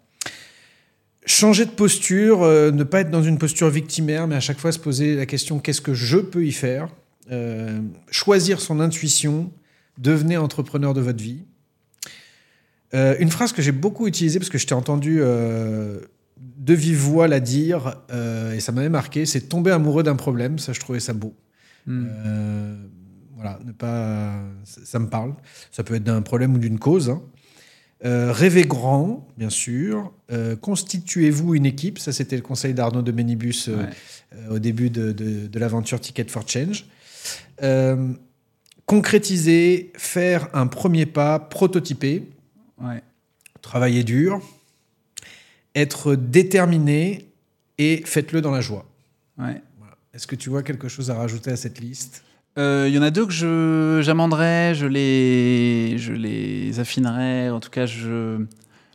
Changer 1.31 1.65
de 1.65 1.71
posture, 1.71 2.43
euh, 2.43 2.73
ne 2.73 2.83
pas 2.83 3.03
être 3.03 3.11
dans 3.11 3.23
une 3.23 3.39
posture 3.39 3.71
victimaire, 3.71 4.27
mais 4.27 4.35
à 4.35 4.41
chaque 4.41 4.59
fois 4.59 4.73
se 4.73 4.81
poser 4.81 5.15
la 5.15 5.27
question 5.27 5.61
qu'est-ce 5.61 5.81
que 5.81 5.95
je 5.95 6.17
peux 6.17 6.45
y 6.45 6.51
faire? 6.51 6.89
Euh, 7.31 7.79
Choisir 8.11 8.61
son 8.61 8.81
intuition, 8.81 9.53
devenez 9.97 10.37
entrepreneur 10.37 10.93
de 10.93 11.01
votre 11.01 11.23
vie. 11.23 11.45
Euh, 12.95 13.15
une 13.21 13.31
phrase 13.31 13.53
que 13.53 13.63
j'ai 13.63 13.71
beaucoup 13.71 14.09
utilisée 14.09 14.41
parce 14.41 14.51
que 14.51 14.59
je 14.59 14.67
t'ai 14.67 14.75
entendu 14.75 15.21
de 15.21 16.75
vive 16.75 16.99
voix 16.99 17.29
la 17.29 17.39
dire 17.39 17.95
et 18.53 18.59
ça 18.59 18.73
m'avait 18.73 18.89
marqué, 18.89 19.25
c'est 19.25 19.43
tomber 19.43 19.71
amoureux 19.71 20.03
d'un 20.03 20.17
problème. 20.17 20.59
Ça, 20.59 20.73
je 20.73 20.81
trouvais 20.81 20.99
ça 20.99 21.13
beau. 21.13 21.33
Hmm. 21.87 22.09
Voilà, 23.37 23.61
ne 23.65 23.71
pas, 23.71 24.35
ça, 24.65 24.81
ça 24.85 24.99
me 24.99 25.07
parle. 25.07 25.35
Ça 25.71 25.85
peut 25.85 25.95
être 25.95 26.03
d'un 26.03 26.23
problème 26.23 26.55
ou 26.55 26.59
d'une 26.59 26.81
cause. 26.81 27.09
hein. 27.09 27.23
Euh, 28.05 28.33
rêvez 28.33 28.65
grand, 28.65 29.27
bien 29.37 29.51
sûr. 29.51 30.13
Euh, 30.33 30.57
Constituez-vous 30.57 31.55
une 31.55 31.67
équipe. 31.67 31.99
Ça, 31.99 32.13
c'était 32.13 32.37
le 32.37 32.43
conseil 32.43 32.73
d'Arnaud 32.75 33.03
de 33.03 33.13
Ménibus 33.13 33.69
euh, 33.69 33.77
Ouais. 33.77 33.91
euh, 34.35 34.55
au 34.55 34.59
début 34.59 34.89
de, 34.91 35.13
de- 35.13 35.47
de 35.47 35.59
l'aventure 35.59 36.01
Ticket 36.01 36.25
for 36.29 36.49
Change. 36.49 36.87
Concrétiser, 38.87 39.93
faire 39.97 40.49
un 40.55 40.67
premier 40.67 41.07
pas, 41.07 41.39
prototyper, 41.39 42.25
Ouais. 42.83 43.03
travailler 43.63 44.03
dur, 44.03 44.41
être 45.75 46.17
déterminé 46.17 47.29
et 47.79 48.03
faites-le 48.05 48.41
dans 48.41 48.51
la 48.51 48.61
joie. 48.61 48.87
Ouais. 49.39 49.63
Voilà. 49.79 49.97
Est-ce 50.13 50.27
que 50.27 50.35
tu 50.35 50.51
vois 50.51 50.63
quelque 50.65 50.89
chose 50.89 51.11
à 51.11 51.15
rajouter 51.15 51.51
à 51.53 51.57
cette 51.57 51.79
liste? 51.81 52.25
Il 52.61 52.95
y 52.95 52.99
en 52.99 53.03
a 53.03 53.11
deux 53.11 53.27
que 53.27 54.01
j'amenderai, 54.03 54.75
je 54.75 54.87
les 54.87 55.97
je 55.99 56.13
les 56.13 56.79
affinerai. 56.81 57.51
En 57.51 57.61
tout 57.61 57.71
cas, 57.71 57.87
je 57.87 58.45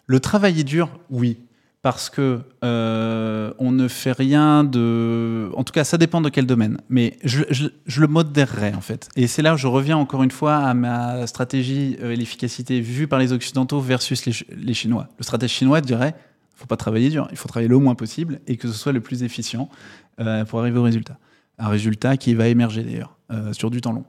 le 0.08 0.20
travailler 0.20 0.64
dur, 0.64 0.90
oui, 1.10 1.40
parce 1.82 2.10
que 2.10 2.42
euh, 2.64 3.54
on 3.60 3.72
ne 3.72 3.88
fait 3.88 4.12
rien 4.12 4.64
de. 4.64 5.52
En 5.56 5.64
tout 5.64 5.74
cas, 5.74 5.84
ça 5.84 5.98
dépend 5.98 6.22
de 6.22 6.30
quel 6.30 6.46
domaine. 6.46 6.80
Mais 6.90 7.18
je, 7.24 7.44
je, 7.52 8.02
le 8.02 8.08
modérerai 8.08 8.74
en 8.74 8.82
fait. 8.82 9.10
Et 9.16 9.28
c'est 9.28 9.42
là 9.42 9.54
où 9.54 9.58
je 9.58 9.68
reviens 9.68 9.98
encore 9.98 10.24
une 10.24 10.32
fois 10.32 10.58
à 10.58 10.74
ma 10.74 11.28
stratégie 11.28 11.98
euh, 12.02 12.12
et 12.12 12.16
l'efficacité 12.16 12.82
vue 12.82 13.08
par 13.08 13.20
les 13.20 13.34
occidentaux 13.34 13.82
versus 13.82 14.26
les, 14.26 14.34
les 14.56 14.74
Chinois. 14.74 15.10
Le 15.18 15.24
stratège 15.24 15.52
chinois 15.52 15.82
dirait 15.82 16.16
faut 16.56 16.68
pas 16.68 16.78
travailler 16.78 17.10
dur, 17.10 17.28
il 17.32 17.38
faut 17.38 17.50
travailler 17.50 17.68
le 17.68 17.78
moins 17.78 17.96
possible 17.96 18.40
et 18.48 18.56
que 18.56 18.68
ce 18.68 18.74
soit 18.74 18.94
le 18.94 19.02
plus 19.02 19.24
efficient 19.24 19.70
euh, 20.22 20.46
pour 20.46 20.62
arriver 20.62 20.80
au 20.80 20.84
résultat. 20.84 21.18
Un 21.58 21.70
résultat 21.70 22.18
qui 22.18 22.34
va 22.34 22.48
émerger 22.48 22.84
d'ailleurs 22.84 23.18
euh, 23.32 23.54
sur 23.54 23.70
du 23.70 23.82
temps 23.82 23.94
long. 23.94 24.06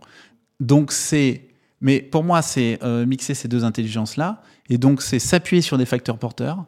Donc 0.60 0.92
c'est, 0.92 1.48
mais 1.80 2.00
pour 2.00 2.24
moi 2.24 2.42
c'est 2.42 2.78
euh, 2.82 3.06
mixer 3.06 3.34
ces 3.34 3.48
deux 3.48 3.64
intelligences 3.64 4.16
là 4.16 4.42
et 4.68 4.78
donc 4.78 5.02
c'est 5.02 5.18
s'appuyer 5.18 5.62
sur 5.62 5.78
des 5.78 5.86
facteurs 5.86 6.18
porteurs, 6.18 6.64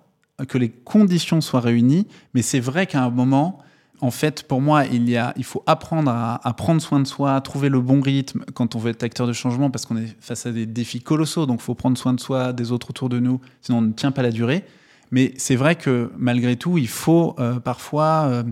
que 0.47 0.59
les 0.59 0.69
conditions 0.69 1.41
soient 1.41 1.61
réunies. 1.61 2.07
Mais 2.35 2.43
c'est 2.43 2.61
vrai 2.61 2.87
qu'à 2.87 3.03
un 3.03 3.11
moment, 3.11 3.59
en 4.01 4.11
fait, 4.11 4.45
pour 4.45 4.61
moi, 4.61 4.85
il 4.87 5.09
y 5.11 5.17
a, 5.17 5.33
il 5.37 5.45
faut 5.45 5.63
apprendre 5.67 6.11
à, 6.11 6.47
à 6.47 6.53
prendre 6.53 6.81
soin 6.81 7.01
de 7.01 7.07
soi, 7.07 7.41
trouver 7.41 7.69
le 7.69 7.81
bon 7.81 8.01
rythme 8.01 8.45
quand 8.55 8.77
on 8.77 8.79
veut 8.79 8.91
être 8.91 9.03
acteur 9.03 9.27
de 9.27 9.33
changement, 9.33 9.71
parce 9.71 9.87
qu'on 9.87 9.97
est 9.97 10.17
face 10.21 10.47
à 10.47 10.53
des 10.53 10.67
défis 10.67 11.01
colossaux. 11.01 11.47
Donc, 11.47 11.61
il 11.61 11.65
faut 11.65 11.75
prendre 11.75 11.99
soin 11.99 12.13
de 12.13 12.21
soi, 12.21 12.53
des 12.53 12.71
autres 12.71 12.91
autour 12.91 13.09
de 13.09 13.19
nous, 13.19 13.41
sinon 13.61 13.79
on 13.79 13.83
ne 13.83 13.93
tient 13.93 14.13
pas 14.13 14.23
la 14.23 14.31
durée. 14.31 14.65
Mais 15.11 15.33
c'est 15.39 15.57
vrai 15.57 15.75
que 15.75 16.13
malgré 16.17 16.57
tout, 16.57 16.79
il 16.79 16.89
faut 16.89 17.35
euh, 17.39 17.59
parfois. 17.59 18.45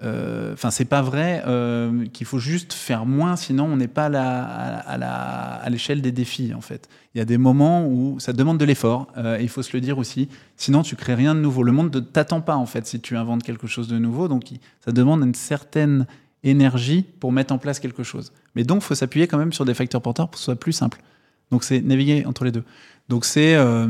Enfin, 0.00 0.70
c'est 0.70 0.84
pas 0.84 1.02
vrai 1.02 1.42
euh, 1.46 2.06
qu'il 2.12 2.24
faut 2.24 2.38
juste 2.38 2.72
faire 2.72 3.04
moins, 3.04 3.34
sinon 3.34 3.64
on 3.64 3.76
n'est 3.76 3.88
pas 3.88 4.06
à 4.06 5.68
l'échelle 5.70 6.02
des 6.02 6.12
défis 6.12 6.54
en 6.54 6.60
fait. 6.60 6.88
Il 7.14 7.18
y 7.18 7.20
a 7.20 7.24
des 7.24 7.38
moments 7.38 7.84
où 7.84 8.20
ça 8.20 8.32
demande 8.32 8.58
de 8.58 8.64
l'effort, 8.64 9.08
euh, 9.16 9.38
il 9.40 9.48
faut 9.48 9.62
se 9.62 9.76
le 9.76 9.80
dire 9.80 9.98
aussi. 9.98 10.28
Sinon, 10.56 10.82
tu 10.82 10.94
crées 10.94 11.14
rien 11.14 11.34
de 11.34 11.40
nouveau. 11.40 11.64
Le 11.64 11.72
monde 11.72 11.94
ne 11.94 12.00
t'attend 12.00 12.40
pas 12.40 12.54
en 12.54 12.66
fait 12.66 12.86
si 12.86 13.00
tu 13.00 13.16
inventes 13.16 13.42
quelque 13.42 13.66
chose 13.66 13.88
de 13.88 13.98
nouveau, 13.98 14.28
donc 14.28 14.44
ça 14.84 14.92
demande 14.92 15.22
une 15.22 15.34
certaine 15.34 16.06
énergie 16.44 17.02
pour 17.02 17.32
mettre 17.32 17.52
en 17.52 17.58
place 17.58 17.80
quelque 17.80 18.04
chose. 18.04 18.32
Mais 18.54 18.62
donc, 18.62 18.82
il 18.82 18.84
faut 18.84 18.94
s'appuyer 18.94 19.26
quand 19.26 19.38
même 19.38 19.52
sur 19.52 19.64
des 19.64 19.74
facteurs 19.74 20.02
porteurs 20.02 20.28
pour 20.28 20.34
que 20.34 20.38
ce 20.38 20.44
soit 20.44 20.56
plus 20.56 20.72
simple. 20.72 21.00
Donc, 21.50 21.64
c'est 21.64 21.80
naviguer 21.80 22.24
entre 22.24 22.44
les 22.44 22.52
deux. 22.52 22.64
Donc, 23.08 23.24
c'est. 23.24 23.56
euh, 23.56 23.88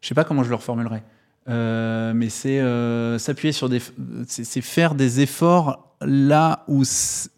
je 0.00 0.08
sais 0.08 0.14
pas 0.14 0.24
comment 0.24 0.42
je 0.42 0.48
le 0.48 0.56
reformulerai. 0.56 1.02
Euh, 1.48 2.12
mais 2.14 2.30
c'est 2.30 2.60
euh, 2.60 3.18
s'appuyer 3.18 3.52
sur 3.52 3.68
des. 3.68 3.80
C'est 4.26 4.60
faire 4.60 4.94
des 4.94 5.20
efforts 5.20 5.94
là 6.00 6.64
où 6.68 6.82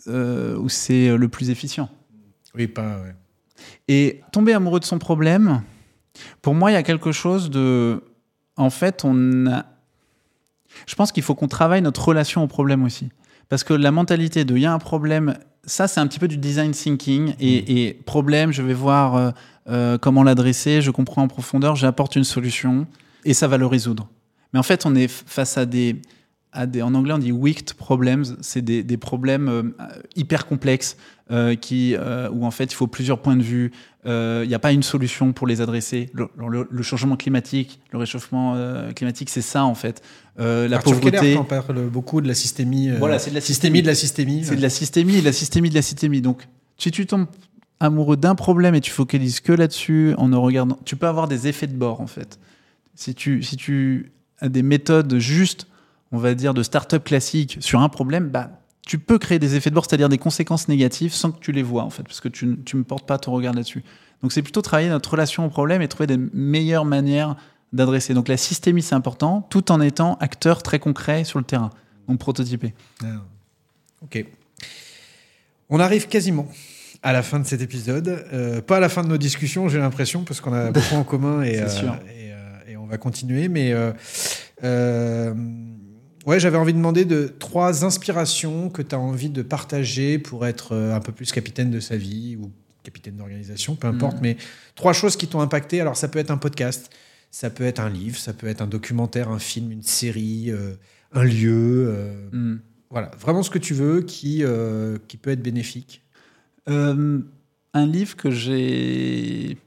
euh, 0.07 0.57
où 0.57 0.69
c'est 0.69 1.17
le 1.17 1.29
plus 1.29 1.51
efficient. 1.51 1.89
Oui, 2.55 2.67
pas. 2.67 3.01
ouais. 3.03 3.15
Et 3.89 4.21
tomber 4.33 4.53
amoureux 4.53 4.81
de 4.81 4.85
son 4.85 4.99
problème, 4.99 5.63
pour 6.43 6.55
moi, 6.55 6.71
il 6.71 6.75
y 6.75 6.79
a 6.79 6.83
quelque 6.83 7.13
chose 7.13 7.51
de. 7.51 8.03
En 8.57 8.71
fait, 8.71 9.05
on 9.05 9.47
a. 9.47 9.67
Je 10.87 10.95
pense 10.95 11.11
qu'il 11.11 11.23
faut 11.23 11.35
qu'on 11.35 11.49
travaille 11.49 11.83
notre 11.83 12.07
relation 12.07 12.43
au 12.43 12.47
problème 12.47 12.85
aussi. 12.85 13.09
Parce 13.49 13.65
que 13.65 13.75
la 13.75 13.91
mentalité 13.91 14.45
de 14.45 14.57
il 14.57 14.63
y 14.63 14.67
a 14.67 14.73
un 14.73 14.79
problème, 14.79 15.37
ça, 15.65 15.89
c'est 15.89 16.01
un 16.01 16.07
petit 16.07 16.19
peu 16.19 16.29
du 16.29 16.37
design 16.37 16.73
thinking. 16.73 17.35
Et, 17.41 17.89
et 17.89 17.95
problème, 17.95 18.53
je 18.53 18.63
vais 18.63 18.75
voir 18.75 19.15
euh, 19.15 19.31
euh, 19.69 19.99
comment 19.99 20.23
l'adresser, 20.23 20.81
je 20.81 20.91
comprends 20.91 21.23
en 21.23 21.29
profondeur, 21.29 21.77
j'apporte 21.77 22.17
une 22.17 22.25
solution 22.25 22.87
et 23.27 23.35
ça 23.35 23.47
va 23.49 23.59
le 23.59 23.67
résoudre. 23.67 24.09
Mais 24.53 24.59
en 24.59 24.63
fait, 24.63 24.87
on 24.87 24.95
est 24.95 25.09
face 25.09 25.59
à 25.59 25.67
des. 25.67 25.97
À 26.53 26.65
des 26.65 26.81
en 26.81 26.95
anglais, 26.95 27.13
on 27.13 27.19
dit 27.19 27.33
wicked 27.33 27.75
problems. 27.75 28.25
C'est 28.41 28.63
des, 28.63 28.83
des 28.83 28.97
problèmes 28.97 29.49
euh, 29.51 29.63
hyper 30.15 30.47
complexes 30.47 30.97
euh, 31.31 31.55
qui, 31.55 31.95
euh, 31.95 32.31
où 32.31 32.47
en 32.47 32.51
fait, 32.51 32.65
il 32.73 32.75
faut 32.75 32.87
plusieurs 32.87 33.21
points 33.21 33.37
de 33.37 33.43
vue. 33.43 33.73
Il 34.07 34.47
n'y 34.49 34.55
a 34.55 34.59
pas 34.59 34.73
une 34.73 34.85
solution 34.85 35.33
pour 35.35 35.47
les 35.49 35.61
adresser. 35.61 36.09
Le, 36.15 36.29
le- 36.39 36.67
le 36.71 36.83
changement 36.83 37.17
climatique, 37.17 37.81
le 37.93 37.99
réchauffement 37.99 38.57
climatique, 38.95 39.29
c'est 39.29 39.43
ça 39.43 39.65
en 39.65 39.75
fait. 39.75 40.01
La 40.39 40.77
Arthur 40.77 40.93
pauvreté. 40.93 41.19
Keller 41.19 41.37
en 41.37 41.45
parle 41.45 41.89
beaucoup 41.91 42.21
de 42.23 42.29
la 42.29 42.35
systémie. 42.35 42.89
Voilà, 42.99 43.19
c'est 43.19 43.31
de 43.31 43.35
la 43.35 43.41
systémie 43.43 43.83
de 43.83 43.89
la 43.89 43.97
systémie. 43.97 44.45
C'est 44.45 44.57
de 44.57 44.63
la 44.63 44.71
systémie, 44.71 45.21
de 45.21 45.25
la 45.25 45.33
systémie, 45.33 45.69
de 45.71 45.75
la 45.75 45.83
systémie. 45.83 46.21
Donc, 46.23 46.47
si 46.79 46.91
tu 46.93 47.05
tombes 47.07 47.27
amoureux 47.81 48.17
d'un 48.17 48.37
problème 48.37 48.75
et 48.77 48.81
tu 48.81 48.93
focalises 48.93 49.41
que 49.41 49.53
là-dessus 49.53 50.15
en 50.17 50.29
ne 50.29 50.37
regardant, 50.37 50.79
tu 50.87 50.95
peux 50.97 51.09
avoir 51.09 51.27
des 51.29 51.49
effets 51.49 51.67
de 51.67 51.75
bord 51.77 52.01
en 52.01 52.07
fait. 52.07 52.39
Si 52.97 53.15
tu, 53.15 53.43
si 53.43 53.57
tu 53.57 54.13
as 54.41 54.49
des 54.49 54.63
méthodes 54.63 55.19
justes, 55.19 55.69
on 56.11 56.19
va 56.19 56.35
dire 56.35 56.55
de 56.55 56.63
start-up 56.63 57.05
classique 57.05 57.59
sur 57.61 57.81
un 57.81 57.89
problème, 57.89 58.29
bah, 58.29 58.51
tu 58.85 58.99
peux 58.99 59.19
créer 59.19 59.39
des 59.39 59.55
effets 59.55 59.71
de 59.71 59.75
bord, 59.75 59.85
c'est-à-dire 59.87 60.09
des 60.09 60.19
conséquences 60.19 60.69
négatives 60.69 61.13
sans 61.13 61.31
que 61.31 61.39
tu 61.39 61.53
les 61.53 61.63
vois 61.63 61.83
en 61.83 61.91
fait, 61.91 62.03
parce 62.03 62.21
que 62.21 62.29
tu 62.29 62.47
ne 62.47 62.83
portes 62.83 63.07
pas 63.07 63.19
ton 63.19 63.33
regard 63.33 63.55
là-dessus. 63.55 63.85
Donc, 64.23 64.33
c'est 64.33 64.43
plutôt 64.43 64.63
travailler 64.63 64.89
notre 64.89 65.11
relation 65.11 65.45
au 65.45 65.51
problème 65.51 65.83
et 65.83 65.89
trouver 65.89 66.07
des 66.07 66.17
meilleures 66.17 66.85
manières 66.85 67.37
d'adresser. 67.73 68.15
Donc, 68.15 68.29
la 68.29 68.37
systémie, 68.37 68.83
c'est 68.83 68.95
important, 68.95 69.47
tout 69.51 69.71
en 69.71 69.81
étant 69.81 70.17
acteur 70.21 70.63
très 70.63 70.79
concret 70.79 71.25
sur 71.25 71.39
le 71.39 71.45
terrain. 71.45 71.71
Donc, 72.09 72.19
prototyper. 72.19 72.75
Ah. 73.03 73.23
Ok. 74.03 74.25
On 75.69 75.81
arrive 75.81 76.07
quasiment 76.09 76.49
à 77.03 77.13
la 77.13 77.23
fin 77.23 77.39
de 77.41 77.47
cet 77.47 77.61
épisode. 77.61 78.25
Euh, 78.33 78.61
pas 78.63 78.79
à 78.79 78.81
la 78.81 78.89
fin 78.89 79.03
de 79.03 79.09
nos 79.09 79.19
discussions, 79.19 79.69
j'ai 79.69 79.79
l'impression, 79.79 80.25
parce 80.25 80.41
qu'on 80.41 80.53
a 80.53 80.71
beaucoup 80.71 80.95
en 80.95 81.05
commun 81.05 81.43
et, 81.43 81.61
euh, 81.61 81.67
et, 81.67 82.33
euh, 82.33 82.36
on 82.87 82.91
va 82.91 82.99
continuer. 82.99 83.49
Mais 83.49 83.73
euh, 83.73 83.93
euh, 84.65 85.35
ouais, 86.27 86.41
j'avais 86.41 86.57
envie 86.57 86.73
de 86.73 86.79
demander 86.79 87.05
de 87.05 87.27
trois 87.39 87.85
inspirations 87.85 88.71
que 88.71 88.83
tu 88.83 88.95
as 88.95 88.99
envie 88.99 89.31
de 89.31 89.43
partager 89.43 90.19
pour 90.19 90.47
être 90.47 90.73
euh, 90.73 90.95
un 90.95 91.01
peu 91.01 91.13
plus 91.13 91.33
capitaine 91.33 91.71
de 91.71 91.81
sa 91.81 91.97
vie 91.97 92.37
ou 92.41 92.51
capitaine 92.83 93.17
d'organisation, 93.17 93.75
peu 93.75 93.89
importe. 93.89 94.17
Mhm. 94.17 94.23
Mais 94.23 94.37
trois 94.77 94.93
choses 94.93 95.17
qui 95.17 95.27
t'ont 95.27 95.41
impacté. 95.41 95.81
Alors, 95.81 95.97
ça 95.97 96.09
peut 96.09 96.21
être 96.21 96.31
un 96.31 96.37
podcast, 96.37 96.91
ça 97.33 97.51
peut 97.51 97.65
être 97.65 97.81
un 97.81 97.91
livre, 97.91 98.17
ça 98.17 98.33
peut 98.33 98.47
être 98.47 98.63
un 98.63 98.69
documentaire, 98.69 99.29
un 99.29 99.41
film, 99.41 99.73
une 99.73 99.83
série, 99.83 100.51
euh, 100.51 100.75
un 101.13 101.25
lieu. 101.25 101.89
euh, 101.89 102.29
Hmm. 102.33 102.59
voilà, 102.91 103.11
vraiment 103.19 103.43
ce 103.43 103.51
que 103.51 103.59
tu 103.59 103.75
veux 103.75 104.03
qui, 104.03 104.45
euh, 104.45 104.99
qui 105.09 105.17
peut 105.17 105.31
être 105.31 105.43
bénéfique. 105.43 106.03
Un 106.69 107.87
livre 107.87 108.17
que 108.17 108.31
j'ai 108.31 109.59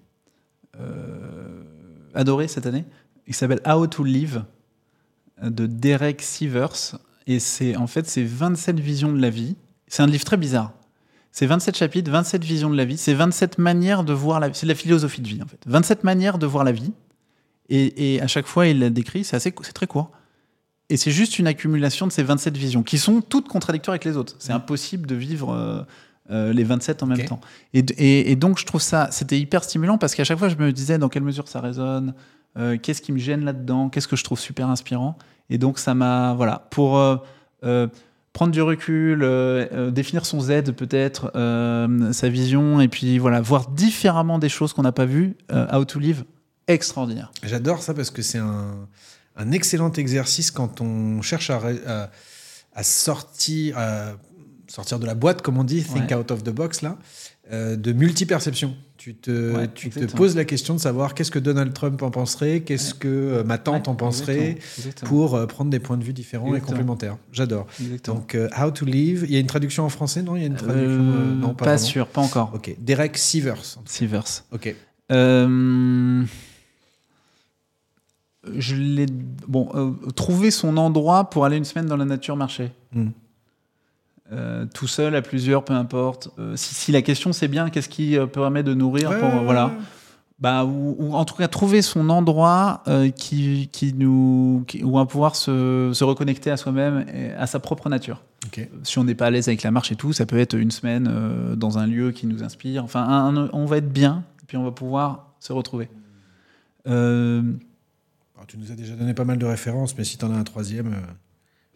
adoré 2.15 2.47
cette 2.47 2.65
année, 2.65 2.85
il 3.29 3.35
s'appelle 3.35 3.61
How 3.65 3.87
to 3.87 4.03
Live 4.03 4.43
de 5.41 5.65
Derek 5.67 6.21
Sivers. 6.21 6.97
Et 7.27 7.39
c'est 7.39 7.75
en 7.77 7.87
fait 7.87 8.07
c'est 8.07 8.23
27 8.23 8.79
visions 8.79 9.11
de 9.13 9.21
la 9.21 9.29
vie. 9.29 9.55
C'est 9.87 10.03
un 10.03 10.07
livre 10.07 10.25
très 10.25 10.37
bizarre. 10.37 10.73
C'est 11.31 11.45
27 11.45 11.77
chapitres, 11.77 12.11
27 12.11 12.43
visions 12.43 12.69
de 12.69 12.75
la 12.75 12.85
vie. 12.85 12.97
C'est 12.97 13.13
27 13.13 13.59
manières 13.59 14.03
de 14.03 14.13
voir 14.13 14.39
la 14.39 14.49
vie. 14.49 14.55
C'est 14.55 14.65
de 14.65 14.71
la 14.71 14.75
philosophie 14.75 15.21
de 15.21 15.27
vie 15.27 15.41
en 15.41 15.47
fait. 15.47 15.59
27 15.67 16.03
manières 16.03 16.37
de 16.39 16.45
voir 16.47 16.63
la 16.63 16.71
vie. 16.71 16.91
Et, 17.69 18.15
et 18.15 18.21
à 18.21 18.27
chaque 18.27 18.47
fois, 18.47 18.65
il 18.67 18.79
la 18.79 18.89
décrit. 18.89 19.23
C'est 19.23 19.35
assez, 19.35 19.53
c'est 19.61 19.73
très 19.73 19.85
court. 19.87 20.11
Et 20.89 20.97
c'est 20.97 21.11
juste 21.11 21.37
une 21.37 21.45
accumulation 21.45 22.07
de 22.07 22.11
ces 22.11 22.23
27 22.23 22.57
visions 22.57 22.81
qui 22.81 22.97
sont 22.97 23.21
toutes 23.21 23.47
contradictoires 23.47 23.93
avec 23.93 24.05
les 24.05 24.17
autres. 24.17 24.35
C'est 24.39 24.53
impossible 24.53 25.05
de 25.05 25.13
vivre 25.13 25.53
euh, 25.53 25.83
euh, 26.31 26.51
les 26.51 26.63
27 26.63 27.03
en 27.03 27.05
même 27.05 27.19
temps. 27.27 27.39
Et, 27.75 27.81
et- 27.99 28.31
et 28.31 28.35
donc, 28.35 28.57
je 28.57 28.65
trouve 28.65 28.81
ça, 28.81 29.07
c'était 29.11 29.39
hyper 29.39 29.63
stimulant 29.63 29.99
parce 29.99 30.15
qu'à 30.15 30.23
chaque 30.23 30.39
fois, 30.39 30.49
je 30.49 30.55
me 30.55 30.73
disais 30.73 30.97
dans 30.97 31.07
quelle 31.09 31.21
mesure 31.21 31.47
ça 31.47 31.61
résonne, 31.61 32.15
euh, 32.57 32.77
qu'est-ce 32.81 33.01
qui 33.01 33.11
me 33.11 33.17
gêne 33.19 33.45
là-dedans, 33.45 33.89
qu'est-ce 33.89 34.07
que 34.07 34.15
je 34.15 34.23
trouve 34.23 34.39
super 34.39 34.69
inspirant? 34.69 35.17
Et 35.49 35.57
donc, 35.57 35.79
ça 35.79 35.93
m'a, 35.93 36.33
voilà, 36.35 36.67
pour 36.71 36.97
euh, 36.97 37.17
euh, 37.63 37.87
prendre 38.33 38.51
du 38.51 38.61
recul, 38.61 39.19
définir 39.91 40.25
son 40.25 40.39
Z 40.39 40.71
peut-être, 40.75 41.31
sa 42.13 42.29
vision, 42.29 42.79
et 42.81 42.87
puis 42.87 43.17
voilà, 43.17 43.41
voir 43.41 43.69
différemment 43.69 44.39
des 44.39 44.49
choses 44.49 44.73
qu'on 44.73 44.83
n'a 44.83 44.91
pas 44.91 45.05
vues, 45.05 45.35
euh, 45.51 45.65
How 45.75 45.83
to 45.85 45.99
Live, 45.99 46.23
extraordinaire. 46.67 47.31
J'adore 47.43 47.81
ça 47.81 47.93
parce 47.93 48.11
que 48.11 48.21
c'est 48.21 48.37
un, 48.37 48.87
un 49.35 49.51
excellent 49.51 49.91
exercice 49.93 50.51
quand 50.51 50.79
on 50.81 51.21
cherche 51.21 51.49
à, 51.49 51.57
ré- 51.59 51.81
à- 51.87 52.11
à 52.75 52.83
sortir, 52.83 53.77
à 53.77 54.11
sortir 54.67 54.99
de 54.99 55.05
la 55.07 55.15
boîte, 55.15 55.41
comme 55.41 55.57
on 55.57 55.63
dit, 55.63 55.83
think 55.83 56.11
Ouais. 56.11 56.15
out 56.15 56.29
of 56.31 56.43
the 56.43 56.51
box, 56.51 56.83
là, 56.83 56.97
euh, 57.51 57.75
de 57.75 57.91
multiperception. 57.91 58.75
Tu 58.99 59.15
te, 59.15 59.55
Ouais, 59.55 59.69
tu 59.73 59.89
te 59.89 59.95
exactement. 59.99 60.17
poses 60.17 60.35
la 60.35 60.43
question 60.43 60.73
de 60.73 60.79
savoir 60.81 61.13
qu'est-ce 61.13 61.31
que 61.31 61.39
Donald 61.39 61.71
Trump 61.73 62.01
en 62.03 62.11
penserait, 62.11 62.59
qu'est-ce 62.63 62.93
que 62.93 63.07
euh, 63.07 63.43
ma 63.45 63.57
tante 63.57 63.83
Ouais, 63.87 63.89
en 63.93 63.95
penserait, 63.95 64.33
exactement, 64.57 64.75
exactement. 64.77 65.09
pour 65.09 65.35
euh, 65.35 65.45
prendre 65.47 65.71
des 65.71 65.79
points 65.79 65.95
de 65.95 66.03
vue 66.03 66.11
différents 66.11 66.53
et 66.53 66.59
complémentaires. 66.59 67.15
J'adore. 67.31 67.65
Donc, 68.03 68.35
euh, 68.35 68.49
How 68.61 68.71
to 68.71 68.83
Live. 68.83 69.23
Il 69.25 69.31
y 69.33 69.37
a 69.37 69.39
une 69.39 69.47
traduction 69.47 69.85
en 69.85 69.89
français, 69.89 70.21
non? 70.21 70.35
Il 70.35 70.41
y 70.41 70.43
a 70.43 70.47
une 70.47 70.55
traduction 70.55 71.01
Non, 71.01 71.53
pas 71.53 71.63
vraiment. 71.63 71.77
sûr, 71.79 72.07
pas 72.07 72.19
encore. 72.19 72.51
Ok. 72.53 72.75
Derek 72.77 73.17
Sivers. 73.17 73.79
Sivers. 73.85 74.43
Ok. 74.51 74.75
Je 78.53 78.75
l'ai. 78.75 79.05
Bon, 79.47 79.95
trouver 80.15 80.51
son 80.51 80.75
endroit 80.75 81.29
pour 81.29 81.45
aller 81.45 81.55
une 81.55 81.63
semaine 81.63 81.85
dans 81.85 81.97
la 81.97 82.05
nature 82.05 82.35
marcher. 82.35 82.71
Hmm. 82.93 83.11
Euh, 84.31 84.65
tout 84.73 84.87
seul, 84.87 85.15
à 85.15 85.21
plusieurs, 85.21 85.63
peu 85.65 85.73
importe. 85.73 86.29
Euh, 86.37 86.55
si, 86.55 86.75
si 86.75 86.91
la 86.91 87.01
question 87.01 87.33
c'est 87.33 87.47
bien, 87.47 87.69
qu'est-ce 87.69 87.89
qui 87.89 88.17
euh, 88.17 88.27
permet 88.27 88.61
de 88.63 88.73
nourrir 88.75 89.09
pour, 89.17 89.33
Ouais, 89.33 89.43
voilà. 89.43 89.67
ouais. 89.67 89.73
Bah, 90.39 90.63
ou, 90.63 90.95
ou 90.99 91.15
en 91.15 91.25
tout 91.25 91.35
cas 91.35 91.49
trouver 91.49 91.81
son 91.81 92.09
endroit 92.09 92.81
euh, 92.87 93.09
qui, 93.09 93.67
qui 93.73 93.91
nous, 93.93 94.63
qui- 94.67 94.83
où 94.85 94.95
on 94.95 94.99
va 94.99 95.05
pouvoir 95.05 95.35
se, 95.35 95.91
se 95.93 96.03
reconnecter 96.05 96.49
à 96.49 96.55
soi-même 96.57 97.05
et 97.13 97.31
à 97.33 97.45
sa 97.45 97.59
propre 97.59 97.89
nature. 97.89 98.21
Si 98.83 98.97
on 98.99 99.03
n'est 99.03 99.15
pas 99.15 99.25
à 99.25 99.31
l'aise 99.31 99.49
avec 99.49 99.63
la 99.63 99.71
marche 99.71 99.91
et 99.91 99.95
tout, 99.97 100.13
ça 100.13 100.25
peut 100.25 100.39
être 100.39 100.53
une 100.53 100.71
semaine 100.71 101.09
euh, 101.11 101.55
dans 101.57 101.77
un 101.77 101.87
lieu 101.87 102.11
qui 102.11 102.25
nous 102.25 102.41
inspire. 102.43 102.85
Enfin, 102.85 103.01
un- 103.03 103.35
un- 103.35 103.49
on 103.51 103.65
va 103.65 103.77
être 103.77 103.91
bien, 103.91 104.23
et 104.41 104.45
puis 104.47 104.55
on 104.55 104.63
va 104.63 104.71
pouvoir 104.71 105.33
se 105.41 105.51
retrouver. 105.51 105.89
Euh, 106.87 107.41
Alors, 108.35 108.47
tu 108.47 108.57
nous 108.57 108.71
as 108.71 108.75
déjà 108.75 108.95
donné 108.95 109.13
pas 109.13 109.25
mal 109.25 109.37
de 109.39 109.45
références, 109.45 109.97
mais 109.97 110.05
si 110.05 110.17
tu 110.17 110.23
en 110.23 110.31
as 110.33 110.37
un 110.37 110.43
troisième. 110.43 110.93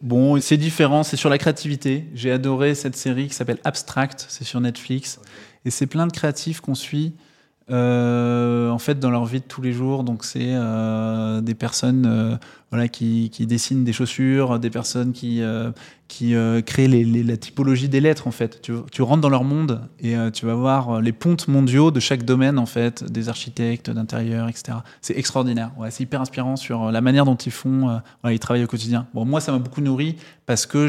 Bon, 0.04 0.40
c'est 0.40 0.56
différent, 0.56 1.02
c'est 1.02 1.16
sur 1.16 1.30
la 1.30 1.38
créativité. 1.38 2.04
J'ai 2.14 2.30
adoré 2.30 2.74
cette 2.76 2.94
série 2.94 3.26
qui 3.26 3.34
s'appelle 3.34 3.58
Abstract, 3.64 4.26
c'est 4.28 4.44
sur 4.44 4.60
Netflix. 4.60 5.18
Et 5.64 5.70
c'est 5.70 5.86
plein 5.86 6.06
de 6.06 6.12
créatifs 6.12 6.60
qu'on 6.60 6.74
suit. 6.74 7.14
Euh, 7.70 8.68
en 8.68 8.78
fait, 8.78 8.98
dans 8.98 9.10
leur 9.10 9.24
vie 9.24 9.40
de 9.40 9.46
tous 9.46 9.62
les 9.62 9.72
jours, 9.72 10.04
donc 10.04 10.24
c'est 10.24 10.52
euh, 10.52 11.40
des 11.40 11.54
personnes 11.54 12.04
euh, 12.06 12.36
qui, 12.88 13.30
dessinent 13.40 13.84
des 13.84 13.94
chaussures, 13.94 14.58
des 14.58 14.68
personnes 14.68 15.12
qui, 15.12 15.40
créent 16.08 16.88
la 16.88 17.36
typologie 17.36 17.88
des 17.88 18.00
lettres, 18.00 18.26
en 18.26 18.32
fait. 18.32 18.60
Tu, 18.60 19.02
rentres 19.02 19.22
dans 19.22 19.30
leur 19.30 19.44
monde 19.44 19.80
et 20.00 20.14
tu 20.32 20.44
vas 20.44 20.54
voir 20.54 21.00
les 21.00 21.12
pontes 21.12 21.48
mondiaux 21.48 21.90
de 21.90 22.00
chaque 22.00 22.24
domaine, 22.24 22.58
en 22.58 22.66
fait, 22.66 23.04
des 23.04 23.28
architectes, 23.28 23.90
d'intérieur, 23.90 24.48
etc. 24.48 24.78
C'est 25.00 25.16
extraordinaire. 25.16 25.70
C'est 25.90 26.02
hyper 26.02 26.20
inspirant 26.20 26.56
sur 26.56 26.90
la 26.90 27.00
manière 27.00 27.24
dont 27.24 27.36
ils 27.36 27.52
font, 27.52 28.00
ils 28.28 28.40
travaillent 28.40 28.64
au 28.64 28.68
quotidien. 28.68 29.06
Moi, 29.14 29.40
ça 29.40 29.52
m'a 29.52 29.58
beaucoup 29.58 29.80
nourri 29.80 30.16
parce 30.44 30.66
que 30.66 30.88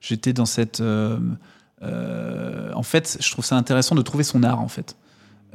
j'étais 0.00 0.32
dans 0.32 0.46
cette. 0.46 0.80
en 0.80 2.82
fait, 2.82 3.18
je 3.20 3.30
trouve 3.30 3.44
ça 3.44 3.56
intéressant 3.56 3.94
de 3.94 4.02
trouver 4.02 4.24
son 4.24 4.42
art, 4.44 4.60
en 4.60 4.68
fait. 4.68 4.96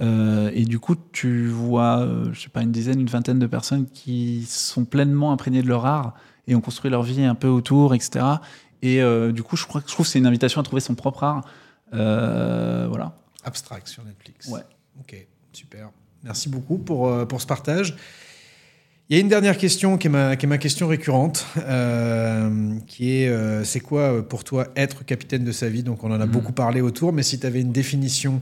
Euh, 0.01 0.49
et 0.53 0.65
du 0.65 0.79
coup, 0.79 0.95
tu 1.11 1.47
vois, 1.47 1.99
euh, 1.99 2.33
je 2.33 2.41
sais 2.41 2.49
pas, 2.49 2.61
une 2.63 2.71
dizaine, 2.71 2.99
une 2.99 3.07
vingtaine 3.07 3.39
de 3.39 3.47
personnes 3.47 3.85
qui 3.93 4.45
sont 4.49 4.83
pleinement 4.85 5.31
imprégnées 5.31 5.61
de 5.61 5.67
leur 5.67 5.85
art 5.85 6.13
et 6.47 6.55
ont 6.55 6.61
construit 6.61 6.89
leur 6.89 7.03
vie 7.03 7.23
un 7.23 7.35
peu 7.35 7.47
autour, 7.47 7.93
etc. 7.93 8.25
Et 8.81 9.01
euh, 9.01 9.31
du 9.31 9.43
coup, 9.43 9.55
je, 9.55 9.65
crois, 9.65 9.81
je 9.85 9.91
trouve 9.91 10.05
que 10.05 10.11
c'est 10.11 10.19
une 10.19 10.25
invitation 10.25 10.59
à 10.59 10.63
trouver 10.63 10.81
son 10.81 10.95
propre 10.95 11.23
art. 11.23 11.45
Euh, 11.93 12.87
voilà. 12.89 13.15
Abstract 13.43 13.87
sur 13.87 14.03
Netflix. 14.03 14.47
Ouais. 14.47 14.61
Ok, 14.99 15.15
super. 15.53 15.89
Merci 16.23 16.49
beaucoup 16.49 16.77
pour, 16.77 17.27
pour 17.27 17.41
ce 17.41 17.47
partage. 17.47 17.95
Il 19.09 19.15
y 19.15 19.17
a 19.17 19.19
une 19.21 19.27
dernière 19.27 19.57
question 19.57 19.97
qui 19.97 20.07
est 20.07 20.09
ma, 20.09 20.37
qui 20.37 20.45
est 20.45 20.49
ma 20.49 20.57
question 20.57 20.87
récurrente, 20.87 21.45
euh, 21.57 22.75
qui 22.87 23.11
est 23.17 23.27
euh, 23.27 23.65
c'est 23.65 23.81
quoi 23.81 24.25
pour 24.25 24.45
toi 24.45 24.67
être 24.77 25.03
capitaine 25.03 25.43
de 25.43 25.51
sa 25.51 25.67
vie? 25.67 25.83
Donc 25.83 26.05
on 26.05 26.11
en 26.11 26.21
a 26.21 26.25
Mhm. 26.25 26.31
beaucoup 26.31 26.53
parlé 26.53 26.79
autour, 26.79 27.11
mais 27.11 27.21
si 27.21 27.37
tu 27.37 27.45
avais 27.45 27.59
une 27.59 27.73
définition 27.73 28.41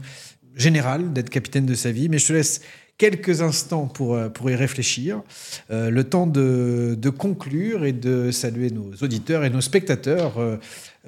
générale 0.56 1.12
d'être 1.12 1.30
capitaine 1.30 1.66
de 1.66 1.74
sa 1.74 1.92
vie, 1.92 2.08
mais 2.08 2.18
je 2.18 2.26
te 2.26 2.32
laisse 2.32 2.60
quelques 2.98 3.40
instants 3.40 3.86
pour, 3.86 4.14
euh, 4.14 4.28
pour 4.28 4.50
y 4.50 4.54
réfléchir, 4.54 5.22
euh, 5.70 5.88
le 5.90 6.04
temps 6.04 6.26
de, 6.26 6.96
de 7.00 7.10
conclure 7.10 7.84
et 7.84 7.92
de 7.92 8.30
saluer 8.30 8.70
nos 8.70 8.92
auditeurs 9.00 9.44
et 9.44 9.50
nos 9.50 9.62
spectateurs 9.62 10.34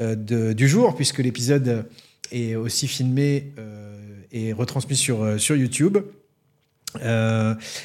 euh, 0.01 0.55
du 0.55 0.69
jour, 0.69 0.97
puisque 0.97 1.19
l'épisode 1.19 1.87
est 2.31 2.55
aussi 2.55 2.89
filmé 2.89 3.53
et 4.33 4.55
retransmis 4.55 4.97
sur, 4.97 5.39
sur 5.39 5.55
YouTube. 5.55 5.99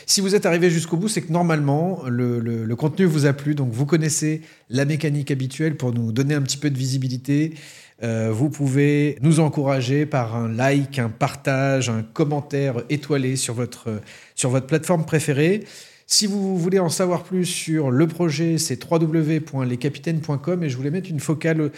Si 0.06 0.22
vous 0.22 0.36
êtes 0.36 0.46
arrivé 0.46 0.70
jusqu'au 0.70 0.96
bout, 0.98 1.10
c'est 1.10 1.22
que 1.22 1.34
normalement, 1.34 2.04
le, 2.08 2.40
le- 2.40 2.64
le 2.64 2.76
contenu 2.76 3.06
vous 3.06 3.26
a 3.26 3.34
plu. 3.34 3.56
Donc, 3.56 3.72
vous 3.72 3.86
connaissez 3.86 4.42
la 4.70 4.86
mécanique 4.86 5.32
habituelle 5.32 5.76
pour 5.76 5.94
nous 5.94 6.12
donner 6.14 6.34
un 6.34 6.42
petit 6.42 6.58
peu 6.58 6.70
de 6.70 6.78
visibilité. 6.78 7.54
Euh, 8.04 8.30
vous 8.32 8.50
pouvez 8.50 9.18
nous 9.22 9.40
encourager 9.40 10.06
par 10.06 10.36
un 10.36 10.50
like, 10.50 11.00
un 11.00 11.10
partage, 11.10 11.90
un 11.90 12.04
commentaire 12.04 12.84
étoilé 12.90 13.36
sur 13.36 13.56
votre, 13.56 14.02
sur 14.36 14.50
votre 14.50 14.68
plateforme 14.68 15.06
préférée. 15.06 15.64
Si 16.06 16.26
vous 16.26 16.58
voulez 16.58 16.80
en 16.80 16.90
savoir 16.90 17.24
plus 17.24 17.46
sur 17.46 17.92
le 17.92 18.08
projet, 18.08 18.58
c'est 18.60 18.80
www.lescapitaines.com 18.82 20.64
et 20.64 20.70
je 20.70 20.78
voulais 20.78 20.92
mettre 20.92 21.10
une 21.10 21.20
focale, 21.20 21.72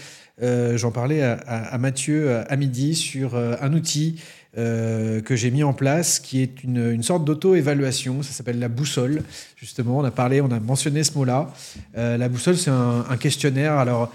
euh, 0.44 0.78
j'en 0.78 0.91
parlais 0.91 1.24
à, 1.24 1.78
Mathieu 1.80 2.38
à, 2.48 2.56
midi, 2.56 2.94
sur 2.94 3.36
euh, 3.36 3.56
un 3.62 3.74
outil 3.74 4.22
que 4.56 5.36
j'ai 5.38 5.52
mis 5.52 5.64
en 5.64 5.72
place 5.72 6.20
qui 6.20 6.41
est 6.41 6.66
une, 6.66 6.91
une 6.91 7.04
sorte 7.04 7.24
d'auto-évaluation. 7.24 8.24
Ça 8.24 8.34
s'appelle 8.34 8.60
la 8.60 8.68
boussole, 8.68 9.24
justement. 9.56 10.00
On 10.00 10.04
a 10.04 10.12
parlé, 10.12 10.41
on 10.41 10.52
a 10.52 10.60
mentionné 10.60 11.06
ce 11.06 11.18
mot-là. 11.18 11.54
La 11.96 12.28
boussole, 12.28 12.58
c'est 12.58 12.72
un, 12.72 13.06
un 13.10 13.16
questionnaire. 13.16 13.74
Alors, 13.74 14.12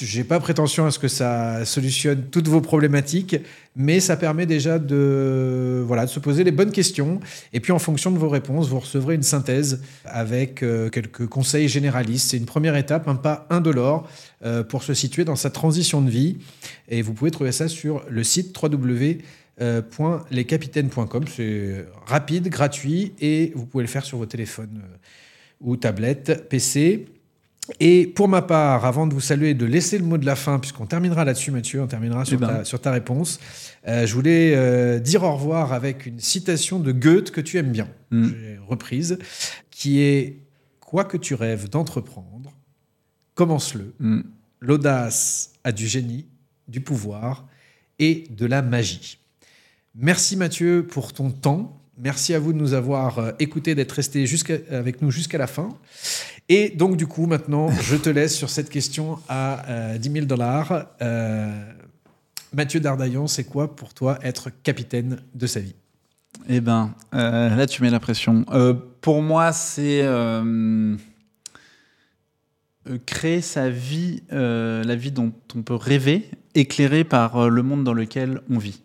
j'ai 0.00 0.22
pas 0.22 0.38
prétention 0.38 0.86
à 0.86 0.92
ce 0.92 1.00
que 1.00 1.08
ça 1.08 1.64
solutionne 1.64 2.26
toutes 2.30 2.46
vos 2.46 2.60
problématiques, 2.60 3.34
mais 3.74 3.98
ça 3.98 4.16
permet 4.16 4.46
déjà 4.46 4.78
de, 4.78 5.82
voilà, 5.84 6.06
de 6.06 6.10
se 6.10 6.20
poser 6.20 6.44
les 6.44 6.52
bonnes 6.52 6.70
questions. 6.70 7.18
Et 7.52 7.58
puis, 7.58 7.72
en 7.72 7.80
fonction 7.80 8.12
de 8.12 8.18
vos 8.18 8.28
réponses, 8.28 8.68
vous 8.68 8.78
recevrez 8.78 9.16
une 9.16 9.24
synthèse 9.24 9.82
avec 10.04 10.62
euh, 10.62 10.90
quelques 10.90 11.26
conseils 11.26 11.66
généralistes. 11.68 12.30
C'est 12.30 12.36
une 12.36 12.46
première 12.46 12.76
étape, 12.76 13.08
un 13.08 13.16
pas 13.16 13.48
indolore 13.50 14.08
euh, 14.44 14.62
pour 14.62 14.84
se 14.84 14.94
situer 14.94 15.24
dans 15.24 15.36
sa 15.36 15.50
transition 15.50 16.02
de 16.02 16.10
vie. 16.10 16.38
Et 16.88 17.02
vous 17.02 17.14
pouvez 17.14 17.32
trouver 17.32 17.50
ça 17.50 17.66
sur 17.66 18.04
le 18.08 18.22
site 18.22 18.56
www.lescapitaines.com. 18.56 21.24
C'est 21.34 21.84
rapide, 22.06 22.48
gratuit 22.48 23.12
et 23.20 23.50
vous 23.56 23.66
pouvez 23.66 23.82
le 23.82 23.88
faire 23.88 24.04
sur 24.04 24.18
vos 24.18 24.26
téléphones 24.26 24.82
euh, 24.84 24.96
ou 25.60 25.76
tablettes, 25.76 26.48
PC. 26.48 27.06
Et 27.80 28.06
pour 28.06 28.28
ma 28.28 28.42
part, 28.42 28.84
avant 28.84 29.06
de 29.06 29.14
vous 29.14 29.20
saluer 29.20 29.50
et 29.50 29.54
de 29.54 29.64
laisser 29.64 29.96
le 29.98 30.04
mot 30.04 30.18
de 30.18 30.26
la 30.26 30.36
fin, 30.36 30.58
puisqu'on 30.58 30.84
terminera 30.86 31.24
là-dessus, 31.24 31.50
Mathieu, 31.50 31.80
on 31.82 31.86
terminera 31.86 32.24
sur, 32.26 32.34
Eh 32.34 32.40
ben. 32.40 32.48
ta, 32.48 32.64
sur 32.64 32.80
ta 32.80 32.90
réponse, 32.92 33.40
euh, 33.88 34.06
je 34.06 34.14
voulais 34.14 34.54
euh, 34.54 34.98
dire 34.98 35.22
au 35.22 35.32
revoir 35.34 35.72
avec 35.72 36.04
une 36.04 36.20
citation 36.20 36.78
de 36.78 36.92
Goethe 36.92 37.30
que 37.30 37.40
tu 37.40 37.56
aimes 37.58 37.72
bien, 37.72 37.88
Mm. 38.10 38.28
reprise, 38.68 39.18
qui 39.70 40.00
est 40.00 40.40
Quoi 40.80 41.04
que 41.04 41.16
tu 41.16 41.34
rêves 41.34 41.68
d'entreprendre, 41.70 42.52
commence-le. 43.34 43.94
Mm. 43.98 44.20
L'audace 44.60 45.52
a 45.64 45.72
du 45.72 45.88
génie, 45.88 46.26
du 46.68 46.80
pouvoir 46.80 47.46
et 47.98 48.24
de 48.30 48.46
la 48.46 48.62
magie. 48.62 49.18
Merci 49.96 50.36
Mathieu 50.36 50.86
pour 50.86 51.12
ton 51.12 51.30
temps. 51.30 51.80
Merci 51.98 52.34
à 52.34 52.38
vous 52.38 52.52
de 52.52 52.58
nous 52.58 52.74
avoir 52.74 53.18
euh, 53.18 53.32
écoutés, 53.38 53.74
d'être 53.74 53.92
restés 53.92 54.24
avec 54.70 55.00
nous 55.02 55.10
jusqu'à 55.10 55.38
la 55.38 55.46
fin. 55.46 55.70
Et 56.48 56.70
donc, 56.70 56.96
du 56.96 57.06
coup, 57.06 57.26
maintenant, 57.26 57.70
je 57.70 57.96
te 57.96 58.10
laisse 58.10 58.36
sur 58.36 58.50
cette 58.50 58.68
question 58.68 59.18
à 59.28 59.68
euh, 59.68 59.98
10 59.98 60.12
000 60.12 60.26
dollars. 60.26 60.86
Euh, 61.00 61.72
Mathieu 62.52 62.80
Dardaillon, 62.80 63.26
c'est 63.26 63.44
quoi 63.44 63.74
pour 63.74 63.94
toi 63.94 64.18
être 64.22 64.50
capitaine 64.62 65.22
de 65.34 65.46
sa 65.46 65.60
vie? 65.60 65.74
Eh 66.48 66.60
ben, 66.60 66.94
euh, 67.14 67.54
là, 67.54 67.66
tu 67.66 67.82
mets 67.82 67.90
la 67.90 68.00
pression. 68.00 68.44
Euh, 68.52 68.74
pour 69.00 69.22
moi, 69.22 69.52
c'est 69.52 70.02
euh, 70.02 70.96
euh, 72.88 72.98
créer 73.06 73.40
sa 73.40 73.70
vie, 73.70 74.22
la 74.30 74.96
vie 74.96 75.12
dont 75.12 75.32
on 75.54 75.62
peut 75.62 75.74
rêver, 75.74 76.28
éclairée 76.54 77.04
par 77.04 77.48
le 77.48 77.62
monde 77.62 77.84
dans 77.84 77.94
lequel 77.94 78.40
on 78.50 78.58
vit. 78.58 78.82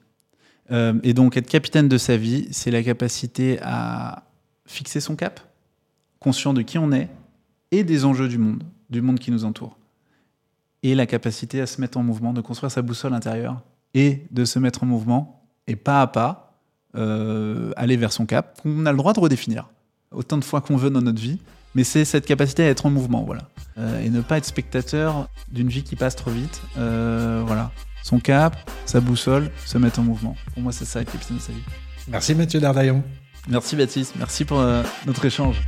Et 1.04 1.16
donc, 1.16 1.36
être 1.36 1.48
capitaine 1.48 1.90
de 1.90 1.98
sa 1.98 2.16
vie, 2.16 2.48
c'est 2.52 2.70
la 2.70 2.84
capacité 2.84 3.58
à 3.64 4.24
fixer 4.68 5.00
son 5.00 5.16
cap, 5.16 5.40
conscient 6.20 6.54
de 6.54 6.62
qui 6.62 6.78
on 6.78 6.92
est 6.92 7.10
et 7.72 7.84
des 7.84 8.06
enjeux 8.06 8.28
du 8.28 8.38
monde, 8.38 8.64
du 8.90 9.02
monde 9.02 9.20
qui 9.20 9.32
nous 9.32 9.46
entoure. 9.46 9.78
Et 10.84 10.96
la 10.96 11.06
capacité 11.06 11.62
à 11.62 11.68
se 11.68 11.82
mettre 11.82 11.98
en 11.98 12.04
mouvement, 12.04 12.34
de 12.34 12.42
construire 12.42 12.72
sa 12.72 12.82
boussole 12.82 13.14
intérieure 13.14 13.62
et 13.94 14.26
de 14.32 14.46
se 14.46 14.60
mettre 14.60 14.84
en 14.84 14.86
mouvement, 14.86 15.44
et 15.68 15.76
pas 15.76 16.02
à 16.02 16.08
pas, 16.08 16.62
euh, 16.96 17.72
aller 17.76 17.98
vers 17.98 18.12
son 18.12 18.26
cap, 18.26 18.62
qu'on 18.62 18.86
a 18.86 18.92
le 18.92 18.98
droit 18.98 19.14
de 19.14 19.20
redéfinir 19.20 19.70
autant 20.12 20.38
de 20.38 20.44
fois 20.44 20.62
qu'on 20.62 20.78
veut 20.78 20.90
dans 20.90 21.02
notre 21.02 21.22
vie. 21.22 21.40
Mais 21.76 21.84
c'est 21.84 22.04
cette 22.04 22.26
capacité 22.26 22.64
à 22.64 22.68
être 22.68 22.88
en 22.88 22.90
mouvement, 22.90 23.24
voilà. 23.24 23.44
Euh, 23.78 24.04
et 24.04 24.10
ne 24.10 24.22
pas 24.22 24.38
être 24.38 24.46
spectateur 24.46 25.30
d'une 25.52 25.70
vie 25.70 25.84
qui 25.84 25.96
passe 25.96 26.16
trop 26.16 26.32
vite. 26.32 26.62
Euh, 26.78 27.44
voilà. 27.46 27.72
Son 28.04 28.20
cap, 28.20 28.58
sa 28.86 29.02
boussole, 29.02 29.52
se 29.66 29.78
mettre 29.78 30.00
en 30.00 30.04
mouvement. 30.04 30.36
Pour 30.54 30.64
moi, 30.64 30.72
c'est 30.72 30.86
ça, 30.86 31.02
être 31.02 31.12
capitaine 31.12 31.38
de 31.38 31.42
sa 31.42 31.52
vie. 31.52 31.62
Merci 32.08 32.34
Mathieu 32.34 32.60
Dardaillon. 32.60 33.04
Merci 33.48 33.76
Baptiste, 33.76 34.16
merci 34.18 34.46
pour 34.46 34.60
euh, 34.60 34.84
notre 35.06 35.26
échange. 35.26 35.62